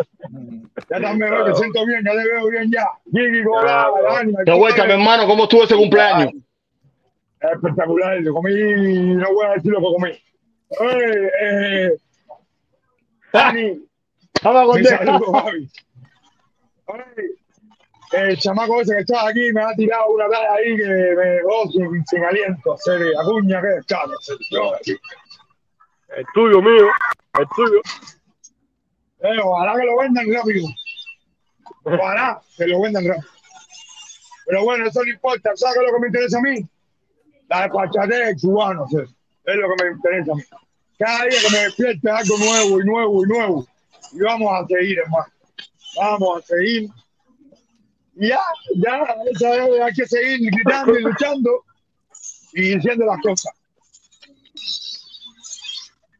Ya 0.89 0.99
también 0.99 1.31
veo 1.31 1.45
que 1.45 1.55
siento 1.55 1.85
bien, 1.85 2.03
ya 2.03 2.11
te 2.11 2.17
veo 2.17 2.47
bien 2.49 2.71
ya. 2.71 2.85
Gigi, 3.11 3.43
Gola, 3.43 3.89
De 4.45 4.53
vuelta, 4.53 4.85
mi 4.85 4.91
hermano, 4.93 5.25
¿cómo 5.25 5.43
estuvo 5.43 5.63
ese 5.63 5.75
cumpleaños? 5.75 6.33
Espectacular, 7.39 8.21
yo 8.21 8.33
comí, 8.33 8.51
no 9.15 9.33
voy 9.33 9.45
a 9.45 9.53
decir 9.53 9.71
lo 9.71 9.79
que 9.79 9.85
comí. 9.85 10.09
Oye, 10.79 11.31
eh, 11.41 11.97
Dani, 13.31 13.79
Vamos 14.41 14.61
a 14.61 14.77
mi 14.77 14.83
contar. 14.83 15.05
saludo, 15.05 15.31
Gaby. 15.31 15.49
Oye, 15.57 15.69
el 18.11 18.37
chamaco 18.37 18.81
ese 18.81 18.95
que 18.95 19.01
está 19.01 19.27
aquí 19.27 19.51
me 19.51 19.61
ha 19.61 19.73
tirado 19.75 20.09
una 20.09 20.29
talla 20.29 20.53
ahí 20.53 20.77
que 20.77 20.85
me 20.85 21.25
dejó 21.25 21.69
sin, 21.71 22.05
sin 22.05 22.23
aliento. 22.23 22.73
Hacer 22.73 23.01
acuña 23.19 23.61
que 23.61 23.67
descarga. 23.67 24.15
El 26.15 26.25
tuyo, 26.33 26.61
mío. 26.61 26.87
El 27.39 27.47
tuyo. 27.55 27.81
Eh, 29.19 29.39
ojalá 29.43 29.79
que 29.79 29.85
lo 29.85 29.97
vendan 29.97 30.33
rápido. 30.33 30.67
Ojalá 31.83 32.41
que 32.57 32.67
lo 32.67 32.81
vendan 32.81 33.07
rápido. 33.07 33.29
Pero 34.45 34.63
bueno, 34.63 34.87
eso 34.87 35.03
no 35.03 35.11
importa. 35.11 35.51
¿Sabes 35.55 35.77
es 35.77 35.83
lo 35.83 35.93
que 35.93 36.01
me 36.01 36.07
interesa 36.07 36.37
a 36.37 36.41
mí? 36.41 36.69
La 37.49 37.61
despachatez 37.63 38.41
cubano, 38.41 38.87
sí. 38.87 38.97
es 38.97 39.55
lo 39.55 39.75
que 39.75 39.83
me 39.83 39.91
interesa 39.91 40.31
a 40.31 40.35
mí. 40.35 40.43
Cada 40.97 41.25
día 41.25 41.39
que 41.41 41.51
me 41.51 41.63
despierte 41.63 42.09
algo 42.09 42.37
nuevo 42.37 42.81
y 42.81 42.85
nuevo 42.85 43.25
y 43.25 43.27
nuevo. 43.27 43.67
Y 44.13 44.19
vamos 44.21 44.51
a 44.53 44.67
seguir, 44.67 44.99
hermano. 44.99 45.34
Vamos 45.95 46.43
a 46.43 46.45
seguir. 46.45 46.89
Ya, 48.15 48.39
ya, 48.77 49.03
hay 49.85 49.93
que 49.93 50.05
seguir 50.05 50.49
gritando 50.51 50.97
y 50.97 51.01
luchando 51.03 51.65
y 52.53 52.75
diciendo 52.75 53.05
las 53.05 53.21
cosas. 53.21 53.53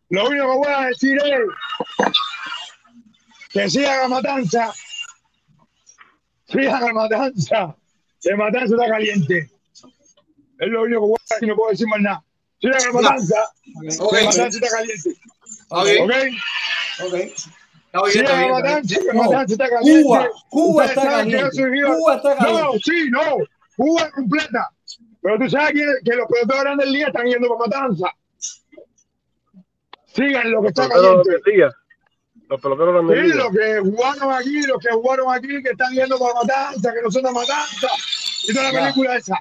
Lo 0.09 0.27
único 0.27 0.51
que 0.51 0.57
voy 0.57 0.73
a 0.73 0.87
decir 0.87 1.17
es 1.17 1.39
que 3.49 3.69
siga 3.69 4.01
la 4.01 4.07
matanza. 4.09 4.73
Siga 6.47 6.79
la 6.81 6.93
matanza. 6.93 7.75
La 8.23 8.37
matanza 8.37 8.75
está 8.75 8.89
caliente. 8.89 9.49
Es 10.59 10.67
lo 10.69 10.83
único 10.83 11.01
que 11.01 11.07
voy 11.07 11.17
a 11.17 11.33
decir, 11.33 11.47
no 11.47 11.55
puedo 11.55 11.71
decir 11.71 11.87
más 11.87 12.01
nada. 12.01 12.23
Siga 12.59 12.77
la 12.79 12.91
matanza. 12.91 13.35
La 13.65 14.25
matanza 14.25 14.47
está 14.47 14.67
caliente. 14.69 15.15
¿Ok? 15.69 15.87
Ok. 17.05 17.13
Está 17.13 17.15
bien, 17.15 17.33
Siga 17.33 17.64
está 18.03 18.03
la 18.03 18.07
bien, 18.07 18.25
está 18.25 18.37
bien. 18.37 18.51
matanza, 18.51 18.95
No, 19.13 19.23
matanza 19.23 19.53
está 19.53 19.69
caliente. 19.69 20.03
Cuba, 20.03 20.29
Cuba 20.49 20.85
está 20.85 21.01
caliente. 21.01 21.49
Cuba 21.97 22.15
está 22.15 22.29
No, 22.35 22.37
caliente. 22.37 22.79
sí, 22.83 23.09
no. 23.09 23.21
Cuba 23.77 24.11
completa. 24.11 24.69
Pero 25.21 25.39
tú 25.39 25.49
sabes 25.49 25.71
que, 25.73 25.85
que 26.11 26.15
los 26.15 26.27
peloteros 26.27 26.63
grandes 26.63 26.87
ligas 26.89 27.07
están 27.07 27.25
yendo 27.25 27.47
para 27.57 27.59
matanza. 27.69 28.07
Sigan 30.13 30.51
lo 30.51 30.61
que 30.61 30.67
está 30.69 30.87
caliente. 30.87 31.29
Los 32.47 32.61
peloteros 32.61 33.07
de 33.07 33.15
Sí, 33.15 33.21
liga. 33.23 33.35
los 33.35 33.51
que 33.51 33.79
jugaron 33.79 34.33
aquí, 34.33 34.61
los 34.67 34.77
que 34.79 34.93
jugaron 34.93 35.33
aquí, 35.33 35.63
que 35.63 35.69
están 35.71 35.91
yendo 35.93 36.19
para 36.19 36.33
Matanza, 36.35 36.93
que 36.93 37.01
no 37.01 37.09
son 37.11 37.23
de 37.23 37.31
Matanza. 37.31 37.87
Y 38.47 38.53
toda 38.53 38.63
la 38.65 38.71
Ya. 38.71 38.81
película 38.81 39.15
esa. 39.17 39.35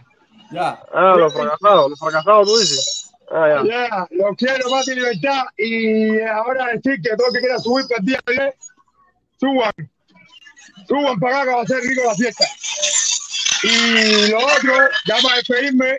Ya. 0.50 0.82
Ah, 0.92 1.14
los 1.18 1.34
fracasados, 1.34 1.90
los 1.90 1.98
fracasados, 1.98 2.46
tú 2.48 2.58
dices. 2.58 3.03
Ah, 3.30 3.62
ya. 3.64 3.88
Ya, 3.88 4.06
los 4.10 4.36
quiero, 4.36 4.70
más 4.70 4.86
y 4.88 4.94
libertad. 4.94 5.42
Y 5.56 6.20
ahora 6.20 6.66
decir 6.68 7.00
que 7.02 7.16
todo 7.16 7.28
el 7.28 7.32
que 7.34 7.40
quiera 7.40 7.58
subir 7.58 7.86
para 7.88 8.00
el 8.00 8.06
día 8.06 8.20
de 8.26 8.38
hoy, 8.44 8.50
suban. 9.40 9.72
Suban 10.88 11.18
para 11.20 11.40
acá 11.42 11.50
que 11.50 11.56
va 11.56 11.62
a 11.62 11.66
ser 11.66 11.80
rico 11.82 12.02
la 12.04 12.14
fiesta. 12.14 12.44
Y 13.62 14.30
lo 14.30 14.38
otro, 14.38 14.74
ya 15.06 15.16
para 15.22 15.36
despedirme, 15.36 15.98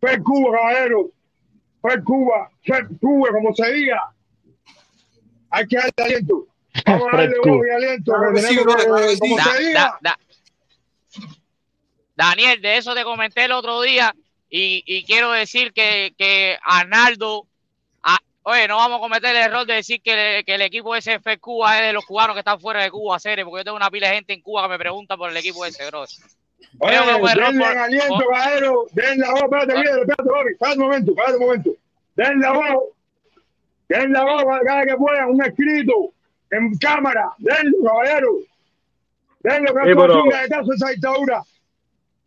Fer 0.00 0.22
Cuba, 0.22 0.56
caballero. 0.58 1.10
Fer 1.82 2.02
Cuba, 2.04 2.50
Fer 2.64 2.86
Cuba, 3.00 3.28
como 3.32 3.54
se 3.54 3.72
diga. 3.72 4.02
Hay 5.50 5.66
que 5.66 5.76
darle 5.76 5.92
aliento. 5.98 6.46
Vamos 6.86 7.08
a 7.12 7.16
darle 7.16 7.36
y 7.36 7.70
aliento. 7.70 8.12
Como 9.18 9.38
se 9.38 9.62
diga. 9.62 9.80
da- 9.80 9.98
da- 10.00 10.18
Daniel, 12.16 12.60
de 12.62 12.78
eso 12.78 12.94
te 12.94 13.04
comenté 13.04 13.44
el 13.44 13.52
otro 13.52 13.82
día 13.82 14.14
y, 14.50 14.82
y 14.86 15.04
quiero 15.04 15.30
decir 15.32 15.72
que, 15.72 16.14
que 16.16 16.56
Arnaldo, 16.62 17.46
a- 18.02 18.18
oye, 18.42 18.68
no 18.68 18.76
vamos 18.76 18.98
a 18.98 19.00
cometer 19.00 19.34
el 19.34 19.42
error 19.42 19.66
de 19.66 19.74
decir 19.74 20.00
que, 20.02 20.42
que 20.46 20.54
el 20.54 20.62
equipo 20.62 20.94
SF 20.94 21.38
Cuba 21.40 21.78
es 21.80 21.86
de 21.86 21.92
los 21.92 22.04
cubanos 22.06 22.34
que 22.34 22.40
están 22.40 22.60
fuera 22.60 22.82
de 22.82 22.90
Cuba, 22.90 23.18
serio, 23.18 23.44
porque 23.44 23.60
yo 23.60 23.64
tengo 23.64 23.76
una 23.76 23.90
pila 23.90 24.08
de 24.08 24.14
gente 24.16 24.32
en 24.32 24.40
Cuba 24.42 24.62
que 24.62 24.68
me 24.68 24.78
pregunta 24.78 25.16
por 25.16 25.30
el 25.30 25.36
equipo 25.36 25.64
ese, 25.66 25.86
bro. 25.88 26.04
Oye, 26.78 26.96
denle 26.96 27.18
por- 27.18 27.30
aliento, 27.78 28.18
caballero. 28.30 28.84
Den 28.92 29.18
la 29.20 29.30
voz, 29.32 29.42
espérate, 29.42 29.74
Miguel, 29.74 29.98
espérate, 30.00 30.22
papi. 30.24 30.50
Espérate 30.52 30.78
un 30.78 30.84
momento, 30.84 31.10
espérate 31.10 31.36
un 31.36 31.40
momento. 31.46 31.70
Den 32.16 32.40
la 32.40 32.52
voz. 32.52 32.84
Den 33.88 34.12
la 34.12 34.24
voz 34.24 34.44
cada 34.64 34.78
vez 34.80 34.86
que 34.92 34.96
puedan, 34.96 35.28
un 35.30 35.44
escrito 35.44 36.12
en 36.50 36.76
cámara. 36.78 37.30
Denlo, 37.38 37.78
caballero. 37.84 38.28
Denlo 39.40 39.74
que 39.74 39.80
Sí, 39.84 39.90
es 39.90 39.96
pero- 39.96 40.64
de 40.66 40.74
esa 40.74 40.88
dictadura. 40.88 41.42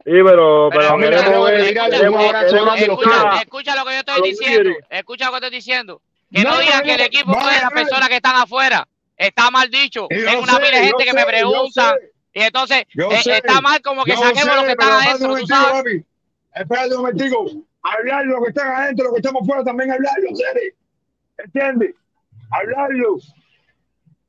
Sí, 0.10 0.16
pero, 0.24 0.70
pero 0.72 0.98
Pero, 0.98 0.98
queremos 0.98 2.26
escucha, 2.26 3.76
ver, 3.76 3.80
lo 3.80 3.86
que 3.86 3.92
yo 3.94 4.00
estoy 4.00 4.22
diciendo. 4.24 4.72
Escucha 4.90 5.26
lo 5.26 5.32
que 5.32 5.38
estoy 5.38 5.52
diciendo. 5.52 6.02
Que 6.34 6.42
no, 6.42 6.50
No, 6.50 6.60
digan 6.60 6.80
no, 6.80 6.84
que 6.84 6.94
el 6.96 7.02
equipo 7.02 7.32
vale, 7.32 7.54
de 7.54 7.62
las 7.62 7.72
personas 7.72 8.10
que 8.10 8.16
están 8.16 8.36
afuera. 8.38 8.88
Está 9.16 9.52
mal 9.52 9.70
dicho. 9.70 10.08
Tengo 10.10 10.42
una 10.42 10.58
pila 10.58 10.80
de 10.80 10.88
gente 10.88 11.06
que 11.06 11.14
me 11.14 11.26
pregunta. 11.28 11.96
Y 12.34 12.42
entonces 12.42 12.86
eh, 12.98 13.22
está 13.24 13.62
mal 13.62 13.82
como 13.82 14.04
que 14.04 14.16
saquemos 14.16 14.56
lo 14.56 14.64
que 14.64 14.74
un 14.74 14.82
adentro, 14.82 15.36
tú 15.36 15.46
sabes. 15.46 16.04
Espérate 16.56 16.96
un 16.96 17.02
momentico. 17.02 17.46
Hablar 17.84 18.26
lo 18.26 18.42
que 18.42 18.50
están 18.50 18.68
adentro, 18.68 19.06
lo 19.06 19.14
que 19.14 19.20
estamos 19.20 19.46
fuera, 19.46 19.64
también 19.64 19.92
hablarlo, 19.92 20.30
Cere. 20.36 20.74
¿Entiendes? 21.38 21.94
Hablarlo. 22.50 23.18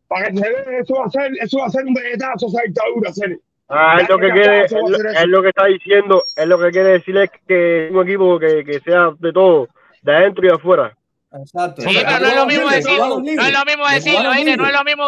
Para 0.09 0.29
que 0.29 0.37
se 0.37 0.49
vea, 0.51 0.79
eso 0.79 0.95
va 0.95 1.07
a 1.07 1.11
ser, 1.11 1.33
eso 1.41 1.59
va 1.59 1.67
a 1.67 1.71
ser 1.71 1.87
un 1.87 1.95
vegetazo 1.95 2.49
esa 2.49 2.61
dictadura, 2.67 3.13
Cere. 3.15 3.41
Ah, 3.71 3.99
es 4.01 4.09
lo 4.09 4.19
que 4.19 4.31
quiere, 4.31 4.65
es 4.65 4.73
lo- 4.73 5.11
es 5.11 5.27
lo 5.27 5.43
que 5.43 5.49
está 5.49 5.65
diciendo, 5.67 6.23
es 6.37 6.47
lo 6.47 6.59
que 6.59 6.71
quiere 6.71 6.89
decir 6.91 7.17
es 7.19 7.31
que 7.47 7.87
es 7.87 7.93
un 7.93 8.03
equipo 8.09 8.39
que, 8.39 8.65
que 8.65 8.81
sea 8.81 9.11
de 9.19 9.33
todo, 9.33 9.69
de 10.03 10.17
adentro 10.17 10.45
y 10.45 10.49
de 10.49 10.55
afuera. 10.55 10.97
Exacto. 11.33 11.83
Sí, 11.83 11.97
pero 12.05 12.19
no 12.19 12.27
es 12.27 12.37
lo 12.37 12.47
mismo 12.47 12.69
decir, 12.69 12.99
no 12.99 13.05
es 13.45 13.53
lo 13.53 13.65
mismo 13.65 13.83
los 13.85 13.93
decir, 13.93 14.13
cubanos 14.15 14.35
oíste, 14.37 14.57
no 14.57 14.65
es 14.67 14.73
libres. 14.73 14.73
lo 14.73 14.85
mismo, 14.85 15.05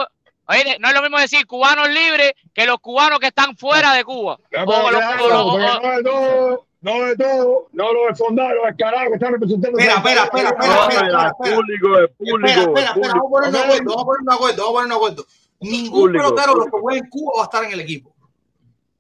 no 0.79 0.89
es 0.89 0.95
lo 0.95 1.03
mismo 1.03 1.19
decir 1.19 1.47
cubanos 1.47 1.89
libres 1.89 2.33
que 2.55 2.67
los 2.67 2.79
cubanos 2.79 3.19
que 3.19 3.27
están 3.27 3.57
fuera 3.57 3.95
de 3.95 4.05
Cuba. 4.05 4.39
Ya, 4.53 4.63
O 4.65 4.91
los- 4.91 5.01
no 5.03 5.11
de 5.11 6.03
todo, 6.05 6.67
no 6.83 7.05
de 7.07 7.17
todo, 7.17 7.69
no 7.73 7.93
lo 7.93 8.07
de 8.07 8.15
fondar, 8.15 8.55
los 8.55 8.67
descarados 8.67 9.09
que 9.09 9.15
están 9.15 9.33
representando. 9.33 9.79
Espera, 9.79 9.95
espera, 9.97 10.23
espera, 10.25 10.51
No, 10.51 10.55
espera, 10.55 10.83
espera, 10.83 11.07
el 11.09 11.27
espera. 11.27 11.57
público, 11.57 11.99
el 11.99 12.09
público, 12.11 12.47
Espera, 12.47 12.63
espera, 12.63 12.87
espera, 12.91 13.15
vamos 13.15 13.47
a 13.47 13.51
de 13.51 13.59
Ok. 13.59 13.65
acuerdo, 13.65 13.85
vamos 13.91 14.03
a 14.03 14.07
ponernos 14.07 14.31
de 14.31 14.35
acuerdo, 14.35 14.63
vamos 14.63 14.71
a 14.71 14.73
ponernos 14.73 14.89
de 14.89 14.95
acuerdo. 14.95 15.27
Ningún 15.61 16.13
pelotero 16.13 16.55
los 16.55 16.65
que 16.67 16.71
juega 16.73 16.99
en 16.99 17.09
Cuba 17.09 17.33
va 17.37 17.43
a 17.43 17.45
estar 17.45 17.65
en 17.65 17.73
el 17.73 17.81
equipo. 17.81 18.13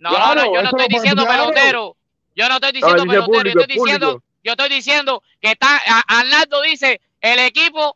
No, 0.03 0.11
Claro, 0.11 0.35
no, 0.35 0.41
no, 0.47 0.47
yo 0.55 0.63
no 0.63 0.69
estoy 0.69 0.81
lo 0.81 0.89
diciendo 0.89 1.27
pelotero. 1.27 1.97
Yo 2.35 2.49
no 2.49 2.55
estoy 2.57 2.73
diciendo 2.73 3.05
pelotero, 3.07 3.43
yo 3.55 3.61
estoy 3.61 3.77
diciendo, 3.77 4.23
yo 4.43 4.53
estoy 4.53 4.69
diciendo 4.69 5.23
que 5.41 5.53
está, 5.53 5.77
a- 5.87 6.19
Arnaldo 6.19 6.61
dice, 6.63 7.01
el 7.21 7.39
equipo, 7.39 7.95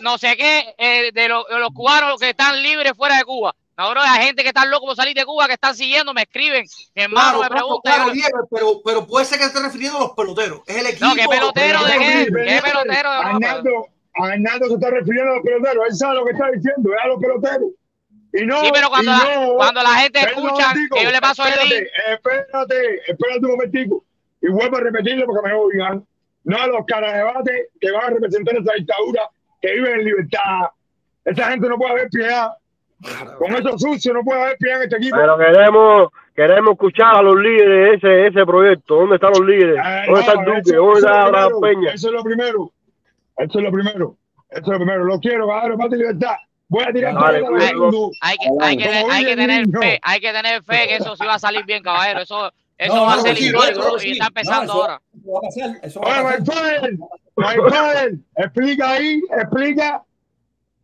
no 0.00 0.18
sé 0.18 0.36
qué, 0.36 0.72
eh, 0.78 1.10
de, 1.12 1.28
los- 1.28 1.48
de 1.48 1.58
los 1.58 1.70
cubanos 1.70 2.20
que 2.20 2.30
están 2.30 2.62
libres 2.62 2.92
fuera 2.96 3.16
de 3.16 3.24
Cuba. 3.24 3.54
No, 3.76 3.90
bro, 3.90 4.00
hay 4.02 4.26
gente 4.26 4.42
que 4.42 4.48
está 4.50 4.64
loco 4.66 4.86
por 4.86 4.94
salir 4.96 5.14
de 5.16 5.24
Cuba, 5.24 5.46
que 5.48 5.54
están 5.54 5.74
siguiendo, 5.74 6.14
me 6.14 6.22
escriben, 6.22 6.64
mi 6.94 7.02
hermano 7.02 7.38
Claro, 7.38 7.42
me 7.42 7.48
claro, 7.48 7.54
pregunta. 7.66 7.90
claro, 7.94 8.06
yo- 8.08 8.12
Diego, 8.14 8.48
pero, 8.50 8.80
pero 8.84 9.06
puede 9.06 9.24
ser 9.24 9.38
que 9.40 9.44
esté 9.46 9.60
refiriendo 9.60 9.98
a 9.98 10.00
los 10.02 10.10
peloteros. 10.12 10.60
Es 10.66 10.76
el 10.76 10.86
equipo. 10.86 11.06
no, 11.06 11.14
¿qué 11.16 11.26
pelotero 11.28 11.84
de 11.84 11.92
qué? 11.98 12.28
¿Qué 12.46 12.60
pelotero 12.62 13.10
de 13.10 13.16
Arnaldo, 13.16 13.86
Arnaldo 14.14 14.66
se 14.68 14.74
está 14.74 14.90
refiriendo 14.90 15.32
a 15.32 15.34
los 15.36 15.44
peloteros, 15.44 15.84
él 15.88 15.96
sabe 15.96 16.14
lo 16.14 16.24
que 16.24 16.30
está 16.32 16.50
diciendo, 16.52 16.90
es 16.96 17.04
a 17.04 17.06
los 17.08 17.20
peloteros. 17.20 17.68
Y 18.32 18.44
no, 18.44 18.60
Sí, 18.60 18.70
pero 18.72 18.88
cuando 18.88 19.10
y 19.10 19.14
la- 19.14 19.46
no, 19.46 19.54
cuando 19.54 19.82
la 19.82 19.88
gente 19.94 20.18
escucha 20.20 20.68
momentico, 20.68 20.96
que 20.96 21.04
yo 21.04 21.10
le 21.10 21.20
paso 21.20 21.42
el 21.44 21.48
espérate, 21.48 21.74
link. 21.80 21.88
Espérate, 22.12 22.94
espérate 23.10 23.40
un 23.42 23.50
momentico. 23.50 24.04
Y 24.42 24.48
vuelvo 24.48 24.76
a 24.76 24.80
repetirlo 24.80 25.26
porque 25.26 25.48
me 25.48 25.54
oigan. 25.54 26.04
No 26.44 26.56
a 26.62 26.66
los 26.66 26.86
caras 26.86 27.12
de 27.12 27.18
debate 27.18 27.68
que 27.80 27.90
van 27.90 28.04
a 28.04 28.10
representar 28.10 28.56
esa 28.56 28.72
dictadura, 28.74 29.22
que 29.60 29.72
viven 29.72 29.92
en 30.00 30.04
libertad. 30.04 30.68
Esa 31.24 31.50
gente 31.50 31.68
no 31.68 31.76
puede 31.76 31.92
haber 31.92 32.08
piedad. 32.10 32.48
Con 33.38 33.54
esos 33.54 33.80
sucios 33.80 34.14
no 34.14 34.22
puede 34.22 34.42
haber 34.42 34.56
piedad 34.58 34.78
en 34.78 34.82
este 34.84 34.96
equipo. 34.96 35.16
Pero 35.16 35.36
queremos, 35.38 36.08
queremos 36.34 36.72
escuchar 36.72 37.16
a 37.16 37.22
los 37.22 37.36
líderes 37.36 38.00
de 38.00 38.08
ese, 38.08 38.26
ese 38.28 38.46
proyecto. 38.46 38.94
¿Dónde 38.96 39.14
están 39.16 39.30
los 39.30 39.40
líderes? 39.40 39.76
Eh, 39.78 40.02
¿Dónde 40.06 40.20
está 40.20 40.32
el 40.32 40.44
Duque? 40.44 40.60
eso- 40.70 40.76
¿Dónde 40.76 40.98
está 41.00 41.10
es 41.10 41.16
lo 41.18 41.26
Abraham 41.26 41.48
primero, 41.48 41.60
Peña? 41.80 41.92
Eso 41.94 42.08
es 42.08 42.14
lo 42.14 42.22
primero. 42.24 42.72
Eso 43.36 43.58
es 43.58 43.64
lo 43.64 43.72
primero. 43.72 44.16
Eso 44.50 44.60
es 44.62 44.68
lo 44.68 44.76
primero. 44.76 45.04
Lo 45.04 45.20
quiero, 45.20 45.48
cabrón, 45.48 45.78
paz 45.78 45.88
y 45.92 45.96
libertad. 45.96 46.36
Voy 46.70 46.84
a 46.84 46.92
tirar 46.92 47.14
todo 47.14 47.24
Hay, 47.26 47.74
mundo. 47.74 48.10
hay 48.20 48.36
que, 48.36 48.48
hay, 48.60 48.76
que, 48.76 48.84
Como 49.00 49.12
hay 49.12 49.24
que 49.24 49.30
vive 49.30 49.30
el 49.30 49.36
tener 49.48 49.66
niño. 49.66 49.80
fe, 49.80 50.00
hay 50.02 50.20
que 50.20 50.32
tener 50.32 50.62
fe 50.62 50.86
que 50.88 50.96
eso 50.96 51.16
sí 51.16 51.24
va 51.24 51.34
a 51.34 51.38
salir 51.38 51.64
bien, 51.64 51.82
caballero. 51.82 52.20
Eso, 52.20 52.52
eso 52.76 52.94
No, 52.94 53.02
va 53.04 53.12
a 53.14 53.16
no, 53.16 53.22
ser 53.22 53.36
sí, 53.36 53.46
histórico 53.46 53.80
claro 53.80 53.96
que 53.96 54.02
y 54.04 54.06
sí. 54.06 54.12
está 54.12 54.26
empezando 54.26 54.74
No, 54.74 54.80
eso- 54.80 54.82
ahora. 54.82 55.02
eso 55.14 55.30
va 55.32 55.38
a 55.38 55.40
pasar, 55.40 55.78
eso 55.82 56.00
va 56.00 57.52
Oye, 58.04 58.18
explica 58.36 58.90
ahí, 58.90 59.22
explica 59.38 60.02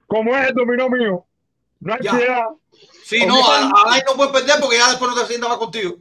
cómo 0.07 0.37
es 0.37 0.49
el 0.49 0.55
dominó 0.55 0.89
mío. 0.89 1.25
No 1.81 1.93
hay 1.95 2.01
Ya. 2.03 2.13
piedad. 2.13 2.45
Sí, 3.05 3.27
no, 3.27 3.35
a, 3.47 3.59
a 3.59 3.91
Lai 3.91 4.03
no 4.09 4.15
puede 4.17 4.33
perder 4.33 4.55
porque 4.61 4.79
ya 4.79 4.89
después 4.89 5.11
no 5.11 5.21
te 5.21 5.27
sientas 5.27 5.51
más 5.51 5.59
contigo. 5.59 5.97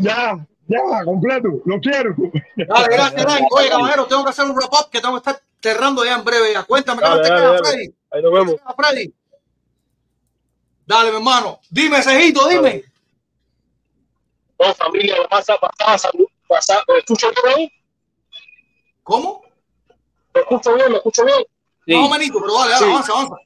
Ya, 0.00 0.38
ya, 0.66 1.04
completo. 1.04 1.48
Lo 1.66 1.78
quiero. 1.80 2.14
Dale, 2.56 2.86
gracias, 2.90 3.24
Lai. 3.26 3.42
Oye, 3.50 3.68
caballero, 3.68 4.06
tengo 4.06 4.24
que 4.24 4.30
hacer 4.30 4.46
un 4.46 4.56
wrap 4.56 4.72
up 4.72 4.90
que 4.90 5.00
tengo 5.00 5.14
que 5.20 5.30
estar 5.30 5.42
cerrando 5.60 6.04
ya 6.04 6.14
en 6.16 6.24
breve. 6.24 6.52
Ya. 6.54 6.62
Cuéntame, 6.62 7.02
¿qué 7.02 7.08
Dale, 7.08 7.22
te 7.22 7.28
queda. 7.28 7.58
Freddy? 7.58 7.94
Ahí 8.10 8.22
nos 8.22 8.32
vemos. 8.32 8.54
Dale, 10.88 11.10
mi 11.10 11.16
hermano. 11.16 11.60
Dime, 11.68 12.02
Cejito, 12.02 12.48
dime. 12.48 12.82
No, 14.58 14.74
familia, 14.74 15.16
pasa, 15.28 15.58
pasa, 15.58 15.98
salud, 16.10 16.26
pasa. 16.48 16.82
¿Me 16.88 16.98
escucho 17.00 17.28
bien 17.30 17.54
ahí? 17.58 17.72
¿Cómo? 19.02 19.42
¿Me 20.34 20.40
escucho 20.40 20.74
bien? 20.74 20.90
¿Me 20.90 20.96
escucho 20.96 21.24
bien? 21.26 21.44
Más 22.00 22.06
o 22.06 22.10
menos, 22.18 22.28
pero 22.40 22.54
dale, 22.58 22.70
dale, 22.72 22.84
Sí. 22.86 22.90
avanza, 22.90 23.12
avanza. 23.12 23.36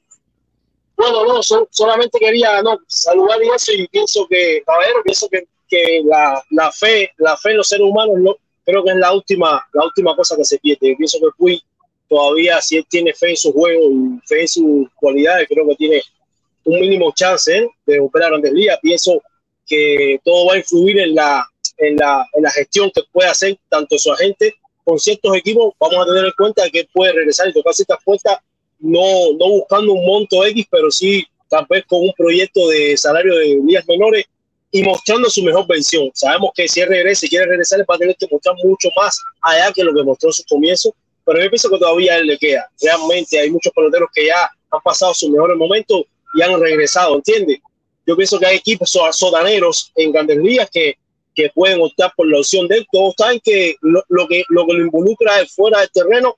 Bueno, 0.95 1.25
no, 1.25 1.43
so- 1.43 1.67
solamente 1.69 2.17
quería 2.17 2.61
no, 2.61 2.77
saludar 2.87 3.43
y 3.43 3.49
eso 3.49 3.73
y 3.73 3.87
pienso 3.89 4.25
que, 4.29 4.63
caballero, 4.65 5.03
pienso 5.03 5.27
que, 5.27 5.45
que 5.67 6.01
la, 6.05 6.41
la 6.51 6.71
fe, 6.71 7.11
la 7.17 7.35
fe 7.35 7.51
en 7.51 7.57
los 7.57 7.67
seres 7.67 7.85
humanos 7.85 8.15
no, 8.19 8.35
creo 8.65 8.83
que 8.85 8.91
es 8.91 8.97
la 8.97 9.11
última, 9.11 9.67
la 9.73 9.83
última 9.83 10.15
cosa 10.15 10.37
que 10.37 10.45
se 10.45 10.59
pierde. 10.59 10.91
Yo 10.91 10.95
pienso 10.97 11.17
que 11.19 11.27
Puy 11.37 11.61
todavía, 12.07 12.61
si 12.61 12.77
él 12.77 12.85
tiene 12.89 13.13
fe 13.13 13.31
en 13.31 13.37
su 13.37 13.51
juego 13.51 13.81
y 13.91 14.19
fe 14.27 14.41
en 14.41 14.47
sus 14.47 14.87
cualidades, 14.95 15.47
creo 15.49 15.67
que 15.67 15.75
tiene 15.75 16.01
un 16.65 16.79
mínimo 16.79 17.11
chance 17.15 17.67
de 17.85 17.99
operar 17.99 18.27
a 18.27 18.29
Grandes 18.31 18.53
Ligas. 18.53 18.79
Pienso 18.81 19.21
que 19.65 20.19
todo 20.23 20.47
va 20.47 20.53
a 20.53 20.57
influir 20.57 20.99
en 20.99 21.15
la, 21.15 21.45
en 21.77 21.97
la, 21.97 22.27
en 22.33 22.43
la 22.43 22.51
gestión 22.51 22.91
que 22.93 23.01
puede 23.11 23.29
hacer 23.29 23.57
tanto 23.69 23.97
su 23.97 24.11
agente 24.11 24.55
con 24.83 24.99
ciertos 24.99 25.35
equipos. 25.35 25.73
Vamos 25.79 25.97
a 25.97 26.05
tener 26.05 26.25
en 26.25 26.33
cuenta 26.37 26.69
que 26.69 26.87
puede 26.93 27.13
regresar 27.13 27.49
y 27.49 27.53
tocar 27.53 27.73
ciertas 27.73 27.99
puertas, 28.03 28.37
no, 28.79 29.33
no 29.39 29.49
buscando 29.49 29.93
un 29.93 30.05
monto 30.05 30.45
X, 30.45 30.65
pero 30.69 30.91
sí 30.91 31.25
tal 31.49 31.65
vez 31.69 31.85
con 31.85 32.01
un 32.01 32.13
proyecto 32.17 32.67
de 32.69 32.97
salario 32.97 33.35
de 33.35 33.59
ligas 33.63 33.85
menores 33.87 34.25
y 34.71 34.81
mostrando 34.81 35.29
su 35.29 35.43
mejor 35.43 35.67
versión. 35.67 36.09
Sabemos 36.13 36.51
que 36.55 36.67
si 36.67 36.81
él 36.81 36.89
regresa 36.89 37.25
y 37.25 37.29
quiere 37.29 37.45
regresar, 37.45 37.79
va 37.81 37.95
a 37.95 37.97
tener 37.99 38.15
que 38.17 38.27
mostrar 38.29 38.55
mucho 38.63 38.89
más 38.99 39.19
allá 39.41 39.71
que 39.71 39.83
lo 39.83 39.93
que 39.93 40.03
mostró 40.03 40.29
en 40.29 40.33
sus 40.33 40.45
comienzos, 40.45 40.93
pero 41.23 41.41
yo 41.41 41.49
pienso 41.49 41.69
que 41.69 41.77
todavía 41.77 42.13
a 42.13 42.17
él 42.17 42.27
le 42.27 42.37
queda. 42.39 42.67
Realmente 42.81 43.39
hay 43.39 43.51
muchos 43.51 43.71
peloteros 43.71 44.09
que 44.13 44.25
ya 44.25 44.49
han 44.71 44.81
pasado 44.83 45.13
sus 45.13 45.29
mejores 45.29 45.55
momentos 45.57 46.05
y 46.33 46.41
han 46.41 46.59
regresado, 46.59 47.15
¿entiendes? 47.15 47.59
Yo 48.05 48.15
pienso 48.15 48.39
que 48.39 48.45
hay 48.45 48.57
equipos 48.57 48.89
so- 48.89 49.11
sotaneros 49.13 49.91
en 49.95 50.11
grandes 50.11 50.37
ligas 50.37 50.69
que, 50.71 50.97
que 51.33 51.49
pueden 51.53 51.81
optar 51.81 52.13
por 52.15 52.27
la 52.27 52.39
opción 52.39 52.67
de 52.67 52.77
él. 52.77 52.87
Todos 52.91 53.13
saben 53.17 53.39
que 53.43 53.75
lo, 53.81 54.03
lo 54.09 54.27
que 54.27 54.43
lo 54.49 54.65
que 54.65 54.73
lo 54.73 54.83
involucra 54.85 55.41
es 55.41 55.53
fuera 55.53 55.79
del 55.79 55.89
terreno 55.91 56.35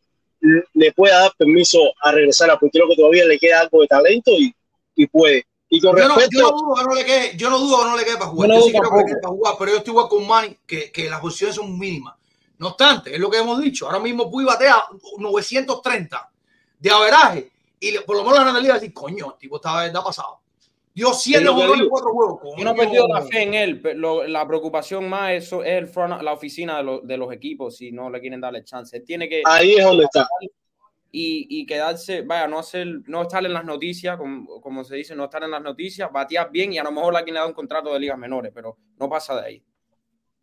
le 0.74 0.92
pueda 0.92 1.22
dar 1.22 1.34
permiso 1.38 1.80
a 2.02 2.12
regresar 2.12 2.52
a 2.52 2.60
porque 2.60 2.78
creo 2.78 2.88
que 2.88 2.96
todavía 2.96 3.26
le 3.26 3.40
queda 3.40 3.62
algo 3.62 3.82
de 3.82 3.88
talento 3.88 4.32
y, 4.32 4.54
y 4.96 5.08
puede. 5.08 5.46
Y 5.70 5.82
con 5.82 5.98
Yo 5.98 6.08
no, 6.08 6.16
respecto, 6.16 6.40
yo 6.40 6.52
no 6.52 6.58
dudo 6.58 6.76
que 6.76 6.84
no 6.84 6.96
le 6.96 7.06
quede, 7.06 7.38
yo 7.38 7.50
no 7.50 7.60
dudo 7.60 7.80
que 7.80 7.86
no 7.86 7.98
le 7.98 8.06
quede 8.06 8.18
para 8.18 8.30
jugar. 8.30 8.50
Yo 8.50 8.54
no 8.54 8.60
Yo 8.60 8.66
sí 8.68 8.72
creo 8.72 8.92
que 8.92 9.06
quede 9.12 9.22
para 9.22 9.34
jugar, 9.34 9.56
pero 9.58 9.72
yo 9.72 9.78
estoy 9.78 9.92
igual 9.92 10.08
con 10.08 10.28
Manny, 10.28 10.58
que, 10.68 10.92
que 10.92 11.10
las 11.10 11.20
posiciones 11.20 11.56
son 11.56 11.78
mínimas. 11.78 12.14
No 12.60 12.68
obstante, 12.70 13.14
es 13.14 13.20
lo 13.20 13.30
que 13.30 13.40
hemos 13.40 13.60
dicho. 13.60 13.88
Ahora 13.88 14.00
mismo 14.00 14.30
Puy 14.30 14.46
batea 14.46 14.86
930 15.18 16.30
de 16.80 16.90
averaje. 16.92 17.52
Y 17.88 17.92
le- 17.92 18.02
por 18.02 18.16
lo 18.16 18.24
menos 18.24 18.38
la 18.38 18.44
Grandes 18.44 18.64
Ligas 18.64 18.82
decir, 18.82 18.94
coño, 18.94 19.32
el 19.34 19.38
tipo 19.38 19.58
está, 19.58 19.86
está 19.86 20.04
pasado. 20.04 20.40
Dio 20.94 21.14
7 21.14 21.40
Es 21.40 21.44
lo 21.46 21.52
que 21.52 21.56
jugadores 21.56 21.82
en 21.84 21.90
cuatro 21.90 22.10
juegos. 22.14 22.40
Yo 22.58 22.64
no 22.64 22.72
he 22.72 22.76
coño. 22.76 22.76
perdido 22.78 23.08
la 23.10 23.22
fe 23.22 23.42
en 23.44 23.54
él. 23.54 23.82
pero 23.82 24.00
lo- 24.00 24.28
la 24.28 24.48
preocupación 24.48 25.10
más 25.10 25.34
eso 25.34 25.62
es 25.64 25.72
el 25.78 25.88
front- 25.88 26.22
la 26.22 26.32
oficina 26.34 26.78
de, 26.78 26.84
lo- 26.84 27.02
de 27.02 27.18
los 27.18 27.32
equipos 27.34 27.76
si 27.78 27.92
no 27.92 28.10
le 28.10 28.22
quieren 28.22 28.40
darle 28.42 28.64
chance. 28.64 28.96
Él 28.98 29.04
tiene 29.04 29.28
que 29.28 29.42
ahí 29.46 29.74
es 29.76 29.84
donde 29.84 30.06
está. 30.06 30.26
y, 31.12 31.48
y 31.50 31.66
quedarse, 31.66 32.22
vaya, 32.24 32.48
no 32.48 32.60
hacer, 32.60 32.88
no 33.08 33.22
estar 33.24 33.46
en 33.46 33.54
las 33.54 33.64
noticias, 33.66 34.18
como, 34.18 34.60
como 34.62 34.84
se 34.84 34.96
dice, 34.96 35.16
no 35.16 35.26
estar 35.26 35.44
en 35.44 35.52
las 35.52 35.62
noticias, 35.62 36.12
batear 36.12 36.50
bien 36.52 36.74
y 36.74 36.78
a 36.78 36.84
lo 36.84 36.92
mejor 36.92 37.16
alguien 37.16 37.36
le 37.36 37.40
da 37.42 37.46
un 37.48 37.54
contrato 37.54 37.94
de 37.94 38.00
ligas 38.00 38.18
menores, 38.18 38.52
pero 38.56 38.78
no 38.98 39.10
pasa 39.10 39.36
de 39.42 39.48
ahí. 39.48 39.64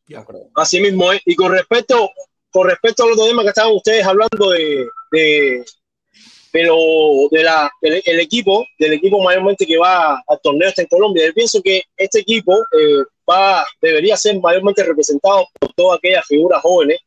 No 0.08 0.24
creo. 0.24 0.50
Así 0.54 0.80
mismo 0.80 1.12
es. 1.12 1.20
Y 1.26 1.34
con 1.34 1.52
respecto, 1.52 2.10
con 2.50 2.68
respecto 2.68 3.04
a 3.04 3.06
los 3.08 3.16
temas 3.16 3.42
que 3.44 3.48
estaban 3.50 3.72
ustedes 3.74 4.04
hablando 4.06 4.50
de, 4.50 4.86
de, 5.10 5.64
de 6.52 6.64
lo- 6.64 7.28
de 7.30 7.42
la, 7.42 7.70
el 7.80 8.20
equipo, 8.20 8.64
del 8.78 8.92
equipo 8.94 9.22
mayormente 9.22 9.66
que 9.66 9.78
va 9.78 10.22
al 10.26 10.40
torneo 10.42 10.68
este 10.68 10.82
en 10.82 10.88
Colombia, 10.88 11.26
yo 11.26 11.32
pienso 11.34 11.62
que 11.62 11.82
este 11.96 12.20
equipo 12.20 12.54
eh, 12.72 13.04
va, 13.28 13.64
debería 13.80 14.16
ser 14.16 14.38
mayormente 14.40 14.82
representado 14.84 15.46
por 15.58 15.72
todas 15.74 15.98
aquellas 15.98 16.26
figuras 16.26 16.60
jóvenes 16.62 16.98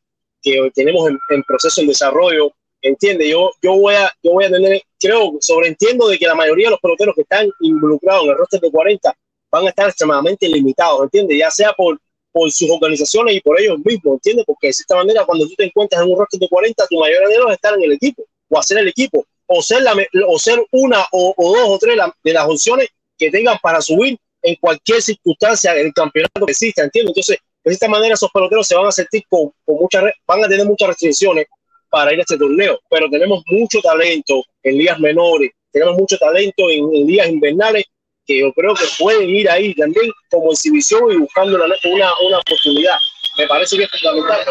que 0.41 0.71
tenemos 0.73 1.09
en, 1.09 1.19
en 1.29 1.43
proceso 1.43 1.81
de 1.81 1.87
desarrollo. 1.87 2.51
Entiende, 2.81 3.27
yo, 3.29 3.51
yo 3.63 3.77
voy 3.77 3.95
a, 3.95 4.11
yo 4.21 4.31
voy 4.33 4.45
a 4.45 4.49
tener, 4.51 4.81
creo, 4.99 5.33
sobreentiendo 5.41 6.07
de 6.07 6.17
que 6.19 6.27
la 6.27 6.35
mayoría 6.35 6.67
de 6.67 6.71
los 6.71 6.79
peloteros 6.79 7.15
que 7.15 7.21
están 7.21 7.49
involucrados 7.61 8.25
en 8.25 8.29
el 8.31 8.37
roster 8.37 8.59
de 8.61 8.71
40 8.71 9.13
van 9.51 9.65
a 9.65 9.69
estar 9.69 9.87
extremadamente 9.87 10.47
limitados, 10.47 11.01
¿entiende? 11.03 11.37
Ya 11.37 11.49
sea 11.49 11.73
por, 11.73 11.99
por 12.31 12.51
sus 12.51 12.69
organizaciones 12.69 13.35
y 13.35 13.41
por 13.41 13.59
ellos 13.59 13.79
mismos, 13.83 14.15
¿entiendes? 14.15 14.45
Porque 14.45 14.67
de 14.67 14.71
esta 14.71 14.95
manera, 14.95 15.25
cuando 15.25 15.47
tú 15.47 15.55
te 15.55 15.65
encuentras 15.65 16.01
en 16.03 16.11
un 16.11 16.19
roster 16.19 16.39
de 16.39 16.47
40, 16.49 16.85
tu 16.87 16.99
mayor 16.99 17.23
anhelo 17.25 17.47
es 17.49 17.55
estar 17.55 17.73
en 17.75 17.83
el 17.83 17.91
equipo 17.93 18.23
o 18.49 18.59
hacer 18.59 18.77
el 18.77 18.87
equipo 18.87 19.25
o 19.47 19.61
ser, 19.61 19.81
la, 19.83 19.95
o 20.27 20.39
ser 20.39 20.63
una 20.71 21.05
o, 21.11 21.33
o 21.37 21.57
dos 21.57 21.69
o 21.69 21.79
tres 21.79 21.97
de 22.23 22.33
las 22.33 22.45
opciones 22.45 22.89
que 23.17 23.31
tengan 23.31 23.57
para 23.61 23.81
subir 23.81 24.17
en 24.41 24.55
cualquier 24.55 25.01
circunstancia 25.01 25.73
del 25.73 25.93
campeonato 25.93 26.45
que 26.45 26.51
exista, 26.51 26.83
¿entiendes? 26.83 27.11
Entonces, 27.11 27.37
de 27.63 27.73
esta 27.73 27.87
manera 27.87 28.13
esos 28.13 28.29
peloteros 28.31 28.67
se 28.67 28.75
van 28.75 28.87
a 28.87 28.91
sentir 28.91 29.23
con, 29.27 29.51
con 29.65 29.77
muchas, 29.77 30.03
van 30.27 30.43
a 30.43 30.47
tener 30.47 30.65
muchas 30.65 30.89
restricciones 30.89 31.47
para 31.89 32.13
ir 32.13 32.19
a 32.19 32.21
este 32.21 32.37
torneo, 32.37 32.79
pero 32.89 33.09
tenemos 33.09 33.43
mucho 33.47 33.81
talento 33.81 34.43
en 34.61 34.77
ligas 34.77 34.99
menores, 34.99 35.51
tenemos 35.71 35.95
mucho 35.97 36.17
talento 36.17 36.69
en, 36.69 36.83
en 36.93 37.07
ligas 37.07 37.27
invernales 37.29 37.85
que 38.25 38.39
yo 38.39 38.51
creo 38.53 38.73
que 38.73 38.85
pueden 38.97 39.29
ir 39.29 39.49
ahí 39.49 39.73
también 39.75 40.11
como 40.29 40.51
exhibición 40.51 41.11
y 41.11 41.17
buscando 41.17 41.55
una, 41.55 41.65
una, 41.83 42.39
oportunidad. 42.39 42.97
Me 43.37 43.47
parece 43.47 43.77
que 43.77 43.83
es 43.83 43.89
fundamental. 43.91 44.45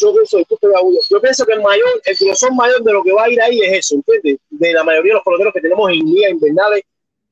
Yo, 0.00 0.12
pienso, 0.12 0.38
yo 1.10 1.20
pienso 1.20 1.46
que 1.46 1.52
el 1.52 1.62
mayor, 1.62 1.88
el 2.04 2.16
grosor 2.16 2.54
mayor 2.54 2.82
de 2.82 2.92
lo 2.92 3.02
que 3.02 3.12
va 3.12 3.24
a 3.24 3.30
ir 3.30 3.40
ahí 3.40 3.60
es 3.60 3.72
eso, 3.72 3.94
¿entiendes? 3.96 4.38
De 4.50 4.72
la 4.72 4.84
mayoría 4.84 5.10
de 5.10 5.14
los 5.14 5.24
peloteros 5.24 5.52
que 5.52 5.60
tenemos 5.60 5.90
en 5.90 5.98
ligas 5.98 6.30
invernales 6.32 6.82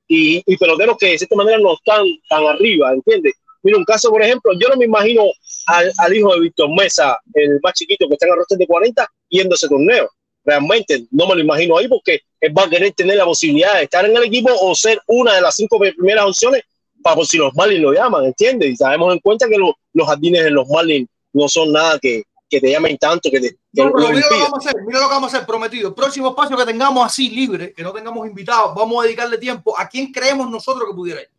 y, 0.09 0.43
y, 0.45 0.57
peloteros 0.57 0.97
que 0.99 1.07
de 1.09 1.19
cierta 1.19 1.37
manera 1.37 1.59
no 1.59 1.75
están 1.75 2.05
tan 2.29 2.45
arriba, 2.45 2.93
¿entiendes? 2.93 3.35
Mira, 3.63 3.79
un 3.79 3.85
caso, 3.85 4.11
por 4.11 4.23
ejemplo, 4.23 4.53
yo 4.61 4.69
no 4.69 4.77
me 4.77 4.85
imagino 4.85 5.25
al, 5.67 5.93
al 5.99 6.17
hijo 6.17 6.35
de 6.35 6.41
Víctor 6.41 6.69
Mesa, 6.77 7.17
el 7.35 7.61
más 7.63 7.75
chiquito 7.75 8.09
que 8.09 8.15
está 8.15 8.27
en 8.27 8.33
el 8.33 8.39
roster 8.39 8.59
de 8.59 8.67
40, 8.67 9.09
yendo 9.29 9.55
a 9.55 9.57
ese 9.57 9.69
torneo. 9.69 10.11
Realmente 10.45 11.05
no 11.13 11.29
me 11.29 11.37
lo 11.37 11.41
imagino 11.41 11.79
ahí 11.79 11.87
porque 11.87 12.21
él 12.41 12.57
va 12.57 12.65
a 12.65 12.71
querer 12.71 12.93
tener 12.93 13.17
la 13.17 13.25
posibilidad 13.25 13.77
de 13.77 13.85
estar 13.85 14.05
en 14.05 14.17
el 14.17 14.25
equipo 14.25 14.51
o 14.53 14.75
ser 14.75 15.01
una 15.07 15.37
de 15.37 15.41
las 15.41 15.55
cinco 15.55 15.79
primeras 15.79 16.25
opciones 16.25 16.63
para 17.01 17.17
por 17.17 17.27
si 17.27 17.39
los 17.39 17.55
Marlins 17.55 17.83
lo 17.83 17.93
llaman, 17.93 18.25
¿entiendes? 18.25 18.71
Y 18.71 18.77
sabemos 18.77 19.13
en 19.13 19.21
cuenta 19.21 19.49
que 19.49 19.57
lo, 19.57 19.77
los 19.93 20.07
jardines 20.09 20.43
de 20.45 20.51
los 20.51 20.69
Marlins 20.69 21.09
no 21.33 21.49
son 21.49 21.73
nada 21.73 21.99
que, 22.01 22.25
que 22.53 22.61
te 22.61 22.71
llamen 22.71 22.99
tanto, 22.99 23.31
que 23.31 23.41
te... 23.41 23.49
Que 23.73 23.83
no, 23.83 23.91
pero 23.95 24.11
mira 24.11 24.27
lo 24.29 24.37
que 24.37 24.43
vamos 24.43 24.67
a 24.67 24.69
hacer, 24.69 24.83
mira 24.87 25.01
lo 25.01 25.09
que 25.09 25.15
vamos 25.15 25.33
a 25.33 25.37
hacer, 25.37 25.47
prometido. 25.47 25.89
El 25.89 25.95
próximo 25.95 26.29
espacio 26.29 26.55
que 26.55 26.67
tengamos 26.67 27.07
así 27.07 27.31
libre, 27.31 27.73
que 27.73 27.83
no 27.83 27.93
tengamos 27.93 28.27
invitados, 28.27 28.75
vamos 28.75 29.01
a 29.01 29.05
dedicarle 29.05 29.39
tiempo 29.39 29.79
a 29.79 29.89
quién 29.89 30.13
creemos 30.13 30.51
nosotros 30.51 30.87
que 30.87 30.95
pudiera 30.95 31.23
ir. 31.23 31.31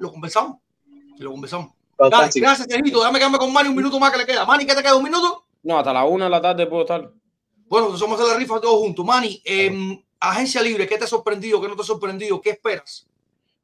Lo 0.00 0.10
conversamos. 0.10 0.58
Lo 1.18 1.30
conversamos. 1.30 1.70
Dale, 1.96 2.30
gracias, 2.34 2.66
Sergito. 2.68 2.98
Déjame 2.98 3.20
quedarme 3.20 3.38
con 3.38 3.52
Manny 3.52 3.68
un 3.68 3.76
minuto 3.76 4.00
más 4.00 4.10
que 4.10 4.18
le 4.18 4.26
queda. 4.26 4.44
Manny, 4.44 4.66
¿qué 4.66 4.74
te 4.74 4.82
queda? 4.82 4.96
¿Un 4.96 5.04
minuto? 5.04 5.44
No, 5.62 5.78
hasta 5.78 5.92
la 5.92 6.04
una 6.04 6.24
de 6.24 6.30
la 6.32 6.42
tarde 6.42 6.66
puedo 6.66 6.82
estar. 6.82 7.08
Bueno, 7.68 7.96
somos 7.96 8.18
de 8.18 8.26
la 8.26 8.34
rifa 8.34 8.60
todos 8.60 8.80
juntos. 8.80 9.06
Manny, 9.06 9.40
eh, 9.44 10.02
agencia 10.18 10.62
libre, 10.62 10.88
¿qué 10.88 10.98
te 10.98 11.04
ha 11.04 11.06
sorprendido? 11.06 11.60
¿Qué 11.60 11.68
no 11.68 11.76
te 11.76 11.82
ha 11.82 11.84
sorprendido? 11.84 12.40
¿Qué 12.40 12.50
esperas? 12.50 13.06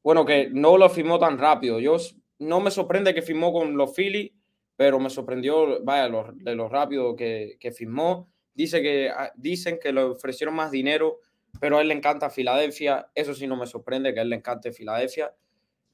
Bueno, 0.05 0.25
que 0.25 0.51
no 0.53 0.79
lo 0.79 0.89
firmó 0.89 1.19
tan 1.19 1.37
rápido. 1.37 1.81
Yo 1.81 1.97
no 2.39 2.61
me 2.61 2.71
sorprende 2.71 3.13
que 3.13 3.23
firmó 3.23 3.53
con 3.53 3.77
los 3.77 3.93
Phillies, 3.93 4.31
pero 4.77 4.99
me 5.01 5.11
sorprendió, 5.11 5.83
vaya, 5.83 6.09
lo, 6.09 6.33
de 6.33 6.55
lo 6.55 6.69
rápido 6.69 7.17
que, 7.17 7.57
que 7.59 7.73
firmó. 7.73 8.31
Dice 8.55 8.83
que, 8.83 9.11
dicen 9.35 9.79
que 9.81 9.93
le 9.93 10.03
ofrecieron 10.03 10.55
más 10.55 10.71
dinero, 10.71 11.21
pero 11.61 11.79
a 11.79 11.83
él 11.83 11.89
le 11.89 11.95
encanta 11.95 12.31
Filadelfia. 12.31 13.09
Eso 13.15 13.35
sí 13.35 13.47
no 13.47 13.57
me 13.57 13.67
sorprende 13.67 14.13
que 14.13 14.21
a 14.21 14.23
él 14.23 14.31
le 14.31 14.37
encante 14.37 14.73
Filadelfia. 14.73 15.35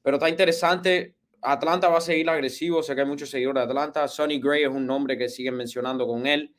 Pero 0.01 0.17
está 0.17 0.29
interesante. 0.29 1.15
Atlanta 1.41 1.89
va 1.89 1.97
a 1.97 2.01
seguir 2.01 2.29
agresivo. 2.29 2.83
Sé 2.83 2.95
que 2.95 3.01
hay 3.01 3.07
muchos 3.07 3.29
seguidores 3.29 3.63
de 3.63 3.69
Atlanta. 3.69 4.07
Sonny 4.07 4.39
Gray 4.39 4.63
es 4.63 4.69
un 4.69 4.85
nombre 4.85 5.17
que 5.17 5.29
siguen 5.29 5.55
mencionando 5.55 6.05
con 6.05 6.27
él. 6.27 6.53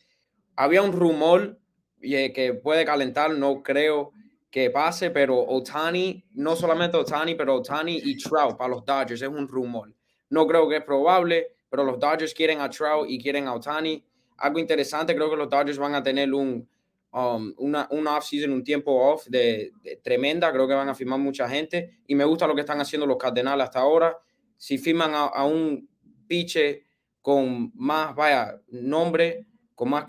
Había 0.57 0.83
un 0.83 0.93
rumor 0.93 1.59
que 2.01 2.61
puede 2.63 2.85
calentar, 2.85 3.31
no 3.31 3.63
creo 3.63 4.13
que 4.51 4.71
pase, 4.71 5.11
pero 5.11 5.41
Otani, 5.41 6.25
no 6.35 6.55
solamente 6.55 6.97
Otani, 6.97 7.35
pero 7.35 7.57
Otani 7.57 8.01
y 8.05 8.17
Trout 8.17 8.57
para 8.57 8.71
los 8.71 8.85
Dodgers 8.85 9.23
es 9.23 9.29
un 9.29 9.49
rumor. 9.49 9.93
No 10.31 10.47
creo 10.47 10.69
que 10.69 10.77
es 10.77 10.85
probable, 10.85 11.57
pero 11.75 11.83
los 11.83 11.99
Dodgers 11.99 12.33
quieren 12.33 12.61
a 12.61 12.71
Trout 12.71 13.11
y 13.11 13.19
quieren 13.19 13.49
a 13.49 13.55
Otani. 13.55 14.01
Algo 14.37 14.61
interesante, 14.61 15.13
creo 15.13 15.29
que 15.29 15.35
los 15.35 15.51
Dodgers 15.51 15.77
van 15.77 15.97
a 15.97 16.05
tener 16.05 16.33
un, 16.33 16.69
um, 17.11 17.53
un 17.59 18.07
off-season, 18.07 18.53
un 18.53 18.63
tiempo 18.63 18.93
off 18.93 19.27
de, 19.27 19.73
de, 19.83 19.97
tremenda. 19.97 20.53
Creo 20.53 20.69
que 20.69 20.75
van 20.75 20.89
a 20.89 20.95
firmar 20.95 21.19
mucha 21.19 21.49
gente 21.49 21.99
y 22.07 22.15
me 22.15 22.25
gusta 22.25 22.47
lo 22.47 22.55
que 22.55 22.61
están 22.61 22.81
haciendo 22.81 23.09
los 23.09 23.17
Cardenales 23.17 23.65
hasta 23.65 23.81
ahora. 23.81 24.17
Si 24.57 24.79
firman 24.79 25.15
a, 25.15 25.25
a 25.25 25.45
un 25.47 25.89
piche 26.29 26.85
con 27.21 27.73
más, 27.75 28.15
vaya, 28.15 28.61
nombre, 28.69 29.45
con 29.75 29.91
más 29.91 30.05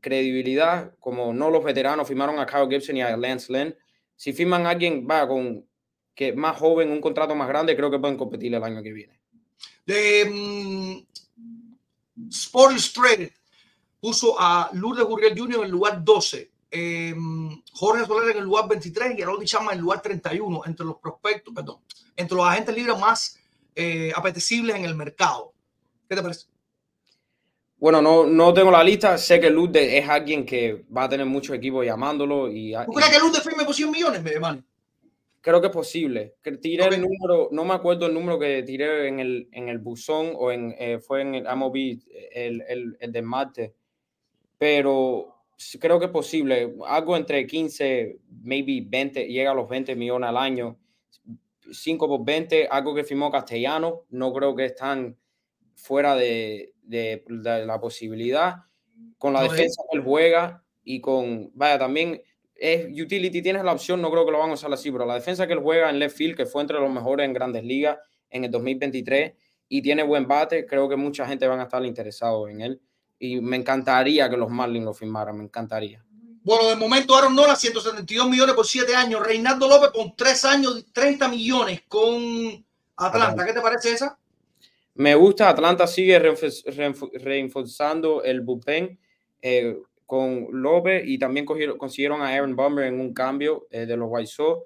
credibilidad, 0.00 0.94
como 1.00 1.34
no 1.34 1.50
los 1.50 1.62
veteranos 1.62 2.08
firmaron 2.08 2.38
a 2.38 2.46
Kyle 2.46 2.66
Gibson 2.66 2.96
y 2.96 3.02
a 3.02 3.14
Lance 3.14 3.52
Lynn. 3.52 3.76
Si 4.16 4.32
firman 4.32 4.64
a 4.66 4.70
alguien 4.70 5.06
va 5.06 5.28
con 5.28 5.66
que 6.14 6.32
más 6.32 6.56
joven, 6.56 6.90
un 6.90 7.02
contrato 7.02 7.34
más 7.34 7.48
grande, 7.48 7.76
creo 7.76 7.90
que 7.90 7.98
pueden 7.98 8.16
competir 8.16 8.54
el 8.54 8.64
año 8.64 8.82
que 8.82 8.94
viene. 8.94 9.19
De 9.90 10.24
um, 10.30 11.04
Sport 12.30 12.70
Illustrated 12.70 13.32
puso 13.98 14.36
a 14.38 14.70
Lourdes 14.72 15.04
Gurriel 15.04 15.36
Jr. 15.36 15.56
en 15.56 15.64
el 15.64 15.70
lugar 15.72 16.04
12, 16.04 16.48
eh, 16.70 17.12
Jorge 17.72 18.06
Soler 18.06 18.30
en 18.30 18.38
el 18.38 18.44
lugar 18.44 18.68
23 18.68 19.18
y 19.18 19.22
Harold 19.22 19.44
Chama 19.44 19.72
en 19.72 19.78
el 19.78 19.82
lugar 19.82 20.00
31 20.00 20.62
entre 20.64 20.86
los 20.86 20.96
prospectos, 20.98 21.52
perdón, 21.52 21.78
entre 22.14 22.36
los 22.36 22.46
agentes 22.46 22.76
libres 22.76 22.96
más 23.00 23.36
eh, 23.74 24.12
apetecibles 24.14 24.76
en 24.76 24.84
el 24.84 24.94
mercado. 24.94 25.52
¿Qué 26.08 26.14
te 26.14 26.22
parece? 26.22 26.46
Bueno, 27.76 28.00
no, 28.00 28.26
no 28.26 28.54
tengo 28.54 28.70
la 28.70 28.84
lista. 28.84 29.18
Sé 29.18 29.40
que 29.40 29.50
Lourdes 29.50 29.92
es 29.92 30.08
alguien 30.08 30.46
que 30.46 30.84
va 30.96 31.04
a 31.04 31.08
tener 31.08 31.26
muchos 31.26 31.56
equipos 31.56 31.84
llamándolo. 31.84 32.48
Y, 32.48 32.74
¿Tú 32.86 32.92
crees 32.92 33.10
que 33.10 33.18
Lourdes 33.18 33.42
firme 33.42 33.64
por 33.64 33.74
100 33.74 33.90
millones, 33.90 34.40
man? 34.40 34.64
Creo 35.42 35.60
que 35.60 35.68
es 35.68 35.72
posible. 35.72 36.34
Que 36.42 36.52
tiré 36.52 36.84
okay. 36.84 36.98
el 36.98 37.02
número, 37.02 37.48
no 37.50 37.64
me 37.64 37.74
acuerdo 37.74 38.06
el 38.06 38.14
número 38.14 38.38
que 38.38 38.62
tiré 38.62 39.08
en 39.08 39.20
el, 39.20 39.48
en 39.52 39.68
el 39.68 39.78
buzón 39.78 40.32
o 40.36 40.52
en, 40.52 40.74
eh, 40.78 40.98
fue 40.98 41.22
en 41.22 41.34
el 41.34 41.56
MOB, 41.56 41.76
el, 42.32 42.62
el, 42.68 42.96
el 43.00 43.12
de 43.12 43.22
Marte, 43.22 43.74
pero 44.58 45.40
creo 45.80 45.98
que 45.98 46.06
es 46.06 46.10
posible. 46.10 46.74
Algo 46.86 47.16
entre 47.16 47.46
15, 47.46 48.18
maybe 48.42 48.84
20, 48.86 49.26
llega 49.26 49.52
a 49.52 49.54
los 49.54 49.68
20 49.68 49.94
millones 49.96 50.28
al 50.28 50.36
año. 50.36 50.78
5 51.72 52.08
por 52.08 52.24
20, 52.24 52.68
algo 52.68 52.94
que 52.94 53.04
firmó 53.04 53.30
Castellano, 53.30 54.02
no 54.10 54.32
creo 54.32 54.54
que 54.56 54.64
están 54.66 55.16
fuera 55.76 56.16
de, 56.16 56.74
de, 56.82 57.24
de 57.28 57.66
la 57.66 57.80
posibilidad. 57.80 58.56
Con 59.18 59.32
la 59.32 59.40
okay. 59.40 59.50
defensa 59.50 59.82
que 59.90 59.98
él 59.98 60.04
juega 60.04 60.64
y 60.82 61.00
con, 61.00 61.50
vaya, 61.54 61.78
también 61.78 62.22
es 62.60 62.88
utility, 62.88 63.40
tienes 63.40 63.64
la 63.64 63.72
opción, 63.72 64.02
no 64.02 64.10
creo 64.10 64.26
que 64.26 64.32
lo 64.32 64.38
van 64.38 64.50
a 64.50 64.52
usar 64.52 64.70
así, 64.70 64.92
pero 64.92 65.06
la 65.06 65.14
defensa 65.14 65.46
que 65.46 65.54
él 65.54 65.60
juega 65.60 65.88
en 65.88 65.98
left 65.98 66.14
field, 66.14 66.36
que 66.36 66.44
fue 66.44 66.60
entre 66.60 66.78
los 66.78 66.92
mejores 66.92 67.24
en 67.24 67.32
grandes 67.32 67.64
ligas 67.64 67.96
en 68.28 68.44
el 68.44 68.50
2023 68.50 69.32
y 69.70 69.80
tiene 69.80 70.02
buen 70.02 70.28
bate, 70.28 70.66
creo 70.66 70.86
que 70.86 70.96
mucha 70.96 71.26
gente 71.26 71.48
van 71.48 71.60
a 71.60 71.64
estar 71.64 71.82
interesados 71.86 72.50
en 72.50 72.60
él 72.60 72.80
y 73.18 73.40
me 73.40 73.56
encantaría 73.56 74.28
que 74.28 74.36
los 74.36 74.50
Marlins 74.50 74.84
lo 74.84 74.92
firmaran, 74.92 75.38
me 75.38 75.44
encantaría. 75.44 76.04
Bueno, 76.42 76.68
de 76.68 76.76
momento 76.76 77.16
Aaron 77.16 77.34
Nola, 77.34 77.56
172 77.56 78.28
millones 78.28 78.54
por 78.54 78.66
7 78.66 78.94
años, 78.94 79.26
Reinaldo 79.26 79.66
López 79.66 79.90
con 79.90 80.14
3 80.14 80.44
años, 80.44 80.84
30 80.92 81.28
millones 81.28 81.82
con 81.88 82.62
Atlanta, 82.96 83.46
¿qué 83.46 83.54
te 83.54 83.60
parece 83.62 83.92
esa? 83.92 84.18
Me 84.94 85.14
gusta, 85.14 85.48
Atlanta 85.48 85.86
sigue 85.86 86.18
reforzando 86.18 88.22
el 88.22 88.42
bullpen. 88.42 88.98
Eh, 89.40 89.78
con 90.10 90.48
López 90.50 91.04
y 91.06 91.20
también 91.20 91.46
cogieron, 91.46 91.78
consiguieron 91.78 92.20
a 92.20 92.30
Aaron 92.30 92.56
Bummer 92.56 92.86
en 92.86 92.98
un 92.98 93.14
cambio 93.14 93.68
eh, 93.70 93.86
de 93.86 93.96
los 93.96 94.08
White 94.10 94.26
Sox. 94.26 94.64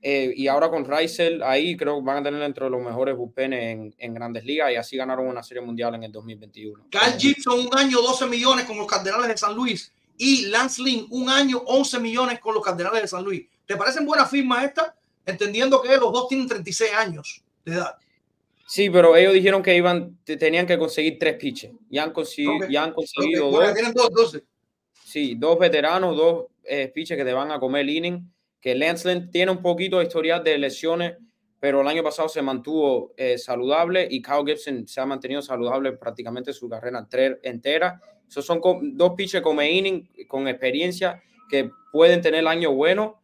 Eh, 0.00 0.32
y 0.34 0.46
ahora 0.48 0.70
con 0.70 0.86
Reisel, 0.86 1.42
ahí 1.42 1.76
creo 1.76 1.98
que 1.98 2.06
van 2.06 2.16
a 2.16 2.22
tener 2.22 2.40
entre 2.40 2.70
los 2.70 2.82
mejores 2.82 3.14
bullpenes 3.14 3.64
en, 3.64 3.94
en, 3.98 4.14
grandes 4.14 4.46
ligas 4.46 4.72
y 4.72 4.76
así 4.76 4.96
ganaron 4.96 5.26
una 5.26 5.42
serie 5.42 5.62
mundial 5.62 5.94
en 5.96 6.04
el 6.04 6.12
2021. 6.12 6.86
Carl 6.90 7.18
Gibson, 7.18 7.66
un 7.66 7.78
año 7.78 8.00
12 8.00 8.28
millones 8.28 8.64
con 8.64 8.78
los 8.78 8.86
Cardenales 8.86 9.28
de 9.28 9.36
San 9.36 9.54
Luis 9.54 9.92
y 10.16 10.46
Lance 10.46 10.80
Lynn, 10.82 11.06
un 11.10 11.28
año 11.28 11.58
11 11.66 12.00
millones 12.00 12.40
con 12.40 12.54
los 12.54 12.64
Cardenales 12.64 13.02
de 13.02 13.08
San 13.08 13.22
Luis. 13.22 13.46
¿Te 13.66 13.76
parecen 13.76 14.06
buenas 14.06 14.30
firmas 14.30 14.64
estas? 14.64 14.94
Entendiendo 15.26 15.82
que 15.82 15.94
los 15.98 16.10
dos 16.10 16.28
tienen 16.28 16.48
36 16.48 16.90
años 16.94 17.44
de 17.66 17.74
edad. 17.74 17.94
Sí, 18.66 18.88
pero 18.88 19.14
ellos 19.16 19.34
dijeron 19.34 19.62
que 19.62 19.76
iban, 19.76 20.16
tenían 20.24 20.66
que 20.66 20.78
conseguir 20.78 21.18
tres 21.18 21.34
pitches. 21.34 21.72
Ya 21.90 22.04
han, 22.04 22.12
conseguido, 22.12 22.56
okay. 22.56 22.72
ya 22.72 22.84
han 22.84 22.92
conseguido 22.94 23.48
okay. 23.48 23.56
bueno, 23.56 23.66
dos. 23.66 23.74
Tienen 23.74 23.92
dos, 23.92 24.10
12. 24.10 24.44
Sí, 25.18 25.34
dos 25.36 25.58
veteranos, 25.58 26.16
dos 26.16 26.46
eh, 26.62 26.92
que 26.94 27.24
te 27.24 27.32
van 27.32 27.50
a 27.50 27.58
comer 27.58 27.80
el 27.80 27.90
inning. 27.90 28.32
Que 28.60 28.76
Lynn 28.76 29.32
tiene 29.32 29.50
un 29.50 29.60
poquito 29.60 29.98
de 29.98 30.04
historial 30.04 30.44
de 30.44 30.56
lesiones, 30.56 31.16
pero 31.58 31.80
el 31.80 31.88
año 31.88 32.04
pasado 32.04 32.28
se 32.28 32.40
mantuvo 32.40 33.14
eh, 33.16 33.36
saludable 33.36 34.06
y 34.08 34.22
Kyle 34.22 34.44
Gibson 34.46 34.86
se 34.86 35.00
ha 35.00 35.06
mantenido 35.06 35.42
saludable 35.42 35.90
prácticamente 35.94 36.52
su 36.52 36.68
carrera 36.68 37.04
entera. 37.42 38.00
Esos 38.28 38.46
son 38.46 38.60
dos 38.94 39.14
pitchers 39.16 39.42
como 39.42 39.60
inning, 39.60 40.08
con 40.28 40.46
experiencia, 40.46 41.20
que 41.50 41.68
pueden 41.90 42.20
tener 42.20 42.38
el 42.38 42.46
año 42.46 42.70
bueno. 42.70 43.20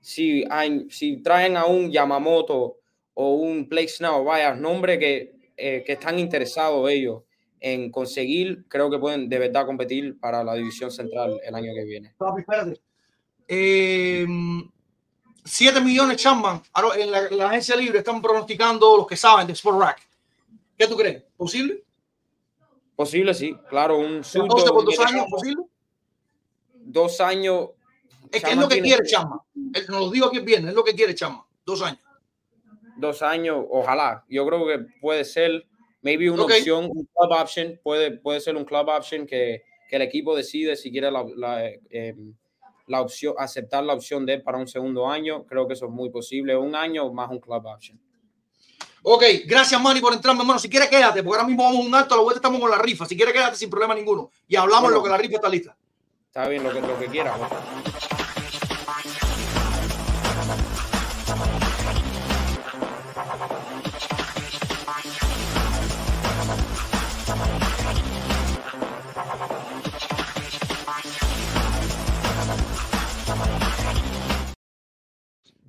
Si, 0.00 0.44
hay, 0.48 0.86
si 0.90 1.24
traen 1.24 1.56
a 1.56 1.64
un 1.64 1.90
Yamamoto 1.90 2.78
o 3.14 3.34
un 3.34 3.68
Blake 3.68 3.88
Snell, 3.88 4.22
vaya, 4.24 4.54
nombre 4.54 4.96
que, 4.96 5.34
eh, 5.56 5.82
que 5.84 5.94
están 5.94 6.20
interesados 6.20 6.88
ellos 6.88 7.24
en 7.62 7.92
conseguir, 7.92 8.64
creo 8.68 8.90
que 8.90 8.98
pueden 8.98 9.28
de 9.28 9.38
verdad 9.38 9.64
competir 9.64 10.18
para 10.18 10.42
la 10.42 10.54
división 10.54 10.90
central 10.90 11.40
el 11.44 11.54
año 11.54 11.72
que 11.72 11.84
viene. 11.84 12.12
Papi, 12.18 12.40
espérate. 12.40 12.80
Eh, 13.46 14.26
7 15.44 15.80
millones 15.80 16.16
Chapman 16.16 16.60
en 16.96 17.10
la, 17.10 17.30
la, 17.30 17.46
agencia 17.48 17.76
libre 17.76 17.98
están 17.98 18.20
pronosticando 18.20 18.96
los 18.96 19.06
que 19.06 19.16
saben 19.16 19.46
de 19.46 19.52
Sport 19.52 19.80
Rack. 19.80 20.08
¿Qué 20.76 20.88
tú 20.88 20.96
crees? 20.96 21.22
¿Posible? 21.36 21.84
Posible, 22.96 23.32
sí, 23.32 23.56
claro, 23.68 23.98
un 23.98 24.22
por 24.22 24.84
dos 24.84 24.98
años, 25.00 25.26
¿posible? 25.30 25.62
Dos 26.74 27.20
años. 27.20 27.70
Es 28.30 28.42
que 28.42 28.50
es 28.50 28.56
lo 28.56 28.68
que 28.68 28.74
tiene- 28.74 28.88
quiere 28.88 29.06
Chama. 29.06 29.40
Él 29.54 29.86
nos 29.88 30.00
lo 30.00 30.10
digo 30.10 30.26
aquí 30.26 30.40
bien, 30.40 30.66
es 30.66 30.74
lo 30.74 30.82
que 30.82 30.94
quiere 30.94 31.14
Chama. 31.14 31.46
Dos 31.64 31.80
años. 31.82 32.00
Dos 32.96 33.22
años, 33.22 33.64
ojalá. 33.70 34.24
Yo 34.28 34.46
creo 34.46 34.66
que 34.66 34.78
puede 35.00 35.24
ser, 35.24 35.66
maybe 36.02 36.30
una 36.30 36.42
Ok. 36.44 36.50
opción, 36.50 36.84
un 36.84 37.04
club 37.06 37.30
option, 37.32 37.80
puede, 37.82 38.10
puede 38.12 38.40
ser 38.40 38.56
un 38.56 38.64
club 38.64 38.88
option 38.88 39.26
que, 39.26 39.62
que 39.88 39.96
el 39.96 40.02
equipo 40.02 40.36
decide 40.36 40.76
si 40.76 40.90
quiere 40.90 41.10
la, 41.10 41.24
la, 41.36 41.64
eh, 41.66 42.14
la 42.86 43.00
opción, 43.00 43.34
aceptar 43.38 43.84
la 43.84 43.94
opción 43.94 44.26
de 44.26 44.34
él 44.34 44.42
para 44.42 44.58
un 44.58 44.66
segundo 44.68 45.08
año. 45.08 45.44
Creo 45.46 45.66
que 45.66 45.74
eso 45.74 45.86
es 45.86 45.92
muy 45.92 46.10
posible. 46.10 46.56
Un 46.56 46.74
año 46.74 47.12
más 47.12 47.30
un 47.30 47.38
club 47.40 47.64
option. 47.64 47.98
Ok, 49.04 49.24
gracias 49.46 49.80
Manny 49.82 50.00
por 50.00 50.12
entrar, 50.12 50.34
mi 50.34 50.40
hermano. 50.42 50.58
Si 50.60 50.68
quieres, 50.68 50.88
quédate, 50.88 51.22
porque 51.22 51.38
ahora 51.40 51.48
mismo 51.48 51.64
vamos 51.64 51.84
a 51.84 51.88
un 51.88 51.94
acto, 51.94 52.14
a 52.14 52.18
la 52.18 52.22
vuelta 52.22 52.38
estamos 52.38 52.60
con 52.60 52.70
la 52.70 52.78
rifa. 52.78 53.04
Si 53.06 53.16
quieres, 53.16 53.34
quédate 53.34 53.56
sin 53.56 53.68
problema 53.70 53.94
ninguno. 53.94 54.30
Y 54.46 54.54
hablamos 54.56 54.82
Bueno. 54.84 54.98
lo 54.98 55.02
que 55.02 55.10
la 55.10 55.16
rifa 55.16 55.34
está 55.36 55.48
lista. 55.48 55.76
Está 56.26 56.48
bien, 56.48 56.62
lo 56.62 56.72
que, 56.72 56.80
lo 56.80 56.98
que 56.98 57.06
quiera. 57.06 57.34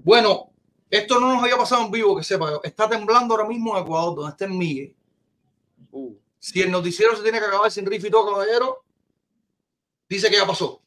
Bueno, 0.04 0.52
esto 0.90 1.20
no 1.20 1.34
nos 1.34 1.44
había 1.44 1.58
pasado 1.58 1.84
en 1.86 1.92
vivo, 1.92 2.16
que 2.16 2.24
sepa. 2.24 2.60
Está 2.64 2.90
temblando 2.90 3.34
ahora 3.34 3.48
mismo 3.48 3.76
en 3.76 3.84
Ecuador, 3.84 4.16
donde 4.16 4.32
está 4.32 4.46
en. 4.46 4.96
Uh, 5.92 6.16
Si 6.40 6.62
el 6.62 6.70
noticiero 6.70 7.16
se 7.16 7.24
tiene 7.24 7.40
que 7.40 7.46
acabar 7.46 7.72
sin 7.72 7.86
rifa 7.86 8.08
y 8.08 8.12
todo, 8.12 8.32
caballero, 8.32 8.84
dice 10.10 10.30
que 10.30 10.36
ya 10.36 10.46
pasó. 10.46 10.82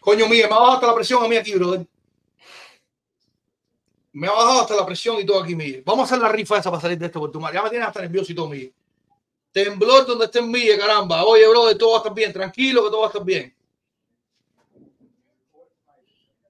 Coño, 0.00 0.28
Miguel, 0.28 0.48
me 0.48 0.54
ha 0.54 0.58
bajado 0.58 0.74
hasta 0.74 0.86
la 0.86 0.94
presión 0.94 1.24
a 1.24 1.28
mí 1.28 1.36
aquí, 1.36 1.54
brother. 1.54 1.86
Me 4.12 4.26
ha 4.26 4.32
bajado 4.32 4.60
hasta 4.60 4.76
la 4.76 4.86
presión 4.86 5.18
y 5.18 5.26
todo 5.26 5.42
aquí, 5.42 5.54
Miguel. 5.54 5.82
Vamos 5.84 6.02
a 6.02 6.04
hacer 6.04 6.18
la 6.22 6.28
rifa 6.30 6.58
esa 6.58 6.70
para 6.70 6.80
salir 6.80 6.98
de 6.98 7.06
esto 7.06 7.20
por 7.20 7.30
tu 7.30 7.40
madre. 7.40 7.56
Ya 7.56 7.62
me 7.62 7.70
tienes 7.70 7.88
hasta 7.88 8.02
nervioso 8.02 8.32
y 8.32 8.34
todo, 8.34 8.48
Miguel. 8.48 8.74
Temblor 9.52 10.06
donde 10.06 10.26
esté 10.26 10.38
en 10.38 10.78
caramba. 10.78 11.24
Oye, 11.24 11.48
brother, 11.48 11.76
todo 11.76 11.90
va 11.90 11.96
a 11.96 11.98
estar 12.00 12.14
bien. 12.14 12.32
Tranquilo 12.32 12.84
que 12.84 12.90
todo 12.90 13.00
va 13.00 13.06
a 13.06 13.10
estar 13.10 13.24
bien. 13.24 13.54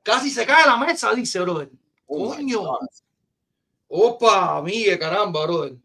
Casi 0.09 0.31
se 0.31 0.47
cae 0.47 0.65
la 0.65 0.79
mesa, 0.79 1.13
dice, 1.13 1.39
brother. 1.41 1.69
Oh 2.07 2.35
Coño. 2.35 2.79
Opa, 3.89 4.63
Miguel, 4.63 4.99
caramba, 4.99 5.45
brother. 5.45 5.77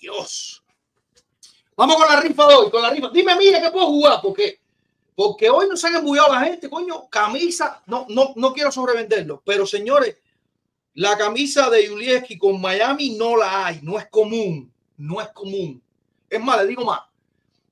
Dios. 0.00 0.64
Vamos 1.76 1.96
con 1.96 2.08
la 2.08 2.20
rifa 2.20 2.48
de 2.48 2.54
hoy, 2.54 2.70
con 2.70 2.80
la 2.80 2.88
rifa. 2.88 3.10
Dime, 3.10 3.36
mire, 3.36 3.60
que 3.60 3.70
puedo 3.70 3.88
jugar, 3.88 4.20
porque, 4.22 4.62
porque 5.14 5.50
hoy 5.50 5.68
nos 5.68 5.84
han 5.84 5.96
embullado 5.96 6.32
la 6.32 6.40
gente, 6.40 6.70
coño, 6.70 7.06
camisa, 7.10 7.82
no, 7.84 8.06
no, 8.08 8.32
no 8.36 8.54
quiero 8.54 8.72
sobrevenderlo, 8.72 9.42
pero 9.44 9.66
señores, 9.66 10.16
la 10.94 11.18
camisa 11.18 11.68
de 11.68 11.86
Julieski 11.86 12.38
con 12.38 12.58
Miami 12.58 13.10
no 13.10 13.36
la 13.36 13.66
hay, 13.66 13.80
no 13.82 13.98
es 13.98 14.06
común, 14.06 14.72
no 14.96 15.20
es 15.20 15.28
común. 15.28 15.82
Es 16.30 16.42
más, 16.42 16.62
le 16.62 16.68
digo 16.68 16.82
más, 16.82 17.00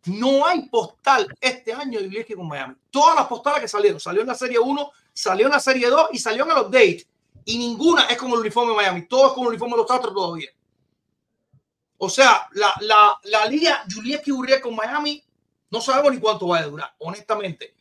no 0.07 0.47
hay 0.47 0.69
postal 0.69 1.33
este 1.41 1.73
año 1.73 2.01
de 2.01 2.07
Julieski 2.07 2.35
con 2.35 2.49
Miami. 2.49 2.75
Todas 2.91 3.17
las 3.17 3.27
postales 3.27 3.61
que 3.61 3.69
salieron, 3.69 4.01
salió 4.01 4.23
en 4.23 4.29
la 4.29 4.35
serie 4.35 4.59
1, 4.59 4.93
salió 5.13 5.47
en 5.47 5.53
la 5.53 5.61
serie 5.61 5.89
2 5.89 6.09
y 6.13 6.19
salió 6.19 6.45
en 6.45 6.51
el 6.51 6.59
update. 6.59 7.07
Y 7.45 7.59
ninguna 7.59 8.05
es 8.05 8.17
como 8.17 8.35
el 8.35 8.41
uniforme 8.41 8.71
de 8.71 8.77
Miami, 8.77 9.07
todo 9.07 9.29
es 9.29 9.33
como 9.33 9.45
el 9.45 9.51
uniforme 9.51 9.77
de 9.77 9.83
los 9.83 9.91
Astros 9.91 10.15
todavía. 10.15 10.51
O 11.99 12.11
sea, 12.11 12.49
la, 12.53 12.75
la, 12.81 13.19
la 13.25 13.47
liga 13.47 13.85
Julieski 13.93 14.33
con 14.61 14.75
Miami 14.75 15.23
no 15.71 15.81
sabemos 15.81 16.13
ni 16.13 16.21
cuánto 16.21 16.49
va 16.49 16.59
a 16.59 16.65
durar, 16.65 16.95
honestamente. 16.99 17.75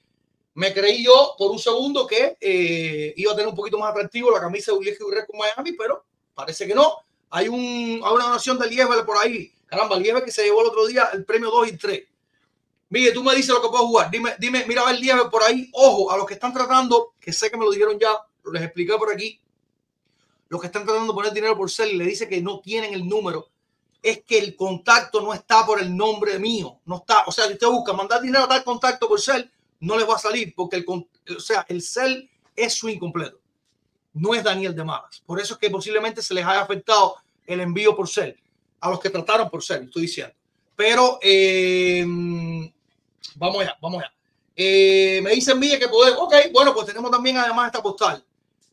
Me 0.53 0.73
creí 0.73 1.03
yo 1.03 1.35
por 1.37 1.51
un 1.51 1.59
segundo 1.59 2.05
que 2.05 2.37
eh, 2.39 3.13
iba 3.17 3.31
a 3.31 3.35
tener 3.35 3.47
un 3.47 3.55
poquito 3.55 3.77
más 3.77 3.91
atractivo 3.91 4.31
la 4.31 4.39
camisa 4.39 4.71
de 4.71 4.77
Julieski 4.77 5.03
Uriel 5.03 5.25
con 5.25 5.39
Miami, 5.39 5.73
pero 5.73 6.05
parece 6.33 6.67
que 6.67 6.75
no. 6.75 6.97
Hay, 7.29 7.47
un, 7.47 8.01
hay 8.03 8.13
una 8.13 8.25
donación 8.25 8.59
de 8.59 8.67
Lieber 8.67 9.05
por 9.05 9.17
ahí. 9.17 9.51
Caramba, 9.65 9.97
Lieber 9.97 10.23
que 10.23 10.31
se 10.31 10.43
llevó 10.43 10.61
el 10.61 10.67
otro 10.67 10.85
día 10.85 11.09
el 11.13 11.25
premio 11.25 11.49
2 11.49 11.67
y 11.69 11.77
3. 11.77 12.03
Miguel, 12.91 13.13
tú 13.13 13.23
me 13.23 13.33
dices 13.33 13.49
lo 13.55 13.61
que 13.61 13.69
puedo 13.69 13.87
jugar. 13.87 14.11
Dime, 14.11 14.35
dime, 14.37 14.65
mira 14.67 14.81
a 14.81 14.91
ver 14.91 14.99
Lieber 14.99 15.29
por 15.29 15.41
ahí. 15.43 15.69
Ojo, 15.71 16.11
a 16.11 16.17
los 16.17 16.25
que 16.25 16.33
están 16.33 16.53
tratando, 16.53 17.13
que 17.21 17.31
sé 17.31 17.49
que 17.49 17.55
me 17.55 17.63
lo 17.63 17.71
dijeron 17.71 17.97
ya, 17.97 18.09
les 18.51 18.63
expliqué 18.63 18.93
por 18.97 19.11
aquí. 19.11 19.39
Los 20.49 20.59
que 20.59 20.67
están 20.67 20.83
tratando 20.83 21.13
de 21.13 21.15
poner 21.15 21.31
dinero 21.31 21.55
por 21.55 21.71
cel 21.71 21.91
y 21.91 21.97
le 21.97 22.03
dice 22.03 22.27
que 22.27 22.41
no 22.41 22.59
tienen 22.59 22.93
el 22.93 23.07
número 23.07 23.47
es 24.03 24.23
que 24.23 24.39
el 24.39 24.57
contacto 24.57 25.21
no 25.21 25.33
está 25.33 25.65
por 25.65 25.81
el 25.81 25.95
nombre 25.95 26.37
mío, 26.37 26.79
no 26.85 26.97
está, 26.97 27.23
o 27.27 27.31
sea, 27.31 27.45
si 27.45 27.53
usted 27.53 27.67
busca 27.67 27.93
mandar 27.93 28.21
dinero 28.21 28.43
a 28.43 28.47
tal 28.47 28.63
contacto 28.63 29.07
por 29.07 29.21
cel, 29.21 29.49
no 29.79 29.97
les 29.97 30.09
va 30.09 30.15
a 30.15 30.19
salir 30.19 30.53
porque 30.53 30.75
el, 30.75 30.85
o 30.85 31.39
sea, 31.39 31.65
el 31.69 31.81
cel 31.81 32.29
es 32.55 32.73
su 32.73 32.89
incompleto, 32.89 33.39
no 34.13 34.33
es 34.33 34.43
Daniel 34.43 34.75
de 34.75 34.83
Malas. 34.83 35.21
Por 35.25 35.39
eso 35.39 35.53
es 35.53 35.59
que 35.59 35.69
posiblemente 35.69 36.21
se 36.21 36.33
les 36.33 36.43
haya 36.43 36.61
afectado 36.61 37.15
el 37.45 37.61
envío 37.61 37.95
por 37.95 38.09
cel 38.09 38.37
a 38.81 38.89
los 38.89 38.99
que 38.99 39.11
trataron 39.11 39.49
por 39.49 39.63
cel, 39.63 39.83
estoy 39.83 40.01
diciendo. 40.01 40.33
Pero 40.75 41.19
eh, 41.21 42.03
vamos 43.35 43.61
allá, 43.61 43.77
vamos 43.81 44.01
allá. 44.01 44.13
Eh, 44.55 45.21
me 45.23 45.31
dicen 45.31 45.59
Miguel 45.59 45.79
que 45.79 45.87
podemos, 45.87 46.19
ok, 46.21 46.33
bueno, 46.53 46.73
pues 46.73 46.85
tenemos 46.85 47.09
también 47.09 47.37
además 47.37 47.67
esta 47.67 47.81
postal 47.81 48.23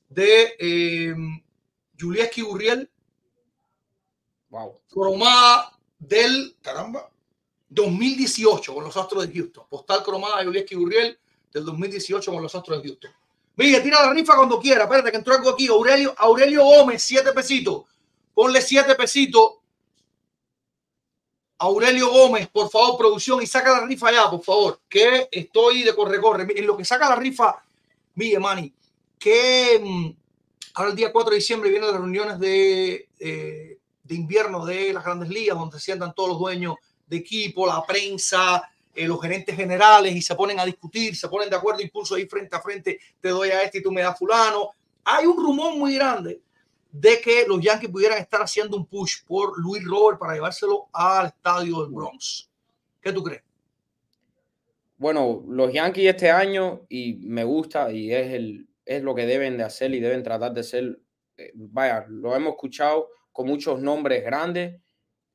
de 0.09 0.57
eh, 0.59 1.15
Julieski 1.99 2.43
Urriel 2.43 2.91
Wow. 4.51 4.81
cromada 4.91 5.79
del, 5.99 6.57
caramba, 6.63 7.11
2018 7.69 8.75
con 8.75 8.85
los 8.85 8.97
Astros 8.97 9.27
de 9.29 9.35
Houston. 9.35 9.67
Postal 9.69 10.03
cromada 10.03 10.39
de 10.39 10.47
Julieski 10.47 10.75
Urriel 10.75 11.19
del 11.53 11.65
2018 11.65 12.33
con 12.33 12.43
los 12.43 12.55
Astros 12.55 12.83
de 12.83 12.89
Houston. 12.89 13.11
Miguel, 13.57 13.83
tira 13.83 14.07
la 14.07 14.13
rifa 14.13 14.37
cuando 14.37 14.59
quiera. 14.59 14.85
Espérate 14.85 15.11
que 15.11 15.17
entró 15.19 15.35
algo 15.35 15.51
aquí. 15.51 15.67
Aurelio, 15.67 16.15
Aurelio 16.17 16.65
Gómez, 16.65 17.03
siete 17.03 17.33
pesitos. 17.33 17.85
Ponle 18.33 18.63
siete 18.63 18.95
pesitos. 18.95 19.58
Aurelio 21.61 22.11
Gómez, 22.11 22.49
por 22.49 22.71
favor, 22.71 22.97
producción, 22.97 23.43
y 23.43 23.47
saca 23.47 23.81
la 23.81 23.87
rifa 23.87 24.13
ya, 24.13 24.31
por 24.31 24.43
favor, 24.43 24.81
que 24.89 25.29
estoy 25.31 25.83
de 25.83 25.95
corre-corre. 25.95 26.47
En 26.57 26.67
lo 26.67 26.77
que 26.77 26.85
saca 26.85 27.09
la 27.09 27.17
rifa, 27.17 27.61
Miguel 28.15 28.41
Mani, 28.41 28.73
que 29.19 29.81
mm, 29.83 30.11
ahora 30.75 30.91
el 30.91 30.97
día 30.97 31.11
4 31.11 31.31
de 31.31 31.37
diciembre 31.37 31.71
vienen 31.71 31.91
las 31.91 31.99
reuniones 31.99 32.39
de, 32.39 33.09
eh, 33.19 33.79
de 34.05 34.15
invierno 34.15 34.65
de 34.65 34.93
las 34.93 35.05
grandes 35.05 35.31
ligas, 35.31 35.59
donde 35.59 35.79
se 35.79 35.87
sientan 35.87 36.15
todos 36.15 36.31
los 36.31 36.39
dueños 36.39 36.77
de 37.09 37.17
equipo, 37.17 37.67
la 37.67 37.85
prensa, 37.85 38.63
eh, 38.95 39.09
los 39.09 39.21
gerentes 39.21 39.57
generales, 39.57 40.15
y 40.15 40.23
se 40.23 40.37
ponen 40.37 40.61
a 40.61 40.65
discutir, 40.65 41.17
se 41.17 41.29
ponen 41.29 41.51
de 41.51 41.57
acuerdo, 41.57 41.83
incluso 41.83 42.15
ahí 42.15 42.27
frente 42.27 42.55
a 42.55 42.61
frente, 42.61 43.01
te 43.21 43.31
doy 43.31 43.51
a 43.51 43.65
este 43.65 43.79
y 43.79 43.83
tú 43.83 43.91
me 43.91 44.03
das 44.03 44.17
fulano. 44.17 44.71
Hay 45.05 45.27
un 45.27 45.37
rumor 45.37 45.75
muy 45.75 45.95
grande 45.95 46.41
de 46.91 47.21
que 47.21 47.45
los 47.47 47.61
Yankees 47.61 47.91
pudieran 47.91 48.19
estar 48.19 48.41
haciendo 48.41 48.77
un 48.77 48.87
push 48.87 49.25
por 49.27 49.59
Luis 49.61 49.85
Robert 49.85 50.19
para 50.19 50.35
llevárselo 50.35 50.89
al 50.93 51.27
estadio 51.27 51.83
del 51.83 51.93
Bronx. 51.93 52.49
¿Qué 53.01 53.13
tú 53.13 53.23
crees? 53.23 53.43
Bueno, 54.97 55.45
los 55.49 55.73
Yankees 55.73 56.11
este 56.11 56.31
año, 56.31 56.87
y 56.89 57.15
me 57.23 57.45
gusta, 57.45 57.93
y 57.93 58.13
es, 58.13 58.33
el, 58.33 58.67
es 58.85 59.03
lo 59.03 59.15
que 59.15 59.27
deben 59.27 59.57
de 59.57 59.65
hacer 59.65 59.95
y 59.95 60.01
deben 60.01 60.23
tratar 60.23 60.53
de 60.53 60.65
ser, 60.65 60.99
eh, 61.37 61.53
vaya, 61.55 62.05
lo 62.09 62.35
hemos 62.35 62.55
escuchado 62.55 63.09
con 63.31 63.47
muchos 63.47 63.81
nombres 63.81 64.25
grandes, 64.25 64.81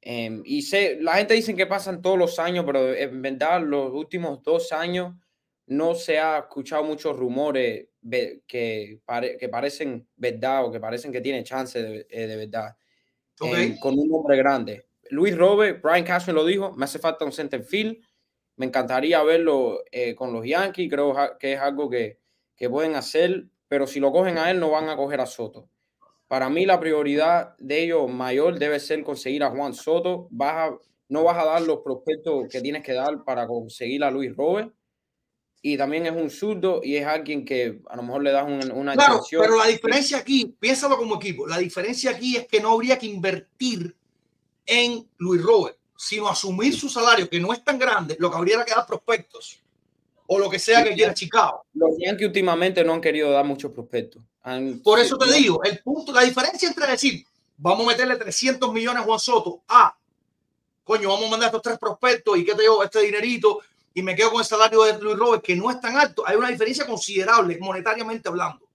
em, 0.02 0.42
y 0.44 0.64
sé, 0.64 0.98
la 1.00 1.14
gente 1.14 1.34
dice 1.34 1.56
que 1.56 1.66
pasan 1.66 2.02
todos 2.02 2.18
los 2.18 2.40
años, 2.40 2.66
pero 2.66 2.94
en 2.94 3.22
verdad 3.22 3.62
los 3.62 3.94
últimos 3.94 4.44
dos 4.44 4.74
años 4.74 5.16
no 5.68 5.96
se 5.96 6.20
ha 6.20 6.40
escuchado 6.40 6.84
muchos 6.84 7.18
rumores 7.18 7.88
que, 8.48 9.00
pare- 9.06 9.38
que 9.38 9.50
parecen 9.50 10.08
verdad 10.16 10.66
o 10.66 10.72
que 10.72 10.80
parecen 10.80 11.12
que 11.12 11.22
tienen 11.22 11.44
chance 11.44 11.82
de, 11.82 12.06
eh, 12.10 12.28
de 12.28 12.36
verdad 12.36 12.76
con 13.80 13.98
un 13.98 14.08
nombre 14.10 14.38
grande. 14.38 14.86
Luis 15.10 15.36
Robert, 15.38 15.82
Brian 15.82 16.04
Cashman 16.06 16.36
lo 16.36 16.46
dijo, 16.46 16.72
me 16.74 16.86
hace 16.86 17.00
falta 17.00 17.26
un 17.26 17.32
center 17.32 17.64
field. 17.64 17.98
Me 18.58 18.66
encantaría 18.68 19.22
verlo 19.24 19.84
eh, 19.92 20.14
con 20.16 20.32
los 20.32 20.46
Yankees, 20.46 20.90
creo 20.90 21.16
que 21.40 21.54
es 21.54 21.60
algo 21.60 21.90
que, 21.90 22.20
que 22.56 22.70
pueden 22.70 22.96
hacer, 22.96 23.46
pero 23.68 23.88
si 23.88 24.00
lo 24.00 24.12
cogen 24.12 24.38
a 24.38 24.52
él 24.52 24.60
no 24.60 24.70
van 24.70 24.90
a 24.90 24.96
coger 24.96 25.20
a 25.22 25.26
Soto. 25.26 25.70
Para 26.28 26.50
mí 26.50 26.66
la 26.66 26.80
prioridad 26.80 27.56
de 27.58 27.84
ellos 27.84 28.10
mayor 28.12 28.60
debe 28.60 28.80
ser 28.80 29.04
conseguir 29.04 29.44
a 29.44 29.50
Juan 29.50 29.74
Soto. 29.74 30.28
Vas 30.32 30.72
a- 30.72 30.78
no 31.10 31.24
vas 31.24 31.38
a 31.38 31.46
dar 31.46 31.62
los 31.62 31.80
prospectos 31.80 32.48
que 32.50 32.62
tienes 32.62 32.84
que 32.84 32.94
dar 32.94 33.24
para 33.24 33.48
conseguir 33.48 34.04
a 34.04 34.12
Luis 34.12 34.36
Robert. 34.36 34.72
Y 35.66 35.78
también 35.78 36.06
es 36.06 36.12
un 36.12 36.30
zurdo 36.30 36.82
y 36.84 36.98
es 36.98 37.06
alguien 37.08 37.46
que 37.46 37.80
a 37.90 37.96
lo 37.96 38.04
mejor 38.04 38.22
le 38.22 38.32
das 38.32 38.46
un- 38.46 38.70
una 38.74 38.94
Claro, 38.96 39.22
pero 39.32 39.58
la 39.58 39.68
diferencia 39.68 40.18
aquí, 40.18 40.54
piénsalo 40.60 40.98
como 40.98 41.16
equipo, 41.16 41.48
la 41.48 41.58
diferencia 41.58 42.12
aquí 42.12 42.36
es 42.36 42.46
que 42.48 42.60
no 42.60 42.74
habría 42.74 43.00
que 43.00 43.06
invertir 43.08 43.96
en 44.66 45.08
Luis 45.18 45.42
Robert, 45.42 45.78
sino 45.96 46.28
asumir 46.28 46.76
su 46.78 46.90
salario, 46.90 47.30
que 47.30 47.40
no 47.40 47.54
es 47.54 47.64
tan 47.64 47.80
grande, 47.80 48.18
lo 48.20 48.30
que 48.30 48.36
habría 48.38 48.56
era 48.56 48.66
que 48.66 48.74
dar 48.76 48.86
prospectos. 48.86 49.60
o 50.26 50.40
lo 50.40 50.50
que 50.50 50.58
sea 50.58 50.82
que 50.84 50.94
quiera 50.96 51.14
Chicago. 51.14 51.66
Los 51.74 51.92
Yankees 52.00 52.28
últimamente 52.28 52.82
no 52.84 52.94
han 52.94 53.02
querido 53.02 53.30
dar 53.32 53.44
muchos 53.46 53.72
prospectos. 53.74 54.24
Han- 54.42 54.80
Por 54.80 54.98
eso 54.98 55.18
te 55.18 55.26
no- 55.28 55.32
digo, 55.34 55.64
el 55.64 55.80
punto, 55.80 56.14
la 56.14 56.22
diferencia 56.22 56.68
entre 56.70 56.88
decir, 56.88 57.26
vamos 57.58 57.86
a 57.86 57.90
meterle 57.90 58.16
300 58.16 58.72
millones 58.74 59.02
a 59.02 59.06
Juan 59.06 59.20
Soto, 59.20 59.62
a, 59.68 59.96
coño, 60.86 61.10
vamos 61.10 61.26
a 61.28 61.30
mandar 61.30 61.48
estos 61.48 61.62
tres 61.62 61.78
prospectos 61.78 62.38
y 62.38 62.46
qué 62.46 62.56
te 62.56 62.62
digo, 62.62 62.82
este 62.82 63.02
dinerito, 63.02 63.60
y 63.94 64.02
me 64.02 64.16
quedo 64.16 64.32
con 64.32 64.40
el 64.40 64.46
salario 64.46 64.84
de 64.84 65.00
Luis 65.00 65.18
Robert, 65.18 65.44
que 65.44 65.56
no 65.56 65.70
es 65.70 65.80
tan 65.80 65.98
alto, 65.98 66.24
hay 66.26 66.36
una 66.36 66.50
diferencia 66.50 66.86
considerable 66.86 67.58
monetariamente 67.60 68.28
hablando. 68.28 68.68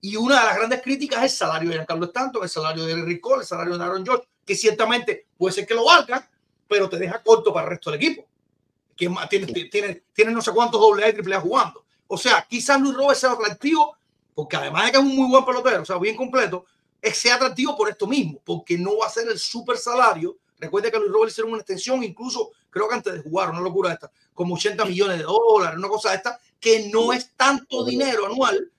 Y 0.00 0.16
una 0.16 0.40
de 0.40 0.46
las 0.46 0.56
grandes 0.56 0.82
críticas 0.82 1.24
es 1.24 1.32
el 1.32 1.38
salario 1.38 1.68
de 1.70 1.76
Giancarlo 1.76 2.06
Stanton, 2.06 2.42
el 2.42 2.48
salario 2.48 2.84
de 2.84 2.94
Rick 3.02 3.20
Cole, 3.20 3.42
el 3.42 3.46
salario 3.46 3.78
de 3.78 3.84
Aaron 3.84 4.04
George, 4.04 4.26
que 4.44 4.54
ciertamente 4.54 5.26
puede 5.36 5.54
ser 5.54 5.66
que 5.66 5.74
lo 5.74 5.84
valga, 5.84 6.28
pero 6.68 6.88
te 6.88 6.96
deja 6.96 7.22
corto 7.22 7.52
para 7.52 7.66
el 7.66 7.70
resto 7.70 7.90
del 7.90 8.00
equipo. 8.00 8.26
Que 8.96 9.08
tiene, 9.30 9.46
tiene, 9.46 10.02
tiene 10.12 10.32
no 10.32 10.42
sé 10.42 10.52
cuántos 10.52 10.80
doble 10.80 11.04
A 11.04 11.08
y 11.08 11.12
triple 11.12 11.36
A 11.36 11.40
jugando. 11.40 11.84
O 12.08 12.18
sea, 12.18 12.44
quizás 12.48 12.80
Luis 12.80 12.94
Robert 12.94 13.18
sea 13.18 13.32
atractivo, 13.32 13.96
porque 14.34 14.56
además 14.56 14.86
de 14.86 14.92
que 14.92 14.98
es 14.98 15.02
un 15.04 15.16
muy 15.16 15.28
buen 15.28 15.44
pelotero, 15.44 15.82
o 15.82 15.84
sea, 15.84 15.98
bien 15.98 16.16
completo, 16.16 16.66
sea 17.12 17.36
atractivo 17.36 17.76
por 17.76 17.88
esto 17.88 18.06
mismo, 18.06 18.40
porque 18.44 18.76
no 18.78 18.98
va 18.98 19.06
a 19.06 19.10
ser 19.10 19.28
el 19.28 19.38
super 19.38 19.76
salario. 19.76 20.36
Recuerda 20.58 20.90
que 20.90 20.98
Luis 20.98 21.12
Robert 21.12 21.30
hicieron 21.30 21.52
una 21.52 21.60
extensión, 21.60 22.02
incluso 22.02 22.50
creo 22.70 22.88
que 22.88 22.94
antes 22.94 23.12
de 23.14 23.20
jugar, 23.20 23.50
una 23.50 23.60
locura 23.60 23.92
esta, 23.92 24.10
como 24.34 24.54
80 24.54 24.84
millones 24.84 25.18
de 25.18 25.24
dólares, 25.24 25.78
una 25.78 25.88
cosa 25.88 26.10
de 26.10 26.16
esta, 26.16 26.40
que 26.58 26.88
no 26.90 27.12
es 27.12 27.30
tanto 27.36 27.84
dinero 27.84 28.26
anual 28.26 28.70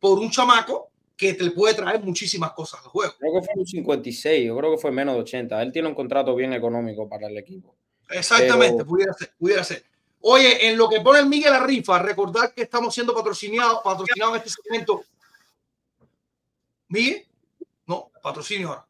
por 0.00 0.18
un 0.18 0.30
chamaco 0.30 0.90
que 1.16 1.34
te 1.34 1.50
puede 1.50 1.74
traer 1.74 2.02
muchísimas 2.02 2.52
cosas 2.52 2.80
al 2.82 2.88
juego. 2.88 3.14
Creo 3.18 3.32
que 3.34 3.46
fue 3.46 3.54
un 3.56 3.66
56, 3.66 4.46
yo 4.46 4.56
creo 4.56 4.72
que 4.72 4.78
fue 4.78 4.90
menos 4.90 5.14
de 5.14 5.20
80. 5.22 5.62
Él 5.62 5.72
tiene 5.72 5.88
un 5.88 5.94
contrato 5.94 6.34
bien 6.34 6.52
económico 6.52 7.08
para 7.08 7.28
el 7.28 7.38
equipo. 7.38 7.74
Exactamente, 8.10 8.76
Pero- 8.78 8.86
pudiera 8.86 9.12
ser, 9.14 9.32
pudiera 9.38 9.64
ser. 9.64 9.84
Oye, 10.26 10.68
en 10.68 10.78
lo 10.78 10.88
que 10.88 11.00
pone 11.00 11.20
el 11.20 11.26
Miguel 11.26 11.52
la 11.52 11.60
rifa, 11.60 11.98
recordar 11.98 12.54
que 12.54 12.62
estamos 12.62 12.94
siendo 12.94 13.14
patrocinados, 13.14 13.80
patrocinados 13.84 14.36
en 14.36 14.42
este 14.42 14.50
segmento. 14.62 15.04
Miguel, 16.88 17.26
no, 17.86 18.10
patrocinio 18.22 18.68
ahora. 18.68 18.86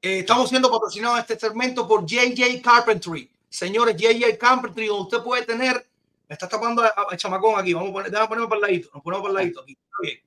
Eh, 0.00 0.20
estamos 0.20 0.48
siendo 0.48 0.70
patrocinados 0.70 1.18
en 1.18 1.22
este 1.22 1.38
segmento 1.38 1.86
por 1.88 2.04
JJ 2.06 2.60
Carpentry. 2.62 3.30
Señores, 3.52 3.94
JJ 3.96 4.36
Carpentry, 4.38 4.86
donde 4.86 5.02
usted 5.02 5.22
puede 5.22 5.44
tener, 5.44 5.86
me 6.26 6.32
está 6.32 6.48
tapando 6.48 6.82
el 7.10 7.18
chamacón 7.18 7.60
aquí, 7.60 7.74
vamos 7.74 7.90
a 7.90 7.92
poner, 7.92 8.10
déjame 8.10 8.28
ponerme 8.28 8.48
para 8.48 8.56
el 8.56 8.62
ladito, 8.62 8.88
nos 8.94 9.02
ponemos 9.02 9.22
para 9.22 9.30
el 9.30 9.36
ladito 9.44 9.60
aquí. 9.60 9.72
Está 9.72 9.96
bien. 10.00 10.20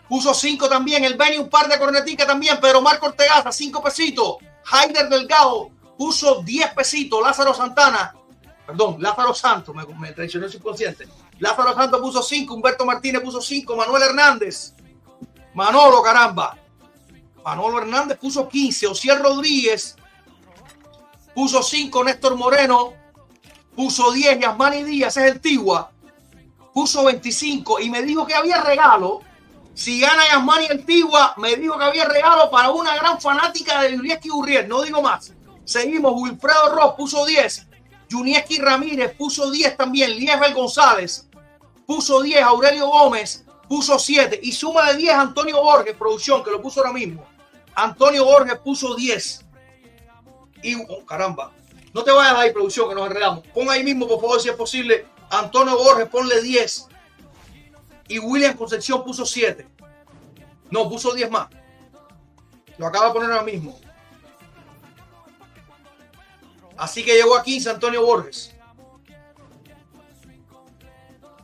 Puso 0.07 0.35
5 0.35 0.69
también. 0.69 1.03
El 1.03 1.15
Beni 1.15 1.39
un 1.39 1.49
par 1.49 1.67
de 1.67 1.79
corneticas 1.79 2.27
también. 2.27 2.59
Pero 2.61 2.83
Marco 2.83 3.07
Ortegaza, 3.07 3.51
5 3.51 3.83
pesitos. 3.83 4.37
Haider 4.71 5.09
Delgado 5.09 5.80
puso 6.01 6.41
10 6.43 6.73
pesitos. 6.73 7.23
Lázaro 7.23 7.53
Santana, 7.53 8.15
perdón, 8.67 8.97
Lázaro 9.01 9.35
Santos, 9.35 9.75
me, 9.75 9.85
me 9.85 10.15
el 10.17 10.51
subconsciente. 10.51 11.07
Lázaro 11.39 11.75
Santos 11.75 12.01
puso 12.01 12.23
5. 12.23 12.55
Humberto 12.55 12.87
Martínez 12.87 13.21
puso 13.21 13.43
5. 13.43 13.77
Manuel 13.77 14.05
Hernández. 14.05 14.73
Manolo, 15.53 16.03
caramba. 16.03 16.57
Manolo 17.45 17.83
Hernández 17.83 18.17
puso 18.17 18.49
15. 18.49 18.87
Ociel 18.87 19.19
Rodríguez 19.19 19.95
puso 21.35 21.63
5. 21.63 22.03
Néstor 22.05 22.35
Moreno 22.35 22.95
puso 23.77 24.11
10. 24.11 24.41
Yasmani 24.41 24.85
Díaz 24.85 25.19
es 25.19 25.33
el 25.35 25.39
Tigua. 25.39 25.93
Puso 26.73 27.05
25 27.05 27.79
y 27.79 27.91
me 27.91 28.03
dijo 28.05 28.27
que 28.27 28.35
había 28.35 28.63
regalo. 28.63 29.21
Si 29.75 30.01
gana 30.01 30.27
Yasmani 30.29 30.65
el 30.65 30.87
Tigua, 30.87 31.35
me 31.37 31.57
dijo 31.57 31.77
que 31.77 31.85
había 31.85 32.07
regalo 32.07 32.51
para 32.51 32.71
una 32.71 32.97
gran 32.97 33.21
fanática 33.21 33.83
de 33.83 33.99
Julieski 33.99 34.31
Gurriel. 34.31 34.67
No 34.67 34.81
digo 34.81 35.03
más. 35.03 35.35
Seguimos. 35.65 36.15
Wilfredo 36.21 36.75
Ross 36.75 36.95
puso 36.97 37.25
10. 37.25 37.67
Junieski 38.11 38.59
Ramírez 38.59 39.15
puso 39.17 39.51
10 39.51 39.77
también. 39.77 40.11
Liesbel 40.17 40.55
González 40.55 41.29
puso 41.87 42.23
10. 42.23 42.43
Aurelio 42.43 42.89
Gómez 42.89 43.45
puso 43.69 43.99
7. 43.99 44.41
Y 44.43 44.53
suma 44.53 44.93
de 44.93 44.99
10 44.99 45.15
Antonio 45.15 45.63
Borges, 45.63 45.95
producción, 45.97 46.43
que 46.43 46.51
lo 46.51 46.61
puso 46.61 46.81
ahora 46.81 46.93
mismo. 46.93 47.25
Antonio 47.75 48.25
Borges 48.25 48.59
puso 48.59 48.95
10. 48.95 49.47
Y, 50.63 50.75
oh, 50.75 51.05
caramba, 51.07 51.53
no 51.95 52.05
te 52.05 52.13
vayas 52.13 52.35
ahí, 52.35 52.53
producción, 52.53 52.89
que 52.89 52.95
nos 52.95 53.07
enredamos. 53.07 53.47
Pon 53.49 53.71
ahí 53.71 53.83
mismo, 53.83 54.07
por 54.07 54.21
favor, 54.21 54.41
si 54.41 54.49
es 54.49 54.55
posible. 54.57 55.07
Antonio 55.31 55.77
Borges, 55.77 56.09
ponle 56.09 56.43
10. 56.43 56.89
Y 58.09 58.19
William 58.19 58.57
Concepción 58.57 59.05
puso 59.05 59.25
7. 59.25 59.67
No, 60.71 60.89
puso 60.89 61.13
10 61.13 61.31
más. 61.31 61.49
Lo 62.77 62.87
acaba 62.87 63.07
de 63.07 63.13
poner 63.13 63.31
ahora 63.31 63.45
mismo. 63.45 63.79
Así 66.81 67.05
que 67.05 67.15
llegó 67.15 67.37
a 67.37 67.43
15 67.43 67.69
Antonio 67.69 68.05
Borges. 68.05 68.55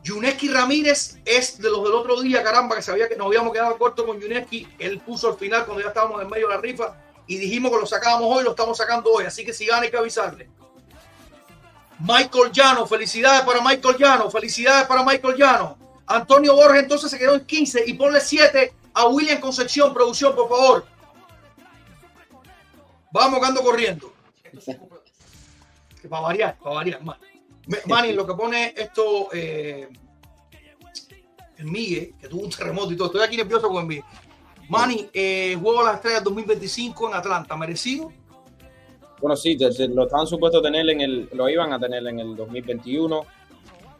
Yuneski 0.03 0.49
Ramírez 0.49 1.19
es 1.27 1.59
de 1.59 1.69
los 1.69 1.85
del 1.85 1.93
otro 1.93 2.23
día, 2.23 2.43
caramba, 2.43 2.75
que 2.77 2.81
sabía 2.81 3.07
que 3.07 3.17
nos 3.17 3.27
habíamos 3.27 3.53
quedado 3.53 3.77
corto 3.77 4.07
con 4.07 4.19
Yuneski. 4.19 4.67
Él 4.79 4.99
puso 5.01 5.29
al 5.29 5.37
final 5.37 5.67
cuando 5.67 5.83
ya 5.83 5.89
estábamos 5.89 6.23
en 6.23 6.31
medio 6.31 6.49
de 6.49 6.55
la 6.55 6.61
rifa 6.61 6.97
y 7.27 7.37
dijimos 7.37 7.71
que 7.71 7.79
lo 7.79 7.87
sacábamos 7.87 8.35
hoy, 8.35 8.45
lo 8.45 8.51
estamos 8.51 8.79
sacando 8.79 9.13
hoy. 9.13 9.27
Así 9.27 9.45
que 9.45 9.53
si 9.53 9.67
gana 9.67 9.83
hay 9.83 9.91
que 9.91 9.99
avisarle. 9.99 10.49
Michael 11.99 12.51
Llano, 12.53 12.87
felicidades 12.87 13.43
para 13.43 13.61
Michael 13.61 13.97
Llano, 13.99 14.31
felicidades 14.31 14.87
para 14.87 15.05
Michael 15.05 15.37
Llano. 15.37 15.77
Antonio 16.07 16.55
Borges 16.55 16.83
entonces 16.83 17.11
se 17.11 17.19
quedó 17.19 17.35
en 17.35 17.45
15 17.45 17.85
y 17.87 17.93
ponle 17.93 18.21
7 18.23 18.73
a 18.95 19.07
William 19.09 19.39
Concepción, 19.41 19.93
producción, 19.93 20.35
por 20.35 20.49
favor. 20.49 20.87
Vamos, 23.13 23.43
ando 23.47 23.63
corriendo. 23.63 24.15
Que 26.07 26.11
para 26.11 26.23
variar, 26.23 26.57
para 26.57 26.77
variar, 26.77 27.03
man. 27.03 27.16
Manny, 27.87 28.12
lo 28.12 28.24
que 28.24 28.35
pone 28.35 28.73
esto, 28.77 29.27
eh, 29.33 29.89
el 31.59 31.65
Migue, 31.65 32.15
que 32.20 32.28
tuvo 32.28 32.45
un 32.45 32.51
terremoto 32.51 32.93
y 32.93 32.97
todo. 32.97 33.09
Estoy 33.09 33.23
aquí 33.23 33.37
nervioso 33.37 33.69
con 33.69 33.78
el 33.78 33.87
Migue. 33.87 34.05
Manny, 34.69 35.11
eh, 35.12 35.59
juego 35.61 35.81
a 35.81 35.85
las 35.87 35.95
estrellas 35.97 36.23
2025 36.23 37.09
en 37.09 37.15
Atlanta, 37.15 37.57
¿merecido? 37.57 38.12
Bueno, 39.20 39.35
sí, 39.35 39.59
lo 39.59 40.05
estaban 40.05 40.28
supuestos 40.28 40.61
a 40.61 40.62
tener 40.62 40.89
en 40.91 41.01
el, 41.01 41.28
lo 41.33 41.49
iban 41.49 41.73
a 41.73 41.81
tener 41.81 42.07
en 42.07 42.20
el 42.20 42.37
2021. 42.37 43.27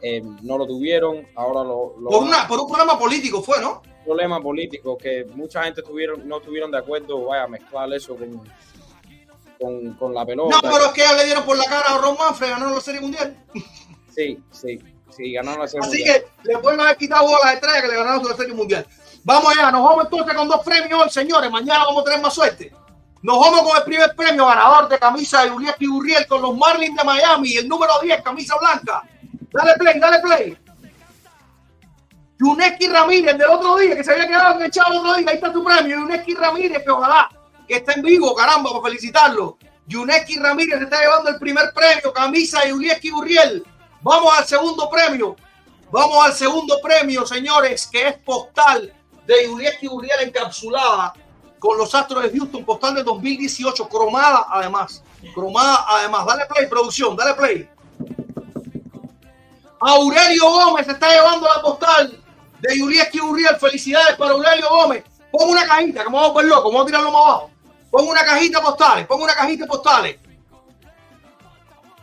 eh, 0.01 0.21
no 0.43 0.57
lo 0.57 0.65
tuvieron, 0.65 1.27
ahora 1.35 1.61
lo, 1.65 1.95
lo 1.99 2.09
Por, 2.09 2.23
una, 2.23 2.47
por 2.47 2.61
un 2.61 2.67
problema 2.67 2.97
político 2.97 3.41
fue, 3.41 3.59
¿no? 3.59 3.81
problema 4.05 4.39
político 4.39 4.97
que 4.97 5.25
mucha 5.35 5.63
gente 5.63 5.81
tuvieron, 5.81 6.25
no 6.25 6.37
estuvieron 6.37 6.71
de 6.71 6.77
acuerdo, 6.77 7.25
vaya 7.25 7.45
mezclar 7.47 7.91
eso 7.93 8.15
con, 8.15 8.41
con, 9.59 9.93
con 9.93 10.13
la 10.13 10.25
pelota. 10.25 10.55
No, 10.55 10.61
pero 10.61 10.85
es 10.85 10.91
que 10.91 11.01
ya 11.01 11.13
le 11.13 11.25
dieron 11.25 11.43
por 11.43 11.57
la 11.57 11.65
cara 11.65 11.95
a 11.95 11.97
Ron 11.97 12.17
Manfred, 12.17 12.49
ganaron 12.49 12.75
la 12.75 12.81
Serie 12.81 13.01
Mundial. 13.01 13.37
Sí, 14.13 14.41
sí, 14.51 14.79
sí, 15.15 15.33
ganaron 15.33 15.61
la 15.61 15.67
Serie 15.67 15.87
Así 15.87 15.97
Mundial. 15.97 16.23
que 16.43 16.49
le 16.51 16.57
pueden 16.59 16.79
haber 16.81 16.97
quitado 16.97 17.27
a 17.27 17.45
las 17.45 17.53
estrellas 17.55 17.81
que 17.81 17.87
le 17.87 17.95
ganaron 17.95 18.23
la 18.27 18.35
Serie 18.35 18.53
Mundial. 18.53 18.87
Vamos 19.23 19.57
allá, 19.57 19.71
nos 19.71 19.83
vamos 19.83 20.05
entonces 20.05 20.35
con 20.35 20.47
dos 20.47 20.61
premios 20.63 21.03
hoy, 21.03 21.09
señores. 21.09 21.51
Mañana 21.51 21.85
vamos 21.85 22.01
a 22.01 22.05
tener 22.05 22.21
más 22.21 22.33
suerte. 22.33 22.71
Nos 23.21 23.39
vamos 23.39 23.61
con 23.61 23.77
el 23.77 23.83
primer 23.83 24.15
premio 24.15 24.45
ganador 24.45 24.87
de 24.87 24.99
camisa 24.99 25.43
de 25.43 25.49
Julián 25.49 25.75
Gurriel 25.79 26.27
con 26.27 26.41
los 26.41 26.55
Marlins 26.55 26.95
de 26.95 27.03
Miami, 27.03 27.57
el 27.57 27.67
número 27.67 27.93
10, 28.01 28.21
camisa 28.21 28.55
blanca. 28.57 29.03
Dale 29.51 29.73
play, 29.75 29.99
dale 29.99 30.19
play. 30.19 30.57
Yuneski 32.39 32.87
Ramírez 32.87 33.37
del 33.37 33.49
otro 33.49 33.77
día, 33.77 33.95
que 33.95 34.03
se 34.03 34.11
había 34.11 34.27
quedado 34.27 34.53
enganchado 34.53 34.91
el 34.93 34.99
otro 34.99 35.15
día, 35.15 35.29
ahí 35.29 35.35
está 35.35 35.51
tu 35.51 35.63
premio. 35.63 35.97
Yuneski 35.99 36.35
Ramírez, 36.35 36.83
que 36.83 36.89
ojalá 36.91 37.29
que 37.67 37.75
esté 37.75 37.93
en 37.93 38.01
vivo, 38.01 38.33
caramba, 38.33 38.71
para 38.71 38.83
felicitarlo. 38.83 39.57
Yuneski 39.87 40.37
Ramírez 40.37 40.81
está 40.81 40.99
llevando 41.01 41.29
el 41.29 41.37
primer 41.37 41.73
premio, 41.73 42.11
camisa 42.13 42.61
de 42.61 42.71
Julián 42.71 42.99
Gurriel. 43.11 43.65
Vamos 44.01 44.37
al 44.37 44.45
segundo 44.45 44.89
premio. 44.89 45.35
Vamos 45.91 46.25
al 46.25 46.33
segundo 46.33 46.79
premio, 46.81 47.25
señores, 47.25 47.87
que 47.87 48.07
es 48.07 48.17
postal 48.17 48.93
de 49.25 49.47
Julián 49.47 49.73
Gurriel 49.81 50.19
encapsulada 50.21 51.13
con 51.59 51.77
los 51.77 51.93
Astros 51.95 52.23
de 52.23 52.37
Houston, 52.37 52.65
postal 52.65 52.95
de 52.95 53.03
2018, 53.03 53.87
cromada 53.87 54.47
además. 54.49 55.03
Cromada 55.33 55.85
además. 55.87 56.25
Dale 56.25 56.45
play, 56.45 56.67
producción, 56.67 57.15
dale 57.15 57.33
play. 57.33 57.69
Aurelio 59.79 60.49
Gómez 60.49 60.87
está 60.87 61.09
llevando 61.09 61.47
la 61.47 61.61
postal 61.61 62.21
de 62.59 62.77
Yurieski 62.77 63.21
Urriel. 63.21 63.55
Felicidades 63.57 64.15
para 64.17 64.31
Aurelio 64.31 64.67
Gómez. 64.69 65.03
Pon 65.31 65.49
una 65.49 65.65
cajita, 65.65 66.03
que 66.03 66.09
vamos 66.09 66.31
a 66.31 66.33
ver 66.33 66.45
loco, 66.45 66.69
vamos 66.69 66.83
a 66.83 66.85
tirarlo 66.85 67.11
más 67.11 67.21
abajo. 67.21 67.51
Pon 67.91 68.07
una 68.07 68.23
cajita 68.23 68.61
postales, 68.61 69.07
pon 69.07 69.21
una 69.21 69.33
cajita 69.33 69.63
de 69.63 69.69
postales. 69.69 70.17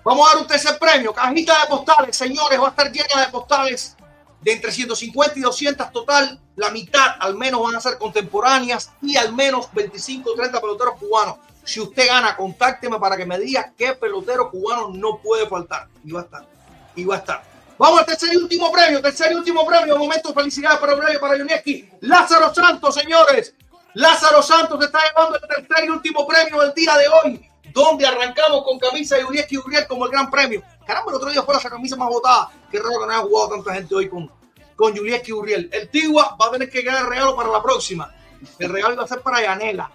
Vamos 0.04 0.26
a 0.26 0.34
dar 0.34 0.42
un 0.42 0.46
tercer 0.46 0.78
premio, 0.78 1.12
cajita 1.12 1.60
de 1.62 1.68
postales, 1.68 2.16
señores, 2.16 2.60
va 2.60 2.66
a 2.66 2.70
estar 2.70 2.92
llena 2.92 3.24
de 3.24 3.32
postales 3.32 3.96
de 4.44 4.52
entre 4.52 4.70
150 4.70 5.38
y 5.38 5.42
200 5.42 5.92
total. 5.92 6.40
La 6.56 6.70
mitad 6.70 7.16
al 7.18 7.34
menos 7.34 7.62
van 7.62 7.74
a 7.74 7.80
ser 7.80 7.98
contemporáneas 7.98 8.92
y 9.02 9.16
al 9.16 9.32
menos 9.32 9.68
25 9.72 10.30
o 10.30 10.34
30 10.34 10.60
peloteros 10.60 10.94
cubanos. 10.98 11.36
Si 11.64 11.80
usted 11.80 12.06
gana, 12.06 12.36
contácteme 12.36 12.98
para 12.98 13.16
que 13.16 13.24
me 13.24 13.38
diga 13.38 13.72
qué 13.76 13.94
pelotero 13.94 14.50
cubano 14.50 14.90
no 14.90 15.18
puede 15.18 15.48
faltar. 15.48 15.88
Y 16.04 16.12
va 16.12 16.20
a 16.20 16.24
estar. 16.24 16.46
Y 16.94 17.04
va 17.04 17.14
a 17.14 17.18
estar. 17.18 17.42
Vamos 17.78 18.00
al 18.00 18.06
tercer 18.06 18.32
y 18.34 18.36
último 18.36 18.70
premio, 18.70 19.00
tercer 19.00 19.32
y 19.32 19.34
último 19.34 19.66
premio. 19.66 19.96
Momento 19.96 20.28
de 20.28 20.34
felicidad 20.34 20.78
para 20.78 20.92
Aurelio, 20.92 21.18
para 21.18 21.36
Yunieski. 21.36 21.88
Lázaro 22.00 22.54
Santos, 22.54 22.94
señores. 22.94 23.54
Lázaro 23.94 24.42
Santos 24.42 24.84
está 24.84 24.98
llevando 25.08 25.36
el 25.36 25.48
tercer 25.48 25.84
y 25.84 25.88
último 25.88 26.26
premio 26.26 26.60
del 26.60 26.74
día 26.74 26.96
de 26.96 27.08
hoy, 27.08 27.50
donde 27.72 28.06
arrancamos 28.06 28.64
con 28.64 28.78
camisa 28.78 29.16
de 29.16 29.22
Yunieski 29.22 29.56
Uriel 29.58 29.86
como 29.86 30.06
el 30.06 30.10
gran 30.10 30.30
premio. 30.30 30.62
Caramba, 30.86 31.12
el 31.12 31.16
otro 31.16 31.30
día 31.30 31.42
fue 31.42 31.54
la 31.54 31.60
camisa 31.60 31.96
más 31.96 32.08
votada. 32.08 32.50
Qué 32.70 32.78
raro 32.78 33.00
que 33.00 33.06
no 33.06 33.12
haya 33.12 33.22
jugado 33.22 33.50
tanta 33.50 33.74
gente 33.74 33.94
hoy 33.94 34.08
con, 34.08 34.30
con 34.76 34.94
Yunieski 34.94 35.32
Uriel. 35.32 35.70
El 35.72 35.88
Tigua 35.88 36.36
va 36.40 36.46
a 36.46 36.50
tener 36.50 36.68
que 36.68 36.82
quedar 36.82 37.02
el 37.02 37.08
regalo 37.08 37.36
para 37.36 37.50
la 37.50 37.62
próxima. 37.62 38.12
El 38.58 38.68
regalo 38.70 38.94
iba 38.94 39.04
a 39.04 39.08
ser 39.08 39.20
para 39.20 39.40
Yanela. 39.40 39.90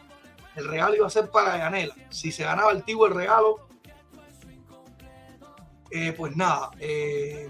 El 0.55 0.67
regalo 0.67 0.95
iba 0.95 1.07
a 1.07 1.09
ser 1.09 1.29
para 1.29 1.57
Yanela. 1.57 1.95
Si 2.09 2.31
se 2.31 2.43
ganaba 2.43 2.71
el 2.71 2.83
Tigua 2.83 3.09
el 3.09 3.15
regalo, 3.15 3.67
eh, 5.91 6.13
pues 6.13 6.35
nada. 6.35 6.71
eh, 6.79 7.49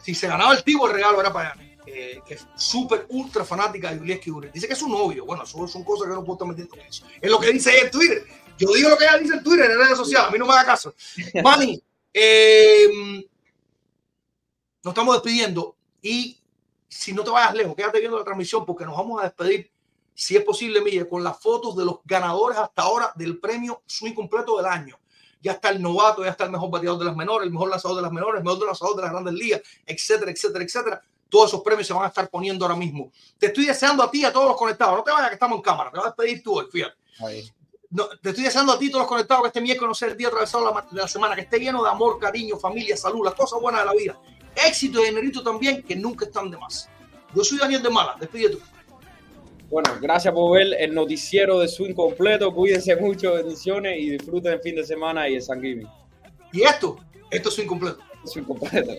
si 0.00 0.14
se 0.14 0.28
ganaba 0.28 0.52
el 0.54 0.62
Tigua 0.62 0.88
el 0.90 0.94
regalo 0.94 1.20
era 1.20 1.32
para 1.32 1.50
Yanela. 1.50 1.63
Eh, 1.86 2.20
que 2.26 2.34
es 2.34 2.46
súper 2.56 3.06
ultra 3.10 3.44
fanática 3.44 3.90
de 3.90 3.98
Julián 3.98 4.20
Uriel. 4.26 4.52
Dice 4.52 4.66
que 4.66 4.72
es 4.72 4.78
su 4.78 4.88
novio. 4.88 5.26
Bueno, 5.26 5.44
eso 5.44 5.66
son 5.68 5.84
cosas 5.84 6.08
que 6.08 6.14
no 6.14 6.24
puedo 6.24 6.34
estar 6.34 6.48
metiendo 6.48 6.74
en 6.76 6.82
eso. 6.82 7.06
Es 7.20 7.30
lo 7.30 7.38
que 7.38 7.52
dice 7.52 7.72
ella 7.72 7.84
en 7.84 7.90
Twitter. 7.90 8.26
Yo 8.58 8.72
digo 8.72 8.88
lo 8.88 8.96
que 8.96 9.04
ella 9.04 9.18
dice 9.18 9.34
en 9.34 9.42
Twitter, 9.42 9.70
en 9.70 9.78
redes 9.78 9.98
sociales. 9.98 10.28
A 10.28 10.30
mí 10.30 10.38
no 10.38 10.46
me 10.46 10.52
haga 10.52 10.64
caso. 10.64 10.94
Manny, 11.42 11.82
eh, 12.12 13.26
nos 14.82 14.92
estamos 14.92 15.14
despidiendo 15.14 15.76
y 16.00 16.38
si 16.88 17.12
no 17.12 17.24
te 17.24 17.30
vayas 17.30 17.54
lejos, 17.54 17.74
quédate 17.74 17.98
viendo 17.98 18.18
la 18.18 18.24
transmisión 18.24 18.64
porque 18.64 18.84
nos 18.84 18.96
vamos 18.96 19.20
a 19.20 19.24
despedir, 19.24 19.70
si 20.14 20.36
es 20.36 20.44
posible, 20.44 20.80
Miguel, 20.80 21.08
con 21.08 21.24
las 21.24 21.40
fotos 21.40 21.76
de 21.76 21.84
los 21.84 21.96
ganadores 22.04 22.56
hasta 22.56 22.82
ahora 22.82 23.12
del 23.16 23.38
premio 23.40 23.82
Swing 23.86 24.14
completo 24.14 24.56
del 24.56 24.66
año. 24.66 24.98
Ya 25.40 25.52
está 25.52 25.70
el 25.70 25.82
novato, 25.82 26.22
ya 26.22 26.30
está 26.30 26.44
el 26.44 26.52
mejor 26.52 26.70
bateador 26.70 26.98
de 27.00 27.04
las 27.06 27.16
menores, 27.16 27.46
el 27.46 27.52
mejor 27.52 27.68
lanzador 27.68 27.96
de 27.96 28.02
las 28.02 28.12
menores, 28.12 28.38
el 28.38 28.44
mejor 28.44 28.64
lanzador 28.64 28.96
de 28.96 29.02
las 29.02 29.10
grandes 29.10 29.34
ligas, 29.34 29.62
etcétera, 29.84 30.30
etcétera, 30.30 30.64
etcétera. 30.64 31.02
Todos 31.34 31.50
esos 31.50 31.62
premios 31.62 31.84
se 31.84 31.92
van 31.92 32.04
a 32.04 32.06
estar 32.06 32.30
poniendo 32.30 32.64
ahora 32.64 32.76
mismo. 32.76 33.10
Te 33.36 33.46
estoy 33.46 33.66
deseando 33.66 34.04
a 34.04 34.08
ti 34.08 34.20
y 34.20 34.24
a 34.24 34.32
todos 34.32 34.46
los 34.46 34.56
conectados. 34.56 34.96
No 34.96 35.02
te 35.02 35.10
vayas 35.10 35.30
que 35.30 35.34
estamos 35.34 35.56
en 35.56 35.62
cámara. 35.62 35.90
Te 35.90 35.96
vas 35.96 36.06
a 36.06 36.10
despedir 36.10 36.44
tú 36.44 36.60
hoy, 36.60 36.66
fíjate. 36.70 36.94
Ahí. 37.18 37.50
No, 37.90 38.06
te 38.22 38.28
estoy 38.28 38.44
deseando 38.44 38.72
a 38.72 38.78
ti, 38.78 38.88
todos 38.88 39.00
los 39.02 39.08
conectados, 39.08 39.42
que 39.42 39.48
este 39.48 39.60
miércoles 39.60 39.98
sea 39.98 40.06
el 40.10 40.16
día 40.16 40.28
atravesado 40.28 40.68
de 40.68 40.72
la, 40.72 40.86
de 40.88 41.00
la 41.00 41.08
semana, 41.08 41.34
que 41.34 41.40
esté 41.40 41.58
lleno 41.58 41.82
de 41.82 41.90
amor, 41.90 42.20
cariño, 42.20 42.56
familia, 42.56 42.96
salud, 42.96 43.24
las 43.24 43.34
cosas 43.34 43.60
buenas 43.60 43.80
de 43.80 43.86
la 43.86 43.92
vida. 43.94 44.20
Éxito 44.64 45.02
y 45.02 45.06
dinerito 45.06 45.42
también, 45.42 45.82
que 45.82 45.96
nunca 45.96 46.24
están 46.24 46.52
de 46.52 46.56
más. 46.56 46.88
Yo 47.34 47.42
soy 47.42 47.58
Daniel 47.58 47.82
de 47.82 47.90
Mala, 47.90 48.14
despide 48.20 48.50
tú. 48.50 48.60
Bueno, 49.68 49.90
gracias 50.00 50.32
por 50.32 50.56
ver 50.56 50.68
el 50.78 50.94
noticiero 50.94 51.58
de 51.58 51.66
Swing 51.66 51.94
completo. 51.94 52.54
Cuídense 52.54 52.94
mucho, 52.94 53.34
bendiciones 53.34 53.98
y 53.98 54.10
disfruten 54.10 54.52
el 54.52 54.60
fin 54.60 54.76
de 54.76 54.84
semana 54.84 55.28
y 55.28 55.34
el 55.34 55.42
San 55.42 55.60
Giving. 55.60 55.88
Y 56.52 56.62
esto, 56.62 56.96
esto 57.28 57.48
es 57.48 57.54
Swing 57.56 57.66
completo. 57.66 57.98
Swing 58.24 58.44
completo. 58.44 58.92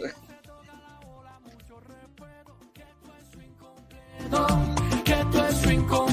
Que 5.03 5.11
esto 5.11 5.45
es 5.47 5.55
completo. 5.85 6.04